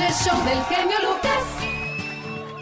del 0.00 0.62
genio 0.64 0.96
Lucas. 1.02 1.44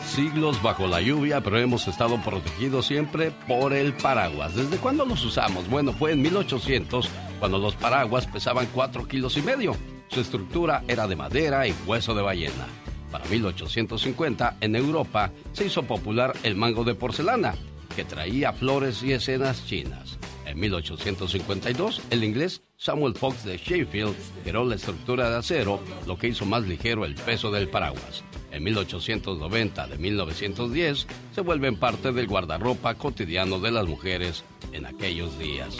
Siglos 0.04 0.60
bajo 0.60 0.88
la 0.88 1.00
lluvia, 1.00 1.40
pero 1.40 1.58
hemos 1.58 1.86
estado 1.86 2.20
protegidos 2.20 2.86
siempre 2.86 3.30
por 3.46 3.72
el 3.72 3.92
paraguas. 3.92 4.56
¿Desde 4.56 4.76
cuándo 4.79 5.04
los 5.04 5.25
usamos? 5.25 5.71
Bueno, 5.71 5.93
fue 5.93 6.12
en 6.12 6.22
1800, 6.22 7.09
cuando 7.38 7.59
los 7.59 7.77
paraguas 7.77 8.27
pesaban 8.27 8.66
4 8.74 9.06
kilos 9.06 9.37
y 9.37 9.43
medio. 9.43 9.77
Su 10.09 10.21
estructura 10.21 10.82
era 10.88 11.06
de 11.06 11.14
madera 11.14 11.69
y 11.69 11.74
hueso 11.87 12.12
de 12.12 12.22
ballena. 12.22 12.66
Para 13.13 13.24
1850, 13.27 14.57
en 14.61 14.75
Europa, 14.75 15.31
se 15.53 15.67
hizo 15.67 15.85
popular 15.85 16.34
el 16.43 16.57
mango 16.57 16.82
de 16.82 16.96
porcelana, 16.96 17.55
que 17.95 18.05
traía 18.05 18.52
flores 18.52 19.02
y 19.05 19.12
escenas 19.12 19.64
chinas. 19.64 20.18
En 20.48 20.58
1852, 20.60 22.00
el 22.08 22.24
inglés 22.24 22.62
Samuel 22.78 23.14
Fox 23.14 23.44
de 23.44 23.58
Sheffield 23.58 24.16
creó 24.44 24.64
la 24.64 24.76
estructura 24.76 25.28
de 25.28 25.36
acero, 25.36 25.78
lo 26.06 26.18
que 26.18 26.28
hizo 26.28 26.46
más 26.46 26.62
ligero 26.62 27.04
el 27.04 27.16
peso 27.16 27.50
del 27.50 27.68
paraguas. 27.68 28.24
En 28.50 28.64
1890 28.64 29.88
de 29.88 29.98
1910 29.98 31.06
se 31.34 31.40
vuelven 31.42 31.76
parte 31.76 32.12
del 32.12 32.26
guardarropa 32.26 32.95
cotidiano 32.95 33.60
de 33.60 33.73
las 33.73 33.87
mujeres 33.87 34.42
en 34.73 34.87
aquellos 34.87 35.38
días. 35.38 35.76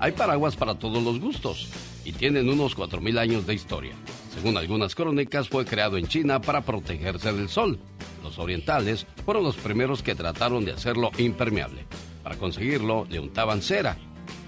Hay 0.00 0.12
paraguas 0.12 0.56
para 0.56 0.78
todos 0.78 1.02
los 1.02 1.20
gustos 1.20 1.68
y 2.06 2.12
tienen 2.12 2.48
unos 2.48 2.74
4.000 2.78 3.18
años 3.18 3.46
de 3.46 3.52
historia. 3.52 3.92
Según 4.34 4.56
algunas 4.56 4.94
crónicas, 4.94 5.50
fue 5.50 5.66
creado 5.66 5.98
en 5.98 6.08
China 6.08 6.40
para 6.40 6.62
protegerse 6.62 7.30
del 7.34 7.50
sol. 7.50 7.78
Los 8.22 8.38
orientales 8.38 9.06
fueron 9.26 9.44
los 9.44 9.56
primeros 9.56 10.02
que 10.02 10.14
trataron 10.14 10.64
de 10.64 10.72
hacerlo 10.72 11.10
impermeable. 11.18 11.84
Para 12.28 12.40
conseguirlo, 12.40 13.06
le 13.08 13.20
untaban 13.20 13.62
cera. 13.62 13.96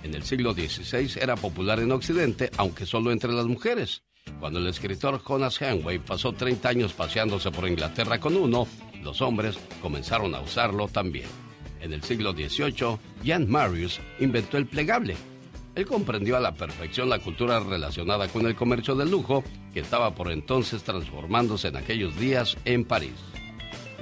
En 0.02 0.12
el 0.12 0.22
siglo 0.22 0.52
XVI 0.52 1.18
era 1.18 1.34
popular 1.34 1.80
en 1.80 1.90
Occidente, 1.92 2.50
aunque 2.58 2.84
solo 2.84 3.10
entre 3.10 3.32
las 3.32 3.46
mujeres. 3.46 4.02
Cuando 4.38 4.58
el 4.58 4.66
escritor 4.66 5.18
Jonas 5.18 5.62
Henway 5.62 5.98
pasó 5.98 6.34
30 6.34 6.68
años 6.68 6.92
paseándose 6.92 7.50
por 7.50 7.66
Inglaterra 7.66 8.20
con 8.20 8.36
uno, 8.36 8.68
los 9.02 9.22
hombres 9.22 9.58
comenzaron 9.80 10.34
a 10.34 10.40
usarlo 10.40 10.88
también. 10.88 11.24
En 11.80 11.94
el 11.94 12.02
siglo 12.02 12.34
XVIII, 12.34 12.98
Jan 13.24 13.50
Marius 13.50 13.98
inventó 14.18 14.58
el 14.58 14.66
plegable. 14.66 15.16
Él 15.74 15.86
comprendió 15.86 16.36
a 16.36 16.40
la 16.40 16.52
perfección 16.52 17.08
la 17.08 17.20
cultura 17.20 17.60
relacionada 17.60 18.28
con 18.28 18.44
el 18.44 18.56
comercio 18.56 18.94
de 18.94 19.06
lujo 19.06 19.42
que 19.72 19.80
estaba 19.80 20.14
por 20.14 20.30
entonces 20.30 20.82
transformándose 20.82 21.68
en 21.68 21.78
aquellos 21.78 22.14
días 22.20 22.58
en 22.66 22.84
París. 22.84 23.14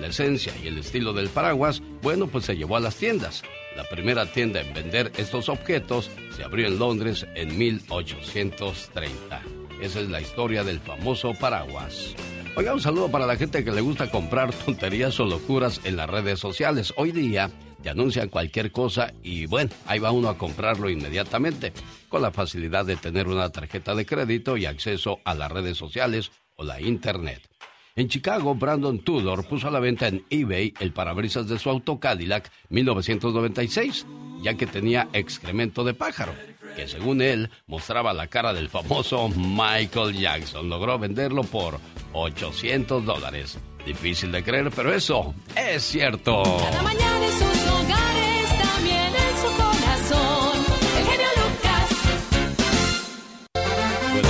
La 0.01 0.09
esencia 0.09 0.53
y 0.61 0.67
el 0.67 0.79
estilo 0.79 1.13
del 1.13 1.29
paraguas, 1.29 1.81
bueno, 2.03 2.27
pues 2.27 2.45
se 2.45 2.57
llevó 2.57 2.77
a 2.77 2.81
las 2.81 2.97
tiendas. 2.97 3.45
La 3.79 3.85
primera 3.85 4.27
tienda 4.27 4.61
en 4.61 4.75
vender 4.75 5.13
estos 5.19 5.49
objetos 5.49 6.11
se 6.37 6.43
abrió 6.43 6.67
en 6.67 6.81
Londres 6.81 7.29
en 7.37 7.57
1830. 7.57 9.41
Esa 9.81 10.01
es 10.01 10.11
la 10.11 10.21
historia 10.21 10.65
del 10.65 10.81
famoso 10.81 11.33
paraguas. 11.33 12.17
Oiga, 12.57 12.75
un 12.75 12.81
saludo 12.81 13.09
para 13.09 13.25
la 13.25 13.37
gente 13.37 13.65
que 13.65 13.71
le 13.71 13.81
gusta 13.81 14.11
comprar 14.11 14.53
tonterías 14.53 15.21
o 15.21 15.27
locuras 15.27 15.81
en 15.85 15.97
las 15.97 16.11
redes 16.11 16.41
sociales. 16.41 16.93
Hoy 16.97 17.13
día 17.13 17.53
te 17.81 17.89
anuncian 17.89 18.31
cualquier 18.31 18.73
cosa 18.73 19.15
y 19.23 19.47
bueno, 19.47 19.71
ahí 19.87 20.01
va 20.01 20.11
uno 20.11 20.29
a 20.29 20.37
comprarlo 20.37 20.91
inmediatamente, 20.91 21.73
con 22.09 22.21
la 22.21 22.33
facilidad 22.33 22.85
de 22.85 22.97
tener 22.97 23.29
una 23.29 23.51
tarjeta 23.51 23.95
de 23.95 24.05
crédito 24.05 24.57
y 24.57 24.67
acceso 24.67 25.21
a 25.25 25.37
las 25.37 25.53
redes 25.53 25.79
sociales 25.79 26.33
o 26.57 26.65
la 26.65 26.81
internet. 26.81 27.49
En 27.99 28.07
Chicago, 28.07 28.55
Brandon 28.55 29.01
Tudor 29.01 29.45
puso 29.49 29.67
a 29.67 29.73
la 29.73 29.81
venta 29.81 30.07
en 30.07 30.25
eBay 30.31 30.73
el 30.79 30.93
parabrisas 30.93 31.49
de 31.49 31.59
su 31.59 31.69
auto 31.69 31.99
Cadillac 31.99 32.49
1996, 32.69 34.07
ya 34.41 34.55
que 34.55 34.69
tenía 34.69 35.09
excremento 35.13 35.83
de 35.83 35.95
pájaro, 35.95 36.33
que 36.77 36.87
según 36.87 37.21
él 37.21 37.51
mostraba 37.67 38.13
la 38.13 38.29
cara 38.29 38.53
del 38.53 38.69
famoso 38.69 39.29
Michael 39.31 40.17
Jackson. 40.17 40.69
Logró 40.69 40.97
venderlo 40.97 41.43
por 41.43 41.81
800 42.13 43.05
dólares. 43.05 43.59
Difícil 43.85 44.31
de 44.31 44.45
creer, 44.45 44.71
pero 44.71 44.95
eso 44.95 45.35
es 45.57 45.83
cierto. 45.83 46.45
Mañana 46.81 47.27
en 47.27 47.33
sus 47.33 47.67
hogares, 47.67 48.28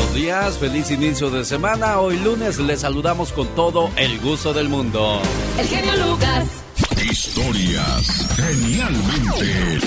Buenos 0.09 0.25
días, 0.25 0.59
feliz 0.59 0.91
inicio 0.91 1.29
de 1.29 1.45
semana. 1.45 2.01
Hoy 2.01 2.19
lunes 2.19 2.59
les 2.59 2.81
saludamos 2.81 3.31
con 3.31 3.47
todo 3.49 3.91
el 3.97 4.19
gusto 4.21 4.55
del 4.55 4.71
mundo. 4.71 5.21
El 5.59 5.67
genio 5.67 6.07
Lucas. 6.07 6.65
Historias 7.05 8.35
genialmente 8.35 9.81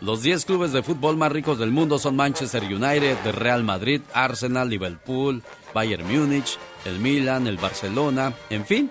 Los 0.00 0.22
10 0.22 0.44
clubes 0.44 0.72
de 0.72 0.82
fútbol 0.82 1.16
más 1.16 1.32
ricos 1.32 1.58
del 1.58 1.70
mundo 1.70 1.98
son 1.98 2.16
Manchester 2.16 2.62
United, 2.62 3.16
Real 3.32 3.64
Madrid, 3.64 4.02
Arsenal, 4.12 4.68
Liverpool, 4.68 5.42
Bayern 5.72 6.06
Múnich, 6.06 6.58
el 6.84 6.98
Milan, 6.98 7.46
el 7.46 7.56
Barcelona, 7.56 8.34
en 8.50 8.66
fin. 8.66 8.90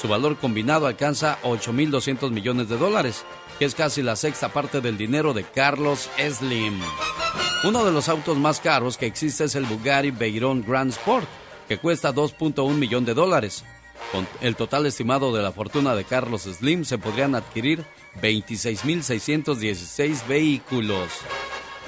Su 0.00 0.08
valor 0.08 0.36
combinado 0.36 0.86
alcanza 0.86 1.38
8.200 1.42 2.30
millones 2.30 2.68
de 2.68 2.76
dólares, 2.76 3.24
que 3.58 3.64
es 3.64 3.74
casi 3.74 4.02
la 4.02 4.16
sexta 4.16 4.50
parte 4.50 4.80
del 4.80 4.98
dinero 4.98 5.32
de 5.32 5.44
Carlos 5.44 6.08
Slim. 6.18 6.80
Uno 7.64 7.84
de 7.84 7.92
los 7.92 8.08
autos 8.08 8.38
más 8.38 8.60
caros 8.60 8.96
que 8.96 9.06
existe 9.06 9.44
es 9.44 9.54
el 9.54 9.64
Bugatti 9.64 10.10
Veyron 10.10 10.64
Grand 10.66 10.90
Sport, 10.90 11.28
que 11.68 11.78
cuesta 11.78 12.14
2.1 12.14 12.74
millón 12.74 13.04
de 13.04 13.14
dólares. 13.14 13.64
Con 14.12 14.28
el 14.40 14.56
total 14.56 14.86
estimado 14.86 15.34
de 15.34 15.42
la 15.42 15.52
fortuna 15.52 15.94
de 15.94 16.04
Carlos 16.04 16.42
Slim 16.42 16.84
se 16.84 16.98
podrían 16.98 17.36
adquirir 17.36 17.84
26.616 18.20 20.26
vehículos. 20.26 21.12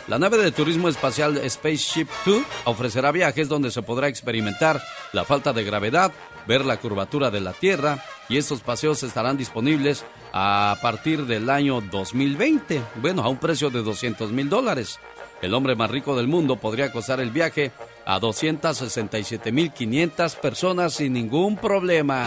La 0.08 0.18
nave 0.18 0.38
de 0.38 0.50
turismo 0.52 0.88
espacial 0.88 1.40
Spaceship 1.48 2.08
2 2.26 2.42
ofrecerá 2.64 3.12
viajes 3.12 3.48
donde 3.48 3.70
se 3.70 3.82
podrá 3.82 4.08
experimentar 4.08 4.82
la 5.12 5.24
falta 5.24 5.52
de 5.52 5.62
gravedad, 5.64 6.12
ver 6.46 6.64
la 6.64 6.78
curvatura 6.78 7.30
de 7.30 7.40
la 7.40 7.52
Tierra 7.52 8.02
y 8.28 8.36
estos 8.36 8.62
paseos 8.62 9.02
estarán 9.02 9.36
disponibles 9.36 10.04
a 10.32 10.76
partir 10.82 11.26
del 11.26 11.50
año 11.50 11.80
2020, 11.80 12.82
bueno, 13.00 13.22
a 13.22 13.28
un 13.28 13.38
precio 13.38 13.70
de 13.70 13.82
200 13.82 14.32
mil 14.32 14.48
dólares. 14.48 14.98
El 15.40 15.54
hombre 15.54 15.76
más 15.76 15.90
rico 15.90 16.16
del 16.16 16.28
mundo 16.28 16.56
podría 16.56 16.92
costar 16.92 17.20
el 17.20 17.30
viaje 17.30 17.72
a 18.04 18.20
267.500 18.20 20.36
personas 20.36 20.92
sin 20.94 21.12
ningún 21.14 21.56
problema. 21.56 22.26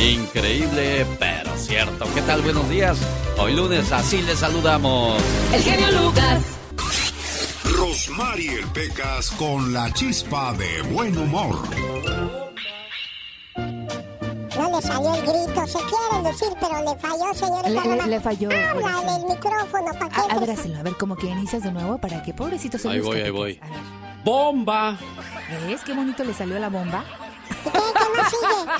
Increíble, 0.00 1.04
pero 1.18 1.56
cierto. 1.56 2.06
¿Qué 2.14 2.22
tal? 2.22 2.40
Buenos 2.42 2.68
días. 2.68 2.96
Hoy 3.38 3.54
lunes 3.54 3.90
así 3.92 4.22
les 4.22 4.38
saludamos. 4.38 5.20
El 5.52 5.60
genio 5.62 5.90
Lucas. 6.02 6.40
Rosmarie 7.64 8.60
el 8.60 8.66
Pecas 8.68 9.30
con 9.32 9.72
la 9.72 9.92
chispa 9.92 10.52
de 10.54 10.82
buen 10.92 11.16
humor. 11.18 11.58
salió 14.80 15.12
el 15.14 15.22
grito. 15.22 15.66
Se 15.66 15.78
quiere 15.80 16.22
lucir, 16.30 16.48
pero 16.60 16.80
le 16.84 16.94
falló, 17.00 17.34
señorita 17.34 17.84
Le- 17.84 17.96
le- 17.96 18.06
le 18.06 18.20
falló, 18.20 18.48
Háblale 18.48 19.16
el 19.16 19.24
micrófono, 19.28 19.86
¿para 19.98 20.08
qué? 20.08 20.20
A, 20.20 20.36
a 20.36 20.38
ver, 20.38 20.50
hazlo, 20.52 20.78
a 20.78 20.82
ver, 20.84 20.94
como 20.94 21.16
que 21.16 21.26
inicias 21.26 21.64
de 21.64 21.72
nuevo 21.72 21.98
para 21.98 22.22
que 22.22 22.32
pobrecito 22.32 22.78
se 22.78 22.88
Ahí 22.88 23.00
voy, 23.00 23.20
ahí 23.20 23.30
voy. 23.30 23.58
A 23.60 23.66
ver, 23.66 23.80
¡Bomba! 24.24 24.96
¿ves 25.66 25.82
qué 25.82 25.92
bonito 25.94 26.24
le 26.24 26.34
salió 26.34 26.58
la 26.58 26.68
bomba? 26.68 27.04
¿Qué, 27.64 27.70
qué 27.70 27.78
no 28.16 28.28
sigue? 28.28 28.72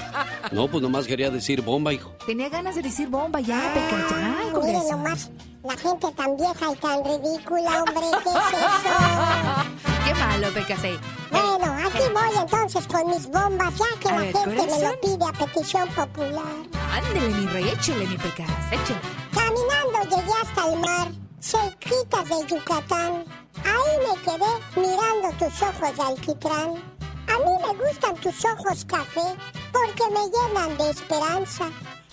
No, 0.53 0.69
pues 0.69 0.83
nomás 0.83 1.07
quería 1.07 1.31
decir 1.31 1.63
bomba, 1.63 1.93
hijo. 1.93 2.11
Tenía 2.27 2.49
ganas 2.49 2.75
de 2.75 2.83
decir 2.83 3.09
bomba 3.09 3.41
ya, 3.41 3.61
Peca, 3.75 4.07
ya, 4.11 4.37
Ah, 4.39 4.43
Mire 4.45 4.53
corazón. 4.79 4.91
nomás, 4.91 5.31
la 5.65 5.77
gente 5.77 6.07
tan 6.15 6.37
vieja 6.37 6.73
y 6.73 6.77
tan 6.77 7.05
ridícula, 7.05 7.83
hombre, 7.83 8.07
¿qué 8.25 8.31
es 8.31 8.53
eso? 8.53 10.05
Qué 10.05 10.15
malo, 10.15 10.49
Peca, 10.55 10.77
sí. 10.77 10.99
Bueno, 11.31 11.75
aquí 11.87 11.99
voy 12.13 12.43
entonces 12.43 12.87
con 12.87 13.07
mis 13.09 13.27
bombas, 13.29 13.75
ya 13.77 14.01
que 14.01 14.09
A 14.09 14.13
la 14.13 14.19
ver, 14.19 14.33
gente 14.37 14.67
me 14.67 14.89
lo 14.89 15.01
pide 15.01 15.25
a 15.29 15.33
petición 15.45 15.89
popular. 15.89 16.45
Ándele, 16.93 17.29
mi 17.35 17.47
rey, 17.47 17.69
échele, 17.69 18.07
mi 18.07 18.17
Pecas, 18.17 18.49
échele. 18.71 19.01
Caminando 19.33 20.17
llegué 20.17 20.33
hasta 20.43 20.73
el 20.73 20.79
mar, 20.81 21.09
cerquitas 21.41 22.25
de 22.29 22.47
Yucatán. 22.47 23.25
Ahí 23.65 23.99
me 24.07 24.21
quedé 24.23 24.53
mirando 24.77 25.31
tus 25.39 25.63
ojos 25.63 25.97
de 25.97 26.03
alquitrán. 26.03 26.99
A 27.29 27.39
mí 27.39 27.53
me 27.63 27.85
gustan 27.85 28.17
tus 28.17 28.45
ojos 28.45 28.85
café 28.85 29.37
porque 29.73 30.05
me 30.11 30.29
llenan 30.31 30.77
de 30.79 30.91
esperanza. 30.91 31.71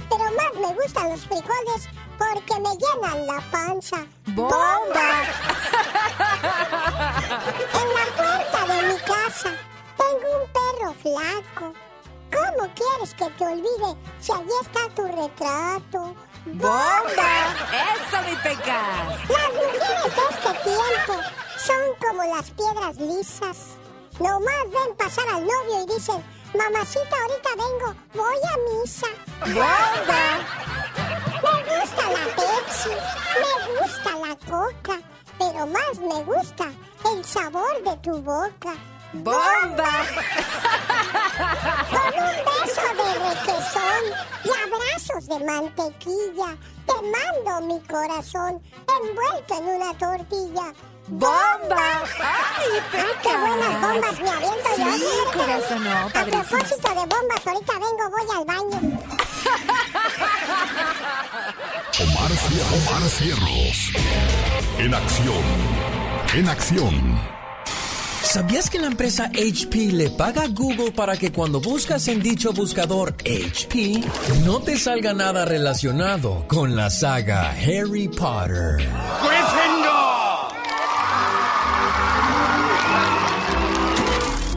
Pero 0.10 0.24
más 0.24 0.54
me 0.56 0.74
gustan 0.76 1.10
los 1.10 1.22
frijoles 1.22 1.90
porque 2.18 2.60
me 2.62 2.70
llenan 2.78 3.28
la 3.28 3.42
panza. 3.52 4.06
¡Bomba! 4.28 5.24
En 7.74 7.88
la 7.94 8.06
puerta 8.16 8.74
de 8.74 8.94
mi 8.94 9.00
casa 9.00 9.52
tengo 9.98 10.28
un 10.42 10.48
perro 10.52 10.94
flaco. 11.02 11.74
¿Cómo 12.32 12.74
quieres 12.74 13.14
que 13.14 13.30
te 13.38 13.46
olvide 13.46 13.96
si 14.20 14.32
allí 14.32 14.50
está 14.62 14.90
tu 14.94 15.04
retrato? 15.08 16.16
¡Bomba! 16.46 17.56
¡Eso, 17.74 18.22
mi 18.30 18.36
Pecas! 18.38 19.30
Las 19.30 19.50
mujeres 19.54 20.16
de 20.16 20.22
este 20.30 20.54
tiempo 20.64 21.14
son 21.58 21.96
como 22.00 22.24
las 22.36 22.52
piedras 22.52 22.96
lisas. 22.98 23.58
Nomás 24.20 24.64
ven 24.72 24.96
pasar 24.96 25.28
al 25.28 25.42
novio 25.42 25.84
y 25.84 25.94
dicen, 25.96 26.24
mamacita, 26.54 27.16
ahorita 27.22 27.50
vengo, 27.58 27.96
voy 28.14 28.38
a 28.38 28.58
misa. 28.80 29.08
¡Bomba! 29.42 30.26
Me 31.42 31.80
gusta 31.80 32.04
la 32.12 32.26
Pepsi, 32.36 32.90
me 33.42 33.80
gusta 33.80 34.12
la 34.12 34.36
Coca, 34.50 35.02
pero 35.40 35.66
más 35.66 36.00
me 36.00 36.24
gusta 36.24 36.72
el 37.12 37.26
sabor 37.26 37.84
de 37.84 37.98
tu 37.98 38.22
boca. 38.22 38.76
¡Bomba! 39.24 40.06
Con 41.90 42.14
un 42.24 42.36
beso 42.46 42.86
de 43.00 43.10
requesón 43.30 44.04
y 44.44 44.50
abrazos 44.50 45.28
de 45.28 45.40
mantequilla, 45.46 46.58
te 46.86 46.94
mando 46.94 47.68
mi 47.68 47.80
corazón 47.88 48.62
envuelto 49.02 49.58
en 49.58 49.64
una 49.64 49.94
tortilla. 49.98 50.74
¡Bomba! 51.08 52.04
¡Ay, 52.20 52.82
¡Ah, 52.94 53.06
qué 53.22 53.38
buenas 53.38 53.82
bombas 53.82 54.20
me 54.20 54.30
aviento 54.30 54.70
yo! 54.78 54.98
Sí, 54.98 55.06
corazón, 55.34 55.84
no, 55.84 55.92
A 55.92 56.26
propósito 56.26 56.90
de 56.90 57.06
bombas, 57.06 57.48
ahorita 57.48 57.74
vengo, 57.74 58.10
voy 58.10 58.28
al 58.36 58.46
baño. 58.46 58.80
Omar, 62.02 62.32
Omar 62.74 63.04
Cierros. 63.10 63.92
En 64.80 64.94
acción. 64.94 65.44
En 66.34 66.50
acción. 66.50 67.35
¿Sabías 68.36 68.70
que 68.70 68.80
la 68.80 68.88
empresa 68.88 69.32
HP 69.34 69.94
le 69.94 70.10
paga 70.10 70.44
a 70.44 70.48
Google 70.50 70.92
para 70.92 71.16
que 71.16 71.32
cuando 71.32 71.62
buscas 71.62 72.06
en 72.10 72.22
dicho 72.22 72.52
buscador 72.52 73.16
HP 73.22 74.04
no 74.44 74.60
te 74.60 74.78
salga 74.78 75.14
nada 75.14 75.46
relacionado 75.46 76.46
con 76.46 76.76
la 76.76 76.90
saga 76.90 77.52
Harry 77.52 78.10
Potter? 78.10 78.90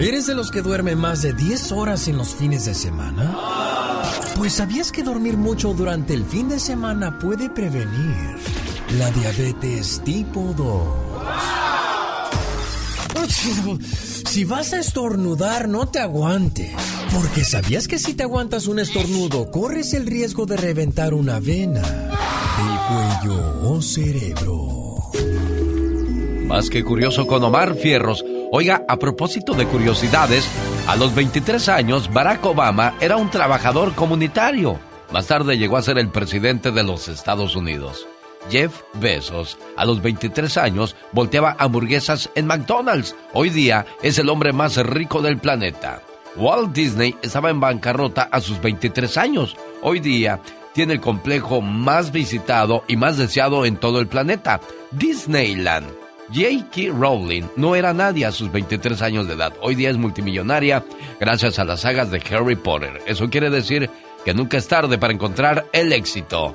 ¿Eres 0.01 0.27
de 0.27 0.35
los 0.35 0.51
que 0.51 0.61
duerme 0.61 0.97
más 0.97 1.23
de 1.23 1.33
10 1.33 1.71
horas 1.71 2.09
en 2.09 2.19
los 2.19 2.35
fines 2.35 2.65
de 2.65 2.75
semana? 2.75 3.33
Pues 4.35 4.55
¿sabías 4.55 4.91
que 4.91 5.05
dormir 5.05 5.37
mucho 5.37 5.73
durante 5.73 6.15
el 6.15 6.25
fin 6.25 6.49
de 6.49 6.59
semana 6.59 7.17
puede 7.21 7.49
prevenir 7.49 8.39
la 8.99 9.09
diabetes 9.13 10.03
tipo 10.05 10.53
2? 10.57 11.78
Si 13.29 14.45
vas 14.45 14.73
a 14.73 14.79
estornudar, 14.79 15.69
no 15.69 15.89
te 15.89 16.01
aguantes. 16.01 16.73
Porque 17.13 17.45
¿sabías 17.45 17.89
que 17.89 17.99
si 17.99 18.15
te 18.15 18.23
aguantas 18.23 18.67
un 18.67 18.79
estornudo, 18.79 19.51
corres 19.51 19.95
el 19.95 20.07
riesgo 20.07 20.47
de 20.47 20.57
reventar 20.57 21.15
una 21.15 21.41
vena 21.41 21.83
del 21.83 22.79
cuello 22.89 23.71
o 23.71 23.83
cerebro? 23.83 24.89
Más 26.47 26.71
que 26.71 26.83
curioso 26.83 27.27
con 27.27 27.45
Omar 27.45 27.75
Fierros. 27.75 28.25
Oiga, 28.51 28.85
a 28.89 28.97
propósito 28.97 29.53
de 29.53 29.67
curiosidades, 29.67 30.49
a 30.87 30.97
los 30.97 31.15
23 31.15 31.69
años 31.69 32.11
Barack 32.13 32.45
Obama 32.47 32.95
era 33.01 33.19
un 33.19 33.31
trabajador 33.31 33.95
comunitario. 33.95 34.79
Más 35.13 35.27
tarde 35.27 35.59
llegó 35.59 35.77
a 35.77 35.83
ser 35.83 35.99
el 35.99 36.11
presidente 36.11 36.71
de 36.71 36.83
los 36.83 37.09
Estados 37.09 37.57
Unidos. 37.57 38.07
Jeff 38.51 38.83
Bezos, 38.95 39.59
a 39.77 39.85
los 39.85 40.03
23 40.03 40.57
años, 40.57 40.97
volteaba 41.13 41.57
hamburguesas 41.59 42.31
en 42.35 42.47
McDonald's. 42.47 43.15
Hoy 43.33 43.51
día 43.51 43.87
es 44.03 44.19
el 44.19 44.29
hombre 44.29 44.53
más 44.53 44.77
rico 44.77 45.23
del 45.23 45.39
planeta. 45.39 46.03
Walt 46.37 46.73
Disney 46.73 47.17
estaba 47.23 47.51
en 47.51 47.61
bancarrota 47.61 48.29
a 48.31 48.41
sus 48.41 48.61
23 48.61 49.17
años. 49.17 49.57
Hoy 49.83 50.01
día 50.01 50.41
tiene 50.73 50.95
el 50.95 51.01
complejo 51.01 51.61
más 51.61 52.13
visitado 52.13 52.85
y 52.87 52.97
más 52.97 53.17
deseado 53.17 53.67
en 53.67 53.77
todo 53.77 54.01
el 54.01 54.07
planeta, 54.07 54.61
Disneyland. 54.93 55.87
J.K. 56.29 56.93
Rowling 56.93 57.45
no 57.57 57.75
era 57.75 57.95
nadie 57.95 58.27
a 58.27 58.33
sus 58.33 58.53
23 58.53 59.01
años 59.03 59.27
de 59.27 59.35
edad. 59.35 59.55
Hoy 59.63 59.75
día 59.75 59.91
es 59.91 59.97
multimillonaria 59.97 60.85
gracias 61.19 61.59
a 61.59 61.65
las 61.65 61.81
sagas 61.81 62.11
de 62.11 62.23
Harry 62.31 62.55
Potter. 62.55 63.01
Eso 63.07 63.31
quiere 63.31 63.51
decir 63.51 63.89
que 64.25 64.35
nunca 64.35 64.59
es 64.59 64.69
tarde 64.69 64.99
para 64.99 65.13
encontrar 65.13 65.67
el 65.73 65.93
éxito. 65.93 66.55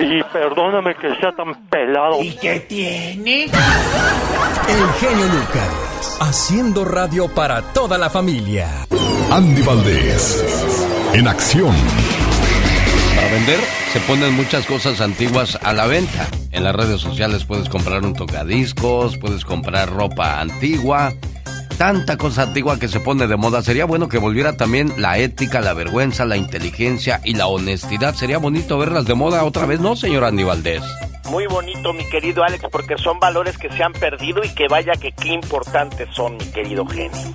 Y 0.00 0.22
perdóname 0.32 0.94
que 0.96 1.14
sea 1.16 1.32
tan 1.36 1.54
pelado. 1.68 2.20
El 2.20 2.32
genio 4.98 5.26
Lucas, 5.26 6.18
haciendo 6.20 6.84
radio 6.84 7.28
para 7.28 7.62
toda 7.72 7.98
la 7.98 8.10
familia. 8.10 8.68
Andy 9.30 9.62
Valdés. 9.62 10.44
En 11.12 11.28
acción. 11.28 11.74
Para 13.14 13.28
vender 13.28 13.60
se 13.92 14.00
ponen 14.00 14.34
muchas 14.34 14.66
cosas 14.66 15.00
antiguas 15.00 15.56
a 15.62 15.72
la 15.72 15.86
venta. 15.86 16.26
En 16.50 16.64
las 16.64 16.74
redes 16.74 17.00
sociales 17.00 17.44
puedes 17.44 17.68
comprar 17.68 18.02
un 18.02 18.12
tocadiscos, 18.12 19.18
puedes 19.18 19.44
comprar 19.44 19.88
ropa 19.88 20.40
antigua. 20.40 21.12
Tanta 21.78 22.16
cosa 22.16 22.42
antigua 22.42 22.78
que 22.78 22.88
se 22.88 23.00
pone 23.00 23.26
de 23.26 23.36
moda. 23.36 23.62
Sería 23.62 23.84
bueno 23.84 24.08
que 24.08 24.18
volviera 24.18 24.56
también 24.56 24.92
la 24.96 25.18
ética, 25.18 25.60
la 25.60 25.74
vergüenza, 25.74 26.24
la 26.24 26.36
inteligencia 26.36 27.20
y 27.24 27.34
la 27.34 27.48
honestidad. 27.48 28.14
Sería 28.14 28.38
bonito 28.38 28.78
verlas 28.78 29.06
de 29.06 29.14
moda 29.14 29.44
otra 29.44 29.66
vez, 29.66 29.80
¿no, 29.80 29.96
señor 29.96 30.24
Andy 30.24 30.44
Valdés? 30.44 30.82
Muy 31.28 31.46
bonito, 31.46 31.92
mi 31.92 32.08
querido 32.08 32.44
Alex, 32.44 32.64
porque 32.70 32.96
son 32.98 33.18
valores 33.18 33.58
que 33.58 33.68
se 33.70 33.82
han 33.82 33.92
perdido 33.92 34.44
y 34.44 34.54
que 34.54 34.68
vaya 34.68 34.92
que 34.92 35.10
qué 35.12 35.30
importantes 35.30 36.08
son, 36.12 36.36
mi 36.36 36.44
querido 36.46 36.86
genio. 36.86 37.34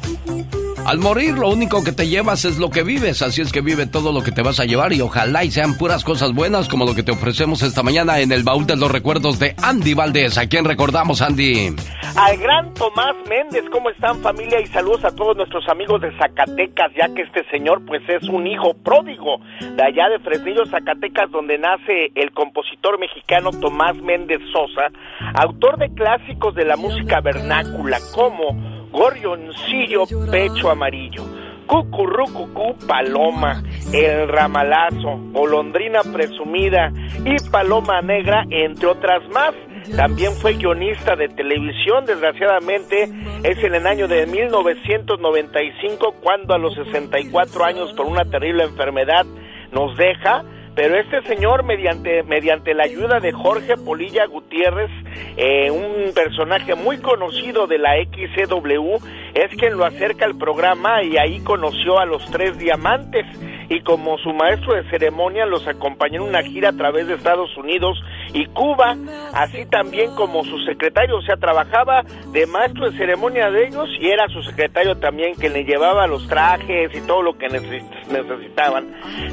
Al 0.85 0.97
morir 0.97 1.37
lo 1.37 1.49
único 1.49 1.83
que 1.83 1.91
te 1.91 2.07
llevas 2.07 2.45
es 2.45 2.57
lo 2.57 2.69
que 2.71 2.83
vives, 2.83 3.21
así 3.21 3.41
es 3.41 3.51
que 3.51 3.61
vive 3.61 3.85
todo 3.85 4.11
lo 4.11 4.23
que 4.23 4.31
te 4.31 4.41
vas 4.41 4.59
a 4.59 4.65
llevar 4.65 4.91
y 4.93 5.01
ojalá 5.01 5.43
y 5.43 5.51
sean 5.51 5.77
puras 5.77 6.03
cosas 6.03 6.33
buenas 6.33 6.67
como 6.67 6.85
lo 6.85 6.95
que 6.95 7.03
te 7.03 7.11
ofrecemos 7.11 7.61
esta 7.61 7.83
mañana 7.83 8.19
en 8.19 8.31
el 8.31 8.43
baúl 8.43 8.65
de 8.65 8.75
los 8.75 8.91
recuerdos 8.91 9.37
de 9.37 9.55
Andy 9.61 9.93
Valdés. 9.93 10.37
¿A 10.37 10.47
quién 10.47 10.65
recordamos, 10.65 11.21
Andy? 11.21 11.75
Al 12.15 12.37
gran 12.37 12.73
Tomás 12.73 13.15
Méndez, 13.27 13.65
¿cómo 13.71 13.89
están 13.89 14.19
familia? 14.29 14.61
Y 14.61 14.67
saludos 14.67 15.03
a 15.05 15.15
todos 15.15 15.35
nuestros 15.35 15.67
amigos 15.69 16.01
de 16.01 16.15
Zacatecas, 16.17 16.91
ya 16.95 17.11
que 17.15 17.23
este 17.23 17.43
señor 17.49 17.83
pues 17.83 18.07
es 18.07 18.29
un 18.29 18.45
hijo 18.45 18.75
pródigo 18.75 19.39
de 19.59 19.83
allá 19.83 20.07
de 20.09 20.19
Fresnillo, 20.19 20.67
Zacatecas, 20.67 21.31
donde 21.31 21.57
nace 21.57 22.11
el 22.13 22.31
compositor 22.31 22.99
mexicano 22.99 23.49
Tomás 23.51 23.95
Méndez 23.95 24.39
Sosa, 24.53 24.91
autor 25.33 25.79
de 25.79 25.91
clásicos 25.95 26.53
de 26.53 26.65
la 26.65 26.75
música 26.75 27.21
vernácula 27.21 27.97
como 28.13 28.53
Gorrioncillo 28.91 30.03
Pecho 30.29 30.69
Amarillo, 30.69 31.23
Cucurrucucú 31.65 32.75
Paloma, 32.87 33.63
El 33.91 34.27
Ramalazo, 34.27 35.17
Golondrina 35.31 36.01
Presumida 36.03 36.93
y 37.25 37.35
Paloma 37.49 38.01
Negra, 38.03 38.45
entre 38.51 38.85
otras 38.85 39.27
más. 39.29 39.55
También 39.95 40.33
fue 40.33 40.53
guionista 40.53 41.15
de 41.15 41.29
televisión, 41.29 42.05
desgraciadamente 42.05 43.09
es 43.43 43.63
en 43.63 43.75
el 43.75 43.87
año 43.87 44.07
de 44.07 44.25
1995 44.25 46.15
cuando 46.21 46.53
a 46.53 46.57
los 46.57 46.75
64 46.75 47.65
años 47.65 47.93
por 47.93 48.05
una 48.05 48.25
terrible 48.25 48.63
enfermedad 48.63 49.25
nos 49.71 49.95
deja. 49.97 50.43
Pero 50.75 50.97
este 50.97 51.21
señor, 51.23 51.63
mediante, 51.63 52.23
mediante 52.23 52.73
la 52.73 52.83
ayuda 52.83 53.19
de 53.19 53.33
Jorge 53.33 53.75
Polilla 53.75 54.25
Gutiérrez, 54.27 54.89
eh, 55.35 55.69
un 55.71 56.13
personaje 56.13 56.75
muy 56.75 56.99
conocido 56.99 57.67
de 57.67 57.79
la 57.79 57.95
XCW, 57.95 58.97
es 59.33 59.55
quien 59.55 59.77
lo 59.77 59.85
acerca 59.85 60.25
al 60.25 60.37
programa 60.37 61.03
y 61.03 61.17
ahí 61.17 61.39
conoció 61.41 61.99
a 61.99 62.05
los 62.05 62.25
tres 62.31 62.57
diamantes 62.57 63.25
y 63.69 63.81
como 63.81 64.17
su 64.17 64.33
maestro 64.33 64.73
de 64.73 64.89
ceremonia 64.89 65.45
los 65.45 65.67
acompañó 65.67 66.23
en 66.23 66.29
una 66.29 66.41
gira 66.41 66.69
a 66.69 66.73
través 66.73 67.07
de 67.07 67.13
Estados 67.13 67.55
Unidos 67.55 68.01
y 68.33 68.45
Cuba, 68.47 68.95
así 69.33 69.65
también 69.65 70.13
como 70.15 70.43
su 70.43 70.57
secretario, 70.65 71.17
o 71.17 71.21
sea, 71.21 71.37
trabajaba 71.37 72.03
de 72.31 72.45
maestro 72.47 72.89
de 72.89 72.97
ceremonia 72.97 73.49
de 73.51 73.67
ellos 73.67 73.87
y 73.99 74.09
era 74.09 74.27
su 74.27 74.41
secretario 74.43 74.97
también 74.97 75.35
que 75.35 75.49
le 75.49 75.63
llevaba 75.63 76.07
los 76.07 76.27
trajes 76.27 76.91
y 76.95 77.01
todo 77.01 77.21
lo 77.21 77.37
que 77.37 77.47
necesitaban. 77.47 78.87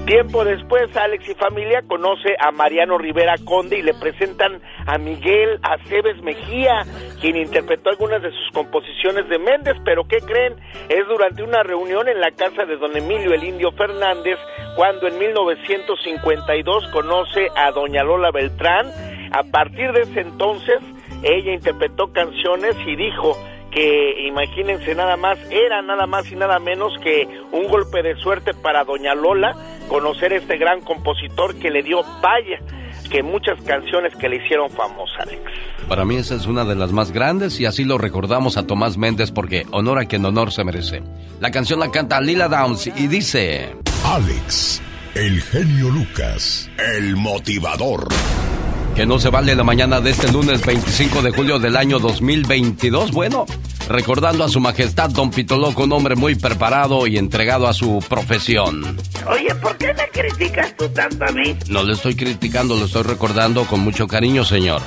Tiempo 0.07 0.45
después, 0.45 0.95
Alex 0.97 1.29
y 1.29 1.35
familia 1.35 1.83
conoce 1.87 2.37
a 2.39 2.53
Mariano 2.53 2.99
Rivera 2.99 3.37
Conde 3.45 3.79
y 3.79 3.83
le 3.83 3.95
presentan 3.95 4.61
a 4.87 4.99
Miguel 4.99 5.59
Aceves 5.63 6.23
Mejía, 6.23 6.83
quien 7.21 7.37
interpretó 7.37 7.91
algunas 7.91 8.23
de 8.23 8.31
sus 8.31 8.51
composiciones 8.53 9.29
de 9.29 9.39
Méndez, 9.39 9.77
pero 9.87 10.07
¿qué 10.09 10.19
creen? 10.19 10.57
Es 10.89 11.07
durante 11.07 11.45
una 11.45 11.63
reunión 11.63 12.09
en 12.09 12.21
la 12.21 12.33
casa 12.33 12.67
de 12.67 12.77
don 12.77 12.95
Emilio 12.97 13.33
el 13.33 13.45
Indio 13.45 13.71
Fernández, 13.71 14.37
cuando 14.75 15.07
en 15.07 15.17
1952 15.17 16.89
conoce 16.89 17.49
a 17.55 17.71
doña 17.71 18.03
Lola 18.03 18.33
Beltrán. 18.33 18.91
A 19.33 19.45
partir 19.45 19.93
de 19.93 20.03
ese 20.03 20.21
entonces, 20.21 20.81
ella 21.23 21.53
interpretó 21.53 22.13
canciones 22.13 22.77
y 22.85 22.97
dijo, 22.97 23.39
que 23.71 24.27
imagínense 24.27 24.95
nada 24.97 25.17
más, 25.17 25.39
era 25.51 25.83
nada 25.83 26.07
más 26.07 26.31
y 26.33 26.35
nada 26.35 26.59
menos 26.59 26.93
que 27.03 27.29
un 27.53 27.69
golpe 27.69 28.03
de 28.03 28.17
suerte 28.17 28.55
para 28.55 28.83
doña 28.83 29.15
Lola 29.15 29.55
conocer 29.89 30.33
a 30.33 30.37
este 30.37 30.57
gran 30.57 30.81
compositor 30.81 31.59
que 31.61 31.71
le 31.71 31.83
dio 31.85 32.03
vaya 32.21 32.59
que 33.09 33.23
muchas 33.23 33.61
canciones 33.63 34.15
que 34.17 34.29
le 34.29 34.37
hicieron 34.37 34.71
famosa, 34.71 35.23
Alex. 35.23 35.41
Para 35.89 36.05
mí 36.05 36.17
esa 36.17 36.35
es 36.35 36.47
una 36.47 36.65
de 36.65 36.75
las 36.75 36.93
más 36.93 37.13
grandes 37.13 37.61
y 37.61 37.67
así 37.67 37.85
lo 37.85 37.99
recordamos 37.99 38.57
a 38.57 38.67
Tomás 38.67 38.97
Méndez 38.97 39.31
porque 39.31 39.67
honor 39.71 39.99
a 39.99 40.07
quien 40.07 40.25
honor 40.25 40.53
se 40.53 40.65
merece. 40.65 41.03
La 41.41 41.51
canción 41.51 41.81
la 41.81 41.91
canta 41.91 42.21
Lila 42.21 42.49
Downs 42.49 42.89
y 42.89 43.07
dice... 43.07 43.75
Alex, 44.05 44.81
el 45.15 45.41
genio 45.43 45.91
Lucas, 45.91 46.71
el 46.97 47.17
motivador. 47.17 48.09
Que 48.97 49.05
no 49.05 49.19
se 49.19 49.29
vale 49.29 49.55
la 49.55 49.63
mañana 49.63 50.01
de 50.01 50.09
este 50.09 50.33
lunes 50.33 50.65
25 50.65 51.21
de 51.21 51.31
julio 51.31 51.59
del 51.59 51.77
año 51.77 51.99
2022. 51.99 53.11
Bueno, 53.11 53.45
recordando 53.91 54.43
a 54.43 54.49
su 54.49 54.59
majestad 54.59 55.11
Don 55.11 55.31
Pitoloco, 55.31 55.85
un 55.85 55.93
hombre 55.93 56.17
muy 56.17 56.35
preparado 56.35 57.07
y 57.07 57.19
entregado 57.19 57.69
a 57.69 57.75
su 57.75 58.03
profesión. 58.09 58.97
Oye, 59.31 59.55
¿por 59.57 59.77
qué 59.77 59.93
me 59.93 60.09
criticas 60.09 60.75
tú 60.79 60.89
tanto 60.89 61.27
a 61.27 61.33
mí? 61.33 61.55
No 61.69 61.83
le 61.83 61.93
estoy 61.93 62.17
criticando, 62.17 62.75
lo 62.75 62.87
estoy 62.87 63.03
recordando 63.03 63.67
con 63.67 63.81
mucho 63.81 64.07
cariño, 64.07 64.47
señor. 64.47 64.81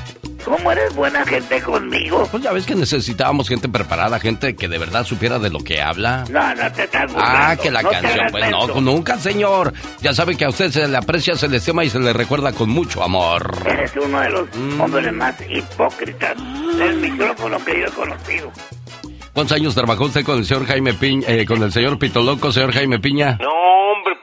¿Cómo 0.45 0.71
eres 0.71 0.95
buena 0.95 1.25
gente 1.25 1.61
conmigo? 1.61 2.27
Pues 2.31 2.41
ya 2.43 2.51
ves 2.51 2.65
que 2.65 2.75
necesitábamos 2.75 3.47
gente 3.49 3.67
preparada, 3.69 4.19
gente 4.19 4.55
que 4.55 4.67
de 4.67 4.77
verdad 4.77 5.03
supiera 5.03 5.37
de 5.39 5.49
lo 5.49 5.59
que 5.59 5.81
habla. 5.81 6.23
No, 6.29 6.55
no 6.55 6.71
te 6.71 6.83
estás 6.83 7.11
Ah, 7.15 7.55
que 7.61 7.69
la 7.69 7.83
canción, 7.83 8.27
pues 8.31 8.49
no, 8.49 8.67
nunca, 8.81 9.17
señor. 9.17 9.73
Ya 10.01 10.13
sabe 10.13 10.35
que 10.35 10.45
a 10.45 10.49
usted 10.49 10.71
se 10.71 10.87
le 10.87 10.97
aprecia, 10.97 11.35
se 11.35 11.47
le 11.47 11.57
estima 11.57 11.83
y 11.83 11.89
se 11.89 11.99
le 11.99 12.13
recuerda 12.13 12.51
con 12.53 12.69
mucho 12.69 13.03
amor. 13.03 13.53
Eres 13.65 13.91
uno 14.03 14.19
de 14.21 14.29
los 14.29 14.47
Mm. 14.55 14.81
hombres 14.81 15.13
más 15.13 15.35
hipócritas 15.49 16.35
del 16.77 16.97
micrófono 16.97 17.57
que 17.63 17.79
yo 17.79 17.85
he 17.85 17.91
conocido. 17.91 18.51
¿Cuántos 19.33 19.55
años 19.57 19.75
trabajó 19.75 20.05
usted 20.05 20.25
con 20.25 20.39
el 20.39 20.45
señor 20.45 20.65
Jaime 20.65 20.93
Piña, 20.93 21.27
eh, 21.27 21.45
con 21.45 21.61
el 21.63 21.71
señor 21.71 21.97
Pitoloco, 21.99 22.51
señor 22.51 22.73
Jaime 22.73 22.99
Piña? 22.99 23.37
No, 23.39 23.49
hombre, 23.49 24.13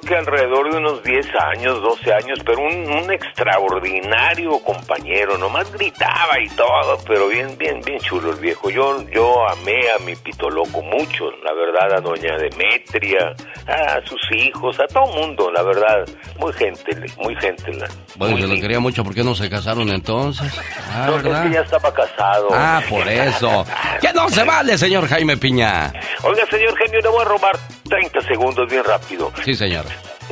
creo 0.00 0.22
que 0.22 0.30
alrededor 0.30 0.70
de 0.72 0.78
unos 0.78 1.02
10 1.02 1.26
años, 1.54 1.82
12 1.82 2.12
años, 2.12 2.38
pero 2.44 2.60
un, 2.60 2.90
un 2.90 3.12
extraordinario 3.12 4.58
compañero, 4.60 5.38
nomás 5.38 5.70
gritaba 5.72 6.38
y 6.42 6.48
todo, 6.50 6.98
pero 7.06 7.28
bien, 7.28 7.56
bien, 7.58 7.80
bien 7.84 7.98
chulo 8.00 8.32
el 8.32 8.38
viejo. 8.40 8.70
Yo, 8.70 9.02
yo 9.10 9.48
amé 9.48 9.78
a 9.96 10.02
mi 10.04 10.14
pitoloco 10.16 10.82
mucho, 10.82 11.30
la 11.44 11.52
verdad, 11.52 11.98
a 11.98 12.00
doña 12.00 12.36
Demetria, 12.36 13.34
a 13.66 14.00
sus 14.06 14.20
hijos, 14.32 14.78
a 14.80 14.86
todo 14.86 15.06
mundo, 15.12 15.50
la 15.50 15.62
verdad, 15.62 16.04
muy 16.38 16.52
gente, 16.52 16.96
muy 17.18 17.34
gente. 17.36 17.70
Bueno, 18.16 18.32
muy 18.34 18.42
yo 18.42 18.48
lo 18.48 18.60
quería 18.60 18.80
mucho, 18.80 19.04
¿por 19.04 19.14
qué 19.14 19.22
no 19.24 19.34
se 19.34 19.48
casaron 19.48 19.88
entonces? 19.90 20.52
Ah, 20.92 21.06
No, 21.08 21.16
es 21.16 21.22
¿verdad? 21.22 21.42
que 21.44 21.50
ya 21.54 21.60
estaba 21.60 21.92
casado. 21.92 22.48
Ah, 22.52 22.80
por 22.88 23.06
eso. 23.06 23.64
¡Que 24.00 24.12
no 24.12 24.28
se 24.28 24.44
vale, 24.44 24.76
señor 24.78 25.06
Jaime 25.08 25.36
Piña! 25.36 25.92
Oiga, 26.22 26.44
señor 26.50 26.76
genio, 26.78 27.00
le 27.00 27.08
voy 27.08 27.22
a 27.22 27.24
robar 27.24 27.56
30 27.88 28.20
segundos 28.22 28.68
bien 28.70 28.84
rápido. 28.84 29.32
Sí, 29.44 29.54
señor. 29.54 29.84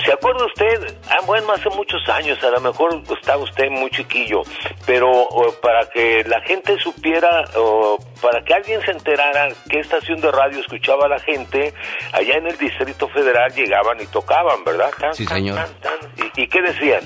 ¿Se 0.05 0.13
acuerda 0.13 0.47
usted? 0.47 0.97
Ah, 1.11 1.19
bueno, 1.27 1.53
hace 1.53 1.69
muchos 1.71 2.01
años, 2.09 2.43
a 2.45 2.51
lo 2.51 2.61
mejor 2.61 3.03
estaba 3.21 3.43
usted 3.43 3.69
muy 3.71 3.91
chiquillo, 3.91 4.43
pero 4.87 5.27
para 5.61 5.89
que 5.91 6.23
la 6.25 6.41
gente 6.43 6.79
supiera, 6.79 7.45
o 7.57 7.99
para 8.23 8.43
que 8.43 8.55
alguien 8.55 8.81
se 8.83 8.93
enterara 8.93 9.49
qué 9.69 9.81
estación 9.81 10.21
de 10.21 10.31
radio 10.31 10.61
escuchaba 10.61 11.09
la 11.09 11.19
gente, 11.19 11.75
allá 12.13 12.35
en 12.37 12.47
el 12.47 12.57
Distrito 12.57 13.09
Federal 13.09 13.53
llegaban 13.55 14.01
y 14.01 14.07
tocaban, 14.07 14.63
¿verdad? 14.65 14.91
Tan, 14.99 15.15
Sí, 15.15 15.27
señor. 15.27 15.57
tan, 15.57 15.75
tan. 15.81 15.99
¿Y, 16.37 16.43
y 16.43 16.49
qué 16.49 16.63
decían? 16.63 17.03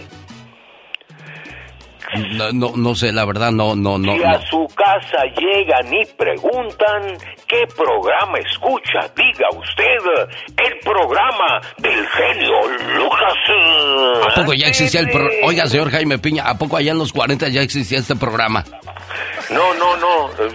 No, 2.33 2.53
no, 2.53 2.73
no 2.77 2.95
sé, 2.95 3.13
la 3.13 3.25
verdad, 3.25 3.51
no, 3.51 3.75
no, 3.75 3.99
no. 3.99 4.13
si 4.13 4.19
no. 4.19 4.29
a 4.29 4.41
su 4.43 4.67
casa 4.75 5.25
llegan 5.37 5.93
y 5.93 6.05
preguntan 6.17 7.17
qué 7.47 7.67
programa 7.75 8.39
escucha, 8.39 9.01
diga 9.17 9.49
usted 9.57 9.83
el 10.65 10.79
programa 10.81 11.61
del 11.79 12.07
genio 12.09 12.61
Lucas. 12.97 14.31
¿A 14.31 14.35
poco 14.35 14.55
ya 14.55 14.67
existía 14.67 15.01
el 15.01 15.11
programa? 15.11 15.35
Oiga, 15.45 15.67
señor 15.67 15.91
Jaime 15.91 16.19
Piña, 16.19 16.45
¿a 16.45 16.59
poco 16.59 16.77
allá 16.77 16.93
en 16.93 16.99
los 16.99 17.13
40 17.13 17.49
ya 17.49 17.63
existía 17.63 17.99
este 17.99 18.17
programa? 18.17 18.65
No, 19.51 19.75
no, 19.75 19.97
no. 19.97 20.29
eh, 20.39 20.49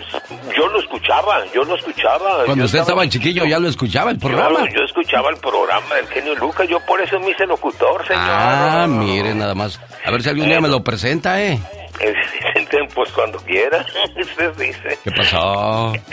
Yo 0.57 0.67
lo 0.67 0.79
escuchaba, 0.79 1.43
yo 1.53 1.63
lo 1.63 1.75
escuchaba. 1.75 2.45
Cuando 2.45 2.55
Yo 2.63 2.65
usted 2.65 2.79
estaba 2.79 3.07
chiquillo 3.07 3.45
ya 3.45 3.59
lo 3.59 3.67
escuchaba 3.67 4.11
el 4.11 4.19
programa. 4.19 4.59
Yo, 4.61 4.75
yo 4.77 4.83
escuchaba 4.85 5.29
el 5.29 5.37
programa 5.37 5.95
del 5.95 6.07
genio 6.07 6.35
Lucas, 6.35 6.67
yo 6.67 6.79
por 6.81 6.99
eso 7.01 7.19
me 7.19 7.31
hice 7.31 7.45
locutor, 7.45 8.05
señor. 8.07 8.23
Ah, 8.25 8.85
mire, 8.89 9.33
nada 9.35 9.53
más. 9.55 9.79
A 10.05 10.11
ver 10.11 10.21
si 10.23 10.29
algún 10.29 10.47
día 10.47 10.61
me 10.61 10.67
lo 10.67 10.83
presenta, 10.83 11.41
¿eh? 11.41 11.59
Eh, 12.07 12.87
Pues 12.93 13.11
cuando 13.11 13.37
quiera, 13.39 13.85
se 14.37 14.51
dice. 14.63 14.97
¿Qué 15.03 15.11
pasó? 15.11 15.93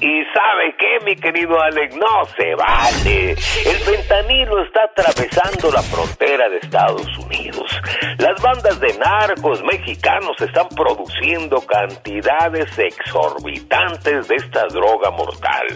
Y 0.00 0.22
sabe 0.34 0.74
qué, 0.78 1.04
mi 1.04 1.16
querido 1.16 1.58
Alex, 1.60 1.96
no 1.96 2.24
se 2.36 2.54
vale. 2.56 3.30
El 3.30 3.76
fentanilo 3.76 4.62
está 4.62 4.84
atravesando 4.84 5.70
la 5.70 5.80
frontera 5.80 6.48
de 6.50 6.58
Estados 6.58 7.06
Unidos. 7.18 7.80
Las 8.18 8.40
bandas 8.42 8.78
de 8.80 8.92
narcos 8.98 9.62
mexicanos 9.62 10.38
están 10.40 10.68
produciendo 10.68 11.60
cantidades 11.64 12.78
exorbitantes 12.78 14.28
de 14.28 14.36
esta 14.36 14.66
droga 14.66 15.10
mortal. 15.10 15.66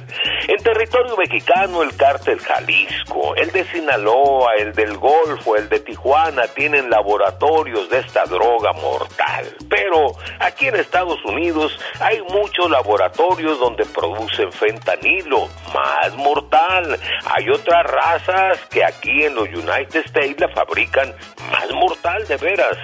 En 0.47 0.63
territorio 0.63 1.17
mexicano, 1.17 1.83
el 1.83 1.97
cártel 1.97 2.39
Jalisco, 2.41 3.35
el 3.37 3.51
de 3.53 3.65
Sinaloa, 3.65 4.55
el 4.59 4.73
del 4.75 4.97
Golfo, 4.99 5.57
el 5.57 5.69
de 5.69 5.81
Tijuana 5.81 6.43
tienen 6.49 6.91
laboratorios 6.91 7.89
de 7.89 8.01
esta 8.01 8.25
droga 8.25 8.73
mortal. 8.75 9.47
Pero 9.69 10.13
aquí 10.41 10.69
en 10.69 10.77
Estados 10.77 11.19
Unidos 11.25 11.79
hay 12.01 12.21
muchos 12.23 12.71
laboratorios 12.71 13.59
donde 13.59 13.85
producen 13.87 14.53
fentanilo, 14.53 15.49
más 15.75 16.15
mortal. 16.17 16.99
Hay 17.25 17.49
otras 17.51 17.85
razas 17.85 18.59
que 18.71 18.85
aquí 18.85 19.25
en 19.25 19.35
los 19.35 19.49
United 19.49 20.05
States 20.07 20.41
la 20.41 20.49
fabrican 20.49 21.15
más 21.51 21.71
mortal 21.73 22.27
de 22.27 22.37
veras. 22.37 22.77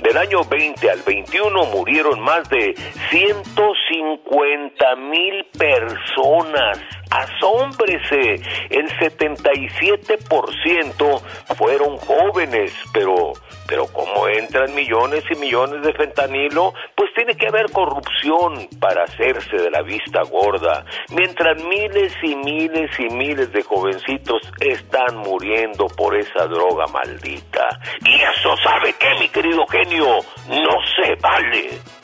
Del 0.00 0.16
año 0.16 0.44
20 0.44 0.90
al 0.90 1.02
21 1.02 1.64
murieron 1.66 2.20
más 2.20 2.48
de 2.48 2.74
150 3.10 4.96
mil 4.96 5.44
personas. 5.58 6.78
Asómbrese, 7.10 8.40
el 8.70 8.88
77% 8.98 11.20
fueron 11.56 11.96
jóvenes, 11.98 12.72
pero 12.92 13.34
pero 13.70 13.86
como 13.86 14.26
entran 14.26 14.74
millones 14.74 15.22
y 15.30 15.36
millones 15.36 15.80
de 15.82 15.92
fentanilo, 15.92 16.74
pues 16.96 17.14
tiene 17.14 17.36
que 17.36 17.46
haber 17.46 17.70
corrupción 17.70 18.68
para 18.80 19.04
hacerse 19.04 19.56
de 19.56 19.70
la 19.70 19.82
vista 19.82 20.22
gorda, 20.22 20.84
mientras 21.10 21.62
miles 21.62 22.12
y 22.20 22.34
miles 22.34 22.90
y 22.98 23.08
miles 23.14 23.52
de 23.52 23.62
jovencitos 23.62 24.42
están 24.58 25.18
muriendo 25.18 25.86
por 25.86 26.16
esa 26.16 26.48
droga 26.48 26.86
maldita. 26.88 27.80
Y 28.04 28.16
eso 28.16 28.56
sabe 28.56 28.92
qué, 28.98 29.14
mi 29.20 29.28
querido 29.28 29.64
genio, 29.68 30.18
no 30.48 30.78
se 30.96 31.14
vale. 31.14 31.99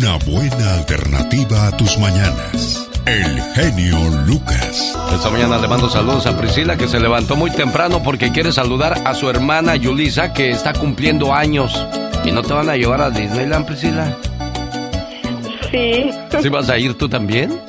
Una 0.00 0.16
buena 0.24 0.76
alternativa 0.76 1.66
a 1.66 1.76
tus 1.76 1.98
mañanas. 1.98 2.88
El 3.04 3.42
genio 3.52 3.98
Lucas. 4.24 4.96
Esta 5.12 5.28
mañana 5.28 5.58
le 5.58 5.68
mando 5.68 5.90
saludos 5.90 6.24
a 6.24 6.38
Priscila 6.38 6.78
que 6.78 6.88
se 6.88 6.98
levantó 6.98 7.36
muy 7.36 7.50
temprano 7.50 8.02
porque 8.02 8.32
quiere 8.32 8.50
saludar 8.50 9.02
a 9.04 9.12
su 9.12 9.28
hermana 9.28 9.76
Yulisa 9.76 10.32
que 10.32 10.52
está 10.52 10.72
cumpliendo 10.72 11.34
años. 11.34 11.86
¿Y 12.24 12.32
no 12.32 12.40
te 12.40 12.54
van 12.54 12.70
a 12.70 12.76
llevar 12.76 13.02
a 13.02 13.10
Disneyland, 13.10 13.66
Priscila? 13.66 14.16
Sí. 15.70 16.10
¿Sí 16.40 16.48
vas 16.48 16.70
a 16.70 16.78
ir 16.78 16.96
tú 16.96 17.06
también? 17.06 17.60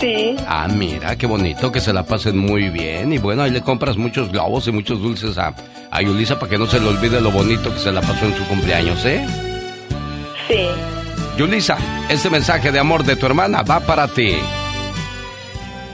Sí. 0.00 0.36
Ah, 0.46 0.68
mira, 0.68 1.16
qué 1.16 1.26
bonito, 1.26 1.72
que 1.72 1.80
se 1.80 1.92
la 1.92 2.04
pasen 2.04 2.38
muy 2.38 2.68
bien. 2.68 3.12
Y 3.12 3.18
bueno, 3.18 3.42
ahí 3.42 3.50
le 3.50 3.62
compras 3.62 3.96
muchos 3.96 4.30
globos 4.30 4.68
y 4.68 4.70
muchos 4.70 5.02
dulces 5.02 5.36
a, 5.38 5.52
a 5.90 6.02
Yulisa 6.02 6.38
para 6.38 6.50
que 6.50 6.58
no 6.58 6.66
se 6.66 6.78
le 6.78 6.86
olvide 6.86 7.20
lo 7.20 7.32
bonito 7.32 7.74
que 7.74 7.80
se 7.80 7.90
la 7.90 8.00
pasó 8.00 8.26
en 8.26 8.36
su 8.36 8.44
cumpleaños, 8.44 9.04
¿eh? 9.04 9.26
Sí. 10.46 10.68
Yulisa, 11.36 11.76
este 12.08 12.30
mensaje 12.30 12.72
de 12.72 12.78
amor 12.78 13.04
de 13.04 13.14
tu 13.14 13.26
hermana 13.26 13.62
va 13.62 13.80
para 13.80 14.08
ti. 14.08 14.32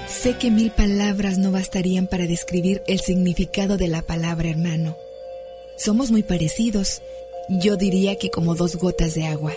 Sé 0.06 0.36
que 0.38 0.52
mil 0.52 0.70
palabras 0.70 1.36
no 1.38 1.50
bastarían 1.50 2.06
para 2.06 2.28
describir 2.28 2.80
el 2.86 3.00
significado 3.00 3.76
de 3.76 3.88
la 3.88 4.02
palabra 4.02 4.48
hermano. 4.48 4.96
Somos 5.76 6.12
muy 6.12 6.22
parecidos. 6.22 7.02
Yo 7.48 7.76
diría 7.76 8.16
que 8.18 8.30
como 8.30 8.54
dos 8.54 8.76
gotas 8.76 9.14
de 9.14 9.26
agua. 9.26 9.52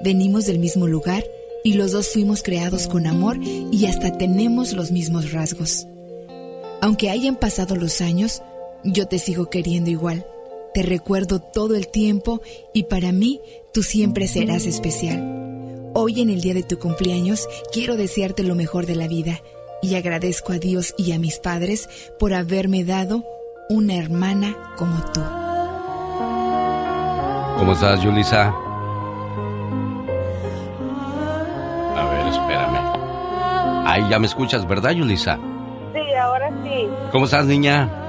Venimos 0.00 0.46
del 0.46 0.60
mismo 0.60 0.86
lugar 0.86 1.24
y 1.64 1.72
los 1.72 1.90
dos 1.90 2.10
fuimos 2.12 2.44
creados 2.44 2.86
con 2.86 3.08
amor 3.08 3.38
y 3.42 3.86
hasta 3.86 4.16
tenemos 4.16 4.72
los 4.72 4.92
mismos 4.92 5.32
rasgos. 5.32 5.88
Aunque 6.80 7.10
hayan 7.10 7.34
pasado 7.34 7.74
los 7.74 8.00
años, 8.00 8.40
yo 8.84 9.08
te 9.08 9.18
sigo 9.18 9.50
queriendo 9.50 9.90
igual. 9.90 10.24
Te 10.78 10.84
recuerdo 10.84 11.40
todo 11.40 11.74
el 11.74 11.88
tiempo 11.88 12.40
y 12.72 12.84
para 12.84 13.10
mí 13.10 13.40
tú 13.74 13.82
siempre 13.82 14.28
serás 14.28 14.64
especial. 14.64 15.90
Hoy 15.92 16.20
en 16.20 16.30
el 16.30 16.40
día 16.40 16.54
de 16.54 16.62
tu 16.62 16.78
cumpleaños 16.78 17.48
quiero 17.72 17.96
desearte 17.96 18.44
lo 18.44 18.54
mejor 18.54 18.86
de 18.86 18.94
la 18.94 19.08
vida 19.08 19.40
y 19.82 19.96
agradezco 19.96 20.52
a 20.52 20.58
Dios 20.58 20.94
y 20.96 21.10
a 21.10 21.18
mis 21.18 21.40
padres 21.40 21.88
por 22.20 22.32
haberme 22.32 22.84
dado 22.84 23.24
una 23.68 23.96
hermana 23.96 24.56
como 24.76 25.02
tú. 25.12 25.20
¿Cómo 27.58 27.72
estás, 27.72 28.00
Yulisa? 28.00 28.54
A 31.96 32.08
ver, 32.08 32.26
espérame. 32.28 33.84
Ahí 33.84 34.08
ya 34.08 34.20
me 34.20 34.28
escuchas, 34.28 34.64
¿verdad, 34.64 34.92
Yulisa? 34.92 35.40
Sí, 35.92 36.14
ahora 36.14 36.50
sí. 36.62 36.86
¿Cómo 37.10 37.24
estás, 37.24 37.46
niña? 37.46 38.07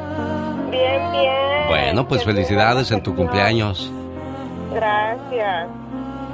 Bueno, 1.69 2.07
pues 2.07 2.23
felicidades 2.25 2.91
en 2.91 3.01
tu 3.03 3.15
cumpleaños. 3.15 3.91
Gracias. 4.73 5.67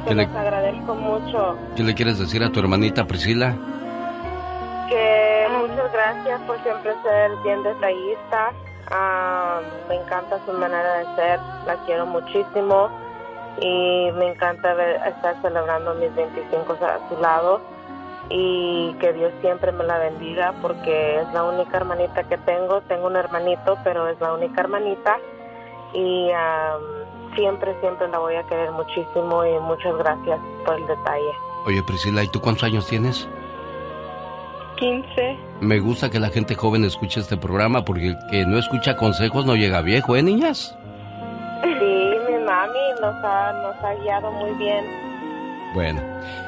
¿Qué 0.04 0.10
Te 0.10 0.16
le- 0.16 0.28
los 0.28 0.36
agradezco 0.36 0.96
mucho. 0.96 1.58
¿Qué 1.76 1.84
le 1.84 1.94
quieres 1.94 2.20
decir 2.20 2.44
a 2.44 2.50
tu 2.52 2.60
hermanita 2.60 3.06
Priscila? 3.06 3.54
Que 4.90 5.48
muchas 5.60 5.92
gracias 5.92 6.40
por 6.42 6.62
siempre 6.64 6.94
ser 7.04 7.32
bien 7.44 7.64
detallista. 7.64 8.52
Ah, 8.92 9.60
me 9.90 9.96
encanta 9.96 10.40
su 10.46 10.54
manera 10.54 10.98
de 11.00 11.06
ser. 11.16 11.40
La 11.66 11.76
quiero 11.86 12.06
muchísimo. 12.06 12.90
Y 13.60 14.12
me 14.16 14.32
encanta 14.32 14.74
ver, 14.74 15.02
estar 15.08 15.36
celebrando 15.42 15.96
mis 15.96 16.14
25 16.16 16.74
a 16.74 17.10
su 17.10 17.20
lado. 17.22 17.62
Y 18.30 18.94
que 19.00 19.14
Dios 19.14 19.32
siempre 19.42 19.72
me 19.72 19.84
la 19.84 20.00
bendiga 20.00 20.54
porque 20.62 21.20
es 21.20 21.34
la 21.34 21.44
única 21.44 21.78
hermanita 21.78 22.24
que 22.24 22.38
tengo. 22.40 22.82
Tengo 22.82 23.08
un 23.08 23.16
hermanito, 23.16 23.78
pero 23.84 24.08
es 24.08 24.20
la 24.20 24.34
única 24.34 24.62
hermanita. 24.62 25.18
Y 25.94 26.30
ah, 26.34 26.78
siempre, 27.36 27.80
siempre 27.82 28.08
la 28.08 28.20
voy 28.20 28.36
a 28.36 28.44
querer 28.44 28.72
muchísimo. 28.72 29.46
Y 29.46 29.60
muchas 29.60 29.96
gracias 29.98 30.40
por 30.66 30.76
el 30.76 30.88
detalle. 30.88 31.32
Oye, 31.66 31.82
Priscila, 31.84 32.24
¿y 32.24 32.28
tú 32.28 32.42
cuántos 32.42 32.64
años 32.64 32.88
tienes? 32.88 33.28
15. 34.78 35.38
Me 35.62 35.80
gusta 35.80 36.10
que 36.10 36.20
la 36.20 36.30
gente 36.30 36.56
joven 36.56 36.84
escuche 36.84 37.20
este 37.20 37.38
programa 37.38 37.86
porque 37.86 38.08
el 38.08 38.18
que 38.30 38.46
no 38.46 38.58
escucha 38.58 38.96
consejos 38.96 39.46
no 39.46 39.56
llega 39.56 39.82
viejo, 39.82 40.16
¿eh, 40.16 40.24
niñas? 40.24 40.78
Sí, 41.64 42.16
mi 42.30 42.38
mami 42.44 42.80
nos 43.02 43.16
ha, 43.24 43.54
nos 43.54 43.76
ha 43.84 43.94
guiado 43.96 44.32
muy 44.32 44.52
bien. 44.52 45.15
Bueno, 45.74 46.02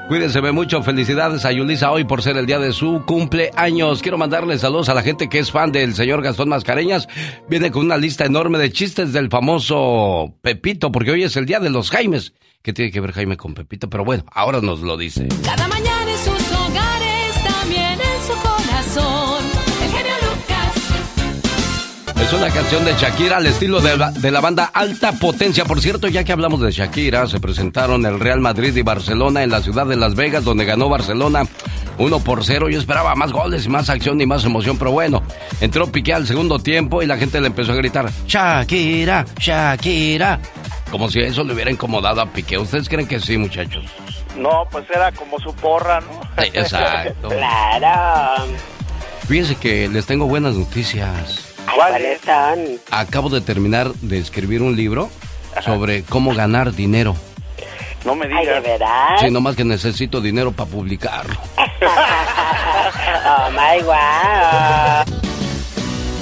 cuídense 0.08 0.41
mucho. 0.51 0.84
Felicidades 0.84 1.43
a 1.45 1.51
Yulisa 1.51 1.91
hoy 1.91 2.06
por 2.06 2.21
ser 2.21 2.38
el 2.38 2.45
día 2.45 2.60
de 2.60 2.71
su 2.71 3.03
cumpleaños. 3.06 4.01
Quiero 4.01 4.17
mandarle 4.17 4.58
saludos 4.58 4.89
a 4.89 4.93
la 4.93 5.01
gente 5.01 5.27
que 5.27 5.39
es 5.39 5.51
fan 5.51 5.71
del 5.71 5.95
señor 5.95 6.21
Gastón 6.21 6.49
Mascareñas. 6.49 7.08
Viene 7.49 7.71
con 7.71 7.86
una 7.86 7.97
lista 7.97 8.25
enorme 8.25 8.58
de 8.58 8.71
chistes 8.71 9.12
del 9.12 9.30
famoso 9.30 10.34
Pepito, 10.41 10.91
porque 10.91 11.12
hoy 11.12 11.23
es 11.23 11.36
el 11.36 11.45
día 11.45 11.60
de 11.60 11.69
los 11.69 11.89
Jaimes. 11.89 12.34
¿Qué 12.62 12.73
tiene 12.73 12.91
que 12.91 12.99
ver 12.99 13.13
Jaime 13.13 13.38
con 13.38 13.53
Pepito? 13.53 13.89
Pero 13.89 14.03
bueno, 14.03 14.25
ahora 14.34 14.60
nos 14.62 14.82
lo 14.82 14.97
dice. 14.97 15.27
Cada 15.43 15.67
mañana 15.67 16.12
en 16.12 16.17
sus 16.17 16.51
hogares, 16.51 17.07
Es 22.21 22.34
una 22.34 22.49
canción 22.49 22.84
de 22.84 22.93
Shakira 22.93 23.38
al 23.38 23.45
estilo 23.45 23.80
de 23.80 23.95
la, 23.95 24.12
de 24.12 24.32
la 24.32 24.41
banda 24.41 24.71
Alta 24.73 25.13
Potencia. 25.13 25.63
Por 25.65 25.80
cierto, 25.80 26.08
ya 26.08 26.23
que 26.23 26.32
hablamos 26.34 26.60
de 26.60 26.71
Shakira, 26.71 27.25
se 27.27 27.39
presentaron 27.39 28.06
el 28.06 28.19
Real 28.19 28.41
Madrid 28.41 28.75
y 28.75 28.82
Barcelona 28.82 29.43
en 29.43 29.51
la 29.51 29.62
ciudad 29.62 29.86
de 29.86 29.95
Las 29.95 30.15
Vegas, 30.15 30.43
donde 30.43 30.65
ganó 30.65 30.89
Barcelona 30.89 31.43
1 31.99 32.19
por 32.21 32.43
0. 32.43 32.69
Yo 32.69 32.80
esperaba 32.80 33.15
más 33.15 33.32
goles 33.32 33.65
y 33.65 33.69
más 33.69 33.89
acción 33.89 34.19
y 34.19 34.25
más 34.25 34.43
emoción, 34.43 34.77
pero 34.77 34.91
bueno, 34.91 35.23
entró 35.62 35.91
Piqué 35.91 36.13
al 36.13 36.27
segundo 36.27 36.60
tiempo 36.60 37.01
y 37.01 37.06
la 37.06 37.17
gente 37.17 37.39
le 37.39 37.47
empezó 37.47 37.71
a 37.71 37.75
gritar, 37.75 38.10
Shakira, 38.25 39.25
Shakira. 39.39 40.39
Como 40.91 41.10
si 41.10 41.19
eso 41.19 41.43
le 41.43 41.53
hubiera 41.53 41.71
incomodado 41.71 42.19
a 42.19 42.25
Piqué. 42.25 42.58
¿Ustedes 42.58 42.89
creen 42.89 43.08
que 43.08 43.19
sí, 43.19 43.38
muchachos? 43.38 43.86
No, 44.36 44.67
pues 44.71 44.86
era 44.89 45.12
como 45.12 45.39
su 45.39 45.53
porra, 45.53 46.01
¿no? 46.01 46.43
Exacto. 46.43 47.30
claro. 47.30 48.47
Fíjense 49.27 49.56
que 49.56 49.88
les 49.88 50.06
tengo 50.06 50.25
buenas 50.25 50.56
noticias. 50.56 51.46
¿Cuáles 51.75 52.19
son? 52.21 52.80
Acabo 52.91 53.30
de 53.30 53.41
terminar 53.41 53.93
de 53.95 54.17
escribir 54.19 54.62
un 54.62 54.75
libro 54.75 55.10
sobre 55.63 56.03
cómo 56.03 56.34
ganar 56.34 56.73
dinero. 56.73 57.15
No 58.06 58.15
me 58.15 58.27
digas. 58.27 58.39
Ay, 58.39 58.45
¿de 58.45 58.60
verdad? 58.62 59.17
Sí, 59.19 59.32
nomás 59.32 59.56
que 59.56 59.63
necesito 59.65 60.21
dinero 60.21 60.51
para 60.51 60.69
publicarlo. 60.69 61.36
Oh 63.30 63.49
my 63.51 63.84
wow. 63.84 65.03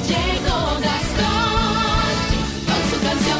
Llegó 0.07 0.79
Gastón 0.81 2.15
con 2.65 2.89
su 2.89 3.05
canción. 3.05 3.39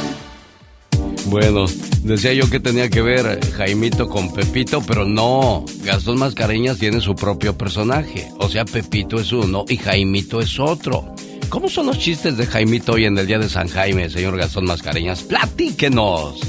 Bueno, 1.26 1.66
decía 2.04 2.34
yo 2.34 2.50
que 2.50 2.60
tenía 2.60 2.90
que 2.90 3.02
ver 3.02 3.40
Jaimito 3.54 4.08
con 4.08 4.32
Pepito, 4.34 4.82
pero 4.86 5.06
no. 5.06 5.66
Gastón 5.84 6.20
Mascareñas 6.20 6.78
tiene 6.78 7.02
su 7.02 7.16
propio 7.16 7.58
personaje. 7.58 8.28
O 8.40 8.50
sea, 8.50 8.66
Pepito 8.66 9.20
es 9.20 9.32
uno 9.32 9.66
y 9.68 9.78
Jaimito 9.78 10.40
es 10.40 10.60
otro. 10.60 11.16
¿Cómo 11.50 11.70
son 11.70 11.88
los 11.88 12.00
chistes 12.00 12.38
de 12.38 12.46
Jaimito 12.46 12.94
hoy 12.94 13.06
en 13.06 13.18
el 13.18 13.28
día 13.28 13.40
de 13.40 13.50
San 13.50 13.68
Jaime, 13.68 14.10
señor 14.10 14.38
Gastón 14.38 14.66
Mascareñas? 14.66 15.24
Platíquenos. 15.24 16.40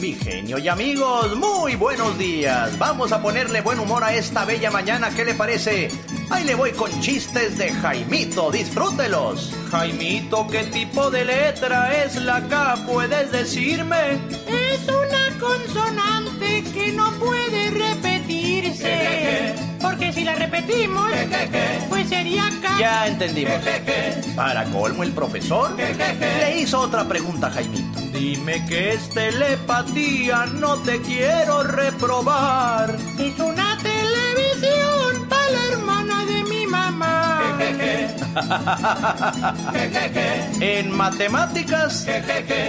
Mi 0.00 0.12
genio 0.14 0.58
y 0.58 0.68
amigos, 0.68 1.34
muy 1.36 1.76
buenos 1.76 2.18
días. 2.18 2.78
Vamos 2.78 3.12
a 3.12 3.22
ponerle 3.22 3.60
buen 3.62 3.78
humor 3.78 4.04
a 4.04 4.14
esta 4.14 4.44
bella 4.44 4.70
mañana, 4.70 5.10
¿qué 5.10 5.24
le 5.24 5.34
parece? 5.34 5.88
Ahí 6.30 6.44
le 6.44 6.54
voy 6.54 6.72
con 6.72 6.90
chistes 7.00 7.56
de 7.58 7.70
Jaimito, 7.70 8.50
disfrútelos. 8.50 9.54
Jaimito, 9.70 10.46
¿qué 10.48 10.64
tipo 10.64 11.10
de 11.10 11.24
letra 11.24 12.04
es 12.04 12.16
la 12.16 12.46
K? 12.48 12.84
¿Puedes 12.86 13.32
decirme? 13.32 14.18
Es 14.46 14.80
una 14.88 15.38
consonante 15.40 16.64
que 16.72 16.92
no 16.92 17.10
puede 17.12 17.70
repetirse. 17.70 19.54
Porque 19.84 20.12
si 20.14 20.24
la 20.24 20.34
repetimos, 20.34 21.10
pues 21.90 22.08
sería 22.08 22.50
K. 22.62 22.78
Ya 22.78 23.06
entendimos. 23.06 23.54
Para 24.34 24.64
colmo, 24.64 25.02
el 25.02 25.12
profesor 25.12 25.76
le 25.76 26.58
hizo 26.58 26.80
otra 26.80 27.06
pregunta 27.06 27.48
a 27.48 27.50
Jaimito. 27.50 28.00
Dime 28.12 28.64
que 28.64 28.94
es 28.94 29.10
telepatía, 29.10 30.46
no 30.46 30.76
te 30.78 31.02
quiero 31.02 31.62
reprobar. 31.64 32.96
Es 33.18 33.38
una 33.38 33.76
televisión 33.76 35.28
para 35.28 35.50
la 35.50 35.66
hermana 35.72 36.24
de 36.24 36.44
mi 36.44 36.66
mamá. 36.66 37.58
En 40.60 40.90
matemáticas, 40.90 42.06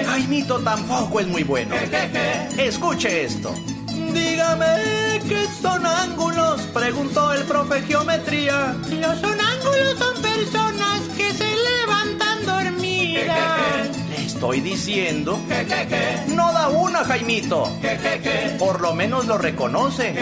Jaimito 0.06 0.60
tampoco 0.60 1.21
es 1.21 1.28
muy 1.28 1.43
bueno. 1.43 1.75
Escuche 2.58 3.23
esto. 3.23 3.56
Dígame 4.15 5.21
qué 5.28 5.45
son 5.62 5.86
ángulos, 5.86 6.62
preguntó 6.73 7.34
el 7.34 7.43
profe 7.43 7.82
geometría. 7.82 8.73
Los 8.89 9.19
sonángulos 9.19 9.99
son 9.99 10.21
personas 10.21 11.01
que 11.17 11.34
se 11.34 11.54
levantan 11.54 12.45
dormidas. 12.45 13.89
Le 14.10 14.25
estoy 14.25 14.62
diciendo. 14.62 15.38
No 16.36 16.51
da 16.51 16.67
una, 16.67 17.04
Jaimito. 17.06 17.71
Por 18.60 18.82
lo 18.82 18.93
menos 18.93 19.25
lo 19.25 19.38
reconoce. 19.38 20.13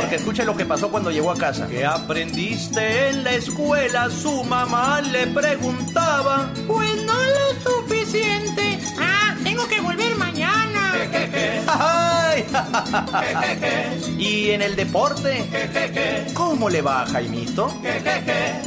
Porque 0.00 0.16
escuche 0.16 0.44
lo 0.44 0.56
que 0.56 0.64
pasó 0.64 0.88
cuando 0.88 1.10
llegó 1.10 1.32
a 1.32 1.36
casa. 1.36 1.66
¿Qué 1.66 1.84
aprendiste 1.84 3.08
en 3.08 3.24
la 3.24 3.32
escuela? 3.32 4.08
Su 4.10 4.44
mamá 4.44 5.00
le 5.00 5.26
preguntaba. 5.28 6.52
Pues 6.66 6.94
no 7.04 7.14
lo 7.14 7.70
suficiente. 7.70 8.78
Ah, 9.00 9.34
tengo 9.42 9.66
que 9.66 9.80
volver 9.80 10.14
mañana. 10.16 10.27
¿Y 14.18 14.50
en 14.50 14.62
el 14.62 14.76
deporte? 14.76 15.44
¿Cómo 16.34 16.68
le 16.68 16.82
va 16.82 17.02
a 17.02 17.06
Jaimito? 17.06 17.72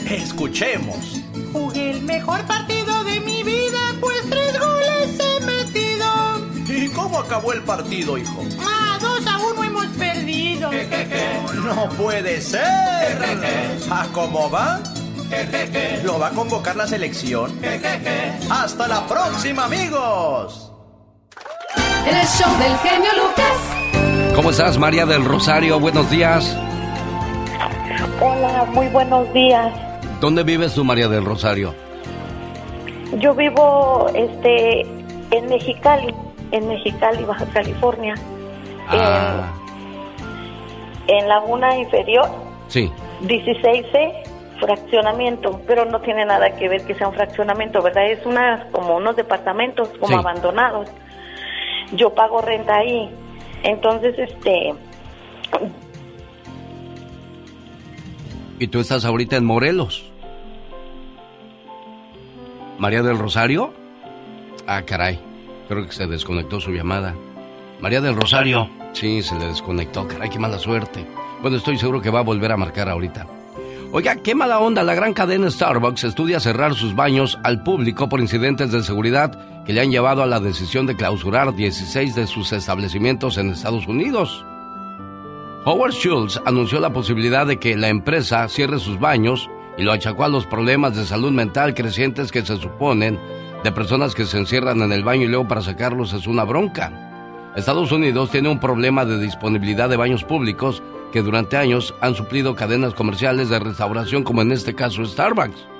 Escuchemos. 0.09 1.21
Jugué 1.53 1.91
el 1.91 2.01
mejor 2.01 2.41
partido 2.45 3.03
de 3.03 3.19
mi 3.19 3.43
vida, 3.43 3.79
pues 3.99 4.21
tres 4.29 4.57
goles 4.59 5.19
he 5.19 5.39
metido. 5.45 6.07
¿Y 6.67 6.87
cómo 6.89 7.19
acabó 7.19 7.53
el 7.53 7.61
partido, 7.63 8.17
hijo? 8.17 8.43
Ah, 8.59 8.97
dos 9.01 9.25
a 9.27 9.37
uno 9.37 9.63
hemos 9.63 9.87
perdido. 9.97 10.71
No 11.65 11.89
puede 11.89 12.41
ser. 12.41 12.61
¿A 13.89 14.07
cómo 14.13 14.49
va? 14.49 14.79
¿Lo 16.03 16.19
va 16.19 16.27
a 16.27 16.31
convocar 16.31 16.75
la 16.75 16.87
selección? 16.87 17.59
¡Hasta 18.49 18.87
la 18.87 19.05
próxima, 19.07 19.65
amigos! 19.65 20.70
El 22.05 22.25
show 22.27 22.51
del 22.57 22.75
genio 22.79 23.09
Lucas. 23.15 24.33
¿Cómo 24.35 24.49
estás, 24.49 24.77
María 24.77 25.05
del 25.05 25.23
Rosario? 25.23 25.79
Buenos 25.79 26.09
días. 26.09 26.57
Hola, 28.19 28.65
muy 28.73 28.87
buenos 28.87 29.31
días. 29.33 29.71
¿Dónde 30.19 30.43
vives 30.43 30.73
tú, 30.73 30.83
María 30.83 31.07
del 31.07 31.25
Rosario? 31.25 31.73
Yo 33.19 33.33
vivo 33.35 34.07
este 34.13 34.81
en 35.31 35.45
Mexicali, 35.49 36.13
en 36.51 36.67
Mexicali, 36.67 37.23
Baja 37.23 37.45
California, 37.53 38.15
Ah, 38.87 39.51
en 41.07 41.27
Laguna 41.29 41.77
Inferior, 41.77 42.27
sí. 42.67 42.91
16C, 43.21 44.23
fraccionamiento, 44.59 45.61
pero 45.67 45.85
no 45.85 45.99
tiene 46.01 46.25
nada 46.25 46.51
que 46.55 46.67
ver 46.67 46.83
que 46.85 46.95
sea 46.95 47.07
un 47.07 47.13
fraccionamiento, 47.13 47.81
¿verdad? 47.81 48.05
Es 48.07 48.25
una 48.25 48.67
como 48.71 48.97
unos 48.97 49.15
departamentos 49.15 49.89
como 49.99 50.07
Sí. 50.07 50.13
abandonados. 50.13 50.89
Yo 51.93 52.13
pago 52.13 52.41
renta 52.41 52.77
ahí. 52.77 53.09
Entonces, 53.63 54.17
este, 54.17 54.73
¿Y 58.59 58.67
tú 58.67 58.79
estás 58.79 59.05
ahorita 59.05 59.37
en 59.37 59.45
Morelos? 59.45 60.05
¿María 62.77 63.01
del 63.01 63.17
Rosario? 63.17 63.73
Ah, 64.67 64.83
caray. 64.83 65.19
Creo 65.67 65.85
que 65.85 65.91
se 65.91 66.05
desconectó 66.05 66.59
su 66.59 66.71
llamada. 66.71 67.15
María 67.79 68.01
del 68.01 68.15
Rosario. 68.15 68.69
Sí, 68.93 69.23
se 69.23 69.33
le 69.39 69.47
desconectó. 69.47 70.07
Caray, 70.07 70.29
qué 70.29 70.37
mala 70.37 70.59
suerte. 70.59 71.05
Bueno, 71.41 71.57
estoy 71.57 71.79
seguro 71.79 72.01
que 72.01 72.11
va 72.11 72.19
a 72.19 72.23
volver 72.23 72.51
a 72.51 72.57
marcar 72.57 72.87
ahorita. 72.87 73.25
Oiga, 73.91 74.17
qué 74.17 74.35
mala 74.35 74.59
onda. 74.59 74.83
La 74.83 74.93
gran 74.93 75.13
cadena 75.13 75.49
Starbucks 75.49 76.03
estudia 76.03 76.39
cerrar 76.39 76.75
sus 76.75 76.95
baños 76.95 77.39
al 77.43 77.63
público 77.63 78.09
por 78.09 78.19
incidentes 78.19 78.71
de 78.71 78.83
seguridad 78.83 79.50
que 79.65 79.73
le 79.73 79.81
han 79.81 79.91
llevado 79.91 80.23
a 80.23 80.27
la 80.27 80.39
decisión 80.39 80.85
de 80.85 80.95
clausurar 80.95 81.55
16 81.55 82.15
de 82.15 82.27
sus 82.27 82.51
establecimientos 82.51 83.37
en 83.37 83.51
Estados 83.51 83.87
Unidos. 83.87 84.45
Howard 85.65 85.93
Schultz 85.93 86.41
anunció 86.45 86.79
la 86.79 86.91
posibilidad 86.91 87.45
de 87.45 87.57
que 87.57 87.77
la 87.77 87.89
empresa 87.89 88.47
cierre 88.47 88.79
sus 88.79 88.99
baños 88.99 89.49
y 89.77 89.83
lo 89.83 89.91
achacó 89.91 90.23
a 90.23 90.29
los 90.29 90.47
problemas 90.47 90.95
de 90.95 91.05
salud 91.05 91.31
mental 91.31 91.73
crecientes 91.73 92.31
que 92.31 92.45
se 92.45 92.57
suponen 92.57 93.19
de 93.63 93.71
personas 93.71 94.15
que 94.15 94.25
se 94.25 94.39
encierran 94.39 94.81
en 94.81 94.91
el 94.91 95.03
baño 95.03 95.23
y 95.23 95.27
luego 95.27 95.47
para 95.47 95.61
sacarlos 95.61 96.13
es 96.13 96.25
una 96.25 96.43
bronca. 96.43 96.91
Estados 97.55 97.91
Unidos 97.91 98.31
tiene 98.31 98.49
un 98.49 98.59
problema 98.59 99.05
de 99.05 99.19
disponibilidad 99.19 99.89
de 99.89 99.97
baños 99.97 100.23
públicos 100.23 100.81
que 101.11 101.21
durante 101.21 101.57
años 101.57 101.93
han 102.01 102.15
suplido 102.15 102.55
cadenas 102.55 102.93
comerciales 102.93 103.49
de 103.49 103.59
restauración 103.59 104.23
como 104.23 104.41
en 104.41 104.51
este 104.51 104.73
caso 104.73 105.05
Starbucks. 105.05 105.70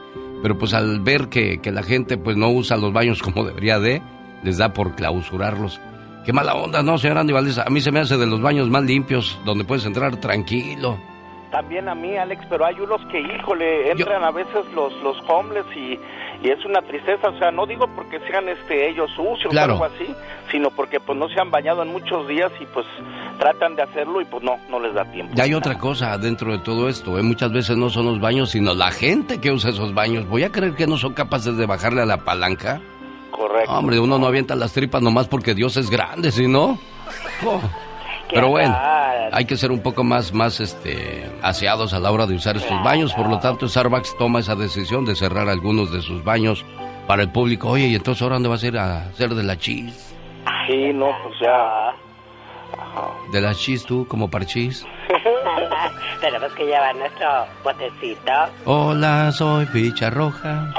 Pero 0.41 0.57
pues 0.57 0.73
al 0.73 0.99
ver 1.01 1.29
que, 1.29 1.59
que 1.59 1.71
la 1.71 1.83
gente 1.83 2.17
pues 2.17 2.37
no 2.37 2.49
usa 2.49 2.77
los 2.77 2.93
baños 2.93 3.21
como 3.23 3.43
debería 3.43 3.79
de, 3.79 4.01
les 4.43 4.57
da 4.57 4.73
por 4.73 4.95
clausurarlos. 4.95 5.79
Qué 6.25 6.33
mala 6.33 6.53
onda, 6.53 6.83
¿no, 6.83 6.97
señor 6.97 7.17
Andy 7.17 7.33
Valdés? 7.33 7.57
A 7.57 7.69
mí 7.69 7.81
se 7.81 7.91
me 7.91 7.99
hace 7.99 8.15
de 8.15 8.27
los 8.27 8.41
baños 8.41 8.69
más 8.69 8.83
limpios, 8.83 9.39
donde 9.43 9.63
puedes 9.63 9.85
entrar 9.85 10.17
tranquilo. 10.17 10.99
También 11.51 11.89
a 11.89 11.95
mí, 11.95 12.15
Alex, 12.15 12.45
pero 12.49 12.65
hay 12.65 12.79
unos 12.79 13.01
que, 13.07 13.19
híjole, 13.19 13.91
entran 13.91 14.23
a 14.23 14.31
veces 14.31 14.65
los, 14.73 14.93
los 15.03 15.17
homeless 15.27 15.65
y, 15.75 15.99
y 16.41 16.49
es 16.49 16.63
una 16.63 16.81
tristeza. 16.81 17.27
O 17.27 17.37
sea, 17.37 17.51
no 17.51 17.65
digo 17.65 17.87
porque 17.93 18.19
sean 18.21 18.47
este 18.47 18.89
ellos 18.89 19.11
sucios 19.15 19.51
Claro. 19.51 19.73
o 19.77 19.83
algo 19.83 19.93
así, 19.95 20.15
sino 20.49 20.69
porque 20.71 21.01
pues 21.01 21.17
no 21.19 21.27
se 21.27 21.41
han 21.41 21.51
bañado 21.51 21.83
en 21.83 21.89
muchos 21.91 22.25
días 22.29 22.51
y 22.61 22.65
pues 22.67 22.85
tratan 23.37 23.75
de 23.75 23.81
hacerlo 23.83 24.21
y 24.21 24.25
pues 24.25 24.41
no, 24.43 24.59
no 24.69 24.79
les 24.79 24.93
da 24.93 25.03
tiempo. 25.11 25.33
Ya 25.35 25.43
hay 25.43 25.53
otra 25.53 25.77
cosa 25.77 26.17
dentro 26.17 26.53
de 26.53 26.59
todo 26.59 26.87
esto, 26.87 27.19
¿eh? 27.19 27.21
Muchas 27.21 27.51
veces 27.51 27.75
no 27.75 27.89
son 27.89 28.05
los 28.05 28.21
baños, 28.21 28.51
sino 28.51 28.73
la 28.73 28.91
gente 28.91 29.41
que 29.41 29.51
usa 29.51 29.71
esos 29.71 29.93
baños. 29.93 30.25
¿Voy 30.29 30.43
a 30.43 30.51
creer 30.53 30.75
que 30.75 30.87
no 30.87 30.95
son 30.97 31.13
capaces 31.13 31.57
de 31.57 31.65
bajarle 31.65 32.01
a 32.01 32.05
la 32.05 32.17
palanca? 32.17 32.79
Correcto. 33.31 33.71
Hombre, 33.71 33.99
uno 33.99 34.17
no 34.17 34.25
avienta 34.27 34.55
las 34.55 34.71
tripas 34.71 35.01
nomás 35.01 35.27
porque 35.27 35.53
Dios 35.53 35.75
es 35.75 35.89
grande, 35.89 36.31
¿sí 36.31 36.47
no? 36.47 36.79
Oh. 37.45 37.59
Pero 38.33 38.49
bueno, 38.49 38.77
hay 39.31 39.45
que 39.45 39.57
ser 39.57 39.71
un 39.71 39.81
poco 39.81 40.03
más, 40.03 40.33
más 40.33 40.59
este, 40.59 41.29
aseados 41.41 41.93
a 41.93 41.99
la 41.99 42.11
hora 42.11 42.25
de 42.25 42.35
usar 42.35 42.57
estos 42.57 42.83
baños. 42.83 43.13
Por 43.13 43.29
lo 43.29 43.39
tanto, 43.39 43.67
Starbucks 43.67 44.17
toma 44.17 44.39
esa 44.39 44.55
decisión 44.55 45.05
de 45.05 45.15
cerrar 45.15 45.49
algunos 45.49 45.91
de 45.91 46.01
sus 46.01 46.23
baños 46.23 46.65
para 47.07 47.23
el 47.23 47.31
público. 47.31 47.69
Oye, 47.69 47.87
¿y 47.87 47.95
entonces 47.95 48.21
ahora 48.21 48.35
dónde 48.35 48.49
vas 48.49 48.63
a 48.63 48.67
ir 48.67 48.77
a 48.77 49.03
hacer 49.07 49.29
de 49.35 49.43
la 49.43 49.57
chis? 49.57 50.15
Sí, 50.67 50.91
no, 50.93 51.07
pues 51.23 51.35
ya. 51.41 51.93
¿De 53.31 53.41
la 53.41 53.53
chis 53.53 53.85
tú, 53.85 54.07
como 54.07 54.29
parchís? 54.29 54.85
Tenemos 56.21 56.51
que 56.53 56.65
llevar 56.65 56.95
nuestro 56.95 57.27
botecito 57.63 58.31
Hola, 58.65 59.31
soy 59.31 59.65
ficha 59.67 60.09
roja. 60.09 60.73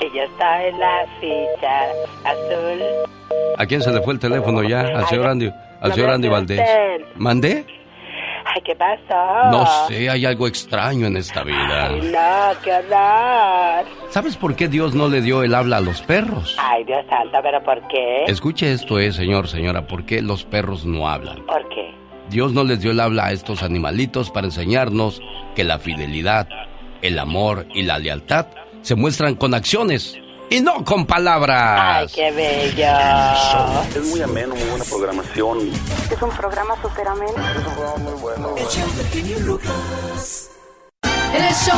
y 0.00 0.04
yo 0.16 0.22
estoy 0.22 0.64
en 0.68 0.78
la 0.78 1.06
ficha 1.20 1.82
azul. 2.24 2.82
¿A 3.56 3.66
quién 3.66 3.82
se 3.82 3.92
le 3.92 4.00
fue 4.02 4.14
el 4.14 4.18
teléfono 4.18 4.62
ya? 4.62 4.80
Al 4.80 5.06
señor 5.06 5.28
Andy, 5.28 5.50
al 5.80 5.92
señor 5.94 6.10
Andy 6.10 6.28
Valdés. 6.28 6.60
¿Mandé? 7.16 7.66
Ay, 8.52 8.62
¿qué 8.62 8.74
pasó? 8.74 9.50
No 9.50 9.66
sé, 9.86 10.10
hay 10.10 10.24
algo 10.26 10.46
extraño 10.46 11.06
en 11.06 11.16
esta 11.16 11.44
vida. 11.44 11.88
Ay, 11.88 12.00
no, 12.00 12.60
qué 12.62 12.72
horror. 12.72 13.86
¿Sabes 14.08 14.36
por 14.36 14.56
qué 14.56 14.66
Dios 14.66 14.94
no 14.94 15.08
le 15.08 15.20
dio 15.20 15.42
el 15.42 15.54
habla 15.54 15.76
a 15.76 15.80
los 15.80 16.02
perros? 16.02 16.56
Ay, 16.58 16.84
Dios 16.84 17.04
santo, 17.08 17.38
¿pero 17.42 17.62
por 17.62 17.86
qué? 17.88 18.24
Escuche 18.26 18.72
esto, 18.72 18.98
eh, 18.98 19.12
señor, 19.12 19.46
señora, 19.46 19.86
¿por 19.86 20.04
qué 20.04 20.20
los 20.20 20.44
perros 20.44 20.84
no 20.84 21.08
hablan? 21.08 21.44
¿Por 21.46 21.68
qué? 21.68 21.94
Dios 22.28 22.52
no 22.52 22.64
les 22.64 22.80
dio 22.80 22.90
el 22.90 23.00
habla 23.00 23.26
a 23.26 23.32
estos 23.32 23.62
animalitos 23.62 24.30
para 24.30 24.46
enseñarnos 24.46 25.20
que 25.54 25.64
la 25.64 25.78
fidelidad, 25.78 26.48
el 27.02 27.18
amor 27.18 27.66
y 27.74 27.82
la 27.82 27.98
lealtad 27.98 28.46
se 28.82 28.94
muestran 28.94 29.34
con 29.34 29.54
acciones 29.54 30.18
y 30.50 30.60
no 30.60 30.84
con 30.84 31.00
Ay, 31.00 31.04
palabras. 31.06 32.12
qué 32.12 32.30
bello. 32.32 32.86
Es 33.94 34.04
muy 34.10 34.20
ameno, 34.22 34.54
muy 34.54 34.64
buena 34.68 34.84
programación. 34.84 35.58
es 36.10 36.22
un 36.22 36.30
programa 36.30 36.74
súper 36.82 37.08
ameno. 37.08 37.32
muy 37.98 38.20
bueno. 38.20 38.54
El 38.56 38.64
show 38.66 38.88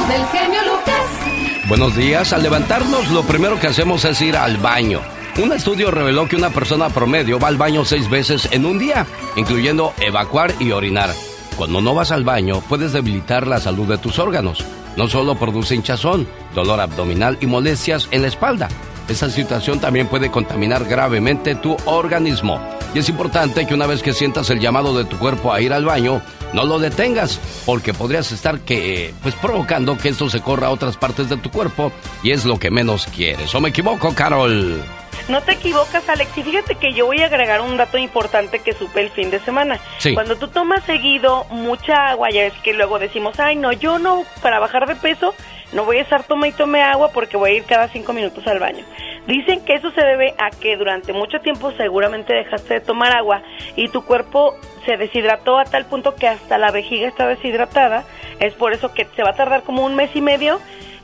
del 0.09 0.27
genio 0.29 0.63
Lucas. 0.63 1.67
Buenos 1.69 1.95
días, 1.97 2.33
al 2.33 2.43
levantarnos 2.43 3.09
lo 3.11 3.23
primero 3.23 3.61
que 3.61 3.69
hacemos 3.69 4.05
es 4.05 4.21
ir 4.21 4.37
al 4.37 4.57
baño. 4.57 5.01
Un 5.43 5.53
estudio 5.53 5.91
reveló 5.91 6.29
que 6.29 6.37
una 6.37 6.51
persona 6.51 6.89
promedio 6.91 7.39
va 7.39 7.49
al 7.49 7.57
baño 7.57 7.85
seis 7.85 8.09
veces 8.11 8.49
en 8.53 8.67
un 8.67 8.79
día, 8.79 9.07
incluyendo 9.37 9.95
evacuar 10.01 10.53
y 10.59 10.73
orinar. 10.73 11.11
Cuando 11.57 11.81
no 11.81 11.95
vas 11.95 12.11
al 12.13 12.25
baño, 12.25 12.63
puedes 12.69 12.93
debilitar 12.93 13.47
la 13.47 13.61
salud 13.61 13.87
de 13.87 13.99
tus 13.99 14.19
órganos. 14.19 14.65
No 14.96 15.09
solo 15.09 15.35
produce 15.35 15.74
hinchazón, 15.74 16.26
dolor 16.55 16.81
abdominal 16.81 17.38
y 17.40 17.46
molestias 17.46 18.09
en 18.11 18.22
la 18.22 18.28
espalda. 18.28 18.68
Esa 19.09 19.31
situación 19.31 19.81
también 19.81 20.07
puede 20.07 20.31
contaminar 20.31 20.85
gravemente 20.85 21.55
tu 21.55 21.76
organismo. 21.87 22.61
Y 22.94 22.98
es 22.98 23.09
importante 23.09 23.66
que 23.66 23.74
una 23.74 23.87
vez 23.87 24.02
que 24.02 24.12
sientas 24.12 24.50
el 24.50 24.61
llamado 24.61 24.96
de 24.96 25.05
tu 25.05 25.18
cuerpo 25.18 25.52
a 25.52 25.61
ir 25.61 25.72
al 25.72 25.85
baño, 25.85 26.22
no 26.52 26.64
lo 26.64 26.78
detengas, 26.78 27.40
porque 27.64 27.94
podrías 27.94 28.31
estar 28.33 28.61
que, 28.61 29.14
pues 29.22 29.35
provocando 29.35 29.96
que 29.96 30.11
esto 30.11 30.28
se 30.28 30.40
corra 30.40 30.68
a 30.68 30.70
otras 30.70 30.96
partes 30.96 31.28
de 31.28 31.37
tu 31.38 31.50
cuerpo 31.50 31.90
y 32.22 32.31
es 32.31 32.44
lo 32.44 32.59
que 32.59 32.70
menos 32.70 33.07
quieres. 33.07 33.55
¿O 33.55 33.61
me 33.61 33.70
equivoco, 33.70 34.14
Carol? 34.14 34.83
No 35.29 35.40
te 35.42 35.53
equivocas, 35.53 36.09
Alex. 36.09 36.37
Y 36.37 36.42
fíjate 36.42 36.75
que 36.75 36.92
yo 36.92 37.07
voy 37.07 37.22
a 37.22 37.27
agregar 37.27 37.61
un 37.61 37.77
dato 37.77 37.98
importante 37.98 38.59
que 38.59 38.72
supe 38.72 39.01
el 39.01 39.11
fin 39.11 39.31
de 39.31 39.38
semana. 39.40 39.79
Sí. 39.98 40.14
Cuando 40.14 40.37
tú 40.37 40.48
tomas 40.48 40.83
seguido 40.85 41.44
mucha 41.51 42.11
agua, 42.11 42.31
ya 42.31 42.44
es 42.44 42.55
que 42.62 42.72
luego 42.75 42.98
decimos, 42.98 43.38
ay, 43.38 43.57
no, 43.57 43.72
yo 43.72 43.98
no, 43.98 44.25
para 44.42 44.59
bajar 44.59 44.87
de 44.87 44.96
peso, 44.96 45.35
no 45.72 45.85
voy 45.85 45.98
a 45.98 46.03
estar 46.03 46.25
toma 46.25 46.48
y 46.48 46.53
tome 46.53 46.83
agua 46.83 47.12
porque 47.12 47.37
voy 47.37 47.51
a 47.51 47.55
ir 47.55 47.64
cada 47.64 47.88
cinco 47.88 48.12
minutos 48.12 48.46
al 48.46 48.59
baño. 48.59 48.85
Dicen 49.27 49.64
que 49.64 49.75
eso 49.75 49.90
se 49.92 50.05
debe 50.05 50.35
a 50.38 50.51
que 50.51 50.77
durante 50.77 51.12
mucho 51.12 51.40
tiempo 51.40 51.72
seguramente 51.72 52.35
dejaste 52.35 52.75
de 52.75 52.81
tomar 52.81 53.12
agua 53.12 53.42
y 53.77 53.88
tu 53.88 54.05
cuerpo 54.05 54.57
se 54.85 54.96
deshidrató 54.96 55.59
a 55.59 55.64
tal 55.64 55.87
punto 55.87 56.16
que 56.16 56.27
hasta 56.27 56.59
la 56.59 56.72
vejiga 56.72 57.07
está 57.07 57.29
deshidratada. 57.29 58.05
Es 58.40 58.53
por 58.55 58.72
eso 58.72 58.92
que 58.92 59.07
se 59.14 59.22
va 59.22 59.31
a 59.31 59.37
tardar 59.37 59.62
como 59.62 59.85
un 59.85 59.94
mes 59.94 60.11
y 60.14 60.20
medio 60.20 60.61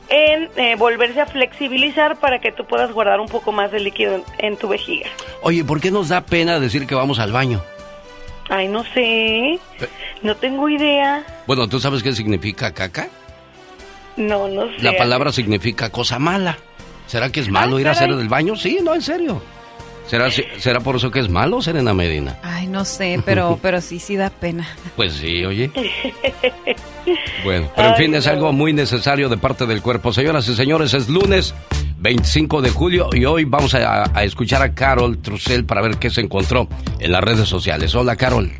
en 0.09 0.49
eh, 0.55 0.75
volverse 0.75 1.21
a 1.21 1.25
flexibilizar 1.25 2.17
para 2.19 2.39
que 2.39 2.51
tú 2.51 2.65
puedas 2.65 2.91
guardar 2.91 3.19
un 3.19 3.27
poco 3.27 3.51
más 3.51 3.71
de 3.71 3.79
líquido 3.79 4.15
en, 4.15 4.23
en 4.39 4.57
tu 4.57 4.67
vejiga. 4.67 5.09
Oye, 5.41 5.63
¿por 5.63 5.79
qué 5.79 5.91
nos 5.91 6.09
da 6.09 6.21
pena 6.21 6.59
decir 6.59 6.87
que 6.87 6.95
vamos 6.95 7.19
al 7.19 7.31
baño? 7.31 7.61
Ay, 8.49 8.67
no 8.67 8.83
sé, 8.83 9.59
no 10.23 10.35
tengo 10.35 10.67
idea. 10.69 11.23
Bueno, 11.45 11.67
¿tú 11.67 11.79
sabes 11.79 12.01
qué 12.01 12.13
significa 12.13 12.73
caca? 12.73 13.07
No, 14.17 14.47
no 14.47 14.65
sé. 14.65 14.81
La 14.81 14.97
palabra 14.97 15.31
significa 15.31 15.91
cosa 15.91 16.17
mala. 16.17 16.57
¿Será 17.05 17.31
que 17.31 17.39
es 17.39 17.49
malo 17.49 17.79
ir 17.79 17.87
a 17.87 17.91
hacer 17.91 18.15
del 18.15 18.27
baño? 18.27 18.55
Sí, 18.55 18.79
no, 18.83 18.93
en 18.95 19.01
serio. 19.01 19.41
¿Será, 20.09 20.29
¿Será 20.31 20.79
por 20.79 20.95
eso 20.95 21.11
que 21.11 21.19
es 21.19 21.29
malo, 21.29 21.61
Serena 21.61 21.93
Medina? 21.93 22.35
Ay, 22.41 22.65
no 22.65 22.83
sé, 22.83 23.21
pero, 23.23 23.59
pero 23.61 23.79
sí, 23.79 23.99
sí 23.99 24.15
da 24.15 24.31
pena. 24.31 24.67
Pues 24.95 25.13
sí, 25.13 25.45
oye. 25.45 25.71
Bueno, 27.43 27.71
pero 27.75 27.89
en 27.89 27.95
fin, 27.95 28.13
es 28.13 28.27
algo 28.27 28.51
muy 28.53 28.71
necesario 28.71 29.29
de 29.29 29.37
parte 29.37 29.65
del 29.65 29.81
cuerpo. 29.81 30.13
Señoras 30.13 30.47
y 30.47 30.53
señores, 30.53 30.93
es 30.93 31.09
lunes 31.09 31.55
25 31.97 32.61
de 32.61 32.69
julio 32.69 33.09
y 33.13 33.25
hoy 33.25 33.45
vamos 33.45 33.73
a, 33.73 34.15
a 34.15 34.23
escuchar 34.23 34.61
a 34.61 34.75
Carol 34.75 35.17
Trussell 35.19 35.65
para 35.65 35.81
ver 35.81 35.97
qué 35.97 36.11
se 36.11 36.21
encontró 36.21 36.67
en 36.99 37.11
las 37.11 37.23
redes 37.23 37.49
sociales. 37.49 37.95
Hola, 37.95 38.15
Carol. 38.15 38.51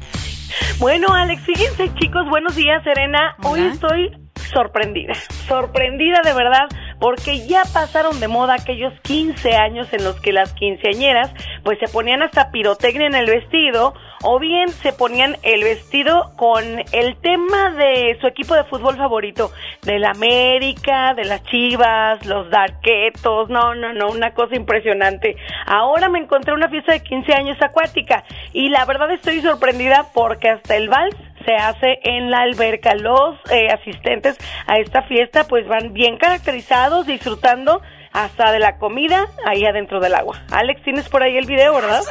Bueno, 0.79 1.13
Alex, 1.13 1.43
fíjense 1.43 1.91
chicos, 1.99 2.27
buenos 2.29 2.55
días, 2.55 2.83
Serena. 2.83 3.35
Hoy 3.43 3.61
estoy 3.61 4.09
sorprendida, 4.51 5.13
sorprendida 5.47 6.21
de 6.21 6.33
verdad, 6.33 6.67
porque 6.99 7.47
ya 7.47 7.63
pasaron 7.73 8.19
de 8.19 8.27
moda 8.27 8.55
aquellos 8.55 8.93
15 9.01 9.55
años 9.55 9.91
en 9.93 10.03
los 10.03 10.19
que 10.19 10.33
las 10.33 10.53
quinceañeras 10.53 11.31
pues 11.63 11.79
se 11.79 11.87
ponían 11.87 12.21
hasta 12.21 12.51
pirotecnia 12.51 13.07
en 13.07 13.15
el 13.15 13.27
vestido 13.27 13.93
o 14.23 14.39
bien 14.39 14.69
se 14.69 14.91
ponían 14.91 15.37
el 15.43 15.63
vestido 15.63 16.31
con 16.35 16.63
el 16.91 17.15
tema 17.21 17.71
de 17.71 18.17
su 18.19 18.27
equipo 18.27 18.53
de 18.53 18.65
fútbol 18.65 18.97
favorito, 18.97 19.51
de 19.83 19.99
la 19.99 20.11
América, 20.11 21.13
de 21.15 21.25
las 21.25 21.43
Chivas, 21.43 22.25
los 22.25 22.49
Darquetos, 22.49 23.49
no, 23.49 23.75
no, 23.75 23.93
no, 23.93 24.09
una 24.09 24.33
cosa 24.33 24.55
impresionante. 24.55 25.35
Ahora 25.65 26.09
me 26.09 26.19
encontré 26.19 26.53
una 26.53 26.69
fiesta 26.69 26.93
de 26.93 27.03
15 27.03 27.33
años 27.33 27.57
acuática 27.61 28.23
y 28.51 28.69
la 28.69 28.85
verdad 28.85 29.11
estoy 29.11 29.41
sorprendida 29.41 30.07
porque 30.13 30.49
hasta 30.49 30.75
el 30.75 30.89
vals 30.89 31.15
se 31.49 31.55
hace 31.55 31.99
en 32.03 32.29
la 32.29 32.41
alberca. 32.41 32.93
Los 32.93 33.35
eh, 33.51 33.69
asistentes 33.71 34.37
a 34.67 34.77
esta 34.77 35.01
fiesta 35.03 35.45
pues 35.45 35.67
van 35.67 35.93
bien 35.93 36.17
caracterizados, 36.17 37.07
disfrutando 37.07 37.81
hasta 38.11 38.51
de 38.51 38.59
la 38.59 38.77
comida 38.77 39.25
ahí 39.45 39.65
adentro 39.65 39.99
del 39.99 40.13
agua. 40.13 40.43
Alex, 40.51 40.83
tienes 40.83 41.09
por 41.09 41.23
ahí 41.23 41.37
el 41.37 41.47
video, 41.47 41.73
¿verdad? 41.73 42.01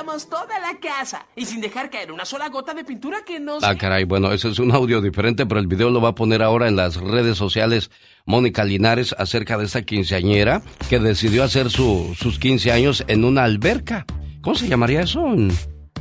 Pintamos 0.00 0.30
toda 0.30 0.58
la 0.60 0.78
casa 0.80 1.26
y 1.36 1.44
sin 1.44 1.60
dejar 1.60 1.90
caer 1.90 2.10
una 2.10 2.24
sola 2.24 2.48
gota 2.48 2.72
de 2.72 2.84
pintura 2.84 3.18
que 3.26 3.38
no 3.38 3.58
Ah, 3.60 3.74
caray, 3.74 4.04
bueno, 4.04 4.32
ese 4.32 4.48
es 4.48 4.58
un 4.58 4.72
audio 4.72 5.02
diferente, 5.02 5.44
pero 5.44 5.60
el 5.60 5.66
video 5.66 5.90
lo 5.90 6.00
va 6.00 6.10
a 6.10 6.14
poner 6.14 6.42
ahora 6.42 6.68
en 6.68 6.76
las 6.76 6.96
redes 6.96 7.36
sociales 7.36 7.90
Mónica 8.24 8.64
Linares 8.64 9.14
acerca 9.18 9.58
de 9.58 9.66
esta 9.66 9.82
quinceañera 9.82 10.62
que 10.88 10.98
decidió 11.00 11.44
hacer 11.44 11.68
su, 11.68 12.14
sus 12.18 12.38
15 12.38 12.72
años 12.72 13.04
en 13.08 13.24
una 13.26 13.44
alberca. 13.44 14.06
¿Cómo 14.40 14.56
se 14.56 14.68
llamaría 14.68 15.02
eso? 15.02 15.22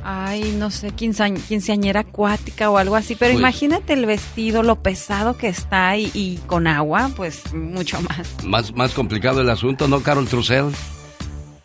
Ay, 0.01 0.55
no 0.57 0.71
sé, 0.71 0.91
quinceañ- 0.95 1.41
quinceañera 1.45 1.99
acuática 1.99 2.69
o 2.69 2.77
algo 2.77 2.95
así, 2.95 3.15
pero 3.15 3.33
Pues- 3.33 3.41
imagínate 3.41 3.91
el 3.91 4.05
vestido, 4.05 4.63
lo 4.63 4.81
pesado 4.81 5.35
que 5.35 5.49
está 5.49 5.97
y, 5.97 6.09
y 6.13 6.37
con 6.47 6.67
agua, 6.67 7.11
pues 7.17 7.53
mucho 7.53 7.99
más. 8.03 8.45
Más, 8.45 8.73
más 8.73 8.93
complicado 8.93 9.41
el 9.41 9.49
asunto, 9.49 9.89
¿no, 9.89 9.99
Carol 10.01 10.25
Trussell? 10.29 10.67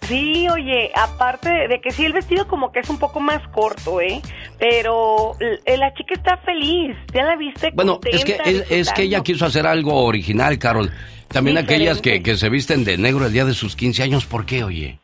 Sí, 0.09 0.47
oye, 0.49 0.91
aparte 0.95 1.49
de 1.69 1.81
que 1.81 1.91
sí 1.91 2.05
el 2.05 2.13
vestido 2.13 2.47
como 2.47 2.73
que 2.73 2.81
es 2.81 2.89
un 2.91 2.99
poco 2.99 3.21
más 3.21 3.41
corto, 3.49 4.01
¿eh? 4.01 4.21
Pero 4.59 5.33
l- 5.41 5.77
la 5.79 5.93
chica 5.95 6.15
está 6.15 6.37
feliz, 6.39 6.97
¿ya 7.13 7.23
la 7.25 7.37
viste? 7.37 7.71
Bueno, 7.75 8.01
es 8.05 8.25
que, 8.25 8.39
es 8.71 8.93
que 8.93 9.03
ella 9.03 9.23
quiso 9.23 9.47
hacer 9.47 9.67
algo 9.67 10.05
original, 10.05 10.59
Carol. 10.59 10.91
También 11.29 11.59
aquellas 11.59 12.01
que, 12.01 12.23
que 12.23 12.37
se 12.37 12.49
visten 12.49 12.85
de 12.85 12.97
negro 12.99 13.27
el 13.27 13.33
día 13.33 13.45
de 13.45 13.55
sus 13.55 13.75
15 13.77 14.03
años, 14.03 14.25
¿por 14.27 14.45
qué, 14.47 14.63
oye? 14.63 15.01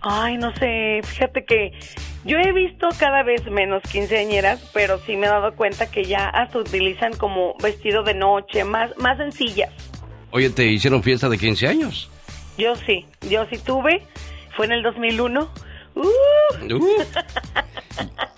Ay, 0.00 0.36
no 0.36 0.54
sé, 0.56 1.00
fíjate 1.02 1.44
que 1.44 1.72
yo 2.24 2.36
he 2.38 2.52
visto 2.52 2.88
cada 2.98 3.22
vez 3.22 3.44
menos 3.50 3.82
quinceañeras, 3.90 4.70
pero 4.72 4.98
sí 5.06 5.16
me 5.16 5.26
he 5.26 5.30
dado 5.30 5.54
cuenta 5.56 5.90
que 5.90 6.04
ya 6.04 6.28
hasta 6.28 6.58
utilizan 6.58 7.14
como 7.16 7.54
vestido 7.62 8.02
de 8.02 8.14
noche, 8.14 8.64
más, 8.64 8.90
más 8.98 9.16
sencillas. 9.18 9.70
Oye, 10.30 10.50
¿te 10.50 10.66
hicieron 10.66 11.02
fiesta 11.02 11.28
de 11.28 11.38
15 11.38 11.68
años? 11.68 12.10
Yo 12.56 12.76
sí, 12.76 13.06
yo 13.22 13.46
sí 13.46 13.58
tuve, 13.58 14.06
fue 14.56 14.66
en 14.66 14.72
el 14.72 14.82
2001. 14.82 15.50
¡Uh! 15.94 16.02
Uh. 16.02 17.04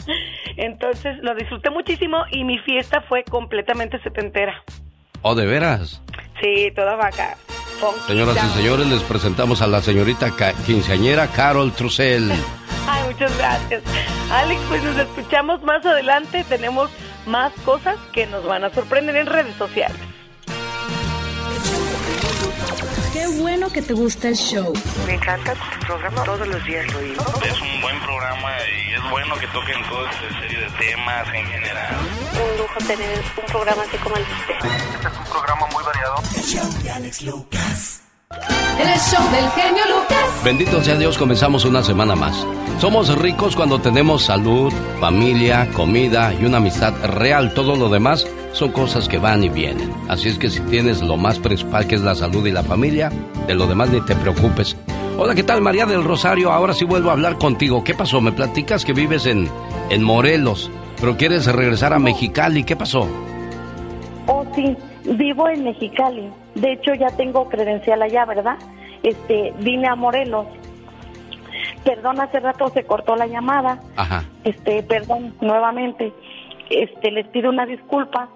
Entonces 0.57 1.19
lo 1.23 1.35
disfruté 1.35 1.71
muchísimo 1.71 2.25
y 2.31 2.45
mi 2.45 2.59
fiesta 2.59 3.03
fue 3.03 3.25
completamente 3.25 4.01
setentera. 4.03 4.63
¿O 5.23 5.35
de 5.35 5.47
veras? 5.47 6.03
Sí, 6.41 6.71
toda 6.75 6.97
vaca. 6.97 7.37
Señoras 8.07 8.37
y 8.37 8.57
señores, 8.57 8.87
les 8.87 9.03
presentamos 9.03 9.61
a 9.61 9.67
la 9.67 9.83
señorita 9.83 10.33
quinceañera 10.65 11.27
Carol 11.29 11.73
Trussell. 11.73 12.31
Ay, 12.89 13.03
muchas 13.13 13.37
gracias. 13.37 13.83
Alex, 14.31 14.61
pues 14.69 14.83
nos 14.83 14.97
escuchamos 14.97 15.63
más 15.63 15.85
adelante. 15.85 16.45
Tenemos 16.49 16.91
más 17.27 17.53
cosas 17.65 17.97
que 18.13 18.27
nos 18.27 18.45
van 18.47 18.65
a 18.65 18.71
sorprender 18.71 19.17
en 19.17 19.27
redes 19.27 19.55
sociales. 19.57 19.99
Qué 23.17 23.27
bueno 23.41 23.71
que 23.71 23.81
te 23.81 23.95
gusta 23.95 24.29
el 24.29 24.37
show. 24.37 24.75
Me 25.07 25.15
encanta 25.15 25.55
tu 25.55 25.87
programa, 25.87 26.23
todos 26.23 26.47
los 26.47 26.63
días 26.67 26.87
lo 26.93 26.99
oigo. 26.99 27.25
Es 27.43 27.59
un 27.63 27.81
buen 27.81 27.99
programa 28.01 28.51
y 28.69 28.93
es 28.93 29.11
bueno 29.11 29.35
que 29.37 29.47
toquen 29.47 29.83
toda 29.89 30.11
esta 30.11 30.41
serie 30.41 30.59
de 30.59 30.71
temas 30.73 31.27
en 31.33 31.47
general. 31.47 31.97
Un 32.35 32.59
lujo 32.59 32.79
tener 32.87 33.25
un 33.39 33.47
programa 33.47 33.83
así 33.85 33.97
como 33.97 34.17
el 34.17 34.27
de 34.27 34.33
usted. 34.33 34.55
Este 34.97 35.09
es 35.09 35.17
un 35.17 35.25
programa 35.33 35.67
muy 35.73 35.83
variado. 35.83 36.17
En 36.99 37.05
el 38.31 38.99
show 38.99 39.23
del 39.31 39.49
genio 39.51 39.83
Lucas. 39.87 40.45
Bendito 40.45 40.83
sea 40.83 40.97
Dios, 40.97 41.17
comenzamos 41.19 41.65
una 41.65 41.83
semana 41.83 42.15
más. 42.15 42.47
Somos 42.81 43.17
ricos 43.19 43.57
cuando 43.57 43.81
tenemos 43.81 44.25
salud, 44.25 44.73
familia, 45.01 45.69
comida 45.73 46.35
y 46.35 46.45
una 46.45 46.59
amistad 46.59 46.95
real. 47.05 47.55
Todo 47.55 47.77
lo 47.77 47.89
demás 47.89 48.27
son 48.53 48.73
cosas 48.73 49.09
que 49.09 49.19
van 49.19 49.45
y 49.45 49.49
vienen. 49.49 49.93
Así 50.09 50.29
es 50.29 50.39
que 50.39 50.51
si 50.51 50.61
tienes 50.63 51.03
lo 51.03 51.17
más 51.17 51.39
principal 51.39 51.87
que 51.87 51.95
es 51.95 52.03
la 52.03 52.15
salud 52.15 52.47
y 52.47 52.53
la 52.53 52.63
familia, 52.63 53.11
de 53.47 53.55
lo 53.55 53.67
demás 53.67 53.91
ni 53.91 54.01
te 54.03 54.15
preocupes. 54.15 54.77
Hola, 55.19 55.35
¿qué 55.35 55.43
tal 55.43 55.63
María 55.63 55.87
del 55.87 56.05
Rosario? 56.05 56.53
Ahora 56.53 56.75
sí 56.75 56.85
vuelvo 56.85 57.09
a 57.09 57.15
hablar 57.15 57.39
contigo. 57.39 57.83
¿Qué 57.83 57.95
pasó? 57.95 58.21
Me 58.21 58.33
platicas 58.33 58.85
que 58.85 58.93
vives 58.93 59.25
en, 59.25 59.49
en 59.89 60.03
Morelos, 60.03 60.71
pero 61.01 61.17
quieres 61.17 61.47
regresar 61.47 61.95
a 61.95 61.99
Mexicali. 61.99 62.65
¿Qué 62.65 62.77
pasó? 62.77 63.09
Oh, 64.27 64.45
sí, 64.55 64.77
vivo 65.07 65.49
en 65.49 65.65
Mexicali. 65.65 66.31
De 66.55 66.73
hecho, 66.73 66.95
ya 66.95 67.09
tengo 67.17 67.49
credencial 67.49 68.03
allá, 68.03 68.25
¿verdad? 68.25 68.57
Este, 69.03 69.53
vine 69.61 69.89
a 69.89 69.95
Morelos. 69.95 70.47
Perdón, 71.85 72.21
hace 72.21 72.41
rato 72.41 72.69
se 72.69 72.85
cortó 72.85 73.15
la 73.17 73.27
llamada. 73.27 73.81
Ajá. 73.97 74.25
Este, 74.45 74.83
perdón, 74.83 75.35
nuevamente. 75.41 76.13
Este, 76.71 77.11
les 77.13 77.27
pido 77.29 77.51
una 77.51 77.65
disculpa, 77.67 78.29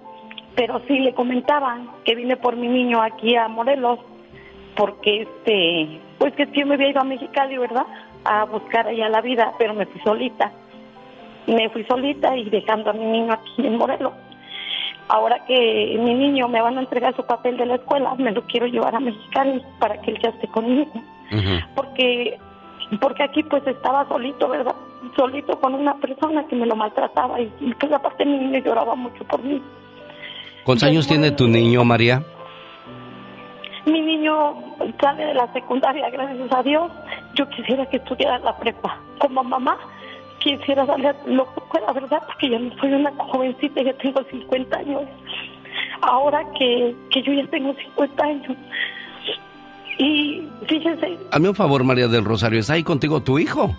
pero 0.54 0.80
sí 0.86 0.98
le 1.00 1.14
comentaba 1.14 1.78
que 2.04 2.14
vine 2.14 2.36
por 2.36 2.56
mi 2.56 2.68
niño 2.68 3.02
aquí 3.02 3.34
a 3.34 3.48
Morelos, 3.48 3.98
porque 4.76 5.22
este, 5.22 6.00
pues 6.18 6.32
que 6.34 6.46
yo 6.52 6.66
me 6.66 6.74
había 6.74 6.90
ido 6.90 7.00
a 7.00 7.04
Mexicali, 7.04 7.58
¿verdad? 7.58 7.86
A 8.24 8.44
buscar 8.44 8.86
allá 8.86 9.08
la 9.08 9.20
vida, 9.20 9.52
pero 9.58 9.74
me 9.74 9.86
fui 9.86 10.00
solita. 10.02 10.52
Me 11.46 11.68
fui 11.70 11.84
solita 11.84 12.36
y 12.36 12.48
dejando 12.48 12.90
a 12.90 12.92
mi 12.92 13.06
niño 13.06 13.32
aquí 13.32 13.66
en 13.66 13.76
Morelos. 13.76 14.12
Ahora 15.12 15.44
que 15.44 15.96
mi 15.98 16.14
niño 16.14 16.46
me 16.46 16.62
van 16.62 16.78
a 16.78 16.82
entregar 16.82 17.16
su 17.16 17.26
papel 17.26 17.56
de 17.56 17.66
la 17.66 17.74
escuela, 17.74 18.14
me 18.14 18.30
lo 18.30 18.42
quiero 18.42 18.66
llevar 18.66 18.94
a 18.94 19.00
Mexicali 19.00 19.60
para 19.80 20.00
que 20.00 20.12
él 20.12 20.20
ya 20.22 20.28
esté 20.30 20.46
conmigo. 20.46 20.92
Porque 21.74 22.38
porque 23.00 23.24
aquí 23.24 23.42
pues 23.42 23.66
estaba 23.66 24.06
solito, 24.06 24.48
¿verdad? 24.48 24.74
Solito 25.16 25.58
con 25.58 25.74
una 25.74 25.94
persona 25.96 26.46
que 26.46 26.54
me 26.54 26.64
lo 26.66 26.76
maltrataba 26.76 27.40
y, 27.40 27.52
y 27.60 27.74
pues 27.74 27.92
aparte 27.92 28.24
mi 28.24 28.38
niño 28.38 28.60
lloraba 28.60 28.94
mucho 28.94 29.24
por 29.24 29.42
mí. 29.42 29.60
¿Cuántos 30.64 30.88
años 30.88 31.08
tiene 31.08 31.32
tu 31.32 31.48
niño, 31.48 31.84
María? 31.84 32.22
Mi 33.86 34.00
niño 34.00 34.54
sale 35.00 35.26
de 35.26 35.34
la 35.34 35.52
secundaria, 35.52 36.08
gracias 36.10 36.52
a 36.52 36.62
Dios. 36.62 36.92
Yo 37.34 37.48
quisiera 37.48 37.84
que 37.86 37.96
estudiara 37.96 38.38
la 38.38 38.56
prepa. 38.56 39.00
Como 39.18 39.42
mamá, 39.42 39.76
quisiera 40.40 40.84
darle 40.84 41.14
lo 41.26 41.44
que 41.54 41.60
pueda, 41.70 41.92
¿verdad? 41.92 42.22
Porque 42.26 42.50
ya 42.50 42.58
no 42.58 42.70
soy 42.80 42.92
una 42.92 43.12
jovencita, 43.16 43.82
ya 43.82 43.92
tengo 43.94 44.22
50 44.30 44.76
años. 44.78 45.02
Ahora 46.02 46.44
que, 46.58 46.94
que 47.10 47.22
yo 47.22 47.32
ya 47.32 47.46
tengo 47.48 47.72
50 47.74 48.24
años. 48.24 48.56
Y 49.98 50.42
fíjense, 50.66 51.18
Hazme 51.30 51.50
un 51.50 51.54
favor, 51.54 51.84
María 51.84 52.08
del 52.08 52.24
Rosario, 52.24 52.58
¿está 52.60 52.72
ahí 52.74 52.82
contigo 52.82 53.20
tu 53.22 53.38
hijo? 53.38 53.74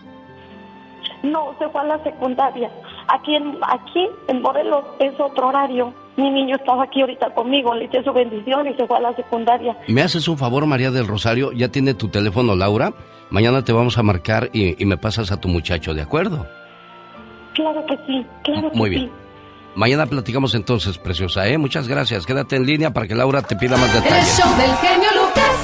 no, 1.24 1.54
se 1.60 1.70
fue 1.70 1.82
a 1.82 1.84
la 1.84 2.04
secundaria. 2.04 2.72
Aquí 3.08 3.36
en, 3.36 3.56
aquí 3.62 4.08
en 4.28 4.42
Morelos 4.42 4.84
es 5.00 5.14
otro 5.20 5.50
horario. 5.50 5.94
Mi 6.18 6.30
niño 6.32 6.56
estaba 6.56 6.84
aquí 6.84 7.02
ahorita 7.02 7.34
conmigo, 7.36 7.76
le 7.76 7.86
eché 7.86 8.04
su 8.04 8.12
bendición 8.12 8.68
y 8.68 8.74
se 8.74 8.88
fue 8.88 8.98
a 8.98 9.02
la 9.02 9.16
secundaria. 9.16 9.78
¿Me 9.88 10.02
haces 10.02 10.28
un 10.28 10.38
favor, 10.38 10.66
María 10.66 10.90
del 10.90 11.08
Rosario? 11.08 11.52
¿Ya 11.52 11.70
tiene 11.70 11.94
tu 11.94 12.08
teléfono, 12.08 12.56
Laura? 12.56 12.92
Mañana 13.32 13.64
te 13.64 13.72
vamos 13.74 13.98
a 13.98 14.04
marcar 14.04 14.50
y, 14.54 14.82
y 14.82 14.86
me 14.86 14.98
pasas 14.98 15.32
a 15.32 15.38
tu 15.38 15.48
muchacho, 15.48 15.94
¿de 15.94 16.02
acuerdo? 16.02 16.46
Claro 17.56 17.84
que 17.88 17.96
sí, 18.06 18.26
claro 18.44 18.70
que 18.72 18.78
Muy 18.78 18.90
sí. 18.90 18.96
bien. 18.98 19.12
Mañana 19.74 20.06
platicamos 20.06 20.54
entonces, 20.54 20.98
preciosa, 20.98 21.48
¿eh? 21.48 21.58
Muchas 21.58 21.88
gracias. 21.88 22.26
Quédate 22.26 22.58
en 22.58 22.66
línea 22.66 22.92
para 22.92 23.08
que 23.08 23.16
Laura 23.16 23.42
te 23.42 23.56
pida 23.56 23.78
más 23.78 23.90
En 23.92 23.98
el 23.98 24.04
detalles. 24.04 24.38
show 24.38 24.50
del 24.58 24.72
genio 24.76 25.10
Lucas. 25.16 25.58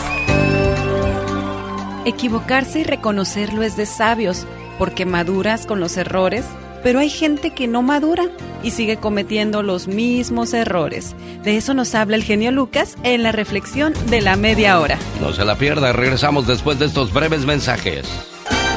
Equivocarse 2.06 2.80
y 2.80 2.84
reconocerlo 2.86 3.64
es 3.64 3.76
de 3.76 3.86
sabios, 3.86 4.48
porque 4.80 5.06
maduras 5.06 5.66
con 5.66 5.82
los 5.82 5.98
errores 5.98 6.46
Pero 6.84 7.00
hay 7.00 7.10
gente 7.10 7.52
que 7.52 7.68
no 7.68 7.82
madura 7.82 8.26
y 8.64 8.72
sigue 8.72 8.98
cometiendo 8.98 9.64
los 9.64 9.88
mismos 9.88 10.54
errores. 10.54 11.16
De 11.44 11.58
eso 11.58 11.74
nos 11.74 11.96
habla 11.96 12.16
el 12.16 12.24
genio 12.24 12.52
Lucas 12.52 12.96
en 13.04 13.24
la 13.24 13.32
reflexión 13.32 13.94
de 14.10 14.22
la 14.22 14.36
media 14.36 14.80
hora. 14.80 14.98
No 15.22 15.34
se 15.34 15.46
la 15.46 15.56
pierda, 15.56 15.94
regresamos 15.94 16.48
después 16.48 16.80
de 16.80 16.86
estos 16.86 17.14
breves 17.14 17.46
mensajes. 17.46 18.08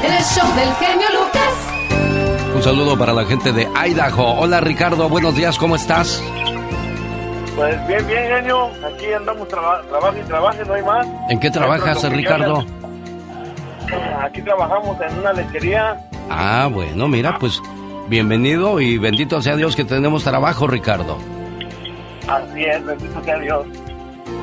El 0.02 0.24
show 0.24 0.46
del 0.54 0.72
genio 0.74 1.06
Lucas. 1.12 2.54
Un 2.54 2.62
saludo 2.62 2.98
para 2.98 3.12
la 3.12 3.24
gente 3.24 3.52
de 3.52 3.68
Idaho. 3.86 4.40
Hola 4.40 4.60
Ricardo, 4.60 5.08
buenos 5.08 5.34
días, 5.34 5.56
¿cómo 5.56 5.76
estás? 5.76 6.22
Pues 7.56 7.86
bien, 7.86 8.06
bien, 8.06 8.22
genio. 8.28 8.70
Aquí 8.84 9.12
andamos 9.12 9.46
traba 9.48 9.82
trabajo 9.82 10.16
y 10.18 10.26
trabajo, 10.26 10.58
no 10.66 10.74
hay 10.74 10.82
más. 10.82 11.06
¿En 11.28 11.40
qué 11.40 11.50
trabajas, 11.50 12.10
Ricardo? 12.10 12.64
Aquí 14.22 14.40
trabajamos 14.42 14.96
en 15.00 15.18
una 15.18 15.32
lechería. 15.32 16.00
Ah, 16.28 16.68
bueno, 16.72 17.08
mira, 17.08 17.38
pues 17.38 17.60
bienvenido 18.10 18.80
y 18.80 18.98
bendito 18.98 19.40
sea 19.40 19.56
Dios 19.56 19.76
que 19.76 19.84
tenemos 19.84 20.24
trabajo, 20.24 20.66
Ricardo. 20.66 21.16
Así 22.28 22.64
es, 22.64 22.84
bendito 22.84 23.22
sea 23.24 23.38
Dios. 23.38 23.66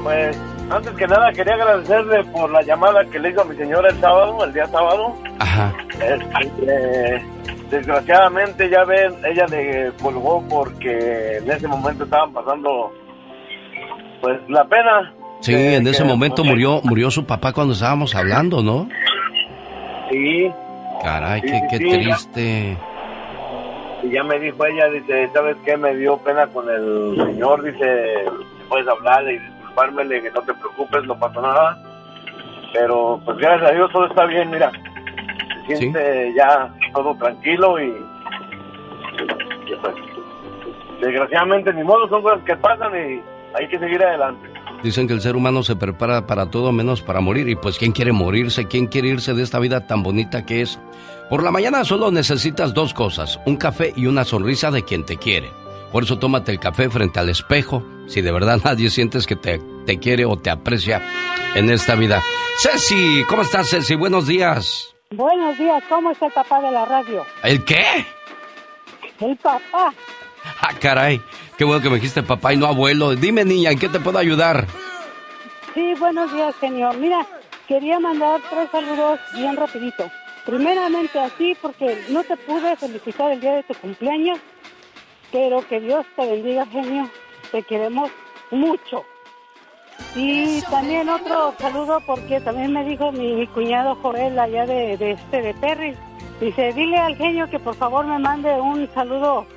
Pues, 0.04 0.40
antes 0.72 0.92
que 0.94 1.06
nada, 1.08 1.32
quería 1.34 1.54
agradecerle 1.56 2.24
por 2.26 2.50
la 2.50 2.62
llamada 2.62 3.04
que 3.06 3.20
le 3.20 3.30
hizo 3.32 3.42
a 3.42 3.46
mi 3.46 3.56
señora 3.58 3.90
el 3.90 4.00
sábado, 4.00 4.44
el 4.46 4.54
día 4.54 4.66
sábado. 4.68 5.14
Ajá. 5.40 5.74
Este, 6.00 7.22
desgraciadamente, 7.70 8.70
ya 8.70 8.84
ven, 8.86 9.14
ella 9.26 9.46
le 9.50 9.92
colgó 10.02 10.42
porque 10.50 11.38
en 11.38 11.52
ese 11.52 11.68
momento 11.68 12.06
estaban 12.06 12.32
pasando, 12.34 12.92
pues, 14.22 14.40
la 14.48 14.64
pena. 14.66 15.14
Sí, 15.42 15.54
de 15.54 15.76
en 15.76 15.88
ese 15.88 16.04
que- 16.04 16.10
momento 16.10 16.44
murió 16.44 16.82
murió 16.84 17.12
su 17.12 17.26
papá 17.26 17.52
cuando 17.54 17.74
estábamos 17.74 18.16
hablando, 18.16 18.64
¿no? 18.64 18.88
Sí. 20.10 20.50
Caray, 21.04 21.42
Sí, 21.42 21.48
qué, 21.48 21.60
sí, 21.60 21.66
qué 21.70 21.78
sí. 21.78 21.90
triste. 21.92 22.78
Y 24.08 24.12
ya 24.12 24.24
me 24.24 24.40
dijo 24.40 24.66
ella, 24.66 24.88
dice, 24.88 25.30
¿sabes 25.34 25.58
qué? 25.66 25.76
Me 25.76 25.94
dio 25.94 26.18
pena 26.20 26.48
con 26.48 26.70
el 26.70 27.14
señor, 27.18 27.62
dice, 27.62 28.24
puedes 28.70 28.88
hablarle 28.88 29.34
y 29.34 29.40
disculpármele, 29.40 30.22
que 30.22 30.32
no 30.32 30.42
te 30.44 30.54
preocupes, 30.54 31.04
no 31.04 31.20
pasó 31.20 31.42
nada. 31.42 31.78
Pero 32.72 33.20
pues 33.26 33.38
gracias 33.38 33.70
a 33.70 33.74
Dios 33.74 33.92
todo 33.92 34.06
está 34.06 34.26
bien, 34.26 34.50
mira. 34.50 34.72
Se 35.68 35.76
siente 35.76 36.34
ya 36.38 36.74
todo 36.94 37.16
tranquilo 37.16 37.82
y, 37.82 37.88
y, 39.66 39.76
pues 39.76 39.96
desgraciadamente 41.02 41.74
ni 41.74 41.84
modo, 41.84 42.08
son 42.08 42.22
cosas 42.22 42.40
que 42.46 42.56
pasan 42.56 42.94
y 42.96 43.22
hay 43.56 43.68
que 43.68 43.78
seguir 43.78 44.02
adelante. 44.02 44.47
Dicen 44.84 45.08
que 45.08 45.14
el 45.14 45.22
ser 45.22 45.36
humano 45.36 45.64
se 45.64 45.76
prepara 45.76 46.28
para 46.28 46.50
todo 46.50 46.72
menos 46.72 47.02
para 47.02 47.20
morir. 47.20 47.50
Y 47.50 47.56
pues, 47.56 47.78
¿quién 47.78 47.92
quiere 47.92 48.12
morirse? 48.12 48.68
¿Quién 48.68 48.88
quiere 48.88 49.10
irse 49.10 49.34
de 49.34 49.44
esta 49.44 49.60
vida 49.60 49.88
tan 49.88 50.04
bonita 50.04 50.46
que 50.46 50.62
es? 50.62 50.80
Por 51.30 51.44
la 51.44 51.52
mañana 51.52 51.84
solo 51.84 52.12
necesitas 52.12 52.74
dos 52.74 52.94
cosas, 52.94 53.40
un 53.46 53.58
café 53.58 53.94
y 53.96 54.06
una 54.06 54.24
sonrisa 54.24 54.72
de 54.72 54.84
quien 54.84 55.06
te 55.06 55.18
quiere. 55.18 55.52
Por 55.92 56.04
eso 56.04 56.20
tómate 56.20 56.52
el 56.52 56.60
café 56.60 56.90
frente 56.90 57.20
al 57.20 57.30
espejo, 57.30 57.84
si 58.08 58.22
de 58.22 58.32
verdad 58.32 58.62
nadie 58.64 58.90
sientes 58.90 59.26
que 59.26 59.36
te, 59.36 59.60
te 59.86 60.00
quiere 60.00 60.26
o 60.26 60.38
te 60.38 60.50
aprecia 60.50 61.02
en 61.56 61.70
esta 61.70 61.96
vida. 61.96 62.22
Ceci, 62.60 63.24
¿cómo 63.28 63.42
estás, 63.42 63.70
Ceci? 63.70 63.96
Buenos 63.96 64.28
días. 64.28 64.96
Buenos 65.12 65.58
días, 65.58 65.84
¿cómo 65.90 66.12
está 66.12 66.28
el 66.28 66.34
papá 66.34 66.62
de 66.62 66.72
la 66.72 66.86
radio? 66.86 67.26
¿El 67.44 67.64
qué? 67.64 68.06
El 69.20 69.36
papá. 69.38 69.94
Ah, 70.62 70.74
caray. 70.80 71.22
Qué 71.58 71.66
bueno 71.66 71.82
que 71.82 71.90
me 71.90 71.96
dijiste 71.96 72.22
papá 72.22 72.54
y 72.54 72.58
no 72.58 72.68
abuelo. 72.68 73.16
Dime, 73.16 73.44
niña, 73.44 73.72
¿en 73.72 73.80
qué 73.80 73.90
te 73.90 74.00
puedo 74.00 74.20
ayudar? 74.20 74.68
Sí, 75.74 75.96
buenos 76.00 76.32
días, 76.32 76.54
señor. 76.60 76.96
Mira, 76.98 77.26
quería 77.68 78.00
mandar 78.00 78.40
tres 78.48 78.70
saludos 78.72 79.20
bien 79.34 79.56
rapidito. 79.56 80.06
Primeramente 80.46 81.20
así, 81.20 81.58
porque 81.60 82.04
no 82.10 82.24
te 82.24 82.38
pude 82.38 82.76
felicitar 82.76 83.32
el 83.32 83.42
día 83.42 83.56
de 83.56 83.64
tu 83.64 83.74
cumpleaños, 83.74 84.38
pero 85.32 85.68
que 85.68 85.80
Dios 85.80 86.06
te 86.16 86.28
bendiga, 86.28 86.68
genio. 86.68 87.10
Te 87.52 87.64
queremos 87.64 88.12
mucho. 88.52 89.04
Y 90.16 90.62
también 90.62 91.10
otro 91.10 91.56
saludo 91.58 92.00
porque 92.06 92.40
también 92.40 92.72
me 92.72 92.86
dijo 92.86 93.12
mi, 93.12 93.34
mi 93.34 93.48
cuñado 93.48 93.96
Joel 93.96 94.38
allá 94.38 94.68
de, 94.68 94.96
de 94.96 95.12
este 95.14 95.42
de 95.42 95.56
Perry. 95.56 95.96
Dice, 96.40 96.72
dile 96.74 96.98
al 96.98 97.16
genio 97.16 97.50
que 97.50 97.58
por 97.58 97.74
favor 97.74 98.06
me 98.06 98.20
mande 98.20 98.54
un 98.62 98.88
saludo 98.94 99.48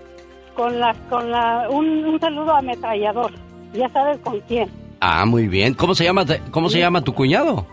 con 0.60 0.78
la, 0.78 0.94
con 1.08 1.30
la, 1.30 1.68
un, 1.70 2.04
un 2.04 2.20
saludo 2.20 2.54
ametrallador. 2.54 3.32
Ya 3.72 3.88
sabes 3.88 4.18
con 4.18 4.38
quién. 4.40 4.68
Ah, 5.00 5.24
muy 5.24 5.48
bien. 5.48 5.72
¿Cómo 5.72 5.94
se 5.94 6.04
llama, 6.04 6.26
cómo 6.50 6.68
se 6.68 6.78
llama 6.78 7.00
tu 7.00 7.14
cuñado? 7.14 7.64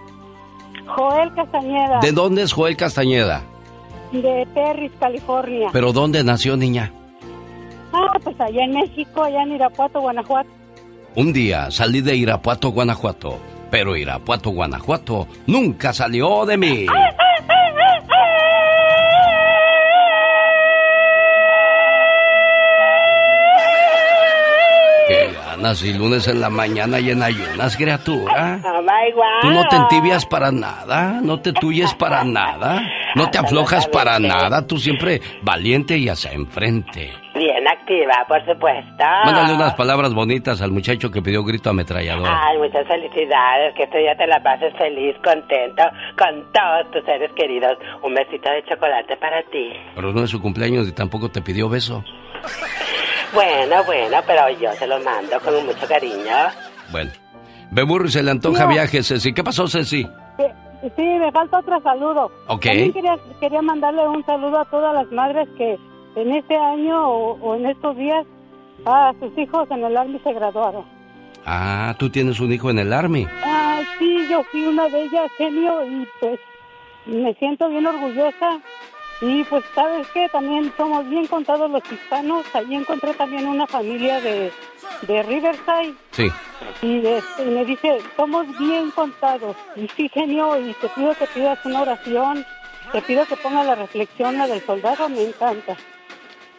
Joel 0.96 1.34
Castañeda. 1.34 2.00
¿De 2.00 2.14
dónde 2.14 2.44
es 2.44 2.54
Joel 2.54 2.78
Castañeda? 2.78 3.44
De 4.14 4.48
Perris, 4.54 4.94
California. 5.02 5.68
¿Pero 5.74 5.92
dónde 5.92 6.24
nació, 6.24 6.56
niña? 6.56 6.94
Ah, 7.92 8.18
pues 8.24 8.40
allá 8.40 8.64
en 8.64 8.72
México, 8.76 9.22
allá 9.22 9.44
en 9.44 9.52
Irapuato, 9.52 10.00
Guanajuato. 10.00 10.50
Un 11.16 11.34
día 11.34 11.70
salí 11.72 12.00
de 12.00 12.16
Irapuato, 12.16 12.70
Guanajuato. 12.70 13.38
Pero 13.70 13.98
Irapuato, 13.98 14.52
Guanajuato 14.52 15.28
nunca 15.46 15.92
salió 15.92 16.46
de 16.46 16.56
mí. 16.56 16.86
Ganas 25.58 25.84
y 25.84 25.94
lunes 25.94 26.28
en 26.28 26.40
la 26.40 26.50
mañana 26.50 27.00
y 27.00 27.10
en 27.10 27.24
ayunas, 27.24 27.76
criatura. 27.76 28.60
Tú 29.42 29.50
no 29.50 29.68
te 29.68 29.76
entibias 29.76 30.26
para 30.26 30.52
nada, 30.52 31.20
no 31.22 31.40
te 31.40 31.52
tuyes 31.54 31.94
para 31.96 32.24
nada, 32.24 32.82
no 33.16 33.30
te 33.30 33.40
aflojas 33.40 33.88
para 33.88 34.20
nada, 34.20 34.66
tú 34.66 34.78
siempre 34.78 35.20
valiente 35.42 35.98
y 35.98 36.10
hacia 36.10 36.32
enfrente. 36.32 37.12
Bien 37.34 37.68
activa, 37.68 38.26
por 38.28 38.40
supuesto. 38.46 39.04
Mándale 39.26 39.54
unas 39.54 39.74
palabras 39.76 40.14
bonitas 40.14 40.62
al 40.62 40.72
muchacho 40.72 41.12
que 41.12 41.22
pidió 41.22 41.44
grito 41.44 41.70
ametrallador. 41.70 42.28
Ay, 42.28 42.58
muchas 42.58 42.88
felicidades, 42.88 43.76
que 43.76 43.84
este 43.84 44.00
día 44.00 44.16
te 44.16 44.28
la 44.28 44.42
pases 44.42 44.74
feliz, 44.78 45.16
contento, 45.24 45.84
con 46.18 46.52
todos 46.52 46.92
tus 46.92 47.04
seres 47.06 47.32
queridos. 47.36 47.78
Un 48.04 48.14
besito 48.16 48.50
de 48.50 48.64
chocolate 48.64 49.18
para 49.18 49.44
ti. 49.44 49.72
Pero 49.96 50.14
no 50.14 50.24
es 50.24 50.30
su 50.30 50.42
cumpleaños 50.42 50.88
y 50.88 50.94
tampoco 50.94 51.30
te 51.30 51.42
pidió 51.42 51.70
beso. 51.70 52.04
Bueno, 53.34 53.84
bueno, 53.86 54.18
pero 54.26 54.50
yo 54.60 54.72
se 54.74 54.88
lo 54.88 55.00
mando 55.00 55.40
con 55.42 55.66
mucho 55.66 55.88
cariño. 55.88 56.36
Bueno. 56.92 57.12
Beburri 57.72 58.10
se 58.10 58.24
le 58.24 58.32
antoja 58.32 58.64
No. 58.64 58.70
viaje, 58.70 59.04
Ceci. 59.04 59.34
¿Qué 59.34 59.44
pasó, 59.44 59.68
Ceci? 59.68 60.04
Sí, 60.38 60.44
sí, 60.96 61.02
me 61.04 61.32
falta 61.32 61.60
otro 61.60 61.82
saludo. 61.82 62.32
Ok. 62.48 62.64
También 62.66 62.94
quería, 62.94 63.18
quería 63.42 63.62
mandarle 63.62 64.08
un 64.08 64.26
saludo 64.26 64.60
a 64.60 64.66
todas 64.66 64.94
las 64.94 65.12
madres 65.12 65.48
que 65.58 65.78
en 66.16 66.32
este 66.34 66.56
año 66.56 67.08
o, 67.10 67.34
o 67.42 67.56
en 67.56 67.66
estos 67.66 67.98
días 67.98 68.26
a 68.86 69.14
sus 69.20 69.38
hijos 69.38 69.70
en 69.72 69.84
el 69.84 69.98
Army 69.98 70.20
se 70.24 70.32
graduaron. 70.34 70.86
Ah, 71.46 71.96
tú 72.00 72.10
tienes 72.10 72.40
un 72.40 72.52
hijo 72.54 72.70
en 72.70 72.80
el 72.80 72.94
Army. 72.94 73.28
Ah, 73.44 73.82
sí, 74.00 74.28
yo 74.30 74.44
fui 74.52 74.66
una 74.66 74.88
de 74.88 75.04
ellas, 75.04 75.30
genio, 75.38 75.86
y 75.86 76.08
pues 76.22 76.40
me 77.06 77.34
siento 77.36 77.68
bien 77.70 77.86
orgullosa. 77.86 78.60
Y 79.22 79.44
pues, 79.46 79.64
¿sabes 79.74 80.08
qué? 80.14 80.30
También 80.30 80.72
somos 80.78 81.08
bien 81.10 81.26
contados 81.28 81.70
los 81.72 81.82
hispanos. 81.92 82.46
Allí 82.54 82.76
encontré 82.76 83.14
también 83.16 83.48
una 83.48 83.66
familia 83.66 84.22
de, 84.22 84.52
de 85.08 85.24
Riverside. 85.24 85.96
Sí. 86.12 86.32
Y, 86.82 87.06
este, 87.06 87.44
y 87.44 87.50
me 87.50 87.66
dice, 87.66 87.98
somos 88.16 88.46
bien 88.60 88.92
contados. 88.92 89.56
Y 89.76 89.88
sí, 89.96 90.10
genio, 90.10 90.60
y 90.60 90.74
te 90.74 90.88
pido 90.90 91.16
que 91.16 91.26
pidas 91.28 91.58
una 91.66 91.82
oración. 91.82 92.46
Te 92.92 93.02
pido 93.02 93.26
que 93.26 93.36
pongas 93.38 93.66
la 93.66 93.76
reflexión, 93.76 94.38
la 94.38 94.48
del 94.48 94.62
soldado, 94.62 95.10
me 95.10 95.24
encanta. 95.24 95.76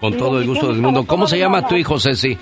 Con 0.01 0.15
Y 0.15 0.17
todo 0.17 0.39
el 0.41 0.47
gusto 0.47 0.69
del 0.69 0.83
mundo. 0.83 1.07
¿Cómo 1.07 1.27
se 1.27 1.39
llama 1.39 1.67
tu 1.67 1.77
hijo, 1.77 1.99
Ceci? 1.99 2.37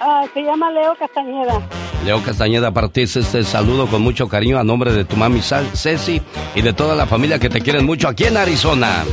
Ah, 0.00 0.24
se 0.32 0.42
llama 0.42 0.70
Leo 0.70 0.94
Castañeda. 0.96 1.60
Leo 2.04 2.22
Castañeda, 2.22 2.72
es 2.94 3.16
este 3.16 3.42
saludo 3.42 3.86
con 3.88 4.02
mucho 4.02 4.28
cariño 4.28 4.58
a 4.58 4.64
nombre 4.64 4.92
de 4.92 5.04
tu 5.04 5.16
mami 5.16 5.40
Ceci 5.42 6.22
y 6.54 6.62
de 6.62 6.72
toda 6.72 6.94
la 6.94 7.06
familia 7.06 7.38
que 7.38 7.48
te 7.48 7.60
quieren 7.60 7.84
mucho 7.84 8.08
aquí 8.08 8.24
en 8.24 8.36
Arizona. 8.36 9.04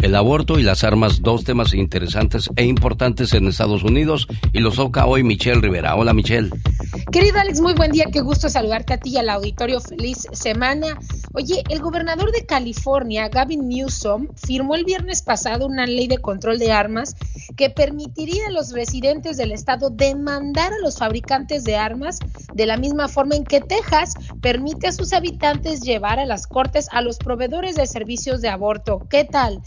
El 0.00 0.14
aborto 0.14 0.60
y 0.60 0.62
las 0.62 0.84
armas, 0.84 1.22
dos 1.22 1.42
temas 1.42 1.74
interesantes 1.74 2.48
e 2.54 2.64
importantes 2.64 3.34
en 3.34 3.48
Estados 3.48 3.82
Unidos 3.82 4.28
y 4.52 4.60
los 4.60 4.76
toca 4.76 5.06
hoy 5.06 5.24
Michelle 5.24 5.60
Rivera. 5.60 5.96
Hola 5.96 6.14
Michelle. 6.14 6.50
Querido 7.10 7.40
Alex, 7.40 7.60
muy 7.60 7.74
buen 7.74 7.90
día, 7.90 8.06
qué 8.12 8.20
gusto 8.20 8.48
saludarte 8.48 8.94
a 8.94 8.98
ti 8.98 9.10
y 9.10 9.16
al 9.16 9.28
auditorio. 9.28 9.80
Feliz 9.80 10.28
semana. 10.32 10.98
Oye, 11.34 11.64
el 11.68 11.80
gobernador 11.80 12.30
de 12.30 12.46
California, 12.46 13.28
Gavin 13.28 13.68
Newsom, 13.68 14.28
firmó 14.36 14.76
el 14.76 14.84
viernes 14.84 15.22
pasado 15.22 15.66
una 15.66 15.86
ley 15.86 16.06
de 16.06 16.18
control 16.18 16.58
de 16.58 16.70
armas 16.70 17.16
que 17.56 17.70
permitiría 17.70 18.46
a 18.46 18.52
los 18.52 18.72
residentes 18.72 19.36
del 19.36 19.50
estado 19.50 19.90
demandar 19.90 20.72
a 20.72 20.78
los 20.78 20.98
fabricantes 20.98 21.64
de 21.64 21.76
armas 21.76 22.20
de 22.54 22.66
la 22.66 22.76
misma 22.76 23.08
forma 23.08 23.34
en 23.34 23.44
que 23.44 23.60
Texas 23.60 24.14
permite 24.40 24.86
a 24.86 24.92
sus 24.92 25.12
habitantes 25.12 25.80
llevar 25.80 26.20
a 26.20 26.26
las 26.26 26.46
cortes 26.46 26.88
a 26.92 27.02
los 27.02 27.18
proveedores 27.18 27.74
de 27.74 27.86
servicios 27.86 28.40
de 28.40 28.48
aborto. 28.48 29.06
¿Qué 29.10 29.24
tal? 29.24 29.60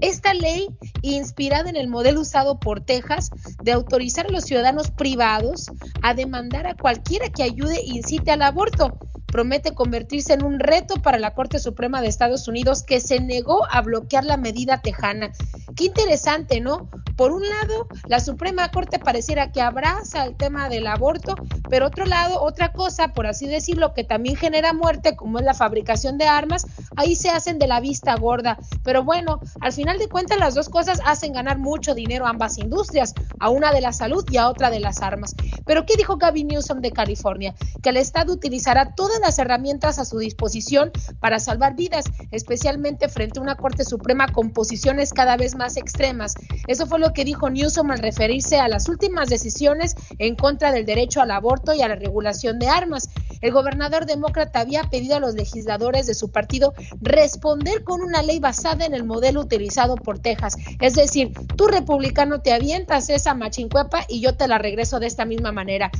Esta 0.00 0.34
ley, 0.34 0.68
inspirada 1.02 1.70
en 1.70 1.76
el 1.76 1.88
modelo 1.88 2.20
usado 2.20 2.58
por 2.58 2.80
Texas 2.80 3.30
de 3.62 3.72
autorizar 3.72 4.26
a 4.26 4.30
los 4.30 4.44
ciudadanos 4.44 4.90
privados 4.90 5.70
a 6.02 6.14
demandar 6.14 6.66
a 6.66 6.74
cualquiera 6.74 7.28
que 7.28 7.42
ayude 7.42 7.76
e 7.76 7.90
incite 7.90 8.30
al 8.30 8.42
aborto, 8.42 8.98
promete 9.34 9.74
convertirse 9.74 10.32
en 10.32 10.44
un 10.44 10.60
reto 10.60 11.02
para 11.02 11.18
la 11.18 11.34
Corte 11.34 11.58
Suprema 11.58 12.00
de 12.00 12.06
Estados 12.06 12.46
Unidos 12.46 12.84
que 12.84 13.00
se 13.00 13.18
negó 13.18 13.66
a 13.68 13.80
bloquear 13.82 14.24
la 14.24 14.36
medida 14.36 14.80
tejana. 14.80 15.32
Qué 15.74 15.86
interesante, 15.86 16.60
¿no? 16.60 16.88
Por 17.16 17.32
un 17.32 17.42
lado, 17.42 17.88
la 18.06 18.20
Suprema 18.20 18.70
Corte 18.70 19.00
pareciera 19.00 19.50
que 19.50 19.60
abraza 19.60 20.24
el 20.24 20.36
tema 20.36 20.68
del 20.68 20.86
aborto, 20.86 21.34
pero 21.68 21.86
otro 21.86 22.06
lado, 22.06 22.42
otra 22.42 22.70
cosa, 22.70 23.08
por 23.08 23.26
así 23.26 23.48
decirlo, 23.48 23.92
que 23.92 24.04
también 24.04 24.36
genera 24.36 24.72
muerte, 24.72 25.16
como 25.16 25.40
es 25.40 25.44
la 25.44 25.54
fabricación 25.54 26.16
de 26.16 26.26
armas, 26.26 26.64
ahí 26.94 27.16
se 27.16 27.30
hacen 27.30 27.58
de 27.58 27.66
la 27.66 27.80
vista 27.80 28.14
gorda. 28.14 28.56
Pero 28.84 29.02
bueno, 29.02 29.40
al 29.60 29.72
final 29.72 29.98
de 29.98 30.08
cuentas 30.08 30.38
las 30.38 30.54
dos 30.54 30.68
cosas 30.68 31.00
hacen 31.04 31.32
ganar 31.32 31.58
mucho 31.58 31.96
dinero 31.96 32.26
a 32.26 32.30
ambas 32.30 32.56
industrias, 32.58 33.14
a 33.40 33.50
una 33.50 33.72
de 33.72 33.80
la 33.80 33.92
salud 33.92 34.24
y 34.30 34.36
a 34.36 34.48
otra 34.48 34.70
de 34.70 34.78
las 34.78 35.02
armas. 35.02 35.34
Pero 35.66 35.86
¿qué 35.86 35.96
dijo 35.96 36.18
Gavin 36.18 36.46
Newsom 36.46 36.80
de 36.80 36.92
California? 36.92 37.52
Que 37.82 37.88
el 37.88 37.96
Estado 37.96 38.32
utilizará 38.32 38.94
todas 38.94 39.23
las 39.24 39.38
herramientas 39.38 39.98
a 39.98 40.04
su 40.04 40.18
disposición 40.18 40.92
para 41.18 41.38
salvar 41.38 41.74
vidas, 41.74 42.04
especialmente 42.30 43.08
frente 43.08 43.38
a 43.38 43.42
una 43.42 43.56
Corte 43.56 43.84
Suprema 43.84 44.28
con 44.28 44.50
posiciones 44.50 45.12
cada 45.14 45.38
vez 45.38 45.56
más 45.56 45.78
extremas. 45.78 46.34
Eso 46.68 46.86
fue 46.86 46.98
lo 46.98 47.14
que 47.14 47.24
dijo 47.24 47.48
Newsom 47.48 47.90
al 47.90 48.00
referirse 48.00 48.60
a 48.60 48.68
las 48.68 48.88
últimas 48.88 49.30
decisiones 49.30 49.94
en 50.18 50.36
contra 50.36 50.72
del 50.72 50.84
derecho 50.84 51.22
al 51.22 51.30
aborto 51.30 51.72
y 51.72 51.80
a 51.80 51.88
la 51.88 51.94
regulación 51.94 52.58
de 52.58 52.68
armas. 52.68 53.08
El 53.40 53.52
gobernador 53.52 54.04
demócrata 54.04 54.60
había 54.60 54.84
pedido 54.84 55.16
a 55.16 55.20
los 55.20 55.34
legisladores 55.34 56.06
de 56.06 56.14
su 56.14 56.30
partido 56.30 56.74
responder 57.00 57.82
con 57.82 58.02
una 58.02 58.22
ley 58.22 58.40
basada 58.40 58.84
en 58.84 58.92
el 58.92 59.04
modelo 59.04 59.40
utilizado 59.40 59.96
por 59.96 60.18
Texas. 60.18 60.56
Es 60.80 60.94
decir, 60.94 61.32
tú 61.56 61.66
republicano 61.66 62.42
te 62.42 62.52
avientas 62.52 63.08
esa 63.08 63.32
machincuepa 63.32 64.04
y 64.06 64.20
yo 64.20 64.36
te 64.36 64.48
la 64.48 64.58
regreso 64.58 65.00
de 65.00 65.06
esta 65.06 65.24
misma 65.24 65.50
manera 65.50 65.90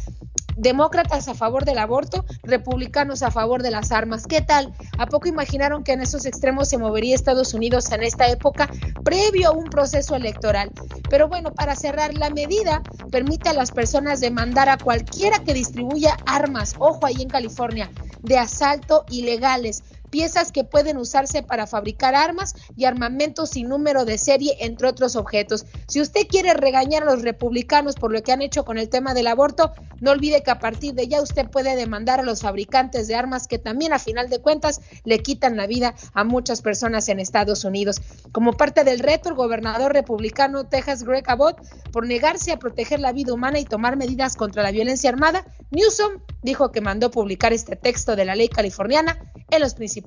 demócratas 0.57 1.29
a 1.29 1.35
favor 1.35 1.65
del 1.65 1.79
aborto, 1.79 2.25
republicanos 2.43 3.23
a 3.23 3.31
favor 3.31 3.63
de 3.63 3.71
las 3.71 3.93
armas. 3.93 4.27
¿Qué 4.27 4.41
tal? 4.41 4.73
¿A 4.99 5.07
poco 5.07 5.29
imaginaron 5.29 5.85
que 5.85 5.93
en 5.93 6.03
esos 6.03 6.27
extremos 6.27 6.69
se 6.69 6.79
movería 6.79 7.15
Estados 7.15 7.55
Unidos 7.55 7.91
en 7.93 8.03
esta 8.03 8.29
época 8.29 8.69
previo 9.05 9.49
a 9.49 9.53
un 9.53 9.65
proceso 9.65 10.15
electoral? 10.15 10.71
Pero 11.11 11.29
bueno, 11.29 11.53
para 11.53 11.77
cerrar, 11.77 12.15
la 12.15 12.31
medida 12.31 12.83
permite 13.11 13.49
a 13.49 13.55
las 13.55 13.71
personas 13.71 14.21
demandar 14.21 14.69
a 14.69 14.79
cualquiera 14.79 15.39
que 15.41 15.55
distribuya 15.55 16.17
armas, 16.27 16.75
ojo 16.79 17.07
ahí 17.07 17.23
en 17.23 17.29
California, 17.29 17.91
de 18.23 18.39
asalto 18.39 19.05
ilegales 19.11 19.83
piezas 20.15 20.53
que 20.53 20.62
pueden 20.62 20.97
usarse 20.97 21.43
para 21.43 21.67
fabricar 21.67 22.15
armas 22.15 22.55
y 22.77 22.85
armamentos 22.85 23.51
sin 23.51 23.69
número 23.69 24.05
de 24.05 24.17
serie, 24.17 24.57
entre 24.61 24.87
otros 24.87 25.17
objetos. 25.17 25.67
Si 25.89 26.01
usted 26.01 26.29
quiere 26.29 26.55
regañar 26.55 27.03
a 27.03 27.07
los 27.07 27.23
republicanos 27.23 27.97
por 27.97 28.12
lo 28.12 28.23
que 28.23 28.31
han 28.31 28.41
hecho 28.41 28.65
con 28.65 28.79
el 28.79 28.89
tema 28.89 29.12
del 29.12 29.27
aborto, 29.27 29.73
no 30.01 30.12
olvide 30.12 30.45
que 30.45 30.53
a 30.53 30.61
partir 30.61 30.95
de 30.95 31.09
ya 31.09 31.21
usted 31.21 31.51
puede 31.51 31.75
demandar 31.75 32.21
a 32.21 32.23
los 32.23 32.43
fabricantes 32.43 33.09
de 33.09 33.17
armas 33.17 33.49
que 33.49 33.59
también 33.59 33.93
a 33.93 33.99
final 33.99 34.31
de 34.31 34.39
cuentas 34.39 34.81
le 35.03 35.19
quitan 35.19 35.57
la 35.57 35.67
vida 35.67 35.97
a 36.12 36.23
muchas 36.23 36.62
personas 36.62 37.09
en 37.09 37.19
Estados 37.19 37.65
Unidos. 37.65 38.01
Como 38.31 38.53
parte 38.53 38.85
del 38.85 39.01
reto, 39.01 39.31
el 39.31 39.35
gobernador 39.35 39.95
republicano 39.95 40.69
Texas 40.69 41.03
Greg 41.03 41.29
Abbott, 41.29 41.59
por 41.91 42.07
negarse 42.07 42.53
a 42.53 42.61
proteger 42.61 43.01
la 43.01 43.11
vida 43.11 43.35
humana 43.35 43.59
y 43.59 43.65
tomar 43.65 43.97
medidas 43.97 44.37
contra 44.37 44.62
la 44.62 44.71
violencia 44.71 45.11
armada, 45.11 45.45
Newsom 45.73 46.21
dijo 46.45 46.71
que 46.71 46.81
mandó 46.81 47.11
publicar 47.11 47.53
este 47.53 47.75
texto 47.75 48.15
de 48.15 48.25
la 48.25 48.37
ley 48.37 48.49
californiana 48.49 49.19
en 49.51 49.61
los 49.61 49.75
principales 49.75 50.04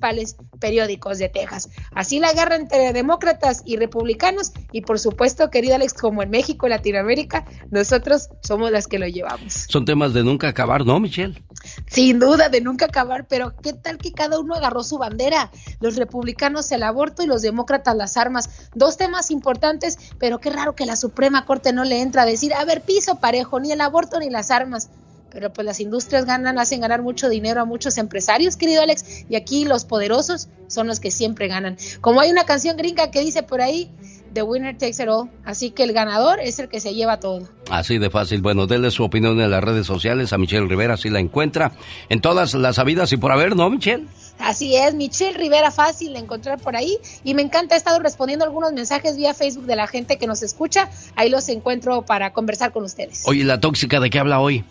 periódicos 0.59 1.17
de 1.17 1.29
Texas. 1.29 1.69
Así 1.93 2.19
la 2.19 2.33
guerra 2.33 2.55
entre 2.55 2.93
demócratas 2.93 3.61
y 3.65 3.77
republicanos 3.77 4.51
y 4.71 4.81
por 4.81 4.99
supuesto, 4.99 5.49
querido 5.49 5.75
Alex, 5.75 5.93
como 5.93 6.23
en 6.23 6.29
México 6.29 6.67
y 6.67 6.69
Latinoamérica, 6.69 7.45
nosotros 7.71 8.29
somos 8.41 8.71
las 8.71 8.87
que 8.87 8.99
lo 8.99 9.07
llevamos. 9.07 9.65
Son 9.69 9.85
temas 9.85 10.13
de 10.13 10.23
nunca 10.23 10.47
acabar, 10.47 10.85
¿no, 10.85 10.99
Michelle? 10.99 11.41
Sin 11.87 12.19
duda, 12.19 12.49
de 12.49 12.61
nunca 12.61 12.85
acabar, 12.85 13.27
pero 13.27 13.55
¿qué 13.61 13.73
tal 13.73 13.97
que 13.97 14.13
cada 14.13 14.39
uno 14.39 14.55
agarró 14.55 14.83
su 14.83 14.97
bandera? 14.97 15.51
Los 15.79 15.95
republicanos 15.95 16.71
el 16.71 16.83
aborto 16.83 17.23
y 17.23 17.27
los 17.27 17.41
demócratas 17.41 17.95
las 17.95 18.17
armas. 18.17 18.69
Dos 18.73 18.97
temas 18.97 19.31
importantes, 19.31 19.97
pero 20.19 20.39
qué 20.39 20.49
raro 20.49 20.75
que 20.75 20.85
la 20.85 20.95
Suprema 20.95 21.45
Corte 21.45 21.73
no 21.73 21.83
le 21.83 22.01
entra 22.01 22.23
a 22.23 22.25
decir, 22.25 22.53
a 22.53 22.63
ver, 22.65 22.81
piso 22.81 23.19
parejo, 23.19 23.59
ni 23.59 23.71
el 23.71 23.81
aborto 23.81 24.19
ni 24.19 24.29
las 24.29 24.51
armas 24.51 24.89
pero 25.31 25.51
pues 25.51 25.65
las 25.65 25.79
industrias 25.79 26.25
ganan, 26.25 26.59
hacen 26.59 26.81
ganar 26.81 27.01
mucho 27.01 27.29
dinero 27.29 27.61
a 27.61 27.65
muchos 27.65 27.97
empresarios, 27.97 28.57
querido 28.57 28.81
Alex, 28.81 29.25
y 29.29 29.35
aquí 29.35 29.65
los 29.65 29.85
poderosos 29.85 30.49
son 30.67 30.87
los 30.87 30.99
que 30.99 31.11
siempre 31.11 31.47
ganan. 31.47 31.77
Como 32.01 32.21
hay 32.21 32.31
una 32.31 32.45
canción 32.45 32.77
gringa 32.77 33.11
que 33.11 33.21
dice 33.21 33.43
por 33.43 33.61
ahí, 33.61 33.89
The 34.33 34.43
winner 34.43 34.77
takes 34.77 35.01
it 35.01 35.09
all, 35.09 35.29
así 35.45 35.71
que 35.71 35.83
el 35.83 35.93
ganador 35.93 36.39
es 36.39 36.59
el 36.59 36.69
que 36.69 36.79
se 36.79 36.93
lleva 36.93 37.19
todo. 37.19 37.47
Así 37.69 37.97
de 37.97 38.09
fácil. 38.09 38.41
Bueno, 38.41 38.67
denle 38.67 38.91
su 38.91 39.03
opinión 39.03 39.39
en 39.41 39.49
las 39.49 39.63
redes 39.63 39.87
sociales 39.87 40.31
a 40.33 40.37
Michelle 40.37 40.67
Rivera, 40.67 40.97
si 40.97 41.09
la 41.09 41.19
encuentra 41.19 41.71
en 42.09 42.21
todas 42.21 42.53
las 42.53 42.75
sabidas 42.75 43.11
y 43.13 43.17
por 43.17 43.31
haber, 43.31 43.55
¿no, 43.55 43.69
Michelle? 43.69 44.05
Así 44.39 44.75
es, 44.75 44.93
Michelle 44.93 45.37
Rivera, 45.37 45.71
fácil 45.71 46.13
de 46.13 46.19
encontrar 46.19 46.59
por 46.59 46.75
ahí. 46.75 46.97
Y 47.23 47.33
me 47.33 47.41
encanta, 47.41 47.75
he 47.75 47.77
estado 47.77 47.99
respondiendo 47.99 48.45
algunos 48.45 48.73
mensajes 48.73 49.17
vía 49.17 49.33
Facebook 49.33 49.65
de 49.65 49.75
la 49.75 49.87
gente 49.87 50.17
que 50.17 50.27
nos 50.27 50.43
escucha. 50.43 50.89
Ahí 51.15 51.29
los 51.29 51.49
encuentro 51.49 52.03
para 52.03 52.33
conversar 52.33 52.71
con 52.71 52.83
ustedes. 52.83 53.23
Oye, 53.25 53.43
¿la 53.43 53.59
tóxica 53.59 53.99
de 53.99 54.09
qué 54.09 54.19
habla 54.19 54.39
hoy? 54.39 54.63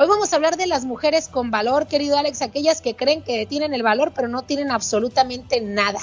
Hoy 0.00 0.06
vamos 0.06 0.32
a 0.32 0.36
hablar 0.36 0.56
de 0.56 0.68
las 0.68 0.84
mujeres 0.84 1.26
con 1.26 1.50
valor, 1.50 1.88
querido 1.88 2.16
Alex, 2.16 2.40
aquellas 2.42 2.80
que 2.80 2.94
creen 2.94 3.20
que 3.20 3.46
tienen 3.46 3.74
el 3.74 3.82
valor, 3.82 4.12
pero 4.14 4.28
no 4.28 4.42
tienen 4.42 4.70
absolutamente 4.70 5.60
nada. 5.60 5.98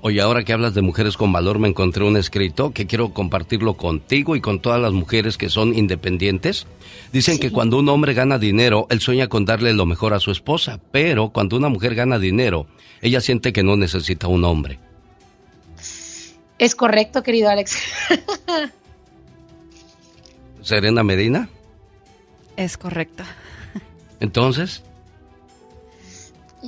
Oye, 0.00 0.22
ahora 0.22 0.42
que 0.42 0.54
hablas 0.54 0.72
de 0.72 0.80
mujeres 0.80 1.18
con 1.18 1.34
valor, 1.34 1.58
me 1.58 1.68
encontré 1.68 2.02
un 2.02 2.16
escrito 2.16 2.72
que 2.72 2.86
quiero 2.86 3.12
compartirlo 3.12 3.74
contigo 3.74 4.36
y 4.36 4.40
con 4.40 4.60
todas 4.60 4.80
las 4.80 4.92
mujeres 4.92 5.36
que 5.36 5.50
son 5.50 5.76
independientes. 5.76 6.66
Dicen 7.12 7.38
que 7.38 7.52
cuando 7.52 7.78
un 7.78 7.90
hombre 7.90 8.14
gana 8.14 8.38
dinero, 8.38 8.86
él 8.88 9.00
sueña 9.00 9.28
con 9.28 9.44
darle 9.44 9.74
lo 9.74 9.84
mejor 9.84 10.14
a 10.14 10.20
su 10.20 10.30
esposa, 10.30 10.80
pero 10.90 11.28
cuando 11.28 11.58
una 11.58 11.68
mujer 11.68 11.94
gana 11.94 12.18
dinero, 12.18 12.66
ella 13.02 13.20
siente 13.20 13.52
que 13.52 13.62
no 13.62 13.76
necesita 13.76 14.28
un 14.28 14.44
hombre. 14.44 14.78
Es 16.58 16.74
correcto, 16.74 17.22
querido 17.22 17.50
Alex. 17.50 17.82
Serena 20.62 21.02
Medina. 21.02 21.50
Es 22.56 22.76
correcto. 22.78 23.22
Entonces, 24.20 24.82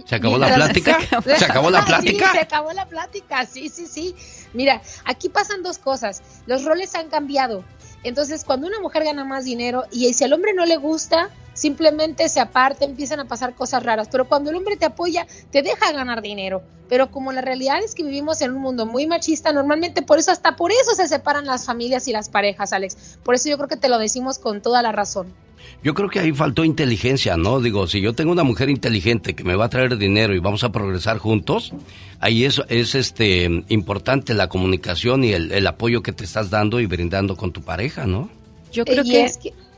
¿se 0.05 0.15
acabó 0.15 0.39
la 0.39 0.55
plática? 0.55 0.99
¿Se 1.25 1.45
acabó 1.45 1.71
la 1.71 1.85
plática? 1.85 2.27
Sí, 2.27 2.33
se 2.33 2.41
acabó 2.41 2.73
la 2.73 2.87
plática, 2.87 3.47
sí, 3.47 3.69
sí, 3.69 3.87
sí. 3.87 4.15
Mira, 4.53 4.83
aquí 5.05 5.29
pasan 5.29 5.63
dos 5.63 5.79
cosas. 5.79 6.23
Los 6.47 6.65
roles 6.65 6.95
han 6.95 7.09
cambiado. 7.09 7.65
Entonces, 8.05 8.45
cuando 8.45 8.67
una 8.67 8.81
mujer 8.81 9.05
gana 9.05 9.25
más 9.25 9.45
dinero 9.45 9.85
y 9.91 10.13
si 10.13 10.25
al 10.25 10.33
hombre 10.33 10.55
no 10.55 10.67
le 10.67 10.77
gusta, 10.77 11.31
simplemente 11.55 12.29
se 12.29 12.39
aparta, 12.39 12.85
empiezan 12.85 13.21
a 13.21 13.25
pasar 13.25 13.55
cosas 13.55 13.83
raras. 13.83 14.09
Pero 14.11 14.29
cuando 14.29 14.51
el 14.51 14.57
hombre 14.57 14.77
te 14.77 14.87
apoya, 14.87 15.27
te 15.51 15.63
deja 15.63 15.93
ganar 15.93 16.23
dinero. 16.23 16.63
Pero 16.89 17.11
como 17.11 17.33
la 17.33 17.41
realidad 17.41 17.83
es 17.83 17.95
que 17.95 18.05
vivimos 18.05 18.41
en 18.41 18.53
un 18.55 18.63
mundo 18.63 18.87
muy 18.87 19.07
machista, 19.07 19.53
normalmente 19.53 20.03
por 20.03 20.19
eso, 20.19 20.31
hasta 20.31 20.57
por 20.57 20.71
eso 20.71 20.95
se 20.95 21.09
separan 21.09 21.47
las 21.47 21.65
familias 21.65 22.07
y 22.09 22.13
las 22.13 22.29
parejas, 22.29 22.73
Alex. 22.73 23.19
Por 23.25 23.35
eso 23.35 23.49
yo 23.49 23.57
creo 23.57 23.69
que 23.69 23.77
te 23.77 23.89
lo 23.89 23.99
decimos 23.99 24.39
con 24.39 24.63
toda 24.63 24.81
la 24.83 24.93
razón. 24.93 25.35
Yo 25.83 25.95
creo 25.95 26.09
que 26.09 26.19
ahí 26.19 26.33
faltó 26.33 26.65
inteligencia, 26.65 27.37
¿no? 27.37 27.61
Digo, 27.61 27.87
si 27.87 28.01
yo 28.01 28.13
tengo 28.15 28.33
una 28.33 28.45
mujer 28.45 28.69
inteligente 28.69 29.35
que 29.35 29.45
me 29.45 29.55
va 29.55 29.67
a 29.67 29.69
traer 29.69 29.97
dinero 29.97 30.35
y 30.35 30.39
vamos 30.39 30.65
a 30.65 30.73
progresar 30.73 31.19
juntos, 31.19 31.73
ahí 32.21 32.45
es, 32.45 32.61
es 32.69 32.95
este 32.95 33.65
importante 33.69 34.35
la 34.35 34.49
comunicación 34.49 35.25
y 35.25 35.33
el, 35.33 35.67
apoyo 35.67 36.03
que 36.03 36.13
te 36.13 36.25
estás 36.25 36.51
dando 36.51 36.81
y 36.81 36.87
brindando 36.87 37.37
con 37.37 37.53
tu 37.53 37.63
pareja, 37.63 38.07
¿no? 38.07 38.29
Yo 38.73 38.85
creo 38.85 39.05
que, 39.05 39.27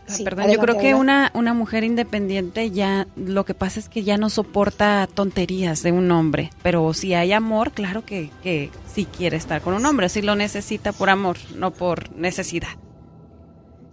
ah, 0.09 0.15
perdón, 0.25 0.51
yo 0.51 0.59
creo 0.59 0.79
que 0.79 0.95
una, 0.95 1.31
una 1.35 1.53
mujer 1.53 1.85
independiente 1.85 2.71
ya 2.71 3.07
lo 3.17 3.45
que 3.45 3.55
pasa 3.55 3.81
es 3.81 3.89
que 3.89 4.03
ya 4.03 4.17
no 4.17 4.31
soporta 4.31 5.09
tonterías 5.13 5.83
de 5.83 5.93
un 5.93 6.11
hombre, 6.11 6.51
pero 6.63 6.93
si 6.95 7.15
hay 7.15 7.33
amor, 7.33 7.73
claro 7.73 8.05
que, 8.05 8.31
que 8.43 8.71
sí 8.93 9.05
quiere 9.05 9.37
estar 9.37 9.61
con 9.61 9.75
un 9.75 9.85
hombre, 9.85 10.09
si 10.09 10.23
lo 10.23 10.35
necesita 10.35 10.93
por 10.93 11.11
amor, 11.11 11.37
no 11.57 11.73
por 11.73 12.11
necesidad. 12.17 12.71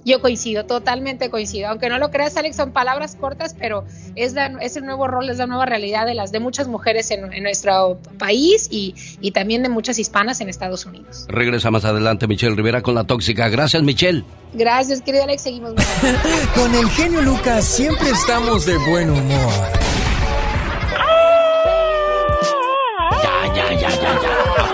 Yo 0.08 0.22
coincido, 0.22 0.64
totalmente 0.66 1.30
coincido. 1.30 1.68
Aunque 1.68 1.90
no 1.90 2.00
lo 2.00 2.12
creas, 2.12 2.38
Alex, 2.38 2.56
son 2.56 2.72
palabras 2.72 3.18
cortas, 3.20 3.54
pero 3.60 3.84
es, 4.16 4.36
es 4.62 4.78
el 4.78 4.86
nuevo 4.86 5.06
rol, 5.06 5.30
es 5.30 5.38
la 5.38 5.48
nueva 5.48 5.66
realidad 5.66 6.06
de 6.06 6.14
las 6.14 6.32
de 6.32 6.40
muchas 6.40 6.70
mujeres 6.70 7.12
en, 7.12 7.44
nuestro 7.44 8.00
país 8.18 8.70
y, 8.72 8.96
y, 9.20 9.32
también 9.32 9.64
de 9.64 9.70
muchas 9.70 10.00
hispanas 10.00 10.40
en 10.40 10.48
Estados 10.48 10.86
Unidos. 10.86 11.26
Regresa 11.28 11.72
más 11.72 11.84
adelante 11.84 12.26
Michelle 12.26 12.56
Rivera 12.56 12.82
con 12.82 12.96
la 12.96 13.04
tóxica. 13.04 13.50
Gracias, 13.50 13.84
Michelle. 13.84 14.24
Gracias, 14.54 15.02
querido 15.02 15.26
Alex. 15.26 15.42
Seguimos. 15.42 15.74
con 16.56 16.74
el 16.74 16.90
genio 16.92 17.22
Lucas 17.22 17.66
siempre 17.66 18.10
estamos 18.12 18.66
de 18.66 18.78
buen 18.78 19.10
humor. 19.10 19.52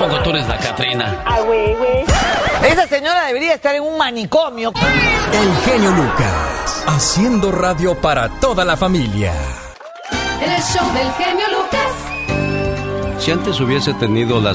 Poco 0.08 0.22
tú 0.22 0.30
eres 0.32 0.47
la 0.47 0.58
Catrina? 0.58 1.24
Ah, 1.26 1.39
güey, 1.41 1.76
güey. 1.76 2.04
Esa 2.70 2.88
señora 2.88 3.26
debería 3.26 3.54
estar 3.54 3.76
en 3.76 3.84
un 3.84 3.97
manicomio. 3.97 4.72
El 5.32 5.72
genio 5.72 5.91
Lucas, 5.91 6.84
haciendo 6.88 7.51
radio 7.51 7.95
para 7.99 8.30
toda 8.39 8.66
la 8.66 8.76
familia. 8.76 9.34
El 10.41 10.62
show 10.62 10.86
del 10.93 11.12
genio 11.14 11.45
Lucas. 11.49 13.20
Si 13.20 13.32
antes 13.32 13.60
hubiese 13.62 13.93
tenido 13.93 14.41
la, 14.41 14.54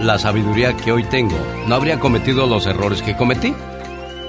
la 0.00 0.18
sabiduría 0.18 0.76
que 0.76 0.92
hoy 0.92 1.04
tengo, 1.04 1.38
¿no 1.66 1.74
habría 1.74 1.98
cometido 1.98 2.46
los 2.46 2.66
errores 2.66 3.00
que 3.00 3.16
cometí? 3.16 3.54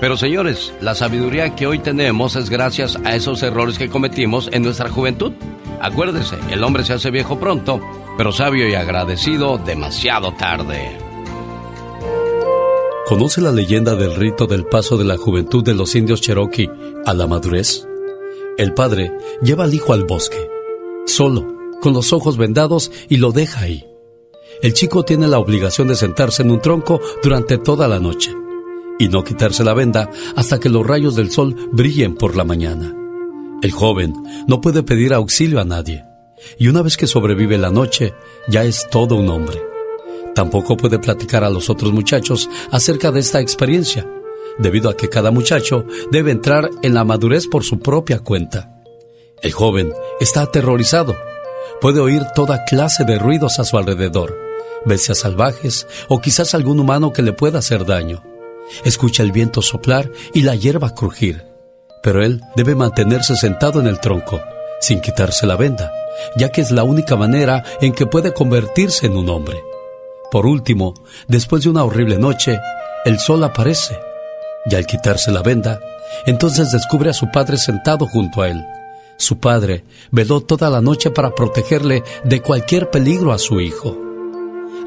Pero 0.02 0.18
señores, 0.18 0.74
la 0.82 0.95
sabiduría 0.95 1.56
que 1.56 1.68
hoy 1.68 1.78
tenemos 1.78 2.36
es 2.36 2.49
gracias 2.49 2.97
a 3.06 3.16
esos 3.16 3.43
errores 3.43 3.78
que 3.78 3.88
cometimos 3.88 4.49
en 4.52 4.64
nuestra 4.64 4.89
juventud. 4.89 5.32
Acuérdese, 5.80 6.38
el 6.49 6.64
hombre 6.64 6.84
se 6.84 6.93
hace 6.93 7.12
viejo 7.12 7.39
pronto, 7.39 7.80
pero 8.18 8.32
sabio 8.32 8.68
y 8.68 8.74
agradecido 8.74 9.60
demasiado 9.60 10.34
tarde. 10.34 10.97
¿Conoce 13.06 13.41
la 13.41 13.52
leyenda 13.52 13.95
del 13.95 14.16
rito 14.16 14.47
del 14.47 14.66
paso 14.66 14.97
de 14.97 15.04
la 15.04 15.18
juventud 15.18 15.64
de 15.64 15.76
los 15.76 15.93
indios 15.93 16.22
Cherokee 16.22 16.70
a 17.06 17.14
la 17.14 17.28
madurez? 17.28 17.88
El 18.58 18.74
padre 18.74 19.12
lleva 19.43 19.66
al 19.66 19.74
hijo 19.74 19.93
al 19.93 20.06
bosque, 20.06 20.49
solo, 21.06 21.45
con 21.80 21.93
los 21.93 22.12
ojos 22.12 22.38
vendados 22.38 22.91
y 23.08 23.18
lo 23.18 23.32
deja 23.32 23.62
ahí. 23.62 23.86
El 24.64 24.74
chico 24.74 25.04
tiene 25.04 25.28
la 25.28 25.38
obligación 25.38 25.89
de 25.89 25.95
sentarse 25.95 26.41
en 26.41 26.49
un 26.49 26.60
tronco 26.60 26.99
durante 27.22 27.60
toda 27.60 27.88
la 27.88 27.99
noche 27.99 28.41
y 29.02 29.10
no 29.10 29.24
quitarse 29.24 29.64
la 29.64 29.74
venda 29.74 30.12
hasta 30.36 30.60
que 30.60 30.70
los 30.70 30.86
rayos 30.86 31.16
del 31.16 31.32
sol 31.32 31.56
brillen 31.72 32.14
por 32.14 32.36
la 32.36 32.43
mañana. 32.43 32.95
El 33.64 33.72
joven 33.72 34.14
no 34.47 34.62
puede 34.62 34.84
pedir 34.84 35.12
auxilio 35.16 35.60
a 35.60 35.66
nadie 35.66 36.06
y 36.60 36.68
una 36.68 36.84
vez 36.84 36.97
que 36.97 37.08
sobrevive 37.08 37.58
la 37.58 37.72
noche 37.72 38.14
ya 38.47 38.64
es 38.64 38.88
todo 38.91 39.16
un 39.16 39.28
hombre. 39.30 39.60
Tampoco 40.36 40.78
puede 40.78 40.99
platicar 40.99 41.43
a 41.43 41.49
los 41.49 41.72
otros 41.72 41.91
muchachos 41.91 42.47
acerca 42.70 43.12
de 43.12 43.22
esta 43.22 43.41
experiencia, 43.41 44.08
debido 44.60 44.88
a 44.88 44.95
que 44.95 45.10
cada 45.10 45.32
muchacho 45.32 45.84
debe 46.12 46.30
entrar 46.30 46.70
en 46.84 46.93
la 46.93 47.04
madurez 47.04 47.47
por 47.47 47.64
su 47.64 47.80
propia 47.80 48.20
cuenta. 48.20 48.84
El 49.41 49.52
joven 49.52 49.91
está 50.20 50.43
aterrorizado. 50.43 51.16
Puede 51.82 52.02
oír 52.02 52.22
toda 52.36 52.66
clase 52.66 53.04
de 53.04 53.18
ruidos 53.18 53.58
a 53.58 53.64
su 53.64 53.80
alrededor, 53.80 54.38
bestias 54.86 55.18
salvajes 55.18 55.88
o 56.08 56.22
quizás 56.22 56.54
algún 56.54 56.80
humano 56.80 57.12
que 57.12 57.24
le 57.24 57.34
pueda 57.34 57.58
hacer 57.58 57.84
daño. 57.84 58.22
Escucha 58.84 59.24
el 59.24 59.32
viento 59.32 59.62
soplar 59.62 60.12
y 60.34 60.42
la 60.44 60.56
hierba 60.56 60.94
crujir. 60.96 61.46
Pero 62.04 62.24
él 62.24 62.42
debe 62.56 62.76
mantenerse 62.76 63.36
sentado 63.36 63.80
en 63.80 63.88
el 63.88 64.00
tronco, 64.00 64.42
sin 64.80 65.02
quitarse 65.02 65.46
la 65.46 65.56
venda, 65.56 65.92
ya 66.36 66.50
que 66.50 66.62
es 66.62 66.72
la 66.72 66.84
única 66.84 67.16
manera 67.16 67.64
en 67.82 67.94
que 67.94 68.06
puede 68.06 68.34
convertirse 68.34 69.06
en 69.06 69.18
un 69.18 69.30
hombre. 69.30 69.62
Por 70.32 70.46
último, 70.46 70.94
después 71.28 71.64
de 71.64 71.70
una 71.70 71.84
horrible 71.84 72.18
noche, 72.18 72.60
el 73.06 73.20
sol 73.20 73.44
aparece, 73.44 74.00
y 74.66 74.76
al 74.76 74.86
quitarse 74.86 75.32
la 75.32 75.42
venda, 75.42 75.80
entonces 76.26 76.72
descubre 76.72 77.10
a 77.10 77.14
su 77.14 77.30
padre 77.32 77.58
sentado 77.58 78.08
junto 78.08 78.42
a 78.42 78.50
él. 78.50 78.66
Su 79.18 79.40
padre 79.40 79.84
veló 80.10 80.42
toda 80.42 80.70
la 80.70 80.82
noche 80.82 81.12
para 81.12 81.36
protegerle 81.36 82.04
de 82.24 82.42
cualquier 82.42 82.90
peligro 82.90 83.32
a 83.32 83.38
su 83.38 83.60
hijo. 83.60 83.98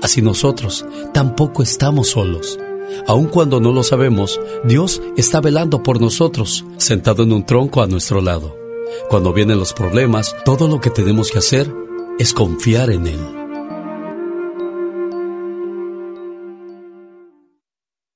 Así 0.03 0.23
nosotros 0.23 0.85
tampoco 1.13 1.63
estamos 1.63 2.11
solos. 2.11 2.59
Aun 3.07 3.27
cuando 3.27 3.61
no 3.61 3.73
lo 3.73 3.83
sabemos, 3.83 4.41
Dios 4.65 5.03
está 5.17 5.41
velando 5.41 5.83
por 5.83 6.01
nosotros, 6.01 6.65
sentado 6.77 7.23
en 7.23 7.33
un 7.33 7.45
tronco 7.47 7.83
a 7.83 7.87
nuestro 7.87 8.21
lado. 8.21 8.57
Cuando 9.09 9.33
vienen 9.33 9.59
los 9.59 9.73
problemas, 9.73 10.37
todo 10.45 10.69
lo 10.69 10.81
que 10.81 10.91
tenemos 10.91 11.31
que 11.31 11.39
hacer 11.39 11.73
es 12.19 12.33
confiar 12.33 12.91
en 12.91 13.07
Él. 13.07 13.21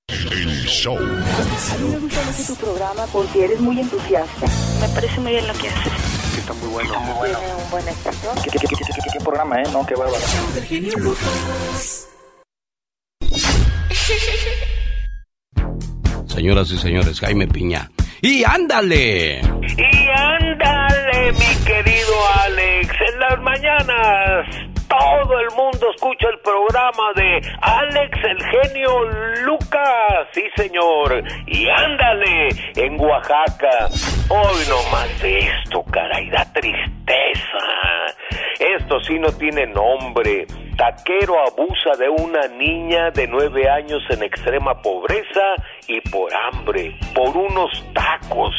El 0.09 0.66
show. 0.66 0.97
A 0.97 1.01
mí 1.01 1.89
me 1.91 1.99
gusta 1.99 2.23
mucho 2.23 2.43
tu 2.47 2.55
programa 2.55 3.07
porque 3.12 3.45
eres 3.45 3.61
muy 3.61 3.81
entusiasta. 3.81 4.47
Me 4.81 4.89
parece 4.89 5.21
muy 5.21 5.33
bien 5.33 5.47
lo 5.47 5.55
que 5.55 5.69
haces. 5.69 5.93
Está 6.39 6.53
muy 6.55 6.69
bueno. 6.69 6.93
Tiene 6.93 7.55
un 7.55 7.71
buen 7.71 7.89
estación. 7.89 8.35
¿Qué, 8.45 8.51
qué, 8.51 8.59
qué, 8.59 8.77
qué 9.12 9.21
programa, 9.21 9.61
eh? 9.61 9.64
No, 9.73 9.85
qué 9.85 9.95
bárbaro. 9.95 10.23
Señoras 16.39 16.70
y 16.70 16.78
señores, 16.78 17.18
Jaime 17.18 17.49
Piña. 17.49 17.91
¡Y 18.22 18.45
ándale! 18.45 19.41
Y 19.41 20.09
ándale, 20.14 21.32
mi 21.32 21.64
querido 21.66 22.14
Alex. 22.45 22.95
En 23.12 23.18
las 23.18 23.41
mañanas 23.41 24.47
todo 24.89 25.41
el 25.41 25.51
mundo 25.57 25.91
escucha 25.93 26.28
el 26.28 26.39
programa 26.39 27.12
de 27.16 27.41
Alex 27.61 28.18
el 28.22 28.39
genio 28.39 29.03
Lucas. 29.47 30.28
Sí, 30.32 30.45
señor. 30.55 31.24
Y 31.49 31.68
ándale, 31.68 32.51
en 32.76 33.01
Oaxaca. 33.01 33.89
Hoy 34.28 34.62
no 34.68 34.91
más 34.93 35.09
esto, 35.24 35.84
caray, 35.91 36.30
da 36.30 36.45
tristeza. 36.53 37.59
Esto 38.59 39.01
sí 39.01 39.18
no 39.18 39.31
tiene 39.33 39.66
nombre. 39.66 40.47
Taquero 40.76 41.35
abusa 41.47 41.97
de 41.99 42.09
una 42.09 42.47
niña 42.49 43.11
de 43.11 43.26
nueve 43.26 43.68
años 43.68 44.03
en 44.11 44.22
extrema 44.22 44.81
pobreza 44.81 45.55
y 45.87 46.01
por 46.09 46.33
hambre, 46.35 46.95
por 47.14 47.37
unos 47.37 47.85
tacos. 47.93 48.55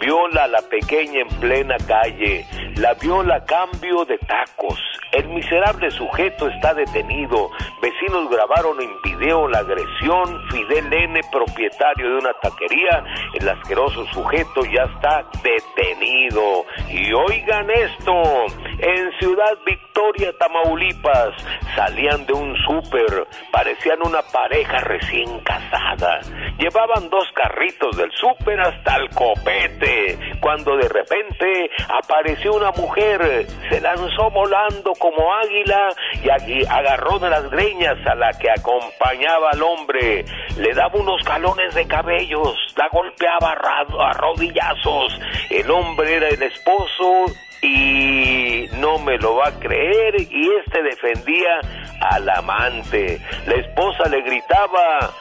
Viola 0.00 0.44
a 0.44 0.48
la 0.48 0.62
pequeña 0.62 1.22
en 1.22 1.40
plena 1.40 1.76
calle. 1.86 2.46
La 2.76 2.94
viola 2.94 3.36
a 3.36 3.44
cambio 3.44 4.04
de 4.04 4.16
tacos. 4.18 4.78
El 5.10 5.28
miserable 5.28 5.90
sujeto 5.90 6.48
está 6.48 6.72
detenido. 6.74 7.50
Vecinos 7.82 8.30
grabaron 8.30 8.80
en 8.80 8.90
video 9.02 9.48
la 9.48 9.58
agresión. 9.58 10.48
Fidel 10.50 10.92
N., 10.92 11.20
propietario 11.32 12.10
de 12.10 12.18
una 12.18 12.32
taquería, 12.34 13.04
el 13.34 13.48
asqueroso 13.48 14.04
sujeto 14.12 14.62
ya 14.64 14.84
está 14.84 15.24
detenido. 15.42 16.64
Y 16.90 17.12
oigan 17.12 17.68
esto, 17.70 18.22
Ciudad 19.18 19.56
Victoria, 19.64 20.32
Tamaulipas, 20.38 21.34
salían 21.74 22.26
de 22.26 22.32
un 22.32 22.56
súper, 22.66 23.26
parecían 23.50 23.98
una 24.04 24.22
pareja 24.22 24.78
recién 24.80 25.40
casada. 25.40 26.20
Llevaban 26.58 27.08
dos 27.10 27.26
carritos 27.34 27.96
del 27.96 28.10
súper 28.12 28.60
hasta 28.60 28.96
el 28.96 29.08
copete, 29.10 30.18
cuando 30.40 30.76
de 30.76 30.88
repente 30.88 31.70
apareció 31.88 32.54
una 32.54 32.70
mujer, 32.72 33.46
se 33.68 33.80
lanzó 33.80 34.30
volando 34.30 34.92
como 34.94 35.34
águila 35.34 35.90
y 36.46 36.64
agarró 36.66 37.18
de 37.18 37.30
las 37.30 37.50
greñas 37.50 37.98
a 38.06 38.14
la 38.14 38.32
que 38.38 38.50
acompañaba 38.50 39.50
al 39.50 39.62
hombre, 39.62 40.24
le 40.56 40.74
daba 40.74 40.98
unos 40.98 41.22
galones 41.24 41.74
de 41.74 41.86
cabellos, 41.86 42.54
la 42.76 42.88
golpeaba 42.88 43.52
a 43.52 44.12
rodillazos. 44.12 45.20
El 45.50 45.70
hombre 45.70 46.16
era 46.16 46.28
el 46.28 46.42
esposo 46.42 47.26
y 47.62 48.37
no 48.76 48.98
me 48.98 49.18
lo 49.18 49.36
va 49.36 49.48
a 49.48 49.58
creer 49.58 50.20
y 50.20 50.50
este 50.64 50.82
defendía 50.82 51.60
al 52.00 52.28
amante. 52.28 53.20
La 53.46 53.54
esposa 53.54 54.08
le 54.08 54.22
gritaba, 54.22 55.12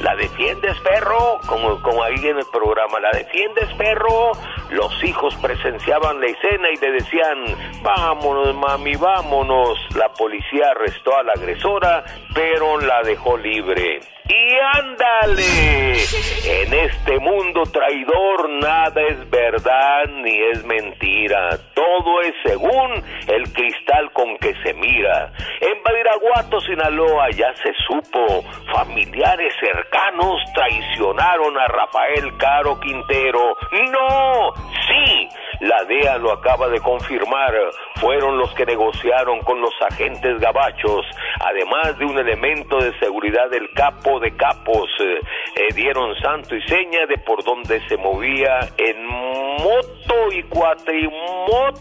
¿la 0.00 0.16
defiendes 0.16 0.78
perro? 0.80 1.40
Como, 1.46 1.80
como 1.82 2.02
ahí 2.02 2.26
en 2.26 2.38
el 2.38 2.46
programa, 2.52 3.00
¿la 3.00 3.10
defiendes 3.12 3.72
perro? 3.74 4.32
Los 4.72 5.04
hijos 5.04 5.34
presenciaban 5.36 6.20
la 6.20 6.26
escena 6.26 6.68
y 6.70 6.76
le 6.76 6.92
decían, 6.92 7.82
vámonos 7.82 8.54
mami, 8.54 8.94
vámonos. 8.96 9.78
La 9.96 10.08
policía 10.12 10.70
arrestó 10.70 11.16
a 11.16 11.22
la 11.22 11.32
agresora, 11.32 12.04
pero 12.34 12.80
la 12.80 13.02
dejó 13.02 13.36
libre. 13.36 14.00
Y 14.28 14.78
ándale, 14.78 15.92
en 16.44 16.74
este 16.74 17.18
mundo 17.18 17.64
traidor 17.64 18.48
nada 18.50 19.02
es 19.08 19.28
verdad 19.28 20.06
ni 20.22 20.42
es 20.44 20.64
mentira, 20.64 21.58
todo 21.74 22.20
es 22.20 22.32
según 22.44 23.02
el 23.26 23.52
cristal 23.52 24.12
con 24.12 24.36
que 24.38 24.54
se 24.62 24.74
mira. 24.74 25.32
En 25.60 25.82
Badiraguato, 25.82 26.60
Sinaloa, 26.60 27.30
ya 27.30 27.52
se 27.56 27.74
supo, 27.86 28.44
familiares 28.72 29.54
cercanos 29.58 30.40
traicionaron 30.54 31.58
a 31.58 31.66
Rafael 31.66 32.36
Caro 32.38 32.78
Quintero. 32.78 33.56
No, 33.90 34.52
sí, 34.86 35.28
la 35.60 35.84
DEA 35.84 36.18
lo 36.18 36.32
acaba 36.32 36.68
de 36.68 36.80
confirmar, 36.80 37.54
fueron 37.96 38.38
los 38.38 38.52
que 38.54 38.66
negociaron 38.66 39.40
con 39.40 39.60
los 39.60 39.74
agentes 39.90 40.40
gabachos, 40.40 41.06
además 41.40 41.98
de 41.98 42.04
un 42.04 42.18
elemento 42.18 42.78
de 42.78 42.98
seguridad 42.98 43.48
del 43.50 43.70
capo 43.72 44.18
de 44.20 44.34
capos, 44.36 44.90
eh, 45.00 45.74
dieron 45.74 46.14
santo 46.20 46.56
y 46.56 46.62
seña 46.62 47.06
de 47.06 47.18
por 47.18 47.44
dónde 47.44 47.80
se 47.88 47.96
movía 47.96 48.58
en 48.76 49.06
moto 49.06 50.32
y 50.32 50.42
cuatrimoto 50.44 51.76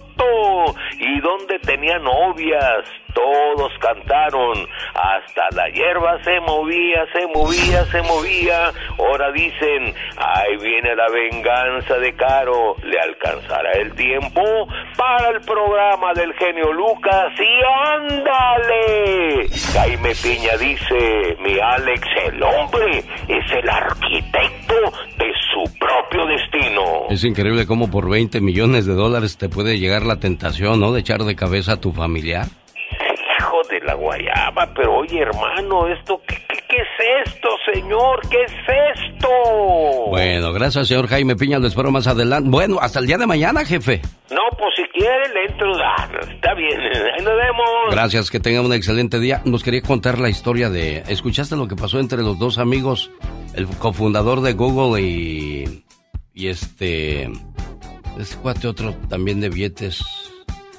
y 1.00 1.20
donde 1.20 1.60
tenía 1.60 1.98
novias. 2.00 2.86
Todos 3.14 3.72
cantaron, 3.80 4.68
hasta 4.94 5.44
la 5.56 5.70
hierba 5.70 6.24
se 6.24 6.40
movía, 6.42 7.06
se 7.14 7.28
movía, 7.28 7.86
se 7.86 8.02
movía. 8.04 8.72
Ahora 8.98 9.32
dicen, 9.32 9.94
ahí 10.18 10.58
viene 10.62 10.96
la 10.96 11.10
venganza 11.10 11.96
de 11.98 12.14
Caro. 12.14 12.76
¿Le 12.84 13.00
alcanzará 13.00 13.72
el 13.74 13.94
tiempo 13.96 14.42
para 14.96 15.30
el 15.30 15.42
programa 15.42 16.14
del 16.14 16.34
genio 16.34 16.72
Lucas? 16.72 17.34
¡Y 17.38 17.64
ándale! 18.00 19.50
Jaime 19.74 20.14
Piña 20.22 20.58
dice, 20.58 21.38
mi 21.42 21.60
Alex, 21.60 22.08
el 22.28 22.42
hombre 22.44 23.00
es 23.28 23.52
el 23.52 23.70
arquitecto 23.70 24.76
de 25.18 25.32
su 25.52 25.78
propio 25.78 26.26
destino. 26.28 27.08
Es 27.10 27.24
increíble 27.24 27.66
cómo 27.66 27.92
por 27.92 28.10
20 28.10 28.40
millones 28.42 28.86
de 28.86 28.94
dólares 28.94 29.38
te 29.38 29.50
puede 29.50 29.80
llegar 29.80 30.04
la 30.04 30.20
tentación, 30.20 30.80
¿no? 30.80 30.94
De 30.94 31.02
echar 31.02 31.24
de 31.24 31.36
cabeza 31.36 31.74
a 31.74 31.82
tu 31.82 31.92
familiar 31.92 32.48
hijo 33.42 33.58
de 33.70 33.80
la 33.82 33.96
guayaba, 33.96 34.72
pero 34.76 34.98
oye 34.98 35.22
hermano, 35.22 35.88
esto, 35.88 36.22
¿qué, 36.28 36.36
qué, 36.48 36.58
qué 36.70 36.76
es 36.78 37.28
esto? 37.28 37.50
señor? 37.74 38.22
¿Qué 38.30 38.44
es 38.44 38.54
esto? 38.96 39.30
Bueno, 40.10 40.54
gracias, 40.54 40.88
señor 40.88 41.08
Jaime 41.08 41.36
Piña. 41.36 41.60
Lo 41.60 41.68
espero 41.68 41.92
más 41.92 42.08
adelante. 42.08 42.50
Bueno, 42.50 42.80
hasta 42.80 43.00
el 43.00 43.08
día 43.08 43.18
de 43.18 43.28
mañana, 43.28 43.66
jefe. 43.66 44.02
No, 44.30 44.42
pues 44.58 44.72
si 44.76 44.84
quiere 44.98 45.34
le 45.34 45.46
entro. 45.52 45.72
Ah, 45.84 46.10
está 46.30 46.54
bien, 46.54 46.80
ahí 46.82 47.24
nos 47.24 47.36
vemos. 47.36 47.68
Gracias, 47.92 48.30
que 48.30 48.40
tenga 48.40 48.62
un 48.62 48.74
excelente 48.74 49.20
día. 49.20 49.42
Nos 49.46 49.64
quería 49.64 49.82
contar 49.82 50.20
la 50.20 50.30
historia 50.30 50.70
de... 50.70 51.04
¿Escuchaste 51.08 51.56
lo 51.56 51.68
que 51.68 51.76
pasó 51.76 52.00
entre 52.00 52.20
los 52.22 52.38
dos 52.40 52.58
amigos? 52.58 53.12
El 53.56 53.68
cofundador 53.68 54.42
de 54.42 54.54
Google 54.54 55.02
y... 55.02 55.84
Y 56.34 56.48
este... 56.48 57.30
Este 58.20 58.36
cuate 58.42 58.68
otro 58.68 58.94
también 59.10 59.40
de 59.42 59.50
billetes. 59.50 60.31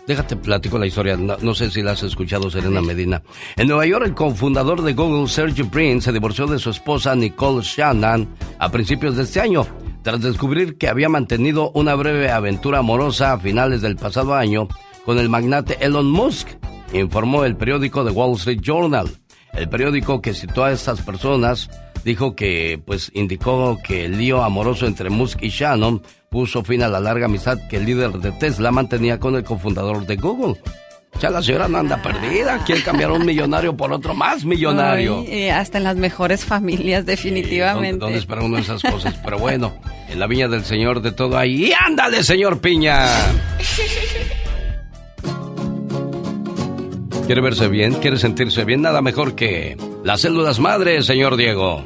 Déjate 0.07 0.35
platico 0.35 0.79
la 0.79 0.87
historia, 0.87 1.17
no, 1.17 1.55
sé 1.55 1.71
si 1.71 1.81
la 1.81 1.93
has 1.93 2.03
escuchado, 2.03 2.51
Serena 2.51 2.83
Medina. 2.83 3.23
En 3.57 3.69
Nueva 3.69 3.87
York, 3.87 4.05
el 4.05 4.15
cofundador 4.15 4.83
de 4.83 4.95
Google, 4.95 5.29
Sergey 5.29 5.65
Brin, 5.65 6.03
se 6.03 6.11
divorció 6.11 6.49
de 6.49 6.59
su 6.59 6.71
esposa 6.71 7.15
Nicole 7.15 7.63
Shannon 7.63 8.29
a 8.59 8.69
principios 8.71 9.17
de 9.17 9.23
este 9.23 9.41
año, 9.41 9.65
tras 10.03 10.21
descubrir 10.21 10.77
que 10.77 10.89
había 10.89 11.09
mantenido 11.09 11.71
una 11.75 11.95
breve 11.95 12.33
aventura 12.33 12.81
amorosa 12.81 13.33
a 13.33 13.39
finales 13.39 13.81
del 13.81 13.95
pasado 13.95 14.35
año 14.35 14.67
con 15.05 15.19
el 15.19 15.29
magnate 15.29 15.79
Elon 15.81 16.11
Musk, 16.11 16.49
informó 16.93 17.45
el 17.45 17.57
periódico 17.57 18.05
The 18.05 18.11
Wall 18.11 18.37
Street 18.37 18.61
Journal. 18.61 19.09
El 19.53 19.69
periódico 19.69 20.21
que 20.21 20.35
citó 20.35 20.65
a 20.65 20.73
estas 20.73 21.01
personas 21.03 21.71
dijo 22.05 22.35
que, 22.35 22.83
pues, 22.85 23.13
indicó 23.15 23.79
que 23.85 24.07
el 24.07 24.19
lío 24.19 24.43
amoroso 24.43 24.87
entre 24.87 25.11
Musk 25.11 25.43
y 25.43 25.51
Shannon 25.51 26.03
puso 26.33 26.65
fin 26.65 26.83
a 26.83 26.89
la 26.89 26.99
larga 26.99 27.27
amistad 27.27 27.59
que 27.69 27.77
el 27.77 27.85
líder 27.85 28.13
de 28.13 28.33
Tesla 28.33 28.73
mantenía 28.73 29.21
con 29.21 29.37
el 29.37 29.45
cofundador 29.45 30.07
de 30.07 30.17
Google. 30.17 30.57
Ya 31.21 31.29
la 31.29 31.43
señora 31.43 31.69
no 31.69 31.77
anda 31.77 32.01
perdida, 32.01 32.65
quiere 32.65 32.83
cambiar 32.83 33.13
un 33.13 33.27
millonario 33.27 33.77
por 33.77 33.93
otro 33.93 34.15
más 34.15 34.45
millonario. 34.45 35.25
hasta 35.53 35.77
en 35.77 35.85
las 35.85 35.97
mejores 35.97 36.45
familias, 36.45 37.05
definitivamente. 37.05 37.99
¿Dónde, 37.99 38.19
espera 38.19 38.43
uno 38.43 38.57
esas 38.57 38.83
cosas? 38.83 39.15
Pero 39.23 39.39
bueno, 39.39 39.75
en 40.09 40.19
la 40.19 40.27
viña 40.27 40.49
del 40.49 40.65
Señor 40.65 41.03
de 41.03 41.13
todo 41.13 41.37
ahí. 41.37 41.67
¡Y 41.67 41.73
ándale, 41.73 42.25
señor 42.25 42.61
Piña! 42.61 43.07
¿Quiere 47.27 47.43
verse 47.43 47.69
bien? 47.69 47.95
¿Quiere 47.95 48.17
sentirse 48.17 48.65
bien? 48.65 48.81
Nada 48.81 49.03
mejor 49.03 49.35
que 49.35 49.77
las 50.03 50.23
células 50.23 50.59
madres, 50.59 51.05
señor 51.05 51.37
Diego. 51.37 51.85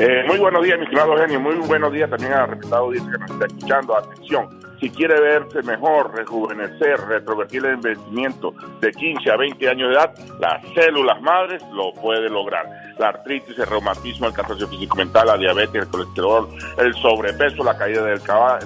Eh, 0.00 0.22
muy 0.28 0.38
buenos 0.38 0.62
días, 0.62 0.78
mi 0.78 0.84
estimado 0.84 1.16
genio. 1.16 1.40
Muy 1.40 1.56
buenos 1.56 1.92
días 1.92 2.08
también 2.08 2.32
a 2.32 2.36
la 2.38 2.46
respetado 2.46 2.84
audiencia 2.84 3.12
que 3.12 3.18
nos 3.18 3.30
está 3.32 3.46
escuchando. 3.46 3.96
Atención, 3.96 4.60
si 4.78 4.90
quiere 4.90 5.20
verse 5.20 5.60
mejor, 5.62 6.14
rejuvenecer, 6.14 7.00
retrovertir 7.08 7.64
el 7.64 7.72
envejecimiento 7.74 8.54
de 8.80 8.92
15 8.92 9.28
a 9.28 9.36
20 9.36 9.68
años 9.68 9.88
de 9.88 9.94
edad, 9.96 10.14
las 10.38 10.62
células 10.72 11.20
madres 11.20 11.64
lo 11.72 11.92
puede 11.94 12.28
lograr. 12.30 12.64
La 12.96 13.08
artritis, 13.08 13.58
el 13.58 13.66
reumatismo, 13.66 14.28
el 14.28 14.34
cansancio 14.34 14.68
físico-mental, 14.68 15.26
la 15.26 15.36
diabetes, 15.36 15.82
el 15.82 15.88
colesterol, 15.88 16.48
el 16.78 16.94
sobrepeso, 16.94 17.64
la 17.64 17.76
caída 17.76 18.04
del, 18.04 18.20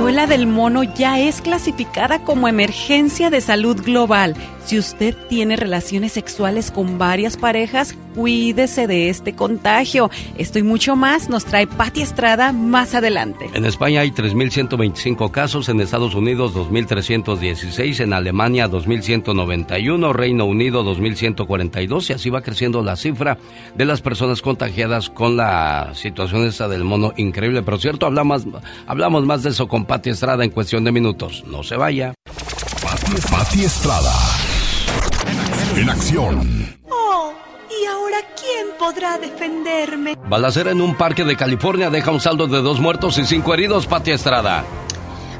viruela 0.00 0.26
del 0.26 0.46
mono 0.46 0.82
ya 0.82 1.18
es 1.20 1.42
clasificada 1.42 2.24
como 2.24 2.48
emergencia 2.48 3.28
de 3.28 3.42
salud 3.42 3.82
global. 3.82 4.34
Si 4.64 4.78
usted 4.78 5.16
tiene 5.28 5.56
relaciones 5.56 6.12
sexuales 6.12 6.70
con 6.70 6.98
varias 6.98 7.36
parejas, 7.36 7.96
cuídese 8.14 8.86
de 8.86 9.08
este 9.08 9.34
contagio. 9.34 10.10
Esto 10.38 10.58
y 10.58 10.62
mucho 10.62 10.96
más 10.96 11.28
nos 11.28 11.44
trae 11.44 11.66
Pati 11.66 12.02
Estrada 12.02 12.52
más 12.52 12.94
adelante. 12.94 13.50
En 13.54 13.64
España 13.64 14.00
hay 14.00 14.10
3.125 14.10 15.30
casos, 15.30 15.68
en 15.68 15.80
Estados 15.80 16.14
Unidos 16.14 16.54
2.316, 16.54 18.00
en 18.00 18.12
Alemania 18.12 18.68
2.191, 18.68 20.12
Reino 20.12 20.44
Unido 20.44 20.84
2.142 20.84 22.10
y 22.10 22.12
así 22.12 22.30
va 22.30 22.42
creciendo 22.42 22.82
la 22.82 22.96
cifra 22.96 23.38
de 23.74 23.84
las 23.84 24.00
personas 24.00 24.42
contagiadas 24.42 25.10
con 25.10 25.36
la 25.36 25.92
situación 25.94 26.46
esta 26.46 26.68
del 26.68 26.84
mono 26.84 27.12
increíble. 27.16 27.62
Pero 27.62 27.78
cierto, 27.78 28.06
hablamos, 28.06 28.46
hablamos 28.86 29.24
más 29.24 29.42
de 29.42 29.50
eso 29.50 29.68
con 29.68 29.84
Pati 29.84 30.10
Estrada 30.10 30.44
en 30.44 30.50
cuestión 30.50 30.84
de 30.84 30.92
minutos. 30.92 31.44
No 31.46 31.62
se 31.62 31.76
vaya. 31.76 32.14
Pati 33.30 33.64
Estrada 33.64 34.39
en 35.80 35.88
acción. 35.88 36.76
Oh, 36.90 37.32
¿y 37.70 37.86
ahora 37.86 38.18
quién 38.38 38.68
podrá 38.78 39.16
defenderme? 39.16 40.16
Balacera 40.28 40.72
en 40.72 40.80
un 40.82 40.94
parque 40.94 41.24
de 41.24 41.36
California 41.36 41.88
deja 41.88 42.10
un 42.10 42.20
saldo 42.20 42.46
de 42.46 42.60
dos 42.60 42.80
muertos 42.80 43.16
y 43.16 43.24
cinco 43.24 43.54
heridos, 43.54 43.86
Pati 43.86 44.10
Estrada. 44.10 44.64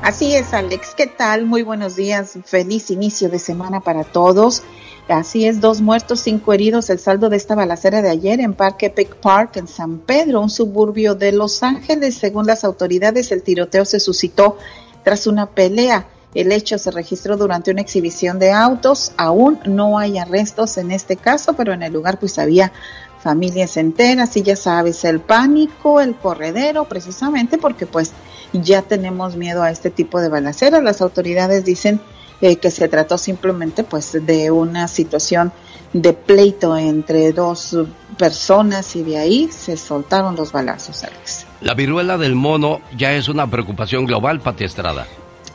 Así 0.03 0.35
es, 0.35 0.55
Alex. 0.55 0.95
¿Qué 0.97 1.07
tal? 1.07 1.45
Muy 1.45 1.63
buenos 1.63 1.95
días. 1.95 2.39
Feliz 2.47 2.91
inicio 2.91 3.29
de 3.29 3.39
semana 3.39 3.81
para 3.81 4.03
todos. 4.03 4.63
Así 5.09 5.45
es, 5.45 5.61
dos 5.61 5.83
muertos, 5.83 6.21
cinco 6.21 6.53
heridos, 6.53 6.89
el 6.89 7.01
saldo 7.01 7.29
de 7.29 7.37
esta 7.37 7.55
balacera 7.55 8.01
de 8.01 8.11
ayer 8.11 8.41
en 8.41 8.55
Parque 8.55 8.91
Peak 8.91 9.17
Park 9.17 9.57
en 9.57 9.67
San 9.67 9.99
Pedro, 9.99 10.41
un 10.41 10.51
suburbio 10.51 11.17
de 11.17 11.33
Los 11.33 11.63
Ángeles. 11.63 12.15
Según 12.15 12.47
las 12.47 12.65
autoridades, 12.65 13.31
el 13.33 13.43
tiroteo 13.43 13.85
se 13.85 14.01
suscitó 14.01 14.57
tras 15.03 15.27
una 15.27 15.47
pelea. 15.47 16.07
El 16.35 16.53
hecho 16.53 16.79
se 16.79 16.91
registró 16.91 17.37
durante 17.37 17.71
una 17.71 17.81
exhibición 17.81 18.39
de 18.39 18.53
autos. 18.53 19.13
Aún 19.17 19.59
no 19.65 19.99
hay 19.99 20.19
arrestos 20.19 20.79
en 20.79 20.93
este 20.93 21.17
caso, 21.17 21.55
pero 21.55 21.73
en 21.73 21.83
el 21.83 21.93
lugar 21.93 22.19
pues 22.19 22.39
había 22.39 22.73
familias 23.21 23.77
enteras 23.77 24.37
y 24.37 24.43
ya 24.43 24.57
sabes, 24.57 25.05
el 25.05 25.21
pánico, 25.21 26.01
el 26.01 26.15
corredero, 26.15 26.85
precisamente 26.85 27.59
porque 27.59 27.87
pues 27.87 28.13
ya 28.53 28.83
tenemos 28.83 29.37
miedo 29.37 29.63
a 29.63 29.71
este 29.71 29.91
tipo 29.91 30.21
de 30.21 30.29
balaceras. 30.29 30.83
Las 30.83 31.01
autoridades 31.01 31.65
dicen 31.65 32.01
eh, 32.41 32.57
que 32.57 32.71
se 32.71 32.89
trató 32.89 33.19
simplemente 33.19 33.85
pues 33.85 34.17
de 34.25 34.51
una 34.51 34.89
situación 34.89 35.53
de 35.93 36.13
pleito 36.13 36.77
entre 36.77 37.33
dos 37.33 37.77
personas 38.17 38.95
y 38.95 39.03
de 39.03 39.19
ahí 39.19 39.49
se 39.51 39.77
soltaron 39.77 40.37
los 40.37 40.53
balazos, 40.53 41.03
Alex. 41.03 41.47
La 41.61 41.75
viruela 41.75 42.17
del 42.17 42.37
mono 42.37 42.81
ya 42.97 43.13
es 43.13 43.29
una 43.29 43.51
preocupación 43.51 44.07
global, 44.07 44.41
Pati 44.41 44.65
Estrada. 44.65 45.07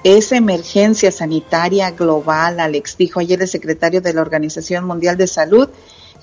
Es 0.05 0.31
emergencia 0.31 1.11
sanitaria 1.11 1.89
global, 1.89 2.59
Alex, 2.59 2.95
dijo 2.95 3.19
ayer 3.19 3.41
el 3.41 3.47
secretario 3.47 4.01
de 4.01 4.13
la 4.13 4.21
Organización 4.21 4.85
Mundial 4.85 5.17
de 5.17 5.25
Salud, 5.25 5.67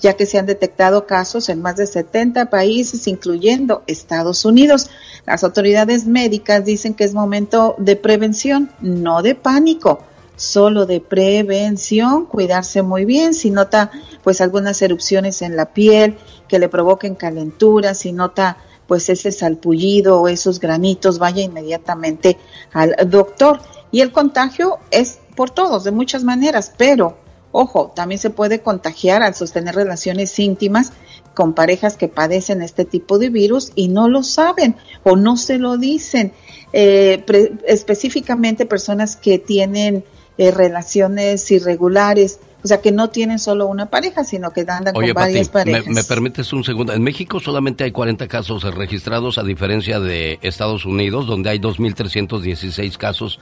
ya 0.01 0.13
que 0.13 0.25
se 0.25 0.39
han 0.39 0.47
detectado 0.47 1.05
casos 1.05 1.49
en 1.49 1.61
más 1.61 1.75
de 1.75 1.89
70 1.89 2.49
países, 2.49 3.09
incluyendo 3.09 3.83
Estados 3.89 4.45
Unidos. 4.45 4.89
Las 5.27 5.43
autoridades 5.43 6.07
médicas 6.07 6.65
dicen 6.65 6.95
que 6.95 7.03
es 7.03 7.13
momento 7.13 7.75
de 7.77 7.97
prevención, 7.97 8.71
no 8.81 9.21
de 9.21 9.35
pánico, 9.35 10.05
solo 10.37 10.87
de 10.87 11.01
prevención, 11.01 12.27
cuidarse 12.27 12.83
muy 12.83 13.05
bien. 13.05 13.35
Si 13.35 13.51
nota 13.51 13.91
pues 14.23 14.41
algunas 14.41 14.81
erupciones 14.81 15.43
en 15.43 15.57
la 15.57 15.75
piel 15.75 16.19
que 16.47 16.61
le 16.61 16.69
provoquen 16.69 17.17
calentura, 17.17 17.95
si 17.95 18.13
nota 18.13 18.59
pues 18.87 19.09
ese 19.09 19.33
salpullido 19.33 20.21
o 20.21 20.29
esos 20.29 20.61
granitos, 20.61 21.19
vaya 21.19 21.43
inmediatamente 21.43 22.37
al 22.73 22.95
doctor. 23.09 23.61
Y 23.91 24.01
el 24.01 24.13
contagio 24.13 24.79
es 24.91 25.19
por 25.37 25.51
todos, 25.51 25.85
de 25.85 25.91
muchas 25.93 26.25
maneras, 26.25 26.73
pero 26.77 27.17
ojo, 27.53 27.93
también 27.95 28.19
se 28.19 28.31
puede 28.31 28.61
contagiar 28.61 29.23
al 29.23 29.35
sostener 29.35 29.75
relaciones 29.75 30.39
íntimas 30.39 30.93
con 31.35 31.55
parejas 31.55 31.97
que 31.97 32.09
padecen 32.09 32.63
este 32.63 32.85
tipo 32.85 33.19
de 33.19 33.31
virus 33.31 33.73
y 33.75 33.89
no 33.89 34.09
lo 34.09 34.23
saben 34.23 34.77
o 35.03 35.17
no 35.17 35.37
se 35.37 35.59
lo 35.59 35.77
dicen. 35.77 36.33
Eh, 36.73 37.25
específicamente 37.67 38.65
personas 38.65 39.17
que 39.17 39.39
tienen 39.39 40.05
eh, 40.39 40.51
relaciones 40.51 41.51
irregulares. 41.51 42.39
O 42.65 42.69
sea, 42.69 42.81
que 42.81 42.93
no 42.93 43.11
tienen 43.11 43.39
solo 43.39 43.67
una 43.67 43.87
pareja, 43.87 44.23
sino 44.25 44.53
que 44.53 44.61
andan 44.61 44.95
con 44.95 45.13
varias 45.13 45.49
parejas. 45.49 45.87
Me, 45.87 45.95
me, 45.95 46.05
permites 46.05 46.53
un 46.53 46.63
segundo? 46.63 46.93
En 46.93 47.03
México 47.03 47.41
solamente 47.41 47.85
hay 47.85 47.91
40 47.91 48.29
casos 48.29 48.63
registrados, 48.75 49.39
a 49.39 49.43
diferencia 49.43 49.99
de 49.99 50.39
Estados 50.43 50.85
Unidos, 50.85 51.27
donde 51.27 51.51
hay 51.51 51.59
2.316 51.59 52.97
casos 52.97 53.41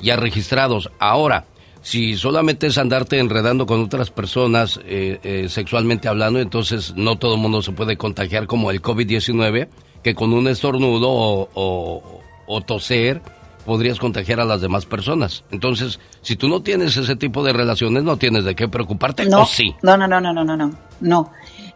ya 0.00 0.16
registrados. 0.16 0.90
Ahora, 0.98 1.44
si 1.82 2.16
solamente 2.16 2.68
es 2.68 2.78
andarte 2.78 3.18
enredando 3.18 3.66
con 3.66 3.82
otras 3.82 4.10
personas 4.10 4.80
eh, 4.86 5.18
eh, 5.24 5.46
sexualmente 5.48 6.08
hablando, 6.08 6.38
entonces 6.38 6.94
no 6.96 7.18
todo 7.18 7.34
el 7.34 7.40
mundo 7.40 7.60
se 7.60 7.72
puede 7.72 7.96
contagiar 7.96 8.46
como 8.46 8.70
el 8.70 8.80
COVID-19, 8.80 9.68
que 10.02 10.14
con 10.14 10.32
un 10.32 10.46
estornudo 10.46 11.08
o, 11.10 12.20
o, 12.46 12.60
toser 12.62 13.20
podrías 13.64 13.98
contagiar 13.98 14.40
a 14.40 14.44
las 14.44 14.60
demás 14.60 14.86
personas. 14.86 15.44
Entonces, 15.50 16.00
si 16.20 16.36
tú 16.36 16.48
no 16.48 16.62
tienes 16.62 16.96
ese 16.96 17.16
tipo 17.16 17.44
de 17.44 17.52
relaciones, 17.52 18.02
no 18.02 18.16
tienes 18.16 18.44
de 18.44 18.54
qué 18.54 18.68
preocuparte, 18.68 19.26
no, 19.26 19.42
¿o 19.42 19.46
sí? 19.46 19.74
No, 19.82 19.96
no, 19.96 20.06
no, 20.06 20.20
no, 20.20 20.32
no, 20.32 20.44
no, 20.44 20.56
no. 20.56 20.72
no. 21.00 21.30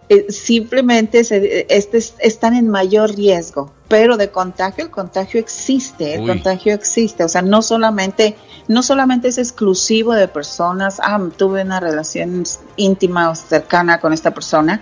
Eh, 0.08 0.30
simplemente 0.30 1.24
se, 1.24 1.66
este, 1.68 1.98
están 1.98 2.54
en 2.54 2.68
mayor 2.68 3.16
riesgo, 3.16 3.72
pero 3.88 4.16
de 4.16 4.30
contagio, 4.30 4.84
el 4.84 4.90
contagio 4.90 5.40
existe, 5.40 6.14
el 6.14 6.26
contagio 6.28 6.74
existe, 6.74 7.24
o 7.24 7.28
sea, 7.28 7.42
no 7.42 7.60
solamente, 7.60 8.36
no 8.68 8.84
solamente 8.84 9.26
es 9.26 9.38
exclusivo 9.38 10.14
de 10.14 10.28
personas, 10.28 11.00
ah, 11.02 11.20
tuve 11.36 11.62
una 11.62 11.80
relación 11.80 12.44
íntima 12.76 13.30
o 13.30 13.34
cercana 13.34 13.98
con 13.98 14.12
esta 14.12 14.32
persona, 14.32 14.80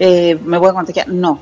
eh, 0.00 0.36
me 0.44 0.58
voy 0.58 0.70
a 0.70 0.72
contagiar, 0.72 1.08
no, 1.08 1.38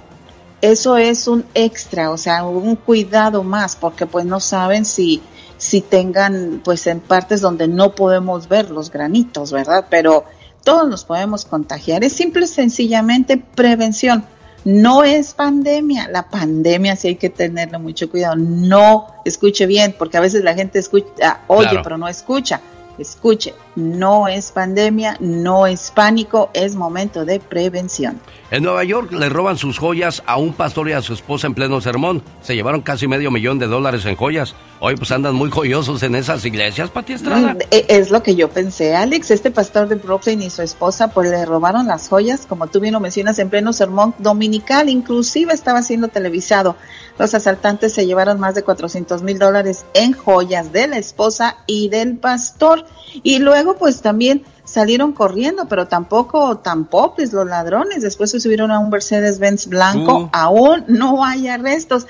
eso 0.62 0.96
es 0.96 1.26
un 1.26 1.44
extra, 1.54 2.10
o 2.10 2.16
sea, 2.16 2.44
un 2.44 2.76
cuidado 2.76 3.42
más, 3.42 3.76
porque 3.76 4.06
pues 4.06 4.24
no 4.24 4.38
saben 4.38 4.84
si, 4.84 5.20
si 5.58 5.80
tengan, 5.80 6.62
pues 6.64 6.86
en 6.86 7.00
partes 7.00 7.40
donde 7.40 7.66
no 7.66 7.94
podemos 7.96 8.48
ver 8.48 8.70
los 8.70 8.90
granitos, 8.90 9.50
¿verdad? 9.50 9.86
Pero 9.90 10.24
todos 10.62 10.88
nos 10.88 11.04
podemos 11.04 11.44
contagiar. 11.44 12.04
Es 12.04 12.12
simple 12.12 12.44
y 12.44 12.48
sencillamente 12.48 13.36
prevención. 13.36 14.24
No 14.64 15.02
es 15.02 15.34
pandemia. 15.34 16.08
La 16.08 16.28
pandemia 16.28 16.94
sí 16.94 17.08
hay 17.08 17.16
que 17.16 17.30
tenerle 17.30 17.78
mucho 17.78 18.08
cuidado. 18.08 18.36
No 18.36 19.08
escuche 19.24 19.66
bien, 19.66 19.96
porque 19.98 20.16
a 20.16 20.20
veces 20.20 20.44
la 20.44 20.54
gente 20.54 20.78
escucha, 20.78 21.40
oye, 21.48 21.80
pero 21.82 21.98
no 21.98 22.06
escucha. 22.06 22.60
Escuche, 22.98 23.54
no 23.76 24.28
es 24.28 24.52
pandemia, 24.52 25.16
no 25.20 25.66
es 25.66 25.90
pánico, 25.90 26.50
es 26.54 26.74
momento 26.74 27.24
de 27.24 27.40
prevención. 27.40 28.20
En 28.50 28.64
Nueva 28.64 28.84
York 28.84 29.12
le 29.12 29.30
roban 29.30 29.56
sus 29.56 29.78
joyas 29.78 30.22
a 30.26 30.36
un 30.36 30.52
pastor 30.52 30.86
y 30.90 30.92
a 30.92 31.00
su 31.00 31.14
esposa 31.14 31.46
en 31.46 31.54
pleno 31.54 31.80
sermón. 31.80 32.22
Se 32.42 32.54
llevaron 32.54 32.82
casi 32.82 33.08
medio 33.08 33.30
millón 33.30 33.58
de 33.58 33.66
dólares 33.66 34.04
en 34.04 34.14
joyas. 34.14 34.54
Hoy 34.78 34.96
pues 34.96 35.10
andan 35.10 35.34
muy 35.34 35.50
joyosos 35.50 36.02
en 36.02 36.14
esas 36.16 36.44
iglesias, 36.44 36.90
Pati 36.90 37.14
Estrada. 37.14 37.54
Mm, 37.54 37.58
e, 37.70 37.86
es 37.88 38.10
lo 38.10 38.22
que 38.22 38.34
yo 38.34 38.50
pensé, 38.50 38.94
Alex. 38.94 39.30
Este 39.30 39.50
pastor 39.50 39.88
de 39.88 39.94
Brooklyn 39.94 40.42
y 40.42 40.50
su 40.50 40.60
esposa 40.60 41.08
pues 41.08 41.30
le 41.30 41.46
robaron 41.46 41.86
las 41.86 42.08
joyas, 42.08 42.44
como 42.44 42.66
tú 42.66 42.80
bien 42.80 42.92
lo 42.92 43.00
mencionas, 43.00 43.38
en 43.38 43.48
pleno 43.48 43.72
sermón 43.72 44.14
dominical. 44.18 44.90
Inclusive 44.90 45.54
estaba 45.54 45.82
siendo 45.82 46.08
televisado. 46.08 46.76
Los 47.18 47.32
asaltantes 47.32 47.94
se 47.94 48.04
llevaron 48.04 48.38
más 48.38 48.54
de 48.54 48.64
400 48.64 49.22
mil 49.22 49.38
dólares 49.38 49.86
en 49.94 50.12
joyas 50.12 50.72
de 50.72 50.88
la 50.88 50.98
esposa 50.98 51.56
y 51.66 51.88
del 51.88 52.18
pastor. 52.18 52.84
Y 53.22 53.38
luego 53.38 53.61
pues 53.78 54.00
también 54.02 54.44
salieron 54.64 55.12
corriendo, 55.12 55.66
pero 55.68 55.88
tampoco 55.88 56.58
tan 56.58 56.84
popes 56.86 57.32
los 57.32 57.46
ladrones. 57.46 58.02
Después 58.02 58.30
se 58.30 58.40
subieron 58.40 58.70
a 58.70 58.78
un 58.78 58.90
Mercedes-Benz 58.90 59.66
blanco. 59.66 60.18
Uh. 60.18 60.28
Aún 60.32 60.84
no 60.88 61.24
hay 61.24 61.48
arrestos. 61.48 62.06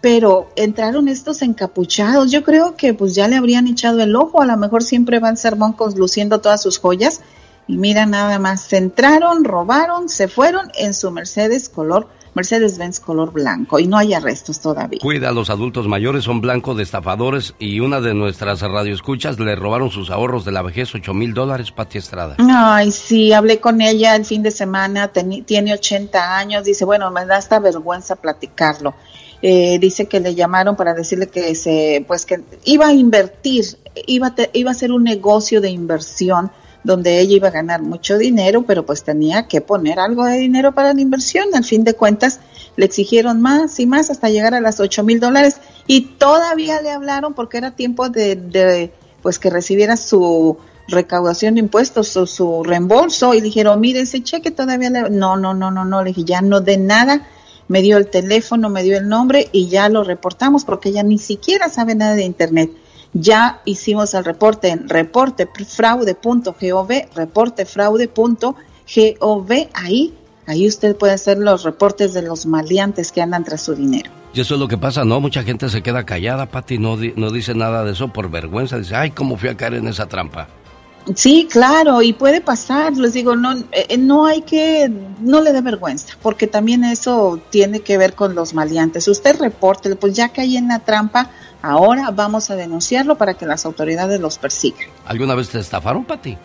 Pero 0.00 0.50
entraron 0.56 1.08
estos 1.08 1.40
encapuchados. 1.40 2.30
Yo 2.30 2.44
creo 2.44 2.76
que 2.76 2.92
pues 2.92 3.14
ya 3.14 3.26
le 3.26 3.36
habrían 3.36 3.66
echado 3.66 4.02
el 4.02 4.14
ojo. 4.16 4.42
A 4.42 4.46
lo 4.46 4.56
mejor 4.56 4.82
siempre 4.82 5.18
van 5.18 5.36
sermoncos 5.36 5.96
luciendo 5.96 6.40
todas 6.40 6.60
sus 6.60 6.78
joyas. 6.78 7.20
Y 7.66 7.78
mira 7.78 8.04
nada 8.04 8.38
más, 8.38 8.62
se 8.62 8.76
entraron, 8.76 9.44
robaron, 9.44 10.10
se 10.10 10.28
fueron 10.28 10.70
en 10.76 10.92
su 10.92 11.10
Mercedes 11.10 11.70
color 11.70 12.08
Mercedes-Benz 12.34 13.00
color 13.00 13.32
blanco 13.32 13.78
y 13.78 13.86
no 13.86 13.96
hay 13.96 14.14
arrestos 14.14 14.60
todavía. 14.60 14.98
Cuida 15.00 15.28
a 15.28 15.32
los 15.32 15.50
adultos 15.50 15.86
mayores, 15.86 16.24
son 16.24 16.40
blancos 16.40 16.76
de 16.76 16.82
estafadores 16.82 17.54
y 17.58 17.80
una 17.80 18.00
de 18.00 18.14
nuestras 18.14 18.60
radioescuchas 18.60 19.38
le 19.38 19.54
robaron 19.56 19.90
sus 19.90 20.10
ahorros 20.10 20.44
de 20.44 20.52
la 20.52 20.62
vejez, 20.62 20.94
8 20.94 21.14
mil 21.14 21.34
dólares, 21.34 21.70
Pati 21.70 21.98
Estrada. 21.98 22.36
Ay, 22.38 22.90
sí, 22.90 23.32
hablé 23.32 23.60
con 23.60 23.80
ella 23.80 24.16
el 24.16 24.24
fin 24.24 24.42
de 24.42 24.50
semana, 24.50 25.12
tiene 25.46 25.72
80 25.72 26.36
años, 26.36 26.64
dice, 26.64 26.84
bueno, 26.84 27.10
me 27.10 27.24
da 27.26 27.38
esta 27.38 27.58
vergüenza 27.60 28.16
platicarlo. 28.16 28.94
Eh, 29.42 29.78
dice 29.78 30.06
que 30.06 30.20
le 30.20 30.34
llamaron 30.34 30.74
para 30.74 30.94
decirle 30.94 31.26
que 31.26 31.54
se, 31.54 32.02
pues 32.08 32.24
que 32.24 32.40
iba 32.64 32.86
a 32.86 32.92
invertir, 32.92 33.64
iba 34.06 34.34
iba 34.54 34.70
a 34.70 34.72
hacer 34.72 34.90
un 34.90 35.04
negocio 35.04 35.60
de 35.60 35.68
inversión 35.68 36.50
donde 36.84 37.18
ella 37.18 37.36
iba 37.36 37.48
a 37.48 37.52
ganar 37.52 37.82
mucho 37.82 38.18
dinero, 38.18 38.64
pero 38.66 38.86
pues 38.86 39.02
tenía 39.02 39.48
que 39.48 39.62
poner 39.62 39.98
algo 39.98 40.24
de 40.24 40.36
dinero 40.36 40.72
para 40.72 40.92
la 40.92 41.00
inversión. 41.00 41.46
Al 41.54 41.64
fin 41.64 41.82
de 41.82 41.94
cuentas, 41.94 42.40
le 42.76 42.84
exigieron 42.84 43.40
más 43.40 43.80
y 43.80 43.86
más 43.86 44.10
hasta 44.10 44.28
llegar 44.28 44.54
a 44.54 44.60
las 44.60 44.80
ocho 44.80 45.02
mil 45.02 45.18
dólares 45.18 45.56
y 45.86 46.02
todavía 46.02 46.80
le 46.82 46.90
hablaron 46.90 47.34
porque 47.34 47.58
era 47.58 47.72
tiempo 47.72 48.08
de, 48.10 48.92
pues 49.22 49.38
que 49.38 49.50
recibiera 49.50 49.96
su 49.96 50.58
recaudación 50.88 51.54
de 51.54 51.60
impuestos 51.60 52.14
o 52.18 52.26
su 52.26 52.62
reembolso 52.62 53.32
y 53.32 53.40
dijeron, 53.40 53.80
mire, 53.80 54.00
ese 54.00 54.22
cheque 54.22 54.50
todavía 54.50 54.90
le... 54.90 55.10
No, 55.10 55.36
no, 55.36 55.54
no, 55.54 55.70
no, 55.70 55.84
no, 55.86 56.02
le 56.02 56.10
dije, 56.10 56.24
ya 56.24 56.42
no 56.42 56.60
de 56.60 56.76
nada, 56.76 57.26
me 57.68 57.80
dio 57.80 57.96
el 57.96 58.08
teléfono, 58.08 58.68
me 58.68 58.82
dio 58.82 58.98
el 58.98 59.08
nombre 59.08 59.48
y 59.52 59.68
ya 59.68 59.88
lo 59.88 60.04
reportamos 60.04 60.66
porque 60.66 60.90
ella 60.90 61.02
ni 61.02 61.18
siquiera 61.18 61.70
sabe 61.70 61.94
nada 61.94 62.14
de 62.14 62.24
internet. 62.24 62.70
Ya 63.14 63.62
hicimos 63.64 64.12
el 64.14 64.24
reporte 64.24 64.68
en 64.68 64.88
reportefraude.gov, 64.88 66.88
reportefraude.gov, 67.14 69.52
ahí, 69.72 70.14
ahí 70.46 70.66
usted 70.66 70.96
puede 70.96 71.12
hacer 71.12 71.38
los 71.38 71.62
reportes 71.62 72.12
de 72.12 72.22
los 72.22 72.44
maleantes 72.44 73.12
que 73.12 73.22
andan 73.22 73.44
tras 73.44 73.62
su 73.62 73.76
dinero. 73.76 74.10
Y 74.34 74.40
eso 74.40 74.54
es 74.54 74.60
lo 74.60 74.66
que 74.66 74.76
pasa, 74.76 75.04
¿no? 75.04 75.20
Mucha 75.20 75.44
gente 75.44 75.68
se 75.68 75.80
queda 75.80 76.04
callada, 76.04 76.46
Pati, 76.46 76.78
no, 76.78 76.96
no 76.96 77.30
dice 77.30 77.54
nada 77.54 77.84
de 77.84 77.92
eso 77.92 78.08
por 78.08 78.30
vergüenza, 78.30 78.78
dice, 78.78 78.96
ay, 78.96 79.12
¿cómo 79.12 79.36
fui 79.36 79.48
a 79.48 79.56
caer 79.56 79.74
en 79.74 79.86
esa 79.86 80.06
trampa? 80.06 80.48
Sí, 81.14 81.46
claro, 81.50 82.00
y 82.00 82.14
puede 82.14 82.40
pasar, 82.40 82.96
les 82.96 83.12
digo, 83.12 83.36
no, 83.36 83.52
eh, 83.72 83.98
no 83.98 84.24
hay 84.24 84.40
que, 84.40 84.90
no 85.20 85.42
le 85.42 85.52
dé 85.52 85.60
vergüenza, 85.60 86.14
porque 86.22 86.46
también 86.46 86.82
eso 86.82 87.38
tiene 87.50 87.80
que 87.80 87.98
ver 87.98 88.14
con 88.14 88.34
los 88.34 88.54
maleantes. 88.54 89.06
Usted 89.06 89.38
reporte, 89.38 89.94
pues 89.96 90.14
ya 90.14 90.30
caí 90.30 90.56
en 90.56 90.68
la 90.68 90.78
trampa, 90.78 91.30
Ahora 91.64 92.10
vamos 92.10 92.50
a 92.50 92.56
denunciarlo 92.56 93.16
para 93.16 93.32
que 93.32 93.46
las 93.46 93.64
autoridades 93.64 94.20
los 94.20 94.36
persigan. 94.36 94.86
¿Alguna 95.06 95.34
vez 95.34 95.48
te 95.48 95.58
estafaron, 95.58 96.04
Pati? 96.04 96.36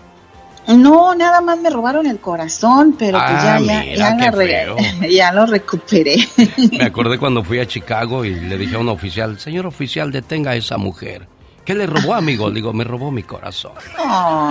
No, 0.70 1.13
nada 1.13 1.41
más 1.41 1.59
me 1.59 1.70
robaron 1.70 2.07
el 2.07 2.20
corazón, 2.20 2.95
pero 2.97 3.17
pues 3.20 3.32
ya, 3.32 3.55
ah, 3.55 3.59
ya, 3.59 3.84
ya, 4.15 5.07
ya, 5.09 5.34
lo 5.34 5.45
recuperé. 5.45 6.15
Me 6.72 6.86
acordé 6.86 7.17
cuando 7.17 7.43
fui 7.43 7.59
a 7.59 7.67
Chicago 7.67 8.24
y 8.24 8.34
le 8.34 8.57
dije 8.57 8.76
a 8.76 8.80
un 8.80 8.88
oficial, 8.88 9.38
señor 9.39 9.65
oficial, 9.65 10.09
detenga 10.09 10.51
a 10.51 10.55
esa 10.55 10.78
mujer. 10.78 11.28
¿Qué 11.70 11.76
le 11.76 11.86
robó, 11.86 12.15
amigo? 12.15 12.49
Digo, 12.49 12.74
me 12.74 12.84
robó 12.84 13.11
mi 13.11 13.22
corazón. 13.22 13.74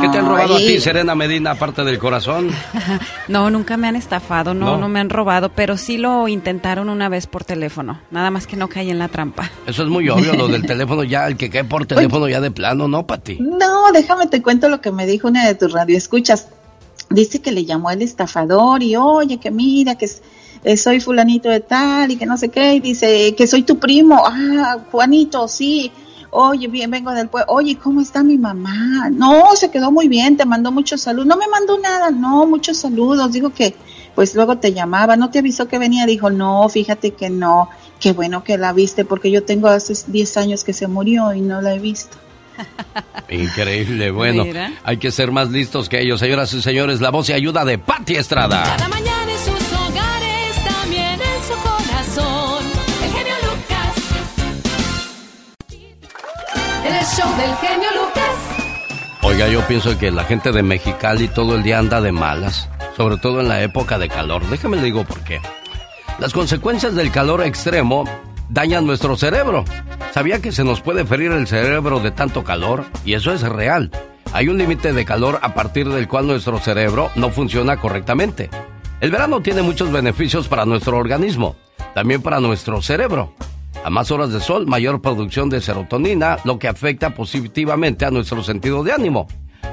¿Qué 0.01 0.09
te 0.09 0.19
han 0.19 0.29
robado 0.29 0.55
a 0.55 0.59
ti, 0.59 0.79
Serena 0.79 1.17
Medina, 1.17 1.51
aparte 1.51 1.83
del 1.83 1.99
corazón? 1.99 2.49
No, 3.27 3.51
nunca 3.51 3.77
me 3.77 3.89
han 3.89 3.97
estafado, 3.97 4.55
no, 4.55 4.79
no, 4.79 4.89
me 4.89 5.01
han 5.01 5.11
robado, 5.11 5.51
pero 5.51 5.77
sí 5.77 5.99
lo 5.99 6.29
intentaron 6.29 6.89
una 6.89 7.09
vez 7.09 7.27
por 7.27 7.43
teléfono. 7.43 8.01
Nada 8.13 8.31
más 8.31 8.47
que 8.47 8.57
no 8.57 8.69
caí 8.69 8.89
en 8.91 9.01
la 9.01 9.09
trampa. 9.09 9.51
Eso 9.67 9.83
es 9.83 9.89
muy 9.89 10.09
obvio, 10.09 10.33
lo 10.35 10.47
del 10.47 10.65
teléfono 10.67 11.03
ya, 11.03 11.27
el 11.27 11.37
que 11.37 11.51
cae 11.51 11.65
por 11.65 11.87
teléfono 11.87 12.29
ya 12.29 12.41
de 12.41 12.53
plano, 12.53 12.87
¿no, 12.87 13.05
Pati? 13.05 13.39
No, 13.41 13.91
déjame 13.93 14.29
te 14.29 14.41
cuento 14.41 14.69
lo 14.69 14.81
que 14.81 14.93
me 14.93 15.05
dijo 15.05 15.27
una 15.27 15.45
de 15.45 15.57
tus 15.57 15.73
radioescuchas. 15.73 16.47
Dice 17.11 17.43
que 17.43 17.51
le 17.51 17.65
llamó 17.65 17.91
el 17.91 18.01
estafador 18.01 18.85
y, 18.85 18.95
oye, 18.95 19.39
que 19.39 19.51
mira, 19.51 19.97
que 19.97 20.09
eh, 20.63 20.77
soy 20.77 21.01
fulanito 21.01 21.49
de 21.49 21.61
tal 21.61 22.13
y 22.13 22.17
que 22.17 22.27
no 22.27 22.37
sé 22.37 22.49
qué, 22.49 22.75
y 22.75 22.81
dice 22.81 23.35
que 23.35 23.49
soy 23.49 23.65
tu 23.65 23.81
primo. 23.81 24.23
Ah, 24.25 24.79
Juanito, 24.93 25.49
sí 25.49 25.91
oye, 26.41 26.69
bien, 26.69 26.91
vengo 26.91 27.11
del 27.13 27.29
pueblo, 27.29 27.53
oye, 27.53 27.77
¿cómo 27.77 28.01
está 28.01 28.23
mi 28.23 28.39
mamá? 28.39 29.11
No, 29.11 29.57
se 29.57 29.71
quedó 29.71 29.91
muy 29.91 30.07
bien, 30.07 30.37
te 30.37 30.45
mandó 30.45 30.71
muchos 30.71 31.01
saludos, 31.01 31.27
no 31.27 31.37
me 31.37 31.49
mandó 31.49 31.79
nada, 31.79 32.11
no, 32.11 32.47
muchos 32.47 32.77
saludos, 32.77 33.33
digo 33.33 33.51
que 33.51 33.75
pues 34.15 34.35
luego 34.35 34.59
te 34.59 34.73
llamaba, 34.73 35.17
no 35.17 35.31
te 35.31 35.41
avisó 35.41 35.67
que 35.69 35.79
venía, 35.79 36.07
dijo, 36.07 36.31
no, 36.31 36.69
fíjate 36.69 37.13
que 37.13 37.29
no, 37.29 37.69
qué 38.01 38.13
bueno 38.13 38.45
que 38.45 38.57
la 38.57 38.73
viste, 38.73 39.05
porque 39.05 39.31
yo 39.31 39.43
tengo 39.43 39.69
hace 39.69 39.95
10 40.07 40.37
años 40.37 40.65
que 40.65 40.73
se 40.73 40.87
murió 40.87 41.33
y 41.35 41.41
no 41.41 41.61
la 41.61 41.75
he 41.75 41.79
visto. 41.79 42.17
Increíble, 43.29 44.11
bueno, 44.13 44.45
hay 44.85 44.97
que 44.97 45.11
ser 45.11 45.33
más 45.33 45.51
listos 45.51 45.89
que 45.89 46.01
ellos, 46.01 46.21
señoras 46.21 46.53
y 46.55 46.63
señores, 46.63 47.01
la 47.01 47.11
voz 47.11 47.29
y 47.31 47.33
ayuda 47.33 47.65
de 47.65 47.79
Patti 47.79 48.15
Estrada. 48.15 48.63
Cada 48.63 48.89
mañana 48.89 49.33
en 49.33 49.39
sus 49.39 49.58
show 57.17 57.29
del 57.37 57.55
genio 57.57 57.89
Lucas. 57.95 58.35
Oiga, 59.23 59.49
yo 59.49 59.67
pienso 59.67 59.97
que 59.99 60.11
la 60.11 60.25
gente 60.25 60.53
de 60.53 60.63
Mexicali 60.63 61.29
todo 61.29 61.55
el 61.55 61.63
día 61.63 61.79
anda 61.79 62.01
de 62.01 62.13
malas, 62.13 62.69
sobre 62.97 63.17
todo 63.17 63.41
en 63.41 63.49
la 63.49 63.63
época 63.63 63.99
de 63.99 64.09
calor. 64.09 64.45
Déjame 64.49 64.77
le 64.77 64.83
digo 64.83 65.05
por 65.05 65.21
qué. 65.21 65.41
Las 66.19 66.33
consecuencias 66.33 66.95
del 66.95 67.11
calor 67.11 67.43
extremo 67.43 68.05
dañan 68.51 68.87
nuestro 68.87 69.17
cerebro. 69.17 69.65
¿Sabía 70.13 70.43
que 70.43 70.53
se 70.53 70.65
nos 70.65 70.81
puede 70.81 71.05
ferir 71.05 71.33
el 71.33 71.47
cerebro 71.47 72.01
de 72.01 72.11
tanto 72.11 72.45
calor? 72.45 72.85
Y 73.05 73.15
eso 73.15 73.33
es 73.33 73.43
real. 73.43 73.91
Hay 74.33 74.49
un 74.49 74.59
límite 74.59 74.93
de 74.93 75.05
calor 75.05 75.39
a 75.43 75.55
partir 75.55 75.89
del 75.89 76.09
cual 76.09 76.27
nuestro 76.27 76.59
cerebro 76.59 77.11
no 77.15 77.31
funciona 77.31 77.79
correctamente. 77.79 78.51
El 79.01 79.11
verano 79.11 79.41
tiene 79.41 79.63
muchos 79.63 79.91
beneficios 79.91 80.49
para 80.49 80.67
nuestro 80.67 80.99
organismo, 80.99 81.57
también 81.95 82.21
para 82.21 82.41
nuestro 82.41 82.83
cerebro. 82.83 83.33
A 83.85 83.91
más 83.91 84.11
horas 84.11 84.33
de 84.33 84.41
sol, 84.41 84.67
mayor 84.67 85.01
producción 85.01 85.49
de 85.49 85.61
serotonina, 85.61 86.39
lo 86.45 86.59
que 86.59 86.69
afecta 86.69 87.15
positivamente 87.15 88.05
a 88.05 88.11
nuestro 88.11 88.43
sentido 88.43 88.85
de 88.85 88.93
ánimo. 88.93 89.27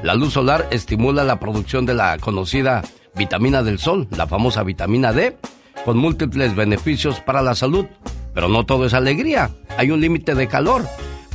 La 0.03 0.16
luz 0.16 0.34
solar 0.34 0.68
estimula 0.72 1.24
la 1.24 1.39
producción 1.39 1.86
de 1.86 1.95
la 1.95 2.18
conocida 2.20 2.84
vitamina 3.16 3.64
del 3.64 3.80
sol, 3.80 4.08
la 4.16 4.28
famosa 4.28 4.64
vitamina 4.64 5.12
D, 5.12 5.38
con 5.84 5.97
múltiples 5.97 6.56
beneficios 6.56 7.20
para 7.20 7.41
la 7.41 7.56
salud. 7.56 7.86
Pero 8.34 8.47
no 8.47 8.66
todo 8.66 8.86
es 8.86 8.93
alegría, 8.93 9.49
hay 9.78 9.91
un 9.91 10.01
límite 10.01 10.36
de 10.36 10.47
calor. 10.47 10.84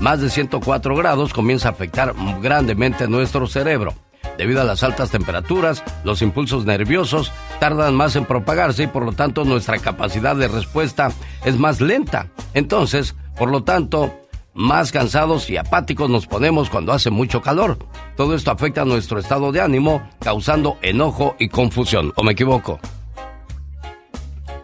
Más 0.00 0.20
de 0.20 0.30
104 0.30 0.96
grados 0.96 1.32
comienza 1.32 1.68
a 1.68 1.72
afectar 1.72 2.14
grandemente 2.40 3.08
nuestro 3.08 3.46
cerebro. 3.46 3.94
Debido 4.40 4.62
a 4.62 4.64
las 4.64 4.82
altas 4.82 5.10
temperaturas, 5.10 5.84
los 6.02 6.22
impulsos 6.22 6.64
nerviosos 6.64 7.30
tardan 7.58 7.94
más 7.94 8.16
en 8.16 8.24
propagarse 8.24 8.84
y 8.84 8.86
por 8.86 9.04
lo 9.04 9.12
tanto 9.12 9.44
nuestra 9.44 9.76
capacidad 9.76 10.34
de 10.34 10.48
respuesta 10.48 11.12
es 11.44 11.58
más 11.58 11.82
lenta. 11.82 12.28
Entonces, 12.54 13.14
por 13.36 13.50
lo 13.50 13.64
tanto, 13.64 14.18
más 14.54 14.92
cansados 14.92 15.50
y 15.50 15.58
apáticos 15.58 16.08
nos 16.08 16.26
ponemos 16.26 16.70
cuando 16.70 16.94
hace 16.94 17.10
mucho 17.10 17.42
calor. 17.42 17.76
Todo 18.16 18.34
esto 18.34 18.50
afecta 18.50 18.80
a 18.80 18.86
nuestro 18.86 19.18
estado 19.18 19.52
de 19.52 19.60
ánimo, 19.60 20.08
causando 20.20 20.78
enojo 20.80 21.36
y 21.38 21.50
confusión. 21.50 22.14
¿O 22.16 22.22
me 22.22 22.32
equivoco? 22.32 22.80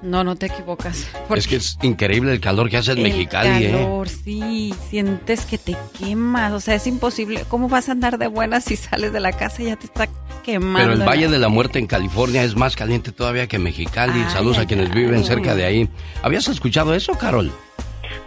No, 0.03 0.24
no 0.24 0.36
te 0.36 0.47
equivocas. 0.47 1.11
Es 1.34 1.47
que 1.49 1.57
es 1.57 1.78
increíble 1.82 2.32
el 2.32 2.40
calor 2.40 2.70
que 2.70 2.76
hace 2.76 2.92
en 2.92 3.03
Mexicali. 3.03 3.64
El 3.64 3.64
¿eh? 3.64 3.70
calor, 3.72 4.09
sí. 4.09 4.74
Sientes 4.88 5.47
que 5.47 5.59
te 5.59 5.76
quemas. 5.99 6.53
O 6.53 6.61
sea, 6.61 6.74
es 6.74 6.86
imposible. 6.86 7.44
¿Cómo 7.49 7.68
vas 7.68 7.88
a 7.88 7.92
andar 7.92 8.18
de 8.18 8.26
buenas 8.26 8.64
si 8.64 8.76
sales 8.76 9.12
de 9.12 9.20
la 9.20 9.32
casa 9.32 9.62
y 9.62 9.66
ya 9.66 9.76
te 9.76 9.86
está 9.86 10.09
quemando? 10.44 10.78
Pero 10.78 10.92
el 10.92 11.09
Valle 11.09 11.28
de 11.28 11.38
la 11.38 11.49
Muerte 11.49 11.78
en 11.78 11.86
California 11.86 12.44
es 12.44 12.57
más 12.57 12.76
caliente 12.76 13.12
todavía 13.12 13.47
que 13.47 13.59
Mexicali. 13.59 14.22
Saludos 14.30 14.59
a 14.59 14.66
quienes 14.66 14.92
viven 14.92 15.24
cerca 15.24 15.55
de 15.55 15.64
ahí. 15.64 15.88
¿Habías 16.22 16.49
escuchado 16.49 16.94
eso, 16.94 17.14
Carol? 17.14 17.51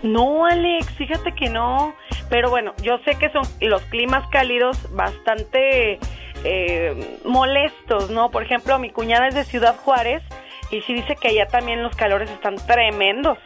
No, 0.03 0.45
Alex, 0.45 0.87
fíjate 0.97 1.33
que 1.33 1.49
no. 1.49 1.93
Pero 2.29 2.49
bueno, 2.49 2.73
yo 2.81 2.99
sé 3.05 3.15
que 3.15 3.31
son 3.31 3.43
los 3.61 3.81
climas 3.83 4.27
cálidos 4.29 4.77
bastante 4.93 5.99
eh, 6.43 7.17
molestos, 7.25 8.09
¿no? 8.09 8.31
Por 8.31 8.43
ejemplo, 8.43 8.77
mi 8.79 8.91
cuñada 8.91 9.27
es 9.27 9.35
de 9.35 9.43
Ciudad 9.43 9.75
Juárez 9.77 10.23
y 10.71 10.81
sí 10.81 10.93
dice 10.93 11.15
que 11.15 11.29
allá 11.29 11.47
también 11.47 11.83
los 11.83 11.95
calores 11.95 12.29
están 12.29 12.55
tremendos. 12.55 13.37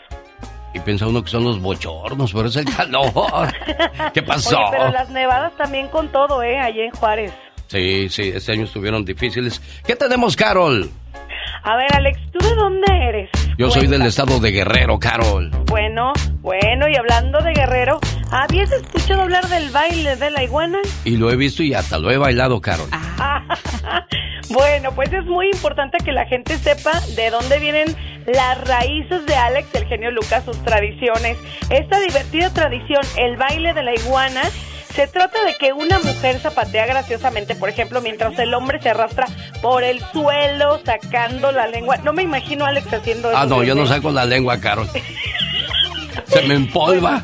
Y 0.74 0.80
piensa 0.80 1.08
uno 1.08 1.24
que 1.24 1.30
son 1.30 1.44
los 1.44 1.62
bochornos, 1.62 2.34
pero 2.34 2.48
es 2.48 2.56
el 2.56 2.66
calor. 2.66 3.54
¿Qué 4.14 4.24
pasó? 4.24 4.58
Oye, 4.58 4.68
pero 4.72 4.92
las 4.92 5.10
nevadas 5.10 5.56
también 5.56 5.88
con 5.88 6.12
todo, 6.12 6.42
¿eh? 6.42 6.60
Allá 6.60 6.86
en 6.86 6.92
Juárez. 6.92 7.32
Sí, 7.68 8.10
sí, 8.10 8.32
este 8.34 8.54
año 8.54 8.64
estuvieron 8.66 9.06
difíciles. 9.06 9.62
¿Qué 9.86 9.96
tenemos, 9.96 10.36
Carol? 10.36 10.90
A 11.66 11.78
ver, 11.78 11.96
Alex, 11.96 12.20
¿tú 12.34 12.40
de 12.40 12.56
dónde 12.56 12.88
eres? 13.08 13.30
Yo 13.58 13.70
soy 13.72 13.88
del 13.88 14.02
estado 14.02 14.38
de 14.42 14.52
Guerrero, 14.52 15.00
Carol. 15.00 15.50
Bueno, 15.68 16.12
bueno, 16.42 16.90
y 16.90 16.96
hablando 16.98 17.40
de 17.40 17.54
Guerrero, 17.54 18.02
¿habías 18.32 18.70
escuchado 18.74 19.22
hablar 19.22 19.48
del 19.48 19.70
baile 19.70 20.18
de 20.18 20.30
la 20.30 20.44
iguana? 20.44 20.80
Y 21.06 21.16
lo 21.16 21.32
he 21.32 21.38
visto 21.38 21.64
y 21.64 21.74
hasta 21.74 22.00
lo 22.00 22.12
he 22.12 22.18
bailado, 22.18 22.60
Carol. 22.60 22.90
bueno, 24.50 24.92
pues 24.94 25.14
es 25.14 25.24
muy 25.26 25.52
importante 25.52 26.00
que 26.04 26.12
la 26.12 26.26
gente 26.26 26.58
sepa 26.58 27.00
de 27.16 27.30
dónde 27.30 27.60
vienen 27.60 27.96
las 28.26 28.68
raíces 28.68 29.26
de 29.26 29.36
Alex, 29.36 29.74
el 29.76 29.86
genio 29.86 30.12
Lucas, 30.12 30.44
sus 30.44 30.62
tradiciones. 30.66 31.38
Esta 31.70 31.98
divertida 32.02 32.54
tradición, 32.54 33.04
el 33.18 33.38
baile 33.38 33.74
de 33.74 33.84
la 33.84 33.94
iguana, 33.94 34.42
se 34.96 35.08
trata 35.08 35.44
de 35.44 35.56
que 35.56 35.74
una 35.74 36.00
mujer 36.00 36.40
zapatea 36.40 36.86
graciosamente, 36.86 37.56
por 37.56 37.70
ejemplo, 37.70 38.02
mientras 38.02 38.38
el 38.38 38.54
hombre 38.54 38.82
se 38.82 38.90
arrastra 38.90 39.28
por 39.62 39.84
el 39.84 40.00
suelo 40.12 40.80
sacando 40.86 41.52
la 41.52 41.68
lengua. 41.68 41.98
No 41.98 42.14
me 42.14 42.24
imagino 42.24 42.66
a 42.66 42.70
Alex 42.70 42.94
haciendo 42.94 43.30
eso. 43.30 43.38
Ah, 43.38 43.46
no, 43.46 43.64
yo 43.64 43.76
no 43.76 43.88
saco 43.88 44.12
la 44.12 44.26
lengua, 44.26 44.60
Carol. 44.60 44.88
se 46.28 46.42
me 46.44 46.56
empolva. 46.56 47.24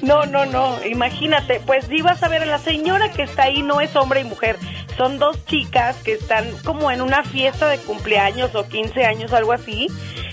No, 0.00 0.26
no, 0.26 0.46
no, 0.46 0.84
imagínate, 0.84 1.60
pues 1.64 1.88
ibas 1.88 2.20
a 2.24 2.28
ver, 2.28 2.44
la 2.44 2.58
señora 2.58 3.12
que 3.12 3.22
está 3.22 3.44
ahí 3.44 3.62
no 3.62 3.80
es 3.80 3.94
hombre 3.94 4.22
y 4.22 4.24
mujer, 4.24 4.58
son 4.96 5.20
dos 5.20 5.44
chicas 5.46 5.96
que 6.02 6.14
están 6.14 6.50
como 6.64 6.90
en 6.90 7.00
una 7.02 7.22
fiesta 7.22 7.68
de 7.68 7.78
cumpleaños 7.78 8.52
o 8.56 8.66
15 8.66 9.04
años, 9.04 9.32
algo 9.32 9.52
así. 9.52 9.86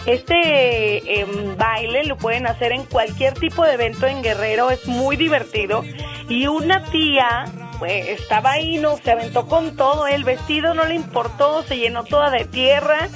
Este 0.06 1.22
em, 1.22 1.58
baile 1.58 2.04
lo 2.06 2.18
pueden 2.18 2.48
hacer 2.48 2.72
en 2.72 2.84
cualquier 2.86 3.34
tipo 3.34 3.64
de 3.64 3.74
evento 3.74 4.08
en 4.08 4.24
Guerrero, 4.24 4.72
es 4.72 4.88
muy 4.88 5.16
divertido. 5.16 5.84
Y 6.28 6.48
una 6.48 6.84
tía 6.86 7.46
pues, 7.80 8.08
estaba 8.08 8.52
ahí, 8.52 8.78
no, 8.78 8.98
se 8.98 9.12
aventó 9.12 9.48
con 9.48 9.76
todo, 9.76 10.08
el 10.08 10.24
vestido 10.24 10.74
no 10.74 10.86
le 10.86 10.96
importó, 10.96 11.64
se 11.64 11.78
llenó 11.78 12.04
toda 12.04 12.30
de 12.30 12.46
tierra. 12.46 13.10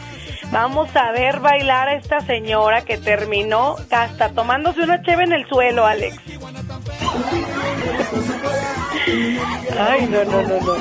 Vamos 0.52 0.96
a 0.96 1.12
ver 1.12 1.40
bailar 1.40 1.88
a 1.88 1.96
esta 1.96 2.20
señora 2.22 2.82
que 2.82 2.98
terminó 2.98 3.76
hasta 3.90 4.30
tomándose 4.30 4.82
una 4.82 5.02
cheve 5.02 5.24
en 5.24 5.34
el 5.34 5.48
suelo, 5.48 5.86
Alex. 5.86 6.18
Ay, 9.80 10.08
no, 10.08 10.24
no, 10.24 10.42
no, 10.44 10.60
no. 10.62 10.74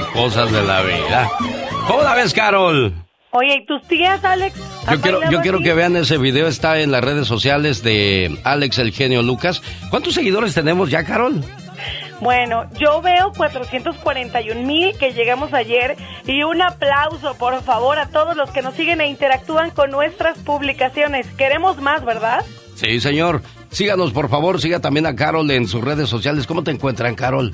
Qué 0.00 0.06
cosas 0.12 0.50
de 0.50 0.62
la 0.62 0.80
vida. 0.80 1.30
¿Cómo 1.86 2.02
la 2.02 2.14
ves, 2.14 2.32
Carol? 2.32 2.94
Oye, 3.32 3.56
¿y 3.56 3.66
tus 3.66 3.86
tías, 3.86 4.24
Alex? 4.24 4.56
Yo 4.90 5.00
quiero, 5.00 5.30
yo 5.30 5.40
quiero 5.42 5.60
que 5.60 5.74
vean 5.74 5.94
ese 5.94 6.16
video, 6.16 6.46
está 6.46 6.80
en 6.80 6.90
las 6.90 7.04
redes 7.04 7.26
sociales 7.26 7.82
de 7.82 8.40
Alex 8.44 8.78
el 8.78 8.92
genio 8.92 9.22
Lucas. 9.22 9.62
¿Cuántos 9.90 10.14
seguidores 10.14 10.54
tenemos 10.54 10.90
ya, 10.90 11.04
Carol? 11.04 11.44
Bueno, 12.20 12.64
yo 12.78 13.02
veo 13.02 13.32
441 13.36 14.62
mil 14.62 14.96
que 14.96 15.12
llegamos 15.12 15.52
ayer 15.52 15.96
y 16.26 16.44
un 16.44 16.62
aplauso, 16.62 17.34
por 17.34 17.62
favor, 17.62 17.98
a 17.98 18.06
todos 18.06 18.36
los 18.36 18.50
que 18.50 18.62
nos 18.62 18.74
siguen 18.74 19.02
e 19.02 19.06
interactúan 19.06 19.70
con 19.70 19.90
nuestras 19.90 20.38
publicaciones. 20.38 21.26
Queremos 21.36 21.78
más, 21.82 22.04
¿verdad? 22.06 22.42
Sí, 22.74 23.00
señor. 23.00 23.42
Síganos, 23.70 24.12
por 24.12 24.30
favor. 24.30 24.60
Siga 24.62 24.80
también 24.80 25.04
a 25.04 25.14
Carol 25.14 25.50
en 25.50 25.68
sus 25.68 25.84
redes 25.84 26.08
sociales. 26.08 26.46
¿Cómo 26.46 26.64
te 26.64 26.70
encuentran, 26.70 27.14
Carol? 27.14 27.52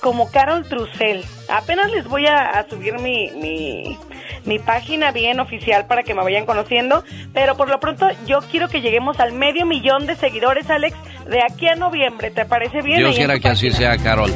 Como 0.00 0.30
Carol 0.30 0.64
Trucel. 0.66 1.24
Apenas 1.48 1.90
les 1.90 2.06
voy 2.06 2.26
a, 2.26 2.66
subir 2.68 2.98
mi, 2.98 3.30
mi, 3.32 3.98
mi, 4.44 4.58
página 4.58 5.12
bien 5.12 5.40
oficial 5.40 5.86
para 5.86 6.02
que 6.02 6.14
me 6.14 6.22
vayan 6.22 6.46
conociendo. 6.46 7.04
Pero 7.34 7.56
por 7.56 7.68
lo 7.68 7.80
pronto 7.80 8.08
yo 8.26 8.40
quiero 8.50 8.68
que 8.68 8.80
lleguemos 8.80 9.20
al 9.20 9.32
medio 9.32 9.66
millón 9.66 10.06
de 10.06 10.16
seguidores, 10.16 10.70
Alex, 10.70 10.96
de 11.28 11.42
aquí 11.42 11.68
a 11.68 11.74
noviembre. 11.74 12.30
¿Te 12.30 12.44
parece 12.44 12.82
bien? 12.82 12.98
Dios 12.98 13.16
quiera 13.16 13.38
que 13.38 13.48
así 13.48 13.70
sea, 13.70 13.98
Carol. 13.98 14.32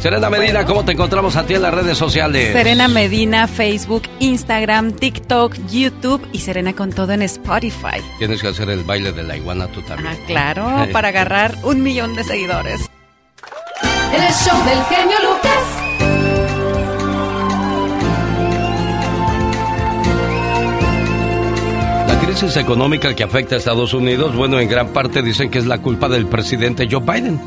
Serena 0.00 0.30
Medina, 0.30 0.64
¿cómo 0.64 0.84
te 0.84 0.92
encontramos 0.92 1.36
a 1.36 1.46
ti 1.46 1.54
en 1.54 1.62
las 1.62 1.74
redes 1.74 1.96
sociales? 1.96 2.52
Serena 2.52 2.86
Medina, 2.86 3.48
Facebook, 3.48 4.02
Instagram, 4.20 4.92
TikTok, 4.92 5.56
YouTube 5.68 6.26
y 6.32 6.38
Serena 6.38 6.74
con 6.74 6.92
todo 6.92 7.12
en 7.12 7.22
Spotify. 7.22 8.00
Tienes 8.18 8.40
que 8.40 8.48
hacer 8.48 8.70
el 8.70 8.84
baile 8.84 9.12
de 9.12 9.22
la 9.22 9.36
iguana 9.36 9.66
tú 9.68 9.82
también. 9.82 10.14
Ah, 10.14 10.24
claro, 10.26 10.86
para 10.92 11.08
agarrar 11.08 11.54
un 11.64 11.82
millón 11.82 12.14
de 12.14 12.24
seguidores. 12.24 12.88
El 14.12 14.32
show 14.32 14.56
del 14.64 14.84
genio 14.84 15.16
Lucas. 15.22 15.62
La 22.08 22.20
crisis 22.20 22.56
económica 22.56 23.14
que 23.14 23.24
afecta 23.24 23.54
a 23.56 23.58
Estados 23.58 23.94
Unidos, 23.94 24.34
bueno, 24.36 24.58
en 24.60 24.68
gran 24.68 24.88
parte 24.88 25.22
dicen 25.22 25.50
que 25.50 25.58
es 25.58 25.66
la 25.66 25.78
culpa 25.78 26.08
del 26.08 26.26
presidente 26.26 26.88
Joe 26.90 27.00
Biden. 27.00 27.40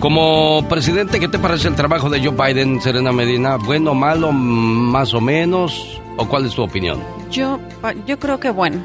Como 0.00 0.66
presidente, 0.68 1.18
¿qué 1.18 1.28
te 1.28 1.38
parece 1.38 1.68
el 1.68 1.74
trabajo 1.74 2.10
de 2.10 2.22
Joe 2.24 2.34
Biden, 2.36 2.80
Serena 2.82 3.12
Medina? 3.12 3.56
¿Bueno, 3.56 3.94
malo, 3.94 4.30
más 4.30 5.14
o 5.14 5.20
menos? 5.20 6.00
¿O 6.18 6.28
cuál 6.28 6.46
es 6.46 6.54
tu 6.54 6.62
opinión? 6.62 7.02
Yo, 7.30 7.58
yo 8.06 8.18
creo 8.18 8.38
que 8.38 8.50
bueno. 8.50 8.82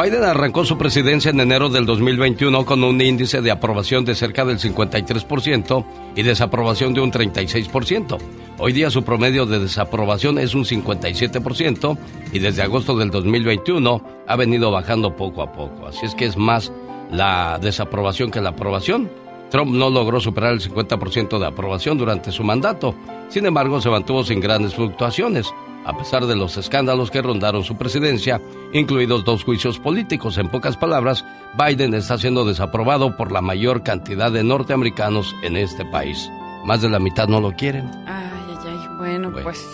Biden 0.00 0.22
arrancó 0.22 0.64
su 0.64 0.78
presidencia 0.78 1.32
en 1.32 1.40
enero 1.40 1.70
del 1.70 1.84
2021 1.84 2.64
con 2.64 2.84
un 2.84 3.00
índice 3.00 3.42
de 3.42 3.50
aprobación 3.50 4.04
de 4.04 4.14
cerca 4.14 4.44
del 4.44 4.60
53% 4.60 5.84
y 6.14 6.22
desaprobación 6.22 6.94
de 6.94 7.00
un 7.00 7.10
36%. 7.10 8.16
Hoy 8.58 8.72
día 8.72 8.92
su 8.92 9.02
promedio 9.02 9.44
de 9.44 9.58
desaprobación 9.58 10.38
es 10.38 10.54
un 10.54 10.64
57% 10.64 11.98
y 12.32 12.38
desde 12.38 12.62
agosto 12.62 12.96
del 12.96 13.10
2021 13.10 14.00
ha 14.24 14.36
venido 14.36 14.70
bajando 14.70 15.16
poco 15.16 15.42
a 15.42 15.50
poco. 15.50 15.88
Así 15.88 16.06
es 16.06 16.14
que 16.14 16.26
es 16.26 16.36
más 16.36 16.70
la 17.10 17.58
desaprobación 17.60 18.30
que 18.30 18.40
la 18.40 18.50
aprobación. 18.50 19.10
Trump 19.50 19.72
no 19.72 19.90
logró 19.90 20.20
superar 20.20 20.52
el 20.52 20.60
50% 20.60 21.40
de 21.40 21.46
aprobación 21.46 21.98
durante 21.98 22.30
su 22.30 22.44
mandato. 22.44 22.94
Sin 23.30 23.46
embargo, 23.46 23.80
se 23.80 23.90
mantuvo 23.90 24.22
sin 24.22 24.38
grandes 24.38 24.76
fluctuaciones 24.76 25.52
a 25.88 25.96
pesar 25.96 26.26
de 26.26 26.36
los 26.36 26.58
escándalos 26.58 27.10
que 27.10 27.22
rondaron 27.22 27.64
su 27.64 27.78
presidencia, 27.78 28.42
incluidos 28.74 29.24
dos 29.24 29.42
juicios 29.42 29.78
políticos. 29.78 30.36
En 30.36 30.50
pocas 30.50 30.76
palabras, 30.76 31.24
Biden 31.56 31.94
está 31.94 32.18
siendo 32.18 32.44
desaprobado 32.44 33.16
por 33.16 33.32
la 33.32 33.40
mayor 33.40 33.82
cantidad 33.82 34.30
de 34.30 34.44
norteamericanos 34.44 35.34
en 35.42 35.56
este 35.56 35.86
país. 35.86 36.30
Más 36.66 36.82
de 36.82 36.90
la 36.90 36.98
mitad 36.98 37.26
no 37.26 37.40
lo 37.40 37.52
quieren. 37.52 37.90
Ay, 38.06 38.30
ay, 38.50 38.58
ay. 38.66 38.88
Bueno, 38.98 39.32
pues. 39.32 39.66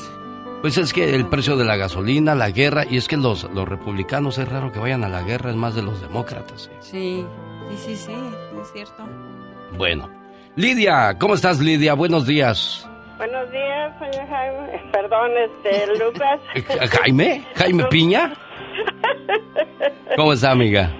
Pues 0.62 0.78
es 0.78 0.92
que 0.92 1.16
el 1.16 1.26
precio 1.26 1.56
de 1.56 1.64
la 1.64 1.76
gasolina, 1.76 2.36
la 2.36 2.50
guerra, 2.50 2.84
y 2.88 2.96
es 2.96 3.08
que 3.08 3.16
los, 3.16 3.50
los 3.52 3.68
republicanos 3.68 4.38
es 4.38 4.48
raro 4.48 4.70
que 4.70 4.78
vayan 4.78 5.02
a 5.02 5.08
la 5.08 5.22
guerra, 5.22 5.50
es 5.50 5.56
más 5.56 5.74
de 5.74 5.82
los 5.82 6.00
demócratas. 6.00 6.70
Sí, 6.80 7.26
sí, 7.70 7.76
sí, 7.76 7.96
sí, 7.96 8.12
es 8.62 8.72
cierto. 8.72 9.04
Bueno. 9.76 10.08
Lidia, 10.54 11.18
¿cómo 11.18 11.34
estás 11.34 11.58
Lidia? 11.58 11.94
Buenos 11.94 12.24
días. 12.24 12.88
Buenos 13.16 13.50
días, 13.52 13.92
señor 13.98 14.28
Jaime. 14.28 14.82
Perdón, 14.92 15.30
este, 15.38 15.86
Lucas. 15.98 16.40
¿Jaime? 17.00 17.44
¿Jaime 17.54 17.84
Piña? 17.84 18.32
¿Cómo 20.16 20.32
está, 20.32 20.50
amiga? 20.50 20.90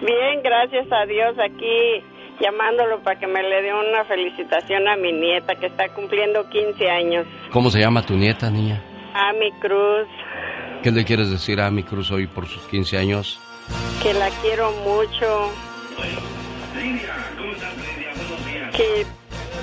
Bien, 0.00 0.40
gracias 0.42 0.86
a 0.92 1.04
Dios. 1.06 1.36
Aquí 1.38 2.04
llamándolo 2.40 3.02
para 3.02 3.18
que 3.18 3.26
me 3.26 3.42
le 3.42 3.62
dé 3.62 3.74
una 3.74 4.04
felicitación 4.04 4.86
a 4.86 4.96
mi 4.96 5.12
nieta 5.12 5.56
que 5.56 5.66
está 5.66 5.88
cumpliendo 5.88 6.48
15 6.48 6.90
años. 6.90 7.26
¿Cómo 7.50 7.70
se 7.70 7.80
llama 7.80 8.02
tu 8.02 8.14
nieta, 8.14 8.50
niña? 8.50 8.80
Ami 9.14 9.50
Cruz. 9.60 10.06
¿Qué 10.82 10.92
le 10.92 11.04
quieres 11.04 11.28
decir 11.28 11.60
a 11.60 11.66
Ami 11.66 11.82
Cruz 11.82 12.12
hoy 12.12 12.28
por 12.28 12.46
sus 12.46 12.62
15 12.68 12.98
años? 12.98 13.40
Que 14.00 14.14
la 14.14 14.28
quiero 14.42 14.70
mucho. 14.84 15.50
Que, 18.76 19.04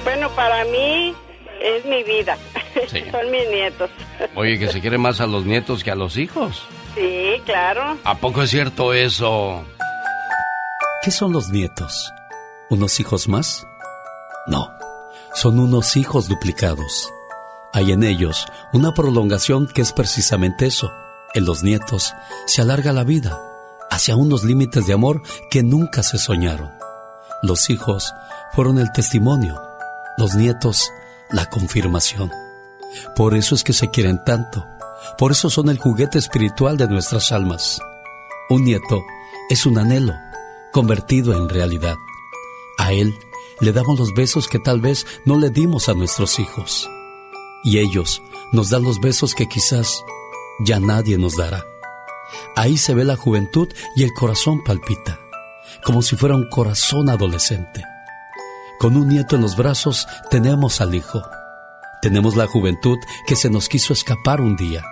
bueno, 0.03 0.29
para 0.35 0.65
mí 0.65 1.15
es 1.61 1.85
mi 1.85 2.03
vida. 2.03 2.37
Son 3.11 3.31
mis 3.31 3.49
nietos. 3.49 3.89
Oye, 4.35 4.59
que 4.59 4.67
se 4.67 4.81
quiere 4.81 4.97
más 4.97 5.21
a 5.21 5.27
los 5.27 5.45
nietos 5.45 5.83
que 5.83 5.91
a 5.91 5.95
los 5.95 6.17
hijos. 6.17 6.63
Sí, 6.95 7.41
claro. 7.45 7.97
¿A 8.03 8.15
poco 8.15 8.41
es 8.41 8.49
cierto 8.49 8.93
eso? 8.93 9.65
¿Qué 11.03 11.11
son 11.11 11.33
los 11.33 11.49
nietos? 11.49 12.13
¿Unos 12.69 12.99
hijos 12.99 13.27
más? 13.27 13.67
No, 14.47 14.71
son 15.33 15.59
unos 15.59 15.97
hijos 15.97 16.27
duplicados. 16.27 17.11
Hay 17.73 17.91
en 17.91 18.03
ellos 18.03 18.45
una 18.73 18.93
prolongación 18.93 19.67
que 19.67 19.81
es 19.81 19.91
precisamente 19.91 20.65
eso. 20.65 20.91
En 21.33 21.45
los 21.45 21.61
nietos 21.61 22.13
se 22.47 22.61
alarga 22.61 22.93
la 22.93 23.03
vida 23.03 23.39
hacia 23.91 24.15
unos 24.15 24.43
límites 24.43 24.87
de 24.87 24.93
amor 24.93 25.21
que 25.51 25.61
nunca 25.61 26.01
se 26.01 26.17
soñaron. 26.17 26.71
Los 27.43 27.69
hijos 27.69 28.13
fueron 28.53 28.79
el 28.79 28.91
testimonio, 28.91 29.61
los 30.17 30.35
nietos 30.35 30.89
la 31.31 31.49
confirmación. 31.49 32.31
Por 33.15 33.35
eso 33.35 33.55
es 33.55 33.63
que 33.63 33.73
se 33.73 33.89
quieren 33.89 34.23
tanto, 34.25 34.65
por 35.17 35.31
eso 35.31 35.49
son 35.49 35.69
el 35.69 35.77
juguete 35.77 36.17
espiritual 36.17 36.77
de 36.77 36.87
nuestras 36.87 37.31
almas. 37.31 37.79
Un 38.49 38.63
nieto 38.63 39.03
es 39.49 39.65
un 39.65 39.77
anhelo 39.77 40.13
convertido 40.71 41.33
en 41.33 41.47
realidad. 41.49 41.95
A 42.77 42.91
él 42.91 43.13
le 43.61 43.71
damos 43.71 43.97
los 43.97 44.13
besos 44.13 44.47
que 44.47 44.59
tal 44.59 44.81
vez 44.81 45.05
no 45.25 45.37
le 45.37 45.49
dimos 45.49 45.87
a 45.87 45.93
nuestros 45.93 46.39
hijos. 46.39 46.89
Y 47.63 47.79
ellos 47.79 48.21
nos 48.51 48.69
dan 48.69 48.83
los 48.83 48.99
besos 48.99 49.33
que 49.33 49.47
quizás 49.47 50.03
ya 50.59 50.79
nadie 50.79 51.17
nos 51.17 51.35
dará. 51.37 51.63
Ahí 52.55 52.77
se 52.77 52.93
ve 52.93 53.05
la 53.05 53.15
juventud 53.15 53.69
y 53.95 54.03
el 54.03 54.13
corazón 54.13 54.63
palpita, 54.63 55.19
como 55.83 56.01
si 56.01 56.15
fuera 56.15 56.35
un 56.35 56.49
corazón 56.49 57.09
adolescente. 57.09 57.83
Con 58.79 58.97
un 58.97 59.07
nieto 59.07 59.35
en 59.35 59.41
los 59.41 59.55
brazos 59.55 60.07
tenemos 60.29 60.81
al 60.81 60.95
hijo. 60.95 61.23
Tenemos 62.01 62.35
la 62.35 62.45
juventud 62.45 62.97
que 63.25 63.35
se 63.35 63.49
nos 63.49 63.69
quiso 63.69 63.93
escapar 63.93 64.41
un 64.41 64.55
día. 64.55 64.83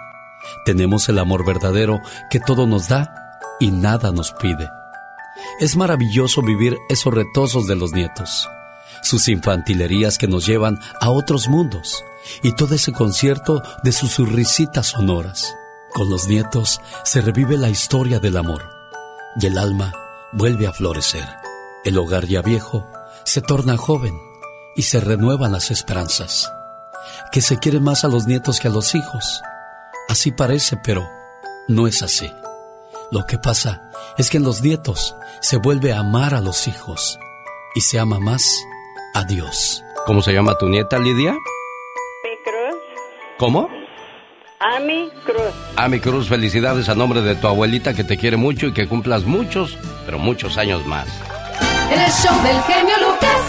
Tenemos 0.66 1.10
el 1.10 1.20
amor 1.20 1.46
verdadero 1.46 2.02
que 2.30 2.40
todo 2.40 2.66
nos 2.66 2.88
da 2.88 3.40
y 3.60 3.72
nada 3.72 4.12
nos 4.12 4.32
pide. 4.32 4.70
Es 5.60 5.76
maravilloso 5.76 6.42
vivir 6.42 6.78
esos 6.90 7.14
retosos 7.14 7.68
de 7.68 7.76
los 7.76 7.92
nietos, 7.92 8.50
sus 9.02 9.28
infantilerías 9.28 10.18
que 10.18 10.28
nos 10.28 10.46
llevan 10.46 10.80
a 11.00 11.10
otros 11.10 11.48
mundos 11.50 12.04
y 12.42 12.54
todo 12.54 12.76
ese 12.76 12.94
concierto 12.94 13.62
de 13.84 13.92
sus 13.92 14.18
risitas 14.18 14.88
sonoras. 14.88 15.56
Con 15.94 16.10
los 16.10 16.28
nietos 16.28 16.82
se 17.04 17.22
revive 17.22 17.58
la 17.58 17.70
historia 17.70 18.20
del 18.20 18.38
amor 18.38 18.64
y 19.40 19.46
el 19.46 19.58
alma 19.58 19.94
vuelve 20.32 20.68
a 20.68 20.74
florecer. 20.74 21.28
El 21.84 21.98
hogar 21.98 22.26
ya 22.26 22.42
viejo 22.42 22.88
se 23.24 23.42
torna 23.42 23.78
joven 23.78 24.20
y 24.76 24.84
se 24.84 25.00
renuevan 25.00 25.52
las 25.52 25.72
esperanzas. 25.72 26.52
Que 27.32 27.42
se 27.42 27.60
quiere 27.60 27.80
más 27.80 28.04
a 28.04 28.08
los 28.08 28.28
nietos 28.28 28.60
que 28.60 28.68
a 28.68 28.72
los 28.72 28.96
hijos. 28.96 29.42
Así 30.08 30.32
parece, 30.32 30.78
pero 30.84 31.08
no 31.68 31.88
es 31.88 32.02
así. 32.02 32.32
Lo 33.12 33.26
que 33.26 33.38
pasa 33.38 33.92
es 34.18 34.30
que 34.30 34.38
en 34.38 34.44
los 34.44 34.62
nietos 34.62 35.16
se 35.42 35.58
vuelve 35.58 35.94
a 35.94 36.00
amar 36.00 36.34
a 36.34 36.42
los 36.42 36.68
hijos 36.68 37.20
y 37.76 37.82
se 37.82 38.00
ama 38.00 38.20
más 38.20 38.64
a 39.14 39.24
Dios. 39.24 39.84
¿Cómo 40.06 40.22
se 40.22 40.34
llama 40.34 40.58
tu 40.58 40.68
nieta, 40.68 41.00
Lidia? 41.00 41.34
Mi 41.34 42.38
Cruz. 42.44 42.82
¿Cómo? 43.38 43.70
Ami 44.60 45.10
Cruz. 45.26 45.54
Ami 45.76 46.00
Cruz, 46.00 46.30
felicidades 46.30 46.90
a 46.90 46.96
nombre 46.96 47.22
de 47.22 47.36
tu 47.36 47.48
abuelita 47.48 47.94
que 47.94 48.04
te 48.04 48.18
quiere 48.18 48.38
mucho 48.38 48.68
y 48.68 48.74
que 48.74 48.88
cumplas 48.88 49.26
muchos, 49.26 49.78
pero 50.06 50.20
muchos 50.20 50.58
años 50.58 50.86
más. 50.86 51.08
El 51.92 52.12
show 52.12 52.36
del 52.44 52.62
genio 52.64 52.96
Lucas. 53.00 53.42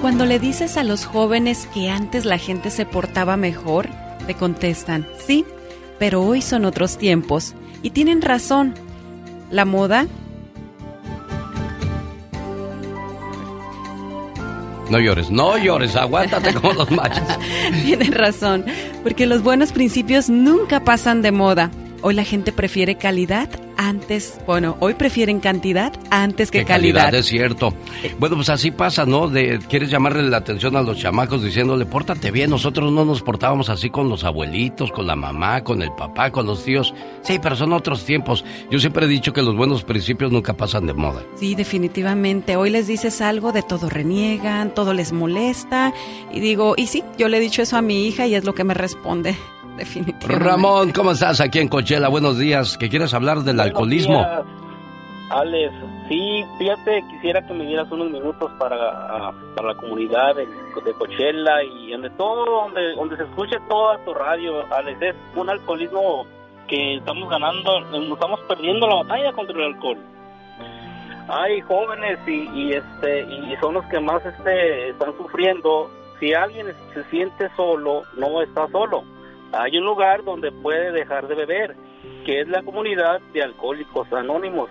Cuando 0.00 0.24
le 0.24 0.38
dices 0.38 0.76
a 0.76 0.84
los 0.84 1.04
jóvenes 1.04 1.68
que 1.74 1.90
antes 1.90 2.24
la 2.24 2.38
gente 2.38 2.70
se 2.70 2.86
portaba 2.86 3.36
mejor, 3.36 3.88
te 4.26 4.34
contestan, 4.34 5.06
sí, 5.26 5.44
pero 5.98 6.22
hoy 6.22 6.42
son 6.42 6.64
otros 6.64 6.98
tiempos. 6.98 7.54
Y 7.82 7.90
tienen 7.90 8.22
razón. 8.22 8.74
La 9.50 9.64
moda... 9.64 10.06
No 14.90 15.00
llores, 15.00 15.30
no 15.30 15.58
llores, 15.58 15.96
aguántate 15.96 16.54
como 16.54 16.72
los 16.72 16.90
machos. 16.92 17.26
tienen 17.84 18.12
razón, 18.12 18.64
porque 19.02 19.26
los 19.26 19.42
buenos 19.42 19.72
principios 19.72 20.28
nunca 20.30 20.84
pasan 20.84 21.22
de 21.22 21.32
moda. 21.32 21.72
Hoy 22.08 22.14
la 22.14 22.22
gente 22.22 22.52
prefiere 22.52 22.94
calidad 22.94 23.48
antes, 23.76 24.38
bueno, 24.46 24.76
hoy 24.78 24.94
prefieren 24.94 25.40
cantidad 25.40 25.92
antes 26.08 26.52
que 26.52 26.64
calidad. 26.64 27.00
calidad. 27.06 27.18
Es 27.18 27.26
cierto. 27.26 27.74
Bueno, 28.20 28.36
pues 28.36 28.48
así 28.48 28.70
pasa, 28.70 29.04
¿no? 29.04 29.26
De, 29.26 29.58
quieres 29.68 29.90
llamarle 29.90 30.22
la 30.22 30.36
atención 30.36 30.76
a 30.76 30.82
los 30.82 30.98
chamacos 30.98 31.42
diciéndole, 31.42 31.84
pórtate 31.84 32.30
bien, 32.30 32.48
nosotros 32.48 32.92
no 32.92 33.04
nos 33.04 33.22
portábamos 33.22 33.70
así 33.70 33.90
con 33.90 34.08
los 34.08 34.22
abuelitos, 34.22 34.92
con 34.92 35.08
la 35.08 35.16
mamá, 35.16 35.64
con 35.64 35.82
el 35.82 35.90
papá, 35.96 36.30
con 36.30 36.46
los 36.46 36.62
tíos. 36.62 36.94
Sí, 37.22 37.40
pero 37.42 37.56
son 37.56 37.72
otros 37.72 38.04
tiempos. 38.04 38.44
Yo 38.70 38.78
siempre 38.78 39.06
he 39.06 39.08
dicho 39.08 39.32
que 39.32 39.42
los 39.42 39.56
buenos 39.56 39.82
principios 39.82 40.30
nunca 40.30 40.52
pasan 40.52 40.86
de 40.86 40.94
moda. 40.94 41.24
Sí, 41.34 41.56
definitivamente. 41.56 42.54
Hoy 42.54 42.70
les 42.70 42.86
dices 42.86 43.20
algo, 43.20 43.50
de 43.50 43.64
todo 43.64 43.88
reniegan, 43.88 44.72
todo 44.72 44.94
les 44.94 45.10
molesta. 45.10 45.92
Y 46.32 46.38
digo, 46.38 46.74
y 46.76 46.86
sí, 46.86 47.02
yo 47.18 47.28
le 47.28 47.38
he 47.38 47.40
dicho 47.40 47.62
eso 47.62 47.76
a 47.76 47.82
mi 47.82 48.06
hija 48.06 48.28
y 48.28 48.36
es 48.36 48.44
lo 48.44 48.54
que 48.54 48.62
me 48.62 48.74
responde 48.74 49.36
definitivamente. 49.76 50.44
Ramón, 50.44 50.92
¿cómo 50.92 51.12
estás 51.12 51.40
aquí 51.40 51.58
en 51.58 51.68
Cochela? 51.68 52.08
Buenos 52.08 52.38
días. 52.38 52.76
¿Qué 52.78 52.88
quieres 52.88 53.14
hablar 53.14 53.38
del 53.40 53.60
alcoholismo? 53.60 54.24
Alex, 55.30 55.72
sí, 56.08 56.44
fíjate, 56.56 57.02
quisiera 57.10 57.44
que 57.44 57.52
me 57.52 57.66
dieras 57.66 57.90
unos 57.90 58.10
minutos 58.10 58.50
para, 58.58 59.32
para 59.56 59.68
la 59.68 59.74
comunidad 59.74 60.36
de, 60.36 60.46
de, 60.46 60.92
Coachella 60.94 61.64
y 61.64 61.90
donde 61.90 62.10
todo, 62.10 62.44
donde, 62.44 62.94
donde 62.94 63.16
se 63.16 63.24
escuche 63.24 63.56
toda 63.68 63.98
tu 64.04 64.14
radio, 64.14 64.64
Alex, 64.72 65.02
es 65.02 65.16
un 65.34 65.50
alcoholismo 65.50 66.26
que 66.68 66.96
estamos 66.96 67.28
ganando, 67.28 67.80
nos 67.80 68.12
estamos 68.12 68.40
perdiendo 68.48 68.86
la 68.86 69.02
batalla 69.02 69.32
contra 69.32 69.56
el 69.56 69.74
alcohol. 69.74 69.98
Hay 71.28 71.60
jóvenes 71.62 72.20
y, 72.28 72.48
y 72.54 72.72
este 72.74 73.22
y 73.22 73.56
son 73.60 73.74
los 73.74 73.84
que 73.86 73.98
más 73.98 74.24
este 74.24 74.90
están 74.90 75.16
sufriendo. 75.16 75.90
Si 76.20 76.32
alguien 76.32 76.68
se 76.94 77.02
siente 77.10 77.50
solo, 77.56 78.04
no 78.16 78.40
está 78.42 78.68
solo 78.68 79.02
hay 79.52 79.78
un 79.78 79.84
lugar 79.84 80.24
donde 80.24 80.52
puede 80.52 80.92
dejar 80.92 81.28
de 81.28 81.34
beber, 81.34 81.76
que 82.24 82.40
es 82.40 82.48
la 82.48 82.62
comunidad 82.62 83.20
de 83.32 83.42
alcohólicos 83.42 84.12
anónimos. 84.12 84.68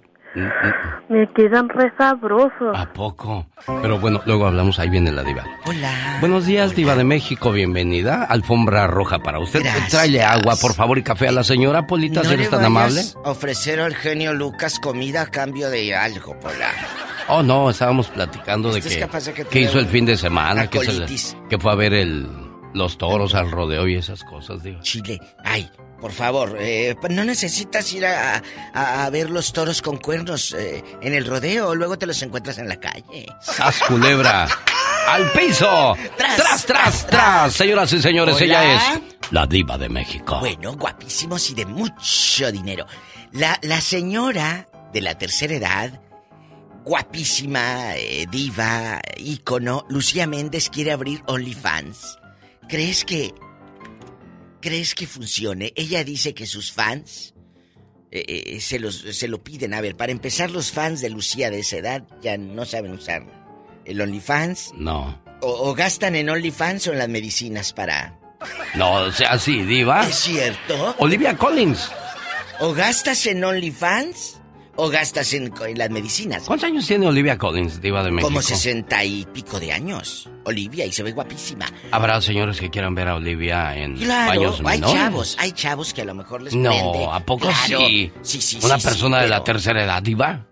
Me 1.09 1.27
quedan 1.33 1.69
re 1.69 1.91
sabrosos. 1.97 2.75
¿a 2.75 2.91
poco? 2.93 3.47
Pero 3.81 3.99
bueno, 3.99 4.21
luego 4.25 4.45
hablamos, 4.45 4.77
ahí 4.79 4.89
viene 4.89 5.11
la 5.11 5.23
diva. 5.23 5.43
Hola. 5.65 6.17
Buenos 6.19 6.45
días, 6.45 6.75
diva 6.75 6.95
de 6.95 7.03
México, 7.03 7.51
bienvenida. 7.51 8.23
Alfombra 8.23 8.88
roja 8.88 9.19
para 9.19 9.39
usted. 9.39 9.61
Gracias. 9.63 9.89
Tráele 9.89 10.23
agua, 10.23 10.55
por 10.61 10.73
favor, 10.73 10.97
y 10.97 11.03
café 11.03 11.27
a 11.27 11.31
la 11.31 11.43
señora 11.43 11.88
Polita, 11.88 12.21
si 12.21 12.27
no 12.27 12.33
eres 12.33 12.49
tan 12.49 12.63
amable. 12.63 13.01
ofrecer 13.23 13.79
al 13.79 13.95
genio 13.95 14.33
Lucas 14.33 14.79
comida 14.79 15.23
a 15.23 15.27
cambio 15.27 15.69
de 15.69 15.95
algo, 15.95 16.38
Pola. 16.39 16.71
Oh, 17.29 17.43
no, 17.43 17.69
estábamos 17.69 18.07
platicando 18.07 18.71
de 18.71 18.79
es 18.79 18.88
que, 18.88 18.99
capaz 18.99 19.25
de 19.25 19.33
que 19.33 19.61
hizo 19.61 19.79
el 19.79 19.88
fin 19.88 20.05
de 20.05 20.15
semana, 20.15 20.67
que, 20.67 20.79
se 20.79 21.35
que 21.49 21.57
fue 21.57 21.71
a 21.71 21.75
ver 21.75 21.93
el, 21.93 22.25
los 22.73 22.97
toros 22.97 23.35
al 23.35 23.51
rodeo 23.51 23.88
y 23.88 23.95
esas 23.95 24.23
cosas, 24.23 24.63
digo. 24.63 24.79
Chile. 24.81 25.19
Ay, 25.43 25.69
por 26.00 26.12
favor, 26.12 26.56
eh, 26.60 26.95
no 27.10 27.24
necesitas 27.24 27.91
ir 27.93 28.06
a, 28.06 28.41
a- 28.74 29.06
a 29.06 29.10
ver 29.10 29.30
los 29.30 29.52
toros 29.54 29.82
con 29.82 29.98
cuernos 29.98 30.54
eh, 30.58 30.84
en 31.02 31.14
el 31.14 31.26
rodeo, 31.26 31.74
luego 31.76 31.98
te 31.98 32.06
los 32.06 32.22
encuentras 32.22 32.58
en 32.60 32.68
la 32.70 32.80
calle. 32.80 33.26
¡Sas, 33.41 33.80
culebra! 33.88 34.48
¡Al 35.08 35.32
piso! 35.32 35.95
¡Tras, 36.18 36.66
tras, 36.66 37.08
tras! 37.08 37.54
Señoras 37.54 37.91
y 37.93 38.02
señores, 38.02 38.36
Hola. 38.36 38.45
ella 38.45 38.76
es 38.76 39.02
la 39.32 39.45
diva 39.48 39.78
de 39.78 39.89
México. 39.89 40.39
Bueno, 40.39 40.74
guapísimos 40.76 41.50
y 41.50 41.54
de 41.56 41.66
mucho 41.66 42.52
dinero. 42.52 42.86
La, 43.32 43.58
la 43.62 43.80
señora 43.82 44.68
de 44.93 45.02
la 45.02 45.18
tercera 45.18 45.54
edad, 45.56 46.02
guapísima, 46.86 47.95
eh, 47.95 48.26
diva, 48.30 49.02
ícono, 49.18 49.86
Lucía 49.89 50.28
Méndez 50.28 50.70
quiere 50.70 50.91
abrir 50.91 51.22
OnlyFans. 51.28 52.18
¿Crees 52.70 53.04
que... 53.06 53.34
¿Crees 54.68 54.95
que 54.95 55.07
funcione? 55.07 55.72
Ella 55.78 56.03
dice 56.03 56.34
que 56.34 56.45
sus 56.45 56.74
fans 56.74 57.34
eh, 58.11 58.26
eh, 58.28 58.59
se, 58.59 58.80
los, 58.80 58.97
se 58.97 59.30
lo 59.30 59.41
piden. 59.41 59.74
A 59.74 59.80
ver, 59.80 59.95
para 59.95 60.11
empezar, 60.11 60.51
los 60.51 60.74
fans 60.74 60.99
de 60.99 61.09
Lucía 61.09 61.49
de 61.49 61.59
esa 61.59 61.78
edad 61.78 62.03
ya 62.22 62.38
no 62.38 62.65
saben 62.65 62.91
usar 62.91 63.26
el 63.86 64.01
OnlyFans. 64.01 64.74
No. 64.76 65.24
O, 65.39 65.70
o 65.70 65.74
gastan 65.74 66.18
en 66.18 66.30
OnlyFans 66.30 66.86
o 66.88 66.91
en 66.91 66.99
las 66.99 67.07
medicinas 67.07 67.72
para... 67.72 68.20
No, 68.76 68.95
o 69.03 69.11
sea, 69.13 69.32
así, 69.32 69.61
diva. 69.61 70.05
¿Es 70.05 70.15
cierto? 70.15 70.95
Olivia 70.99 71.38
Collins. 71.38 71.89
¿O 72.59 72.74
gastas 72.74 73.26
en 73.26 73.45
OnlyFans 73.45 74.41
o 74.78 74.89
gastas 74.89 75.34
en, 75.34 75.53
en 75.67 75.78
las 75.78 75.89
medicinas? 75.89 76.43
¿Cuántos 76.45 76.67
años 76.69 76.88
tiene 76.88 77.05
Olivia 77.07 77.38
Collins, 77.38 77.82
diva 77.82 78.03
de 78.03 78.11
México? 78.11 78.30
Como 78.30 78.41
sesenta 78.41 79.03
y 79.03 79.25
pico 79.34 79.59
de 79.59 79.73
años. 79.73 80.30
Olivia, 80.45 80.86
y 80.86 80.91
se 80.93 81.03
ve 81.03 81.11
guapísima. 81.11 81.65
Habrá 81.91 82.21
señores 82.21 82.59
que 82.61 82.69
quieran 82.69 82.95
ver 82.95 83.09
a 83.09 83.15
Olivia 83.15 83.75
en 83.78 83.97
Claro, 83.97 84.30
baños 84.30 84.59
hay 84.63 84.80
menores. 84.80 84.95
chavos, 85.01 85.36
hay 85.39 85.51
chavos 85.51 85.93
que 85.93 86.01
a 86.03 86.05
lo 86.05 86.15
mejor 86.15 86.41
les 86.41 86.53
prende. 86.53 86.69
No, 86.69 87.13
¿a 87.13 87.19
poco 87.19 87.49
Claro. 87.49 87.80
sí? 87.86 88.11
Sí, 88.21 88.39
sí, 88.41 88.59
Una 88.63 88.80
sí, 88.80 88.88
persona 88.88 89.17
sí, 89.17 89.23
de 89.23 89.30
la 89.30 89.43
tercera 89.43 89.84
edad, 89.84 90.01
diva. 90.01 90.45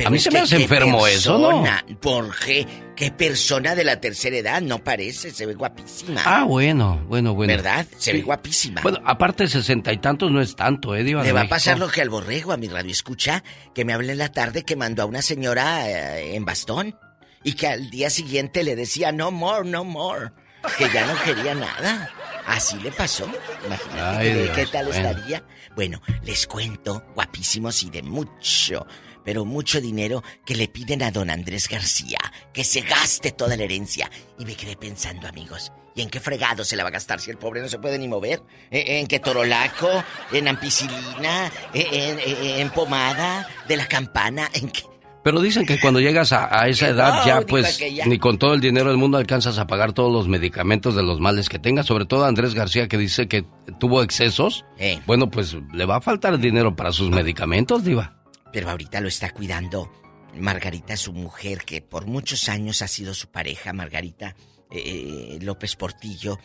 Pero 0.00 0.08
a 0.08 0.10
mí 0.12 0.18
se 0.18 0.30
me 0.30 0.38
hace 0.38 0.56
enfermo 0.62 1.06
eso, 1.06 1.38
¿no? 1.38 1.62
persona, 1.62 1.84
¿Por 2.00 2.34
qué? 2.38 2.66
¿Qué 2.96 3.10
persona 3.10 3.74
de 3.74 3.84
la 3.84 4.00
tercera 4.00 4.36
edad 4.36 4.62
no 4.62 4.78
parece? 4.82 5.30
Se 5.30 5.44
ve 5.46 5.54
guapísima. 5.54 6.22
Ah, 6.24 6.44
bueno, 6.44 7.04
bueno, 7.06 7.34
bueno. 7.34 7.52
¿Verdad? 7.52 7.86
Se 7.98 8.12
ve 8.12 8.22
guapísima. 8.22 8.80
Bueno, 8.82 8.98
aparte 9.04 9.46
sesenta 9.46 9.92
y 9.92 9.98
tantos 9.98 10.30
no 10.30 10.40
es 10.40 10.56
tanto, 10.56 10.94
¿eh, 10.96 11.02
diva 11.02 11.22
Le 11.22 11.32
va 11.32 11.42
a 11.42 11.48
pasar 11.48 11.78
lo 11.78 11.88
que 11.88 12.00
al 12.00 12.08
borrego 12.08 12.52
a 12.52 12.56
mi 12.56 12.68
radio 12.68 12.90
escucha, 12.90 13.42
que 13.74 13.84
me 13.84 13.92
hablé 13.92 14.12
en 14.12 14.18
la 14.18 14.32
tarde 14.32 14.64
que 14.64 14.76
mandó 14.76 15.02
a 15.02 15.06
una 15.06 15.22
señora 15.22 15.88
eh, 15.88 16.34
en 16.34 16.44
bastón 16.44 16.98
y 17.44 17.52
que 17.54 17.66
al 17.68 17.90
día 17.90 18.08
siguiente 18.10 18.62
le 18.64 18.76
decía 18.76 19.12
no 19.12 19.30
more, 19.30 19.68
no 19.68 19.84
more, 19.84 20.30
que 20.78 20.88
ya 20.92 21.06
no 21.06 21.14
quería 21.22 21.54
nada. 21.54 22.10
Así 22.46 22.78
le 22.80 22.90
pasó. 22.90 23.26
Imagínate 23.66 24.00
Ay, 24.18 24.28
qué- 24.28 24.42
Dios, 24.42 24.56
qué 24.56 24.66
tal 24.66 24.86
bueno. 24.86 25.08
estaría. 25.08 25.44
Bueno, 25.76 26.02
les 26.22 26.46
cuento, 26.46 27.04
guapísimos 27.14 27.82
y 27.84 27.90
de 27.90 28.02
mucho, 28.02 28.86
pero 29.24 29.44
mucho 29.44 29.80
dinero 29.80 30.22
que 30.44 30.54
le 30.54 30.68
piden 30.68 31.02
a 31.02 31.10
don 31.10 31.30
Andrés 31.30 31.68
García, 31.68 32.18
que 32.52 32.64
se 32.64 32.80
gaste 32.82 33.30
toda 33.32 33.56
la 33.56 33.64
herencia. 33.64 34.10
Y 34.38 34.44
me 34.44 34.54
quedé 34.54 34.76
pensando, 34.76 35.26
amigos, 35.28 35.72
¿y 35.94 36.02
en 36.02 36.10
qué 36.10 36.20
fregado 36.20 36.64
se 36.64 36.76
la 36.76 36.82
va 36.82 36.88
a 36.88 36.92
gastar 36.92 37.20
si 37.20 37.30
el 37.30 37.36
pobre 37.38 37.60
no 37.60 37.68
se 37.68 37.78
puede 37.78 37.98
ni 37.98 38.08
mover? 38.08 38.42
¿En, 38.70 38.96
en 38.98 39.06
qué 39.06 39.18
torolaco? 39.20 39.88
¿En 40.32 40.48
ampicilina? 40.48 41.50
¿En, 41.74 42.18
en- 42.18 42.60
en 42.60 42.70
pomada? 42.70 43.46
¿De 43.68 43.76
la 43.76 43.86
campana? 43.86 44.48
¿En 44.54 44.70
qué? 44.70 44.82
Pero 45.22 45.42
dicen 45.42 45.66
que 45.66 45.78
cuando 45.78 46.00
llegas 46.00 46.32
a, 46.32 46.48
a 46.62 46.66
esa 46.68 46.88
edad 46.88 47.16
No, 47.20 47.26
ya 47.26 47.40
pues 47.42 47.78
ya. 47.78 48.06
ni 48.06 48.18
con 48.18 48.38
todo 48.38 48.54
el 48.54 48.60
dinero 48.62 48.88
del 48.88 48.96
mundo 48.96 49.18
alcanzas 49.18 49.58
a 49.58 49.66
pagar 49.66 49.92
todos 49.92 50.10
los 50.10 50.28
medicamentos 50.28 50.94
de 50.94 51.02
los 51.02 51.20
males 51.20 51.50
que 51.50 51.58
tengas, 51.58 51.84
sobre 51.84 52.06
todo 52.06 52.24
Andrés 52.24 52.54
García 52.54 52.88
que 52.88 52.96
dice 52.96 53.28
que 53.28 53.44
tuvo 53.78 54.02
excesos. 54.02 54.64
Eh. 54.78 54.98
Bueno, 55.06 55.30
pues 55.30 55.58
le 55.74 55.84
va 55.84 55.96
a 55.96 56.00
faltar 56.00 56.38
dinero 56.38 56.74
para 56.74 56.90
sus 56.92 57.10
medicamentos, 57.10 57.84
diva. 57.84 58.16
Pero 58.52 58.70
ahorita 58.70 59.00
lo 59.00 59.08
está 59.08 59.30
cuidando 59.30 59.90
Margarita, 60.34 60.96
su 60.96 61.12
mujer, 61.12 61.64
que 61.64 61.82
por 61.82 62.06
muchos 62.06 62.48
años 62.48 62.82
ha 62.82 62.88
sido 62.88 63.14
su 63.14 63.28
pareja, 63.28 63.72
Margarita 63.72 64.36
eh, 64.70 65.38
López 65.40 65.76
Portillo. 65.76 66.38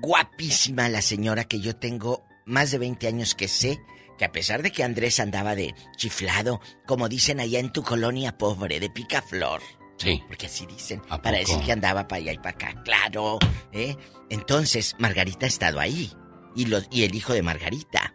Guapísima 0.00 0.88
la 0.88 1.02
señora 1.02 1.44
que 1.44 1.60
yo 1.60 1.76
tengo 1.76 2.24
más 2.44 2.70
de 2.70 2.78
20 2.78 3.08
años 3.08 3.34
que 3.34 3.48
sé 3.48 3.78
que 4.18 4.24
a 4.24 4.32
pesar 4.32 4.62
de 4.62 4.72
que 4.72 4.82
Andrés 4.82 5.20
andaba 5.20 5.54
de 5.54 5.74
chiflado, 5.96 6.60
como 6.86 7.08
dicen 7.08 7.40
allá 7.40 7.58
en 7.58 7.72
tu 7.72 7.82
colonia 7.82 8.38
pobre, 8.38 8.80
de 8.80 8.88
picaflor. 8.88 9.60
Sí. 9.98 10.22
Porque 10.26 10.46
así 10.46 10.66
dicen, 10.66 11.02
¿A 11.08 11.20
para 11.20 11.38
decir 11.38 11.58
que 11.60 11.72
andaba 11.72 12.06
para 12.06 12.20
allá 12.20 12.32
y 12.32 12.38
para 12.38 12.50
acá, 12.50 12.82
claro. 12.82 13.38
¿eh? 13.72 13.96
Entonces, 14.30 14.94
Margarita 14.98 15.46
ha 15.46 15.48
estado 15.48 15.80
ahí. 15.80 16.12
Y, 16.54 16.66
los, 16.66 16.88
y 16.90 17.04
el 17.04 17.14
hijo 17.14 17.34
de 17.34 17.42
Margarita, 17.42 18.14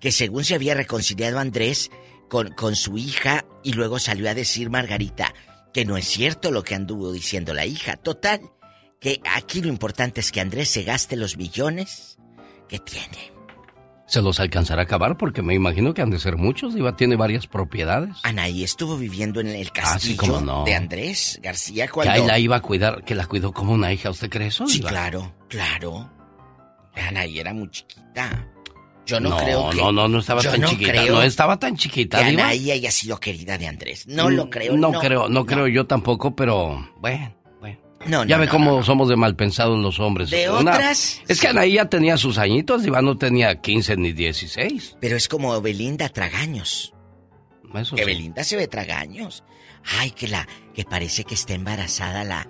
que 0.00 0.12
según 0.12 0.44
se 0.44 0.54
había 0.54 0.74
reconciliado 0.74 1.40
Andrés 1.40 1.90
con, 2.32 2.48
con 2.54 2.74
su 2.76 2.96
hija, 2.96 3.44
y 3.62 3.74
luego 3.74 3.98
salió 3.98 4.30
a 4.30 4.34
decir 4.34 4.70
Margarita 4.70 5.34
que 5.74 5.84
no 5.84 5.98
es 5.98 6.06
cierto 6.06 6.50
lo 6.50 6.64
que 6.64 6.74
anduvo 6.74 7.12
diciendo 7.12 7.52
la 7.52 7.66
hija. 7.66 7.96
Total, 7.96 8.40
que 9.00 9.20
aquí 9.34 9.60
lo 9.60 9.68
importante 9.68 10.20
es 10.20 10.32
que 10.32 10.40
Andrés 10.40 10.70
se 10.70 10.82
gaste 10.82 11.14
los 11.16 11.36
millones 11.36 12.18
que 12.68 12.78
tiene. 12.78 13.32
Se 14.06 14.20
los 14.22 14.40
alcanzará 14.40 14.82
a 14.82 14.84
acabar 14.84 15.16
porque 15.18 15.40
me 15.42 15.54
imagino 15.54 15.92
que 15.94 16.00
han 16.02 16.10
de 16.10 16.18
ser 16.18 16.36
muchos, 16.36 16.74
diva. 16.74 16.96
Tiene 16.96 17.16
varias 17.16 17.46
propiedades. 17.46 18.16
Anaí 18.22 18.62
estuvo 18.64 18.96
viviendo 18.98 19.40
en 19.40 19.48
el 19.48 19.68
Ah, 19.68 19.72
castillo 19.74 20.12
sí, 20.12 20.16
cómo 20.16 20.40
no. 20.40 20.64
de 20.64 20.74
Andrés 20.74 21.38
García 21.42 21.86
Que 21.86 21.92
cuando... 21.92 22.12
ahí 22.12 22.26
la 22.26 22.38
iba 22.38 22.56
a 22.56 22.60
cuidar, 22.60 23.04
que 23.04 23.14
la 23.14 23.26
cuidó 23.26 23.52
como 23.52 23.72
una 23.72 23.92
hija. 23.92 24.10
¿Usted 24.10 24.28
cree 24.30 24.48
eso, 24.48 24.66
Sí, 24.66 24.80
claro, 24.80 25.34
claro. 25.48 26.10
Anaí 26.94 27.38
era 27.38 27.54
muy 27.54 27.70
chiquita. 27.70 28.46
Yo 29.12 29.20
no, 29.20 29.36
creo 29.36 29.70
que. 29.70 29.76
No, 29.76 29.92
no, 29.92 30.08
no 30.08 30.18
estaba 30.18 30.42
tan 30.42 30.62
chiquita. 30.62 31.04
No 31.06 31.22
estaba 31.22 31.58
tan 31.58 31.76
chiquita, 31.76 32.18
que 32.18 32.24
Anaí 32.24 32.70
haya 32.70 32.90
sido 32.90 33.18
querida 33.18 33.58
de 33.58 33.66
Andrés. 33.66 34.06
No 34.06 34.30
lo 34.30 34.48
creo. 34.48 34.76
No, 34.76 34.92
creo, 34.92 35.28
no, 35.28 35.46
creo 35.46 35.68
yo 35.68 35.86
tampoco, 35.86 36.34
pero 36.34 36.86
bueno. 36.98 37.34
bueno. 37.60 37.78
No, 38.06 38.24
ya 38.24 38.36
ve 38.36 38.48
cómo 38.48 38.82
somos 38.82 39.08
de 39.08 39.16
mal 39.16 39.36
pensados 39.36 39.78
los 39.78 40.00
hombres. 40.00 40.30
De 40.30 40.48
otras. 40.48 41.20
Es 41.28 41.40
que 41.40 41.48
Anaí 41.48 41.74
ya 41.74 41.88
tenía 41.88 42.16
sus 42.16 42.38
añitos, 42.38 42.82
Diva 42.82 43.02
no 43.02 43.16
tenía 43.16 43.60
15 43.60 43.96
ni 43.96 44.12
16. 44.12 44.96
Pero 45.00 45.16
es 45.16 45.28
como 45.28 45.60
Belinda 45.60 46.08
Tragaños. 46.08 46.92
Eso 47.74 47.96
que 47.96 48.04
Belinda 48.04 48.44
se 48.44 48.56
ve 48.56 48.68
tragaños. 48.68 49.44
Ay, 49.98 50.10
que 50.10 50.28
la. 50.28 50.46
que 50.74 50.84
parece 50.84 51.24
que 51.24 51.34
está 51.34 51.54
embarazada 51.54 52.24
la. 52.24 52.46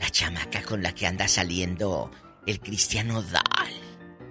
la 0.00 0.10
chamaca 0.10 0.62
con 0.62 0.82
la 0.82 0.92
que 0.92 1.06
anda 1.06 1.28
saliendo 1.28 2.10
el 2.46 2.60
cristiano 2.60 3.22
Dal. 3.22 3.83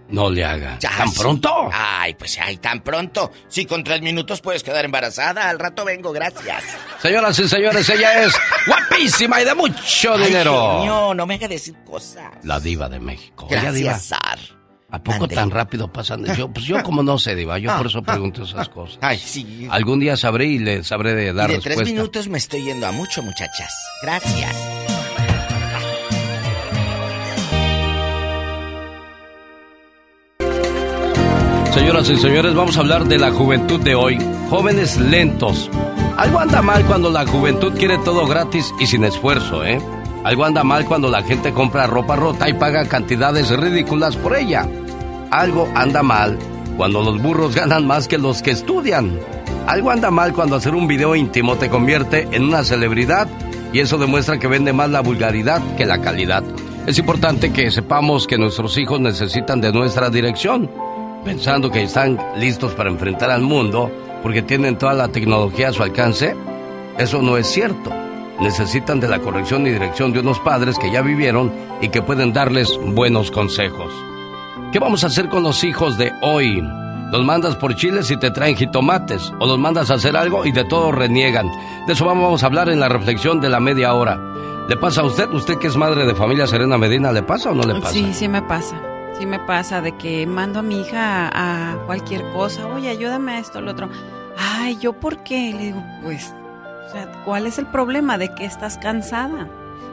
No 0.10 0.30
le 0.30 0.44
haga. 0.44 0.78
¿Tan 0.80 1.12
pronto? 1.14 1.70
Ay, 1.72 2.14
pues 2.14 2.38
ay, 2.40 2.58
tan 2.58 2.82
pronto. 2.82 3.32
Si 3.48 3.66
con 3.66 3.84
tres 3.84 4.02
minutos 4.02 4.42
puedes 4.42 4.64
quedar 4.64 4.86
embarazada, 4.86 5.50
al 5.50 5.60
rato 5.60 5.86
vengo, 5.86 6.12
gracias. 6.12 6.64
Señoras 7.02 7.38
y 7.40 7.48
señores, 7.48 7.90
ella 7.90 8.24
es 8.24 8.34
guapísima 8.68 9.42
y 9.42 9.46
de 9.46 9.56
mucho 9.56 10.18
dinero. 10.18 10.86
No, 10.86 11.14
no 11.14 11.26
me 11.26 11.36
haga 11.36 11.48
decir 11.48 11.76
cosas. 11.86 12.32
La 12.44 12.60
diva 12.60 12.90
de 12.90 13.00
México. 13.00 13.48
Gracias, 13.50 14.04
Sar. 14.06 14.40
¿A 14.94 15.02
poco 15.02 15.28
tan 15.28 15.50
rápido 15.50 15.92
pasan? 15.92 16.24
Yo, 16.36 16.50
pues 16.50 16.66
yo 16.68 16.84
como 16.84 17.02
no 17.02 17.18
sé, 17.18 17.34
Diva, 17.36 17.58
yo 17.58 17.76
por 17.76 17.88
eso 17.88 18.04
pregunto 18.04 18.44
esas 18.44 18.70
cosas. 18.70 19.00
Ay, 19.02 19.18
sí. 19.18 19.68
Algún 19.72 20.00
día 20.00 20.16
sabré 20.16 20.46
y 20.46 20.60
le 20.60 20.84
sabré 20.84 21.16
de 21.16 21.34
dar 21.34 21.50
y 21.50 21.54
de 21.56 21.60
tres 21.62 21.84
minutos 21.84 22.28
me 22.28 22.38
estoy 22.38 22.64
yendo 22.64 22.86
a 22.86 22.92
mucho, 22.92 23.24
muchachas. 23.24 23.74
Gracias. 24.04 24.82
Señoras 31.74 32.08
y 32.08 32.18
señores, 32.18 32.54
vamos 32.54 32.78
a 32.78 32.82
hablar 32.82 33.06
de 33.06 33.18
la 33.18 33.32
juventud 33.32 33.80
de 33.82 33.95
hoy. 33.95 34.20
Jóvenes 34.48 34.95
lentos. 35.00 35.72
Algo 36.18 36.38
anda 36.38 36.62
mal 36.62 36.86
cuando 36.86 37.10
la 37.10 37.26
juventud 37.26 37.74
quiere 37.76 37.98
todo 37.98 38.28
gratis 38.28 38.72
y 38.80 38.86
sin 38.86 39.04
esfuerzo, 39.04 39.66
¿eh? 39.66 39.82
Algo 40.24 40.45
anda 40.45 40.64
mal 40.64 40.86
cuando 40.86 41.10
la 41.10 41.24
gente 41.24 41.52
compra 41.52 41.88
ropa 41.88 42.16
rota 42.16 42.48
y 42.48 42.54
paga 42.54 42.88
cantidades 42.88 43.50
ridículas 43.50 44.16
por 44.16 44.38
ella. 44.38 44.68
Algo 45.32 45.68
anda 45.74 46.04
mal 46.04 46.38
cuando 46.78 47.02
los 47.02 47.20
burros 47.20 47.56
ganan 47.56 47.88
más 47.88 48.08
que 48.08 48.20
los 48.20 48.44
que 48.44 48.52
estudian. 48.52 49.20
Algo 49.66 49.90
anda 49.90 50.12
mal 50.12 50.32
cuando 50.32 50.58
hacer 50.58 50.76
un 50.76 50.86
video 50.86 51.16
íntimo 51.16 51.56
te 51.56 51.72
convierte 51.72 52.28
en 52.32 52.44
una 52.44 52.64
celebridad 52.64 53.28
y 53.74 53.80
eso 53.80 53.98
demuestra 53.98 54.38
que 54.38 54.48
vende 54.48 54.74
más 54.74 54.91
la 54.91 55.02
vulgaridad 55.02 55.60
que 55.76 55.88
la 55.88 56.00
calidad. 56.02 56.44
Es 56.86 57.00
importante 57.00 57.52
que 57.52 57.72
sepamos 57.72 58.28
que 58.28 58.38
nuestros 58.38 58.78
hijos 58.78 59.00
necesitan 59.00 59.60
de 59.60 59.72
nuestra 59.72 60.12
dirección 60.12 60.70
pensando 61.24 61.72
que 61.72 61.84
están 61.84 62.20
listos 62.38 62.74
para 62.74 62.90
enfrentar 62.90 63.32
al 63.32 63.41
mundo 63.41 63.91
porque 64.22 64.41
tienen 64.41 64.78
toda 64.78 64.94
la 64.94 65.10
tecnología 65.10 65.70
a 65.70 65.74
su 65.74 65.84
alcance, 65.84 66.36
eso 66.98 67.22
no 67.22 67.38
es 67.38 67.48
cierto. 67.48 67.91
Necesitan 68.40 69.00
de 69.00 69.08
la 69.08 69.20
corrección 69.20 69.66
y 69.68 69.72
dirección 69.72 70.12
de 70.12 70.20
unos 70.20 70.40
padres 70.40 70.78
que 70.80 70.91
ya 70.91 71.02
vivieron 71.02 71.52
y 71.82 71.90
que 71.90 72.02
pueden 72.02 72.34
darles 72.34 72.78
buenos 72.86 73.32
consejos. 73.32 73.94
¿Qué 74.72 74.80
vamos 74.80 75.04
a 75.04 75.08
hacer 75.08 75.30
con 75.30 75.44
los 75.44 75.64
hijos 75.64 75.98
de 75.98 76.12
hoy? 76.22 76.62
Los 77.12 77.24
mandas 77.24 77.56
por 77.56 77.76
chiles 77.76 78.10
y 78.10 78.18
te 78.18 78.32
traen 78.32 78.56
jitomates, 78.56 79.32
o 79.40 79.45
los 79.45 79.60
mandas 79.60 79.91
a 79.91 79.95
hacer 79.95 80.18
algo 80.18 80.45
y 80.45 80.52
de 80.52 80.66
todo 80.66 80.91
reniegan. 80.91 81.48
De 81.86 81.94
eso 81.94 82.06
vamos 82.06 82.41
a 82.41 82.48
hablar 82.48 82.70
en 82.70 82.80
la 82.80 82.90
reflexión 82.90 83.40
de 83.40 83.50
la 83.50 83.60
media 83.60 83.94
hora. 83.94 84.20
¿Le 84.68 84.78
pasa 84.78 85.02
a 85.02 85.04
usted? 85.04 85.30
¿Usted 85.30 85.58
que 85.60 85.68
es 85.68 85.78
madre 85.78 86.06
de 86.06 86.16
familia 86.16 86.48
Serena 86.48 86.78
Medina, 86.78 87.12
le 87.12 87.22
pasa 87.22 87.52
o 87.52 87.54
no 87.54 87.64
le 87.64 87.80
pasa? 87.80 87.94
Sí, 87.94 88.14
sí 88.14 88.28
me 88.28 88.41
pasa. 88.41 88.93
Sí 89.19 89.26
me 89.26 89.40
pasa 89.40 89.81
de 89.81 89.95
que 89.98 90.26
mando 90.26 90.60
a 90.60 90.61
mi 90.64 90.81
hija 90.81 91.30
a, 91.31 91.77
cualquier 91.85 92.23
cosa, 92.34 92.68
oye, 92.68 92.90
ayúdame 92.90 93.34
a 93.34 93.40
esto, 93.40 93.61
lo 93.61 93.72
otro. 93.72 93.90
Ay, 94.38 94.77
¿yo 94.81 94.94
por 94.94 95.23
qué? 95.23 95.53
Le 95.53 95.65
digo, 95.65 95.84
pues, 96.02 96.34
o 96.88 96.91
sea, 96.91 97.23
¿cuál 97.23 97.45
es 97.45 97.60
el 97.60 97.68
problema 97.68 98.18
de 98.18 98.34
que 98.34 98.45
estás 98.45 98.77
cansada? 98.77 99.48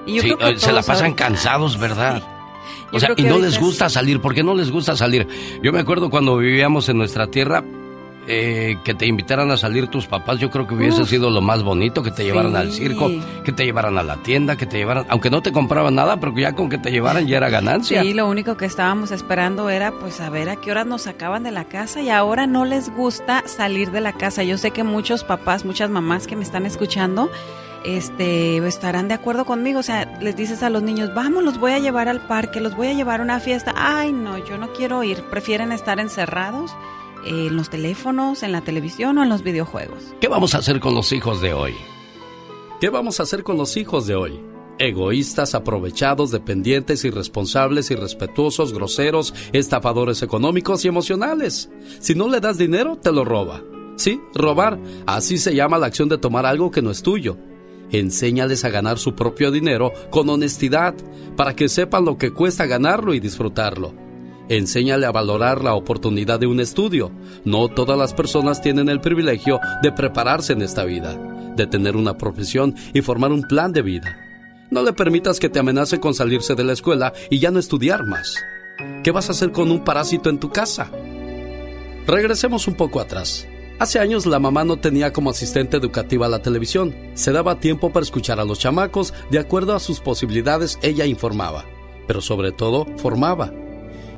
Y 0.06 0.14
yo 0.14 0.22
creo 0.22 0.54
que 0.54 0.58
se 0.58 0.72
la 0.72 0.82
pasan 0.82 1.12
cansados, 1.12 1.78
¿verdad? 1.78 2.22
O 2.92 2.98
sea, 2.98 3.10
y 3.16 3.22
no 3.22 3.38
les 3.38 3.58
gusta 3.58 3.88
salir. 3.88 4.20
¿Por 4.20 4.34
qué 4.34 4.42
no 4.42 4.54
les 4.54 4.70
gusta 4.70 4.96
salir? 4.96 5.28
Yo 5.62 5.72
me 5.72 5.80
acuerdo 5.80 6.10
cuando 6.10 6.36
vivíamos 6.36 6.88
en 6.88 6.98
nuestra 6.98 7.26
tierra, 7.28 7.62
eh, 8.26 8.78
que 8.84 8.94
te 8.94 9.06
invitaran 9.06 9.50
a 9.50 9.56
salir 9.56 9.88
tus 9.88 10.06
papás, 10.06 10.38
yo 10.38 10.50
creo 10.50 10.66
que 10.66 10.74
hubiese 10.74 11.04
sido 11.06 11.30
lo 11.30 11.40
más 11.40 11.62
bonito, 11.62 12.02
que 12.02 12.10
te 12.10 12.22
llevaran 12.24 12.54
al 12.54 12.70
circo, 12.70 13.10
que 13.44 13.52
te 13.52 13.64
llevaran 13.64 13.98
a 13.98 14.02
la 14.02 14.16
tienda, 14.16 14.56
que 14.56 14.66
te 14.66 14.78
llevaran, 14.78 15.06
aunque 15.08 15.30
no 15.30 15.42
te 15.42 15.52
compraban 15.52 15.94
nada, 15.94 16.18
pero 16.18 16.36
ya 16.36 16.54
con 16.54 16.68
que 16.68 16.78
te 16.78 16.90
llevaran 16.90 17.26
ya 17.26 17.38
era 17.38 17.48
ganancia. 17.48 18.02
Sí, 18.02 18.12
lo 18.12 18.28
único 18.28 18.56
que 18.56 18.66
estábamos 18.66 19.10
esperando 19.10 19.70
era 19.70 19.92
pues 19.92 20.20
a 20.20 20.30
ver 20.30 20.48
a 20.48 20.56
qué 20.56 20.70
horas 20.70 20.86
nos 20.86 21.02
sacaban 21.02 21.42
de 21.42 21.50
la 21.50 21.64
casa 21.64 22.02
y 22.02 22.10
ahora 22.10 22.46
no 22.46 22.64
les 22.64 22.94
gusta 22.94 23.42
salir 23.46 23.90
de 23.90 24.00
la 24.00 24.12
casa. 24.12 24.42
Yo 24.42 24.58
sé 24.58 24.70
que 24.70 24.84
muchos 24.84 25.24
papás, 25.24 25.64
muchas 25.64 25.90
mamás 25.90 26.26
que 26.26 26.36
me 26.36 26.44
están 26.44 26.66
escuchando, 26.66 27.30
este, 27.84 28.58
estarán 28.58 29.08
de 29.08 29.14
acuerdo 29.14 29.44
conmigo. 29.44 29.80
O 29.80 29.82
sea, 29.82 30.18
les 30.20 30.36
dices 30.36 30.62
a 30.62 30.70
los 30.70 30.82
niños, 30.82 31.14
vamos, 31.14 31.42
los 31.42 31.58
voy 31.58 31.72
a 31.72 31.78
llevar 31.78 32.08
al 32.08 32.20
parque, 32.20 32.60
los 32.60 32.76
voy 32.76 32.88
a 32.88 32.92
llevar 32.92 33.20
a 33.20 33.22
una 33.22 33.40
fiesta. 33.40 33.74
Ay, 33.76 34.12
no, 34.12 34.38
yo 34.38 34.58
no 34.58 34.72
quiero 34.72 35.02
ir. 35.02 35.22
Prefieren 35.24 35.72
estar 35.72 35.98
encerrados 36.00 36.74
en 37.24 37.56
los 37.56 37.70
teléfonos, 37.70 38.42
en 38.42 38.52
la 38.52 38.60
televisión 38.60 39.18
o 39.18 39.22
en 39.22 39.28
los 39.28 39.42
videojuegos. 39.42 40.14
¿Qué 40.20 40.28
vamos 40.28 40.54
a 40.54 40.58
hacer 40.58 40.80
con 40.80 40.94
los 40.94 41.12
hijos 41.12 41.40
de 41.40 41.52
hoy? 41.52 41.74
¿Qué 42.80 42.88
vamos 42.88 43.20
a 43.20 43.24
hacer 43.24 43.42
con 43.42 43.56
los 43.56 43.76
hijos 43.76 44.06
de 44.06 44.14
hoy? 44.14 44.40
Egoístas, 44.78 45.54
aprovechados, 45.54 46.30
dependientes, 46.30 47.04
irresponsables, 47.04 47.90
irrespetuosos, 47.90 48.72
groseros, 48.72 49.34
estafadores 49.52 50.22
económicos 50.22 50.84
y 50.84 50.88
emocionales. 50.88 51.68
Si 51.98 52.14
no 52.14 52.28
le 52.28 52.40
das 52.40 52.56
dinero, 52.56 52.96
te 52.96 53.12
lo 53.12 53.26
roba. 53.26 53.62
Sí, 53.96 54.18
robar. 54.34 54.78
Así 55.04 55.36
se 55.36 55.54
llama 55.54 55.76
la 55.76 55.86
acción 55.86 56.08
de 56.08 56.16
tomar 56.16 56.46
algo 56.46 56.70
que 56.70 56.80
no 56.80 56.90
es 56.90 57.02
tuyo. 57.02 57.36
Enséñales 57.90 58.64
a 58.64 58.70
ganar 58.70 58.98
su 58.98 59.14
propio 59.14 59.50
dinero 59.50 59.92
con 60.08 60.30
honestidad, 60.30 60.94
para 61.36 61.54
que 61.54 61.68
sepan 61.68 62.06
lo 62.06 62.16
que 62.16 62.30
cuesta 62.30 62.64
ganarlo 62.64 63.12
y 63.12 63.20
disfrutarlo. 63.20 63.92
Enséñale 64.50 65.06
a 65.06 65.12
valorar 65.12 65.62
la 65.62 65.74
oportunidad 65.74 66.40
de 66.40 66.48
un 66.48 66.58
estudio. 66.58 67.12
No 67.44 67.68
todas 67.68 67.96
las 67.96 68.12
personas 68.12 68.60
tienen 68.60 68.88
el 68.88 69.00
privilegio 69.00 69.60
de 69.80 69.92
prepararse 69.92 70.54
en 70.54 70.62
esta 70.62 70.82
vida, 70.82 71.16
de 71.54 71.68
tener 71.68 71.94
una 71.94 72.18
profesión 72.18 72.74
y 72.92 73.00
formar 73.00 73.30
un 73.30 73.42
plan 73.42 73.72
de 73.72 73.82
vida. 73.82 74.18
No 74.72 74.82
le 74.82 74.92
permitas 74.92 75.38
que 75.38 75.48
te 75.48 75.60
amenace 75.60 76.00
con 76.00 76.14
salirse 76.14 76.56
de 76.56 76.64
la 76.64 76.72
escuela 76.72 77.12
y 77.30 77.38
ya 77.38 77.52
no 77.52 77.60
estudiar 77.60 78.04
más. 78.06 78.42
¿Qué 79.04 79.12
vas 79.12 79.28
a 79.28 79.32
hacer 79.32 79.52
con 79.52 79.70
un 79.70 79.84
parásito 79.84 80.28
en 80.28 80.40
tu 80.40 80.50
casa? 80.50 80.90
Regresemos 82.08 82.66
un 82.66 82.74
poco 82.74 82.98
atrás. 82.98 83.46
Hace 83.78 84.00
años 84.00 84.26
la 84.26 84.40
mamá 84.40 84.64
no 84.64 84.78
tenía 84.78 85.12
como 85.12 85.30
asistente 85.30 85.76
educativa 85.76 86.28
la 86.28 86.42
televisión. 86.42 86.92
Se 87.14 87.30
daba 87.30 87.60
tiempo 87.60 87.92
para 87.92 88.02
escuchar 88.02 88.40
a 88.40 88.44
los 88.44 88.58
chamacos, 88.58 89.14
de 89.30 89.38
acuerdo 89.38 89.76
a 89.76 89.80
sus 89.80 90.00
posibilidades 90.00 90.76
ella 90.82 91.06
informaba, 91.06 91.66
pero 92.08 92.20
sobre 92.20 92.50
todo 92.50 92.84
formaba. 92.96 93.52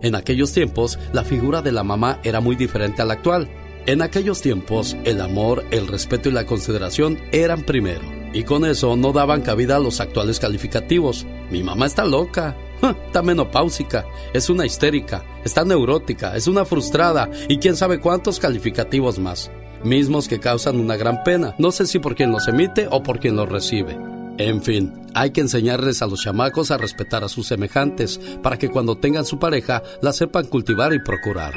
En 0.03 0.17
aquellos 0.17 0.53
tiempos, 0.53 0.99
la 1.13 1.23
figura 1.23 1.63
de 1.63 1.71
la 1.71 1.85
mamá 1.85 2.19
era 2.25 2.41
muy 2.41 2.57
diferente 2.57 3.03
a 3.03 3.05
la 3.05 3.15
actual. 3.15 3.49
En 3.87 4.03
aquellos 4.03 4.43
tiempos, 4.43 4.97
el 5.05 5.21
amor, 5.21 5.65
el 5.71 5.87
respeto 5.87 6.29
y 6.29 6.33
la 6.33 6.45
consideración 6.45 7.19
eran 7.31 7.63
primero. 7.63 8.03
Y 8.33 8.43
con 8.43 8.65
eso 8.65 8.97
no 8.97 9.13
daban 9.13 9.43
cabida 9.43 9.77
a 9.77 9.81
los 9.81 10.01
actuales 10.01 10.41
calificativos. 10.41 11.25
Mi 11.51 11.63
mamá 11.63 11.87
está 11.87 12.05
loca, 12.05 12.57
está 13.07 13.23
menopáusica, 13.23 14.05
es 14.33 14.51
una 14.51 14.67
histérica, 14.67 15.25
está 15.45 15.65
neurótica, 15.65 16.37
es 16.37 16.49
una 16.49 16.65
frustrada 16.65 17.31
y 17.49 17.59
quién 17.59 17.77
sabe 17.77 18.01
cuántos 18.01 18.41
calificativos 18.41 19.21
más. 19.21 19.53
Mismos 19.85 20.27
que 20.27 20.41
causan 20.41 20.81
una 20.81 20.97
gran 20.97 21.23
pena, 21.23 21.55
no 21.59 21.71
sé 21.71 21.87
si 21.87 21.99
por 22.01 22.17
quien 22.17 22.33
los 22.33 22.49
emite 22.49 22.89
o 22.91 23.03
por 23.03 23.21
quien 23.21 23.37
los 23.37 23.49
recibe. 23.49 24.12
En 24.39 24.63
fin, 24.63 24.93
hay 25.15 25.31
que 25.31 25.43
enseñarles 25.43 26.01
a 26.01 26.07
los 26.07 26.23
chamacos 26.23 26.71
a 26.71 26.79
respetar 26.79 27.23
a 27.23 27.29
sus 27.29 27.47
semejantes 27.47 28.19
para 28.43 28.57
que 28.57 28.71
cuando 28.71 28.97
tengan 28.97 29.27
su 29.27 29.39
pareja 29.39 29.83
la 30.01 30.13
sepan 30.13 30.47
cultivar 30.47 30.95
y 30.95 31.01
procurar. 31.01 31.53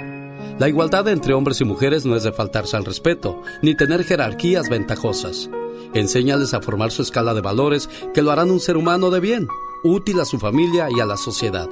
La 0.59 0.67
igualdad 0.67 1.07
entre 1.07 1.33
hombres 1.33 1.61
y 1.61 1.65
mujeres 1.65 2.05
no 2.05 2.15
es 2.15 2.23
de 2.23 2.33
faltarse 2.33 2.75
al 2.75 2.85
respeto, 2.85 3.41
ni 3.61 3.75
tener 3.75 4.03
jerarquías 4.03 4.69
ventajosas. 4.69 5.49
Enséñales 5.93 6.53
a 6.53 6.61
formar 6.61 6.91
su 6.91 7.01
escala 7.01 7.33
de 7.33 7.41
valores 7.41 7.89
que 8.13 8.21
lo 8.21 8.31
harán 8.31 8.51
un 8.51 8.59
ser 8.59 8.75
humano 8.75 9.09
de 9.09 9.21
bien, 9.21 9.47
útil 9.83 10.19
a 10.19 10.25
su 10.25 10.37
familia 10.37 10.87
y 10.95 10.99
a 10.99 11.05
la 11.05 11.17
sociedad. 11.17 11.69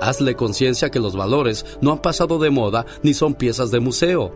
Hazle 0.00 0.36
conciencia 0.36 0.90
que 0.90 1.00
los 1.00 1.16
valores 1.16 1.64
no 1.80 1.92
han 1.92 2.02
pasado 2.02 2.38
de 2.38 2.50
moda 2.50 2.84
ni 3.02 3.14
son 3.14 3.34
piezas 3.34 3.70
de 3.70 3.80
museo. 3.80 4.32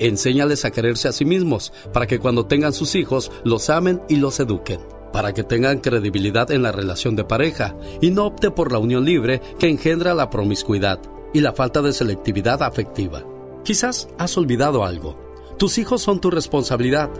Enséñales 0.00 0.64
a 0.64 0.72
quererse 0.72 1.06
a 1.06 1.12
sí 1.12 1.24
mismos 1.24 1.72
para 1.92 2.08
que 2.08 2.18
cuando 2.18 2.46
tengan 2.46 2.72
sus 2.72 2.96
hijos 2.96 3.30
los 3.44 3.70
amen 3.70 4.02
y 4.08 4.16
los 4.16 4.40
eduquen 4.40 4.93
para 5.14 5.32
que 5.32 5.44
tengan 5.44 5.78
credibilidad 5.78 6.50
en 6.50 6.64
la 6.64 6.72
relación 6.72 7.14
de 7.14 7.22
pareja 7.22 7.76
y 8.00 8.10
no 8.10 8.26
opte 8.26 8.50
por 8.50 8.72
la 8.72 8.80
unión 8.80 9.04
libre 9.04 9.40
que 9.60 9.68
engendra 9.68 10.12
la 10.12 10.28
promiscuidad 10.28 10.98
y 11.32 11.40
la 11.40 11.52
falta 11.52 11.82
de 11.82 11.92
selectividad 11.92 12.64
afectiva. 12.64 13.22
Quizás 13.62 14.08
has 14.18 14.36
olvidado 14.36 14.84
algo. 14.84 15.16
Tus 15.56 15.78
hijos 15.78 16.02
son 16.02 16.20
tu 16.20 16.32
responsabilidad. 16.32 17.10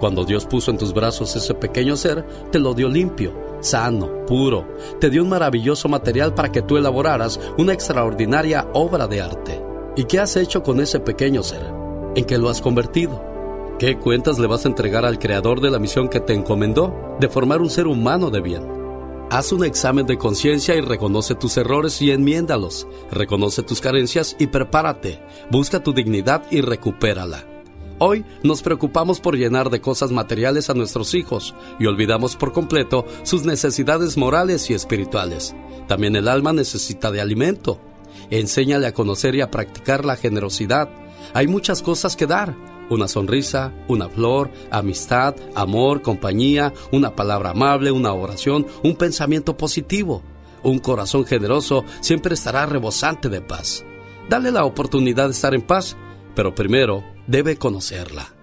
Cuando 0.00 0.24
Dios 0.24 0.46
puso 0.46 0.72
en 0.72 0.78
tus 0.78 0.92
brazos 0.92 1.36
ese 1.36 1.54
pequeño 1.54 1.96
ser, 1.96 2.26
te 2.50 2.58
lo 2.58 2.74
dio 2.74 2.88
limpio, 2.88 3.32
sano, 3.60 4.26
puro. 4.26 4.66
Te 4.98 5.08
dio 5.08 5.22
un 5.22 5.28
maravilloso 5.28 5.88
material 5.88 6.34
para 6.34 6.50
que 6.50 6.62
tú 6.62 6.76
elaboraras 6.76 7.38
una 7.56 7.72
extraordinaria 7.72 8.66
obra 8.74 9.06
de 9.06 9.20
arte. 9.20 9.62
¿Y 9.94 10.06
qué 10.06 10.18
has 10.18 10.34
hecho 10.34 10.64
con 10.64 10.80
ese 10.80 10.98
pequeño 10.98 11.44
ser? 11.44 11.62
¿En 12.16 12.24
qué 12.24 12.36
lo 12.36 12.48
has 12.48 12.60
convertido? 12.60 13.33
¿Qué 13.78 13.98
cuentas 13.98 14.38
le 14.38 14.46
vas 14.46 14.64
a 14.64 14.68
entregar 14.68 15.04
al 15.04 15.18
creador 15.18 15.60
de 15.60 15.68
la 15.68 15.80
misión 15.80 16.08
que 16.08 16.20
te 16.20 16.32
encomendó 16.32 17.16
de 17.18 17.28
formar 17.28 17.60
un 17.60 17.68
ser 17.68 17.88
humano 17.88 18.30
de 18.30 18.40
bien? 18.40 18.62
Haz 19.30 19.50
un 19.50 19.64
examen 19.64 20.06
de 20.06 20.16
conciencia 20.16 20.76
y 20.76 20.80
reconoce 20.80 21.34
tus 21.34 21.56
errores 21.56 22.00
y 22.00 22.12
enmiéndalos. 22.12 22.86
Reconoce 23.10 23.64
tus 23.64 23.80
carencias 23.80 24.36
y 24.38 24.46
prepárate. 24.46 25.20
Busca 25.50 25.82
tu 25.82 25.92
dignidad 25.92 26.44
y 26.52 26.60
recupérala. 26.60 27.44
Hoy 27.98 28.24
nos 28.44 28.62
preocupamos 28.62 29.18
por 29.18 29.36
llenar 29.36 29.70
de 29.70 29.80
cosas 29.80 30.12
materiales 30.12 30.70
a 30.70 30.74
nuestros 30.74 31.12
hijos 31.14 31.52
y 31.80 31.86
olvidamos 31.86 32.36
por 32.36 32.52
completo 32.52 33.04
sus 33.24 33.44
necesidades 33.44 34.16
morales 34.16 34.70
y 34.70 34.74
espirituales. 34.74 35.52
También 35.88 36.14
el 36.14 36.28
alma 36.28 36.52
necesita 36.52 37.10
de 37.10 37.20
alimento. 37.20 37.80
Enséñale 38.30 38.86
a 38.86 38.94
conocer 38.94 39.34
y 39.34 39.40
a 39.40 39.50
practicar 39.50 40.04
la 40.04 40.14
generosidad. 40.14 40.88
Hay 41.32 41.48
muchas 41.48 41.82
cosas 41.82 42.14
que 42.14 42.28
dar. 42.28 42.54
Una 42.90 43.08
sonrisa, 43.08 43.72
una 43.88 44.08
flor, 44.08 44.50
amistad, 44.70 45.34
amor, 45.54 46.02
compañía, 46.02 46.72
una 46.92 47.16
palabra 47.16 47.50
amable, 47.50 47.90
una 47.90 48.12
oración, 48.12 48.66
un 48.82 48.96
pensamiento 48.96 49.56
positivo. 49.56 50.22
Un 50.62 50.78
corazón 50.78 51.24
generoso 51.24 51.84
siempre 52.00 52.34
estará 52.34 52.66
rebosante 52.66 53.28
de 53.28 53.40
paz. 53.40 53.84
Dale 54.28 54.50
la 54.50 54.64
oportunidad 54.64 55.26
de 55.26 55.32
estar 55.32 55.54
en 55.54 55.62
paz, 55.62 55.96
pero 56.34 56.54
primero 56.54 57.04
debe 57.26 57.56
conocerla. 57.56 58.34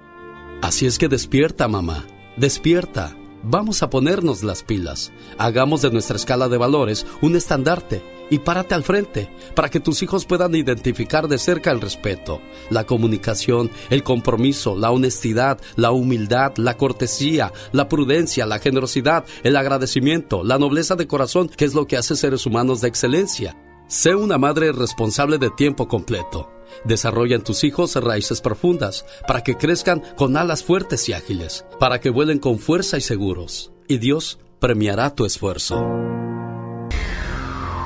Así 0.62 0.86
es 0.86 0.98
que 0.98 1.08
despierta, 1.08 1.68
mamá, 1.68 2.06
despierta. 2.38 3.18
Vamos 3.44 3.82
a 3.82 3.90
ponernos 3.90 4.44
las 4.44 4.62
pilas. 4.62 5.12
Hagamos 5.40 5.82
de 5.82 5.90
nuestra 5.90 6.16
escala 6.16 6.48
de 6.48 6.58
valores 6.58 7.08
un 7.22 7.36
estandarte 7.36 8.04
y 8.32 8.40
párate 8.40 8.74
al 8.74 8.84
frente 8.84 9.30
para 9.54 9.70
que 9.70 9.80
tus 9.80 10.02
hijos 10.02 10.26
puedan 10.26 10.56
identificar 10.56 11.28
de 11.28 11.38
cerca 11.38 11.70
el 11.70 11.82
respeto, 11.82 12.42
la 12.72 12.86
comunicación, 12.86 13.70
el 13.92 14.02
compromiso, 14.02 14.76
la 14.76 14.90
honestidad, 14.90 15.60
la 15.76 15.92
humildad, 15.92 16.54
la 16.56 16.78
cortesía, 16.78 17.52
la 17.74 17.88
prudencia, 17.88 18.48
la 18.48 18.58
generosidad, 18.58 19.26
el 19.44 19.58
agradecimiento, 19.58 20.44
la 20.44 20.58
nobleza 20.58 20.96
de 20.96 21.08
corazón, 21.08 21.50
que 21.50 21.66
es 21.66 21.76
lo 21.76 21.86
que 21.86 21.98
hace 21.98 22.16
seres 22.16 22.46
humanos 22.46 22.82
de 22.82 22.88
excelencia. 22.88 23.58
Sé 23.88 24.16
una 24.16 24.38
madre 24.38 24.72
responsable 24.72 25.38
de 25.38 25.50
tiempo 25.50 25.90
completo. 25.90 26.50
Desarrolla 26.86 27.36
en 27.36 27.44
tus 27.44 27.66
hijos 27.66 27.96
raíces 27.96 28.40
profundas 28.40 29.06
para 29.28 29.44
que 29.44 29.58
crezcan 29.58 30.02
con 30.16 30.38
alas 30.38 30.64
fuertes 30.64 31.10
y 31.10 31.14
ágiles, 31.14 31.66
para 31.82 32.00
que 32.00 32.10
vuelen 32.10 32.40
con 32.40 32.60
fuerza 32.60 32.98
y 32.98 33.02
seguros. 33.02 33.74
Y 33.90 33.98
Dios 33.98 34.40
premiará 34.60 35.14
tu 35.14 35.26
esfuerzo. 35.26 35.86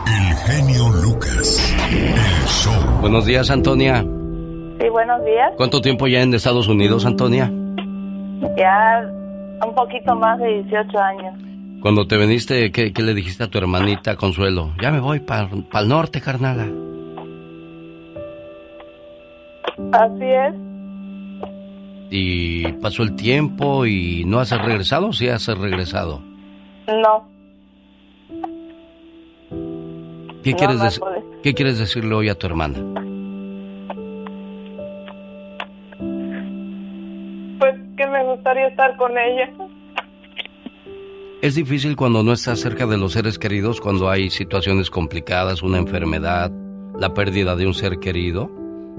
El 0.07 0.36
genio 0.36 0.90
Lucas. 1.03 1.76
El 1.91 2.48
show. 2.48 3.02
Buenos 3.02 3.26
días, 3.26 3.49
Antonia. 3.49 4.02
Sí, 4.02 4.90
buenos 4.90 5.23
días. 5.26 5.52
¿Cuánto 5.57 5.82
tiempo 5.82 6.07
ya 6.07 6.22
en 6.22 6.34
Estados 6.34 6.68
Unidos, 6.68 7.06
Antonia? 7.06 7.52
Ya 8.57 9.10
un 9.65 9.73
poquito 9.73 10.15
más 10.15 10.40
de 10.40 10.64
18 10.64 10.99
años. 10.99 11.34
Cuando 11.82 12.07
te 12.07 12.18
veniste, 12.18 12.72
¿qué, 12.72 12.94
qué 12.94 13.03
le 13.03 13.14
dijiste 13.14 13.44
a 13.44 13.48
tu 13.48 13.57
hermanita 13.57 14.15
Consuelo? 14.15 14.72
Ya 14.82 14.91
me 14.91 14.99
voy 14.99 15.19
para 15.19 15.49
el 15.52 15.88
norte, 15.88 16.22
carnala. 16.22 16.68
Así 19.91 20.23
es. 20.23 20.56
Y 22.10 22.72
pasó 22.73 23.03
el 23.03 23.15
tiempo 23.15 23.86
y 23.86 24.23
no 24.26 24.40
has 24.40 24.52
regresado 24.52 25.07
o 25.07 25.14
sí 25.14 25.27
has 25.27 25.48
regresado. 25.48 26.22
No. 26.88 27.35
¿Qué, 30.46 30.52
No, 30.52 30.58
quieres 30.58 30.80
dec-. 30.80 31.42
¿Qué 31.42 31.54
quieres 31.56 31.80
decirle 31.80 32.14
hoy 32.14 32.30
a 32.30 32.36
tu 32.36 32.46
hermana? 32.46 32.78
Pues 37.58 37.76
que 37.98 38.06
me 38.06 38.24
gustaría 38.26 38.68
estar 38.68 38.96
con 38.98 39.18
ella. 39.18 39.52
Es 41.42 41.56
difícil 41.56 41.96
cuando 41.96 42.22
no 42.22 42.32
estás 42.32 42.60
cerca 42.60 42.86
de 42.86 42.96
los 42.96 43.14
seres 43.14 43.40
queridos, 43.40 43.82
cuando 43.82 44.08
hay 44.08 44.30
situaciones 44.30 44.92
complicadas, 44.92 45.64
una 45.64 45.80
enfermedad, 45.80 46.52
la 47.00 47.16
pérdida 47.16 47.56
de 47.56 47.66
un 47.66 47.74
ser 47.74 47.98
querido. 47.98 48.52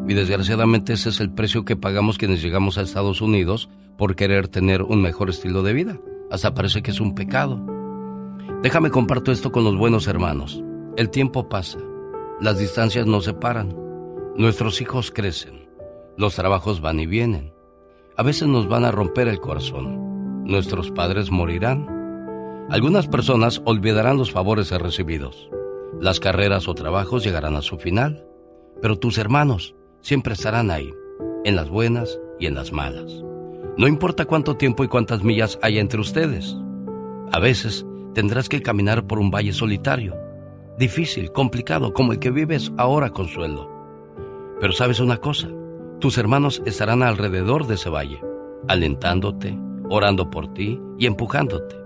Y 0.08 0.14
desgraciadamente 0.14 0.94
ese 0.94 1.10
es 1.10 1.20
el 1.20 1.30
precio 1.30 1.64
que 1.64 1.76
pagamos 1.76 2.18
quienes 2.18 2.42
llegamos 2.42 2.76
a 2.76 2.82
Estados 2.82 3.20
Unidos 3.20 3.70
por 3.96 4.16
querer 4.16 4.48
tener 4.48 4.82
un 4.82 5.00
mejor 5.00 5.30
estilo 5.30 5.62
de 5.62 5.74
vida. 5.74 5.96
Hasta 6.28 6.54
parece 6.54 6.82
que 6.82 6.90
es 6.90 7.00
un 7.00 7.14
pecado. 7.14 7.64
Déjame 8.64 8.90
comparto 8.90 9.30
esto 9.30 9.52
con 9.52 9.62
los 9.62 9.76
buenos 9.76 10.08
hermanos. 10.08 10.60
El 10.96 11.10
tiempo 11.10 11.46
pasa, 11.46 11.78
las 12.40 12.58
distancias 12.58 13.06
nos 13.06 13.26
separan, 13.26 13.76
nuestros 14.34 14.80
hijos 14.80 15.10
crecen, 15.10 15.68
los 16.16 16.34
trabajos 16.34 16.80
van 16.80 16.98
y 16.98 17.06
vienen. 17.06 17.52
A 18.16 18.22
veces 18.22 18.48
nos 18.48 18.66
van 18.66 18.86
a 18.86 18.92
romper 18.92 19.28
el 19.28 19.38
corazón, 19.38 20.44
nuestros 20.44 20.90
padres 20.90 21.30
morirán. 21.30 22.66
Algunas 22.70 23.08
personas 23.08 23.60
olvidarán 23.66 24.16
los 24.16 24.32
favores 24.32 24.70
recibidos. 24.70 25.50
Las 26.00 26.18
carreras 26.18 26.66
o 26.66 26.74
trabajos 26.74 27.22
llegarán 27.22 27.56
a 27.56 27.62
su 27.62 27.76
final, 27.76 28.26
pero 28.80 28.98
tus 28.98 29.18
hermanos 29.18 29.74
siempre 30.00 30.32
estarán 30.32 30.70
ahí, 30.70 30.90
en 31.44 31.56
las 31.56 31.68
buenas 31.68 32.18
y 32.40 32.46
en 32.46 32.54
las 32.54 32.72
malas. 32.72 33.22
No 33.76 33.86
importa 33.86 34.24
cuánto 34.24 34.56
tiempo 34.56 34.82
y 34.82 34.88
cuántas 34.88 35.22
millas 35.22 35.58
haya 35.60 35.82
entre 35.82 36.00
ustedes. 36.00 36.56
A 37.32 37.38
veces 37.38 37.84
tendrás 38.14 38.48
que 38.48 38.62
caminar 38.62 39.06
por 39.06 39.18
un 39.18 39.30
valle 39.30 39.52
solitario, 39.52 40.25
difícil, 40.78 41.32
complicado, 41.32 41.92
como 41.92 42.12
el 42.12 42.18
que 42.18 42.30
vives 42.30 42.72
ahora, 42.76 43.10
Consuelo. 43.10 43.70
Pero 44.60 44.72
sabes 44.72 45.00
una 45.00 45.18
cosa, 45.18 45.48
tus 46.00 46.18
hermanos 46.18 46.62
estarán 46.66 47.02
alrededor 47.02 47.66
de 47.66 47.74
ese 47.74 47.90
valle, 47.90 48.20
alentándote, 48.68 49.58
orando 49.88 50.30
por 50.30 50.52
ti 50.52 50.80
y 50.98 51.06
empujándote, 51.06 51.76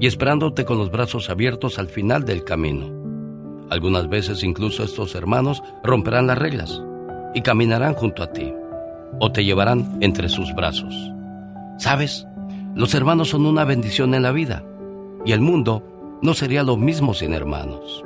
y 0.00 0.06
esperándote 0.06 0.64
con 0.64 0.78
los 0.78 0.90
brazos 0.90 1.30
abiertos 1.30 1.78
al 1.78 1.88
final 1.88 2.24
del 2.24 2.44
camino. 2.44 2.90
Algunas 3.70 4.08
veces 4.08 4.42
incluso 4.44 4.82
estos 4.82 5.14
hermanos 5.14 5.62
romperán 5.82 6.26
las 6.26 6.38
reglas 6.38 6.82
y 7.34 7.42
caminarán 7.42 7.94
junto 7.94 8.22
a 8.22 8.32
ti, 8.32 8.52
o 9.20 9.32
te 9.32 9.44
llevarán 9.44 9.98
entre 10.00 10.28
sus 10.28 10.54
brazos. 10.54 10.94
¿Sabes? 11.78 12.26
Los 12.74 12.94
hermanos 12.94 13.28
son 13.30 13.46
una 13.46 13.64
bendición 13.64 14.14
en 14.14 14.22
la 14.22 14.32
vida, 14.32 14.64
y 15.24 15.32
el 15.32 15.40
mundo 15.40 15.82
no 16.22 16.34
sería 16.34 16.62
lo 16.62 16.76
mismo 16.76 17.14
sin 17.14 17.32
hermanos. 17.32 18.04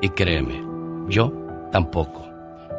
Y 0.00 0.08
créeme, 0.10 0.62
yo 1.08 1.32
tampoco. 1.72 2.26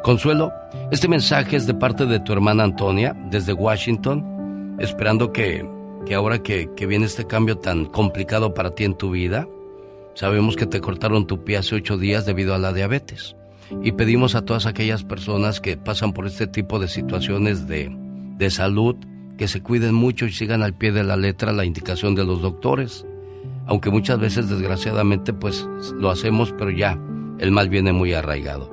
Consuelo, 0.02 0.52
este 0.90 1.06
mensaje 1.06 1.56
es 1.56 1.66
de 1.66 1.74
parte 1.74 2.06
de 2.06 2.18
tu 2.18 2.32
hermana 2.32 2.64
Antonia, 2.64 3.14
desde 3.30 3.52
Washington, 3.52 4.76
esperando 4.80 5.32
que, 5.32 5.64
que 6.04 6.14
ahora 6.14 6.42
que, 6.42 6.68
que 6.74 6.86
viene 6.86 7.06
este 7.06 7.26
cambio 7.26 7.58
tan 7.58 7.84
complicado 7.84 8.52
para 8.52 8.74
ti 8.74 8.84
en 8.84 8.94
tu 8.94 9.10
vida, 9.10 9.46
sabemos 10.14 10.56
que 10.56 10.66
te 10.66 10.80
cortaron 10.80 11.26
tu 11.26 11.44
pie 11.44 11.58
hace 11.58 11.76
ocho 11.76 11.96
días 11.98 12.26
debido 12.26 12.54
a 12.54 12.58
la 12.58 12.72
diabetes. 12.72 13.36
Y 13.82 13.92
pedimos 13.92 14.34
a 14.34 14.44
todas 14.44 14.66
aquellas 14.66 15.04
personas 15.04 15.60
que 15.60 15.76
pasan 15.76 16.12
por 16.12 16.26
este 16.26 16.48
tipo 16.48 16.80
de 16.80 16.88
situaciones 16.88 17.68
de, 17.68 17.90
de 18.36 18.50
salud 18.50 18.96
que 19.38 19.48
se 19.48 19.62
cuiden 19.62 19.94
mucho 19.94 20.26
y 20.26 20.32
sigan 20.32 20.62
al 20.62 20.74
pie 20.74 20.92
de 20.92 21.04
la 21.04 21.16
letra 21.16 21.52
la 21.52 21.64
indicación 21.64 22.14
de 22.14 22.24
los 22.24 22.42
doctores. 22.42 23.06
Aunque 23.66 23.90
muchas 23.90 24.18
veces 24.18 24.48
desgraciadamente 24.48 25.32
pues 25.32 25.66
lo 25.94 26.10
hacemos, 26.10 26.52
pero 26.58 26.70
ya 26.70 26.98
el 27.38 27.50
mal 27.52 27.68
viene 27.68 27.92
muy 27.92 28.12
arraigado. 28.14 28.70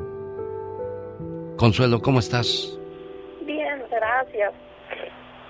Consuelo, 1.58 2.02
¿cómo 2.02 2.20
estás? 2.20 2.80
Bien, 3.46 3.82
gracias. 3.92 4.54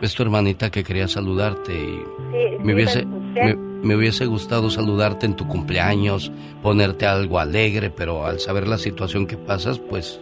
Es 0.01 0.15
tu 0.15 0.23
hermanita 0.23 0.69
que 0.69 0.83
quería 0.83 1.07
saludarte 1.07 1.73
y 1.73 2.03
Sí, 2.31 2.57
me 2.63 2.73
hubiese, 2.73 3.05
me, 3.05 3.55
me 3.55 3.95
hubiese 3.95 4.25
gustado 4.25 4.69
saludarte 4.69 5.25
en 5.25 5.35
tu 5.35 5.47
cumpleaños, 5.47 6.31
ponerte 6.61 7.05
algo 7.05 7.39
alegre, 7.39 7.89
pero 7.89 8.25
al 8.25 8.39
saber 8.39 8.67
la 8.67 8.77
situación 8.77 9.27
que 9.27 9.37
pasas, 9.37 9.79
pues 9.79 10.21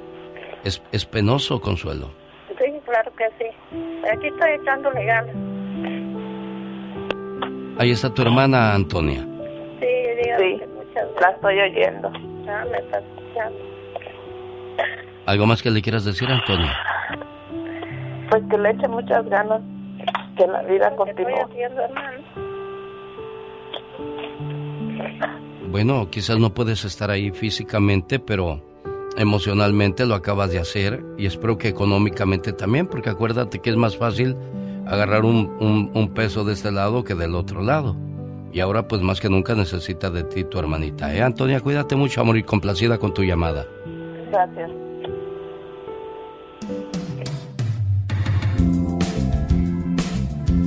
es, 0.64 0.81
es 0.91 1.06
penoso, 1.06 1.61
Consuelo. 1.61 2.11
Sí, 2.57 2.65
claro 2.85 3.11
que 3.15 3.26
sí. 3.38 3.49
Aquí 4.11 4.27
estoy 4.27 4.52
echándole 4.61 5.06
ganas. 5.06 5.35
Ahí 7.79 7.91
está 7.91 8.11
tu 8.11 8.23
hermana 8.23 8.73
Antonia. 8.73 9.21
Sí, 9.79 9.85
dígame 10.23 10.59
que 10.59 10.67
muchas 10.67 10.93
gracias. 10.93 11.21
La 11.21 11.29
estoy 11.29 11.59
oyendo. 11.59 12.11
Ah, 12.47 12.65
me 12.71 12.77
está 12.77 12.99
escuchando. 12.99 13.59
¿Algo 15.27 15.45
más 15.45 15.61
que 15.61 15.69
le 15.69 15.81
quieras 15.81 16.03
decir, 16.03 16.27
Antonia? 16.31 16.75
Pues 18.31 18.43
que 18.49 18.57
le 18.57 18.71
eche 18.71 18.87
muchas 18.87 19.29
ganas. 19.29 19.61
Que 20.37 20.47
la 20.47 20.63
vida 20.63 20.95
continúe. 20.95 21.35
Bueno, 25.69 26.09
quizás 26.09 26.39
no 26.39 26.53
puedes 26.53 26.83
estar 26.85 27.11
ahí 27.11 27.31
físicamente, 27.31 28.19
pero 28.19 28.61
emocionalmente 29.17 30.05
lo 30.05 30.15
acabas 30.15 30.51
de 30.51 30.59
hacer 30.59 31.03
y 31.17 31.25
espero 31.25 31.57
que 31.57 31.67
económicamente 31.67 32.53
también, 32.53 32.87
porque 32.87 33.09
acuérdate 33.09 33.59
que 33.59 33.69
es 33.69 33.75
más 33.75 33.97
fácil 33.97 34.35
agarrar 34.89 35.26
un, 35.26 35.55
un- 35.59 35.91
un 35.93 36.14
peso 36.14 36.43
de 36.43 36.53
este 36.53 36.72
lado 36.72 37.03
que 37.03 37.15
del 37.15 37.35
otro 37.35 37.61
lado. 37.61 37.95
Y 38.53 38.59
ahora 38.61 38.88
pues 38.88 39.01
más 39.01 39.19
que 39.19 39.30
nunca 39.30 39.53
necesita 39.55 40.09
de 40.09 40.23
ti 40.23 40.43
tu 40.43 40.57
hermanita. 40.57 41.14
¿Eh, 41.14 41.22
Antonia? 41.22 41.59
Cuídate 41.59 41.95
mucho, 41.95 42.22
amor, 42.22 42.38
y 42.38 42.43
complacida 42.43 42.97
con 42.97 43.14
tu 43.14 43.23
llamada. 43.23 43.65
Gracias. 44.31 44.72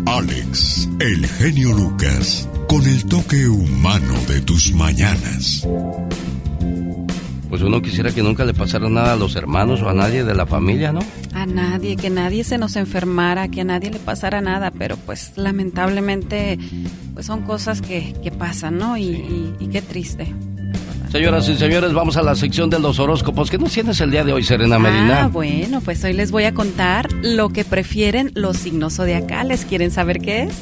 Alex, 0.06 0.88
el 1.00 1.26
genio 1.26 1.72
Lucas, 1.72 2.48
con 2.68 2.84
el 2.84 3.04
toque 3.06 3.46
humano 3.48 4.14
de 4.28 4.40
tus 4.40 4.72
mañanas. 4.74 5.66
Pues 7.50 7.62
uno 7.62 7.82
quisiera 7.82 8.12
que 8.12 8.22
nunca 8.22 8.44
le 8.44 8.54
pasara 8.54 8.88
nada 8.88 9.14
a 9.14 9.16
los 9.16 9.34
hermanos 9.34 9.82
o 9.82 9.88
a 9.88 9.92
nadie 9.92 10.22
de 10.22 10.34
la 10.36 10.46
familia, 10.46 10.92
¿no? 10.92 11.00
A 11.34 11.46
nadie, 11.46 11.96
que 11.96 12.08
nadie 12.08 12.44
se 12.44 12.58
nos 12.58 12.76
enfermara, 12.76 13.48
que 13.48 13.62
a 13.62 13.64
nadie 13.64 13.90
le 13.90 13.98
pasara 13.98 14.40
nada, 14.40 14.70
pero 14.70 14.96
pues 14.96 15.32
lamentablemente 15.34 16.60
pues 17.12 17.26
son 17.26 17.42
cosas 17.42 17.82
que, 17.82 18.14
que 18.22 18.30
pasan, 18.30 18.78
¿no? 18.78 18.96
Y, 18.96 19.52
y, 19.58 19.66
qué 19.66 19.82
triste. 19.82 20.32
Señoras 21.10 21.48
y 21.48 21.56
señores, 21.56 21.92
vamos 21.92 22.16
a 22.16 22.22
la 22.22 22.36
sección 22.36 22.70
de 22.70 22.78
los 22.78 23.00
horóscopos. 23.00 23.50
¿Qué 23.50 23.58
nos 23.58 23.72
tienes 23.72 24.00
el 24.00 24.12
día 24.12 24.22
de 24.22 24.32
hoy, 24.32 24.44
Serena 24.44 24.78
Medina? 24.78 25.24
Ah, 25.24 25.26
bueno, 25.26 25.80
pues 25.80 26.04
hoy 26.04 26.12
les 26.12 26.30
voy 26.30 26.44
a 26.44 26.54
contar 26.54 27.12
lo 27.12 27.48
que 27.48 27.64
prefieren 27.64 28.30
los 28.36 28.58
signos 28.58 28.94
zodiacales. 28.94 29.64
¿Quieren 29.64 29.90
saber 29.90 30.20
qué 30.20 30.44
es? 30.44 30.54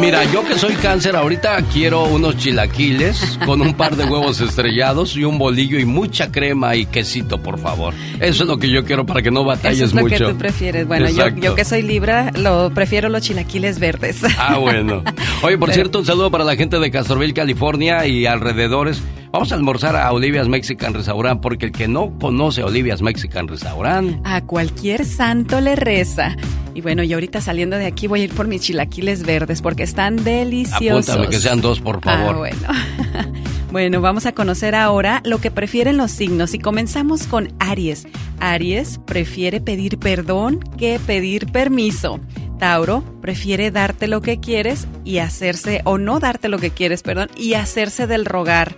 Mira, 0.00 0.24
yo 0.32 0.44
que 0.44 0.58
soy 0.58 0.74
cáncer, 0.74 1.14
ahorita 1.14 1.56
quiero 1.72 2.04
unos 2.04 2.36
chilaquiles 2.36 3.38
con 3.46 3.60
un 3.60 3.74
par 3.74 3.96
de 3.96 4.04
huevos 4.04 4.40
estrellados 4.40 5.16
y 5.16 5.24
un 5.24 5.38
bolillo 5.38 5.78
y 5.78 5.84
mucha 5.84 6.32
crema 6.32 6.74
y 6.74 6.84
quesito, 6.84 7.40
por 7.40 7.58
favor. 7.58 7.94
Eso 8.20 8.42
es 8.42 8.48
lo 8.48 8.58
que 8.58 8.70
yo 8.70 8.84
quiero 8.84 9.06
para 9.06 9.22
que 9.22 9.30
no 9.30 9.44
batalles 9.44 9.78
Eso 9.78 9.86
es 9.86 9.94
lo 9.94 10.02
mucho. 10.02 10.26
que 10.26 10.32
tú 10.32 10.38
prefieres. 10.38 10.86
Bueno, 10.86 11.08
yo, 11.08 11.28
yo, 11.28 11.54
que 11.54 11.64
soy 11.64 11.82
libra, 11.82 12.32
lo 12.36 12.70
prefiero 12.74 13.08
los 13.08 13.22
chilaquiles 13.22 13.78
verdes. 13.78 14.20
Ah, 14.36 14.58
bueno. 14.58 15.02
Oye, 15.42 15.56
por 15.56 15.72
cierto, 15.72 16.00
un 16.00 16.04
saludo 16.06 16.30
para 16.30 16.44
la 16.44 16.56
gente 16.56 16.78
de 16.78 16.90
Castroville, 16.90 17.32
California 17.32 18.04
y 18.06 18.26
alrededores. 18.26 19.00
Vamos 19.32 19.52
a 19.52 19.54
almorzar 19.54 19.96
a 19.96 20.12
Olivia's 20.12 20.48
Mexican 20.48 20.92
Restaurant 20.92 21.40
porque 21.40 21.66
el 21.66 21.72
que 21.72 21.88
no 21.88 22.12
conoce 22.20 22.60
a 22.60 22.66
Olivia's 22.66 23.00
Mexican 23.00 23.48
Restaurant... 23.48 24.20
A 24.24 24.42
cualquier 24.42 25.04
santo 25.04 25.60
le 25.60 25.74
reza. 25.76 26.36
Y 26.74 26.80
bueno, 26.80 27.04
yo 27.04 27.16
ahorita 27.16 27.40
saliendo 27.40 27.76
de 27.78 27.86
aquí 27.86 28.08
voy 28.08 28.22
a 28.22 28.24
ir 28.24 28.32
por 28.32 28.48
mis 28.48 28.62
chilaquiles 28.62 29.24
verdes 29.24 29.62
porque 29.62 29.83
están 29.84 30.22
deliciosos. 30.24 31.08
Apúntame 31.08 31.28
que 31.28 31.40
sean 31.40 31.60
dos, 31.60 31.80
por 31.80 32.02
favor. 32.02 32.34
Ah, 32.34 32.38
bueno. 32.38 33.32
bueno, 33.70 34.00
vamos 34.00 34.26
a 34.26 34.32
conocer 34.32 34.74
ahora 34.74 35.22
lo 35.24 35.38
que 35.38 35.50
prefieren 35.50 35.96
los 35.96 36.10
signos 36.10 36.54
y 36.54 36.58
comenzamos 36.58 37.26
con 37.26 37.52
Aries. 37.58 38.06
Aries 38.40 38.98
prefiere 39.06 39.60
pedir 39.60 39.98
perdón 39.98 40.60
que 40.76 40.98
pedir 40.98 41.50
permiso. 41.52 42.20
Tauro 42.58 43.04
prefiere 43.20 43.70
darte 43.70 44.08
lo 44.08 44.20
que 44.22 44.40
quieres 44.40 44.86
y 45.04 45.18
hacerse, 45.18 45.82
o 45.84 45.98
no 45.98 46.20
darte 46.20 46.48
lo 46.48 46.58
que 46.58 46.70
quieres, 46.70 47.02
perdón, 47.02 47.28
y 47.36 47.54
hacerse 47.54 48.06
del 48.06 48.24
rogar. 48.24 48.76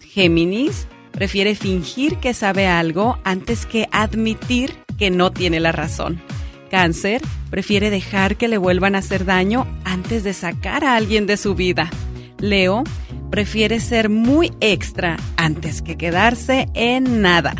Géminis 0.00 0.86
prefiere 1.12 1.54
fingir 1.54 2.16
que 2.16 2.34
sabe 2.34 2.66
algo 2.66 3.18
antes 3.24 3.66
que 3.66 3.88
admitir 3.92 4.74
que 4.98 5.10
no 5.10 5.30
tiene 5.30 5.60
la 5.60 5.72
razón. 5.72 6.20
Cáncer 6.68 7.22
prefiere 7.50 7.90
dejar 7.90 8.36
que 8.36 8.48
le 8.48 8.58
vuelvan 8.58 8.94
a 8.94 8.98
hacer 8.98 9.24
daño 9.24 9.66
antes 9.84 10.24
de 10.24 10.32
sacar 10.32 10.84
a 10.84 10.96
alguien 10.96 11.26
de 11.26 11.36
su 11.36 11.54
vida. 11.54 11.90
Leo 12.38 12.84
prefiere 13.30 13.80
ser 13.80 14.08
muy 14.08 14.52
extra 14.60 15.16
antes 15.36 15.82
que 15.82 15.96
quedarse 15.96 16.68
en 16.74 17.20
nada. 17.20 17.54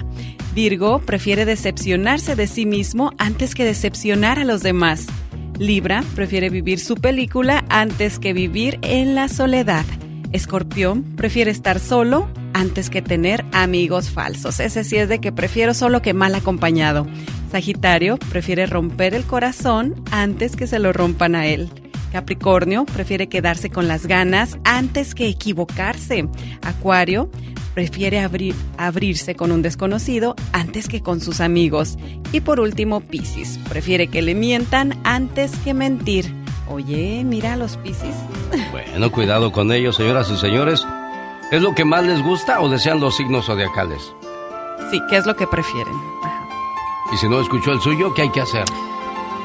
Virgo 0.55 1.01
prefiere 1.01 1.45
decepcionarse 1.45 2.35
de 2.35 2.47
sí 2.47 2.67
mismo 2.67 3.13
antes 3.19 3.55
que 3.55 3.65
decepcionar 3.65 4.39
a 4.39 4.45
los 4.45 4.63
demás. 4.63 5.07
Libra 5.59 6.05
prefiere 6.15 6.51
vivir 6.51 6.79
su 6.79 6.95
película 6.97 7.65
antes 7.69 8.19
que 8.19 8.33
vivir 8.33 8.79
en 8.83 9.15
la 9.15 9.29
soledad. 9.29 9.85
Escorpión 10.33 11.03
prefiere 11.17 11.51
estar 11.51 11.81
solo 11.81 12.29
antes 12.53 12.91
que 12.91 13.03
tener 13.03 13.45
amigos 13.53 14.11
falsos. 14.11 14.61
Ese 14.61 14.85
sí 14.85 14.97
es 14.97 15.09
de 15.09 15.21
que 15.21 15.33
prefiero 15.33 15.75
solo 15.75 16.03
que 16.03 16.15
mal 16.15 16.35
acompañado. 16.35 17.07
Sagitario 17.51 18.19
prefiere 18.19 18.67
romper 18.67 19.15
el 19.15 19.25
corazón 19.25 19.95
antes 20.11 20.55
que 20.55 20.67
se 20.67 20.79
lo 20.79 20.93
rompan 20.93 21.35
a 21.35 21.47
él. 21.47 21.71
Capricornio 22.13 22.85
prefiere 22.87 23.29
quedarse 23.29 23.71
con 23.71 23.89
las 23.89 24.07
ganas 24.07 24.59
antes 24.65 25.15
que 25.15 25.29
equivocarse. 25.29 26.29
Acuario 26.63 27.31
prefiere 27.75 28.21
abrir, 28.21 28.55
abrirse 28.77 29.35
con 29.35 29.53
un 29.53 29.63
desconocido 29.63 30.35
antes 30.53 30.89
que 30.89 31.03
con 31.03 31.21
sus 31.21 31.41
amigos. 31.41 31.97
Y 32.33 32.41
por 32.41 32.61
último, 32.61 33.01
Piscis 33.01 33.59
prefiere 33.69 34.09
que 34.09 34.23
le 34.23 34.35
mientan 34.35 34.99
antes 35.05 35.53
que 35.65 35.75
mentir. 35.75 36.38
Oye, 36.71 37.23
mira 37.25 37.55
a 37.55 37.57
los 37.57 37.77
Piscis. 37.79 38.15
Bueno, 38.71 39.11
cuidado 39.11 39.53
con 39.53 39.73
ellos, 39.73 39.97
señoras 39.97 40.31
y 40.31 40.37
señores. 40.37 40.87
¿Es 41.51 41.63
lo 41.63 41.75
que 41.75 41.85
más 41.85 42.05
les 42.05 42.23
gusta 42.23 42.61
o 42.61 42.69
desean 42.69 43.01
los 43.01 43.17
signos 43.17 43.47
zodiacales? 43.47 44.03
Sí, 44.91 45.01
¿qué 45.09 45.17
es 45.17 45.27
lo 45.27 45.35
que 45.35 45.47
prefieren? 45.47 45.95
Ajá. 46.23 46.47
Y 47.13 47.17
si 47.17 47.29
no 47.29 47.41
escuchó 47.41 47.73
el 47.73 47.81
suyo, 47.81 48.13
¿qué 48.13 48.23
hay 48.23 48.31
que 48.31 48.43
hacer? 48.43 48.65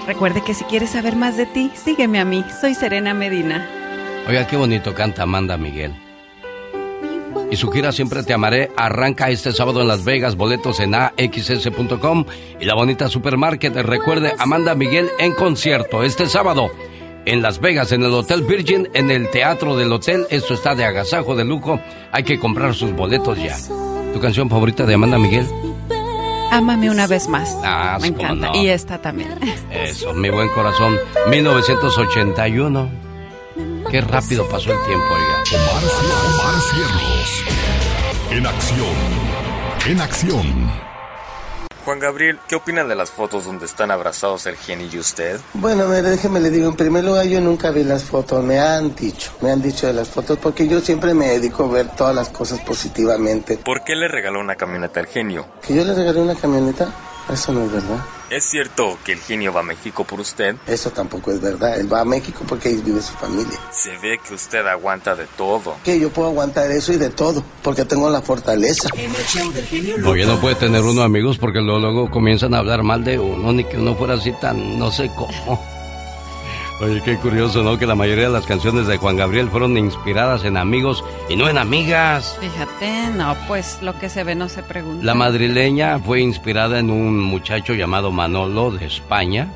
Recuerde 0.05 0.41
que 0.41 0.53
si 0.53 0.65
quieres 0.65 0.91
saber 0.91 1.15
más 1.15 1.37
de 1.37 1.45
ti, 1.45 1.71
sígueme 1.75 2.19
a 2.19 2.25
mí. 2.25 2.43
Soy 2.59 2.75
Serena 2.75 3.13
Medina. 3.13 3.69
Oiga, 4.27 4.45
qué 4.47 4.57
bonito 4.57 4.93
canta 4.93 5.23
Amanda 5.23 5.55
Miguel. 5.55 5.95
Y 7.49 7.55
su 7.55 7.71
gira 7.71 7.91
Siempre 7.91 8.23
Te 8.23 8.33
Amaré 8.33 8.71
arranca 8.75 9.29
este 9.29 9.53
sábado 9.53 9.79
en 9.81 9.87
Las 9.87 10.03
Vegas, 10.03 10.35
boletos 10.35 10.79
en 10.79 10.95
axs.com 10.95 12.25
y 12.59 12.65
la 12.65 12.73
bonita 12.73 13.07
supermarket. 13.07 13.75
Recuerde, 13.75 14.33
Amanda 14.39 14.75
Miguel 14.75 15.09
en 15.19 15.33
concierto 15.33 16.03
este 16.03 16.27
sábado 16.27 16.71
en 17.25 17.41
Las 17.41 17.59
Vegas, 17.59 17.91
en 17.91 18.03
el 18.03 18.13
Hotel 18.13 18.43
Virgin, 18.43 18.87
en 18.93 19.11
el 19.11 19.29
Teatro 19.29 19.75
del 19.77 19.91
Hotel. 19.91 20.25
Esto 20.29 20.53
está 20.53 20.75
de 20.75 20.85
agasajo 20.85 21.35
de 21.35 21.45
lujo. 21.45 21.79
Hay 22.11 22.23
que 22.23 22.39
comprar 22.39 22.73
sus 22.75 22.91
boletos 22.93 23.37
ya. 23.37 23.57
¿Tu 24.13 24.19
canción 24.19 24.49
favorita 24.49 24.85
de 24.85 24.93
Amanda 24.93 25.17
Miguel? 25.17 25.47
Ámame 26.51 26.89
una 26.91 27.07
vez 27.07 27.27
más. 27.27 27.57
Ah, 27.63 27.97
Me 27.99 28.07
encanta. 28.09 28.51
no. 28.51 28.55
Y 28.61 28.67
esta 28.69 28.99
también. 29.01 29.29
Eso, 29.71 30.13
mi 30.13 30.29
buen 30.29 30.49
corazón. 30.49 30.97
1981. 31.29 32.89
Qué 33.89 34.01
rápido 34.01 34.47
pasó 34.49 34.71
el 34.71 34.79
tiempo, 34.85 35.05
oiga. 35.13 35.43
Omar, 35.53 35.83
Omar 36.33 36.61
Cierros. 36.61 37.43
En 38.31 38.45
acción. 38.47 38.87
En 39.87 40.01
acción. 40.01 40.71
Juan 41.85 41.99
Gabriel, 41.99 42.39
¿qué 42.47 42.55
opina 42.55 42.85
de 42.85 42.95
las 42.95 43.11
fotos 43.11 43.45
donde 43.45 43.65
están 43.65 43.91
abrazados 43.91 44.45
el 44.45 44.55
genio 44.55 44.87
y 44.91 44.99
usted? 44.99 45.39
Bueno, 45.53 45.85
mire, 45.87 46.03
déjeme 46.03 46.39
le 46.39 46.49
digo, 46.49 46.69
en 46.69 46.75
primer 46.75 47.03
lugar 47.03 47.25
yo 47.25 47.41
nunca 47.41 47.71
vi 47.71 47.83
las 47.83 48.05
fotos, 48.05 48.41
me 48.41 48.57
han 48.57 48.95
dicho, 48.95 49.31
me 49.41 49.51
han 49.51 49.61
dicho 49.61 49.87
de 49.87 49.93
las 49.93 50.07
fotos, 50.07 50.37
porque 50.39 50.65
yo 50.65 50.79
siempre 50.79 51.13
me 51.13 51.27
dedico 51.27 51.65
a 51.65 51.67
ver 51.67 51.89
todas 51.89 52.15
las 52.15 52.29
cosas 52.29 52.61
positivamente. 52.61 53.57
¿Por 53.57 53.83
qué 53.83 53.97
le 53.97 54.07
regaló 54.07 54.39
una 54.39 54.55
camioneta 54.55 55.01
al 55.01 55.07
genio? 55.07 55.45
¿Que 55.65 55.75
yo 55.75 55.83
le 55.83 55.93
regalé 55.93 56.21
una 56.21 56.35
camioneta? 56.35 57.12
Eso 57.31 57.53
no 57.53 57.63
es 57.63 57.71
verdad. 57.71 58.03
¿Es 58.29 58.45
cierto 58.45 58.97
que 59.03 59.13
el 59.13 59.19
genio 59.19 59.53
va 59.53 59.59
a 59.59 59.63
México 59.63 60.03
por 60.03 60.19
usted? 60.19 60.55
Eso 60.65 60.89
tampoco 60.89 61.31
es 61.31 61.39
verdad. 61.39 61.79
Él 61.79 61.91
va 61.91 62.01
a 62.01 62.05
México 62.05 62.43
porque 62.47 62.69
ahí 62.69 62.81
vive 62.83 63.01
su 63.01 63.13
familia. 63.13 63.59
Se 63.71 63.95
ve 63.97 64.19
que 64.27 64.33
usted 64.33 64.65
aguanta 64.65 65.15
de 65.15 65.25
todo. 65.37 65.75
Que 65.83 65.99
yo 65.99 66.09
puedo 66.09 66.29
aguantar 66.29 66.71
eso 66.71 66.91
y 66.93 66.97
de 66.97 67.09
todo, 67.09 67.43
porque 67.61 67.85
tengo 67.85 68.09
la 68.09 68.21
fortaleza. 68.21 68.89
Oye, 70.05 70.25
no 70.25 70.39
puede 70.41 70.55
tener 70.55 70.81
uno 70.81 71.03
amigos 71.03 71.37
porque 71.37 71.61
luego, 71.61 71.79
luego 71.79 72.09
comienzan 72.09 72.53
a 72.55 72.59
hablar 72.59 72.83
mal 72.83 73.03
de 73.03 73.19
uno, 73.19 73.53
ni 73.53 73.63
que 73.65 73.77
uno 73.77 73.95
fuera 73.95 74.15
así 74.15 74.31
tan 74.41 74.79
no 74.79 74.91
sé 74.91 75.09
cómo. 75.15 75.72
Oye, 76.81 77.01
qué 77.01 77.15
curioso, 77.17 77.63
¿no? 77.63 77.77
Que 77.77 77.85
la 77.85 77.95
mayoría 77.95 78.25
de 78.25 78.33
las 78.33 78.45
canciones 78.45 78.87
de 78.87 78.97
Juan 78.97 79.15
Gabriel 79.15 79.49
fueron 79.49 79.77
inspiradas 79.77 80.43
en 80.43 80.57
amigos 80.57 81.03
y 81.29 81.35
no 81.35 81.47
en 81.47 81.57
amigas. 81.57 82.37
Fíjate, 82.41 83.09
no, 83.15 83.35
pues 83.47 83.77
lo 83.81 83.97
que 83.99 84.09
se 84.09 84.23
ve 84.23 84.35
no 84.35 84.49
se 84.49 84.63
pregunta. 84.63 85.05
La 85.05 85.13
madrileña 85.13 85.99
fue 85.99 86.19
inspirada 86.19 86.79
en 86.79 86.89
un 86.89 87.19
muchacho 87.21 87.73
llamado 87.73 88.11
Manolo 88.11 88.71
de 88.71 88.85
España, 88.85 89.47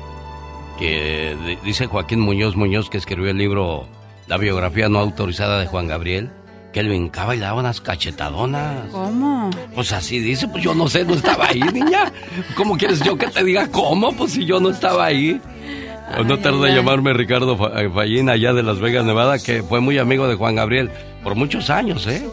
que 0.78 1.36
di- 1.44 1.58
dice 1.64 1.86
Joaquín 1.86 2.20
Muñoz 2.20 2.56
Muñoz, 2.56 2.88
que 2.88 2.96
escribió 2.98 3.30
el 3.30 3.36
libro 3.38 3.86
La 4.26 4.38
biografía 4.38 4.88
no 4.88 4.98
autorizada 5.00 5.58
de 5.58 5.66
Juan 5.66 5.86
Gabriel, 5.86 6.30
que 6.72 6.80
él 6.80 6.88
brincaba 6.88 7.34
y 7.34 7.38
le 7.38 7.44
daba 7.44 7.60
unas 7.60 7.80
cachetadonas. 7.82 8.88
¿Cómo? 8.90 9.50
Pues 9.74 9.92
así 9.92 10.18
dice, 10.20 10.48
pues 10.48 10.62
yo 10.64 10.74
no 10.74 10.88
sé, 10.88 11.04
no 11.04 11.14
estaba 11.14 11.48
ahí, 11.48 11.60
niña. 11.60 12.10
¿Cómo 12.56 12.78
quieres 12.78 13.00
yo 13.00 13.18
que 13.18 13.26
te 13.26 13.44
diga 13.44 13.68
cómo? 13.70 14.12
Pues 14.12 14.32
si 14.32 14.46
yo 14.46 14.60
no 14.60 14.70
estaba 14.70 15.04
ahí. 15.06 15.38
O 16.16 16.24
no 16.24 16.38
tarda 16.38 16.68
en 16.68 16.74
llamarme 16.74 17.12
Ricardo 17.12 17.56
eh, 17.78 17.90
Fallín 17.92 18.28
allá 18.30 18.52
de 18.52 18.62
Las 18.62 18.78
Vegas, 18.80 19.04
Nevada, 19.04 19.38
que 19.38 19.62
fue 19.62 19.80
muy 19.80 19.98
amigo 19.98 20.26
de 20.26 20.34
Juan 20.36 20.54
Gabriel 20.54 20.90
por 21.22 21.34
muchos 21.34 21.68
años, 21.70 22.06
¿eh? 22.06 22.26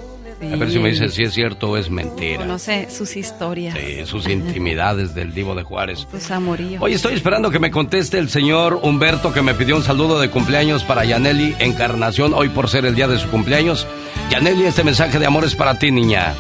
A 0.51 0.55
ver 0.57 0.69
si 0.69 0.79
me 0.79 0.89
dice 0.89 1.07
si 1.09 1.23
es 1.23 1.33
cierto 1.33 1.71
o 1.71 1.77
es 1.77 1.89
mentira. 1.89 2.39
Conoce 2.39 2.89
sus 2.91 3.15
historias, 3.15 3.75
Sí, 3.77 4.05
sus 4.05 4.27
intimidades 4.27 5.15
del 5.15 5.33
Divo 5.33 5.55
de 5.55 5.63
Juárez. 5.63 6.05
sus 6.11 6.29
amoríos. 6.29 6.81
Hoy 6.83 6.93
estoy 6.93 7.13
esperando 7.13 7.49
que 7.51 7.59
me 7.59 7.71
conteste 7.71 8.17
el 8.19 8.29
señor 8.29 8.79
Humberto 8.83 9.31
que 9.33 9.41
me 9.41 9.53
pidió 9.55 9.75
un 9.77 9.83
saludo 9.83 10.19
de 10.19 10.29
cumpleaños 10.29 10.83
para 10.83 11.05
Yaneli 11.05 11.55
Encarnación, 11.59 12.33
hoy 12.33 12.49
por 12.49 12.69
ser 12.69 12.85
el 12.85 12.95
día 12.95 13.07
de 13.07 13.17
su 13.17 13.29
cumpleaños. 13.29 13.87
Yaneli, 14.29 14.65
este 14.65 14.83
mensaje 14.83 15.19
de 15.19 15.25
amor 15.25 15.45
es 15.45 15.55
para 15.55 15.79
ti, 15.79 15.89
niña. 15.91 16.33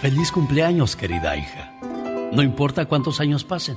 Feliz 0.00 0.32
cumpleaños, 0.32 0.96
querida 0.96 1.36
hija. 1.36 1.72
No 2.32 2.42
importa 2.42 2.86
cuántos 2.86 3.20
años 3.20 3.44
pasen, 3.44 3.76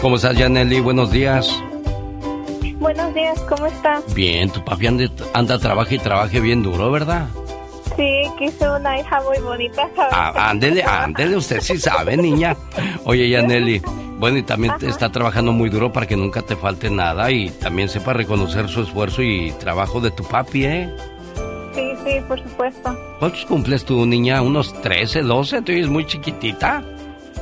¿Cómo 0.00 0.16
estás, 0.16 0.36
Janely? 0.36 0.80
Buenos 0.80 1.10
días. 1.10 1.62
Buenos 2.78 3.14
días, 3.14 3.40
¿cómo 3.48 3.66
está? 3.66 4.00
Bien, 4.14 4.50
tu 4.50 4.62
papi 4.64 4.86
anda, 4.86 5.08
anda 5.32 5.58
trabaja 5.58 5.94
y 5.94 5.98
trabaje 5.98 6.40
bien 6.40 6.62
duro, 6.62 6.90
¿verdad? 6.90 7.26
Sí, 7.96 8.24
quise 8.38 8.68
una 8.68 9.00
hija 9.00 9.20
muy 9.22 9.38
bonita. 9.38 9.88
Ah, 10.12 10.50
ándele, 10.50 10.84
ándele, 10.84 11.36
usted 11.36 11.60
sí 11.60 11.78
sabe, 11.78 12.16
niña. 12.16 12.54
Oye, 13.04 13.28
Yaneli, 13.30 13.80
bueno, 14.18 14.36
y 14.36 14.42
también 14.42 14.74
está 14.82 15.10
trabajando 15.10 15.52
muy 15.52 15.70
duro 15.70 15.90
para 15.92 16.06
que 16.06 16.16
nunca 16.16 16.42
te 16.42 16.56
falte 16.56 16.90
nada 16.90 17.30
y 17.30 17.48
también 17.48 17.88
sepa 17.88 18.12
reconocer 18.12 18.68
su 18.68 18.82
esfuerzo 18.82 19.22
y 19.22 19.52
trabajo 19.52 20.00
de 20.00 20.10
tu 20.10 20.24
papi, 20.24 20.64
¿eh? 20.66 20.94
Sí, 21.74 21.92
sí, 22.04 22.20
por 22.28 22.38
supuesto. 22.42 22.96
¿Cuántos 23.18 23.44
cumples 23.46 23.84
tú, 23.84 24.04
niña? 24.04 24.42
¿Unos 24.42 24.80
13, 24.82 25.22
12? 25.22 25.62
¿Tú 25.62 25.72
eres 25.72 25.88
muy 25.88 26.06
chiquitita? 26.06 26.84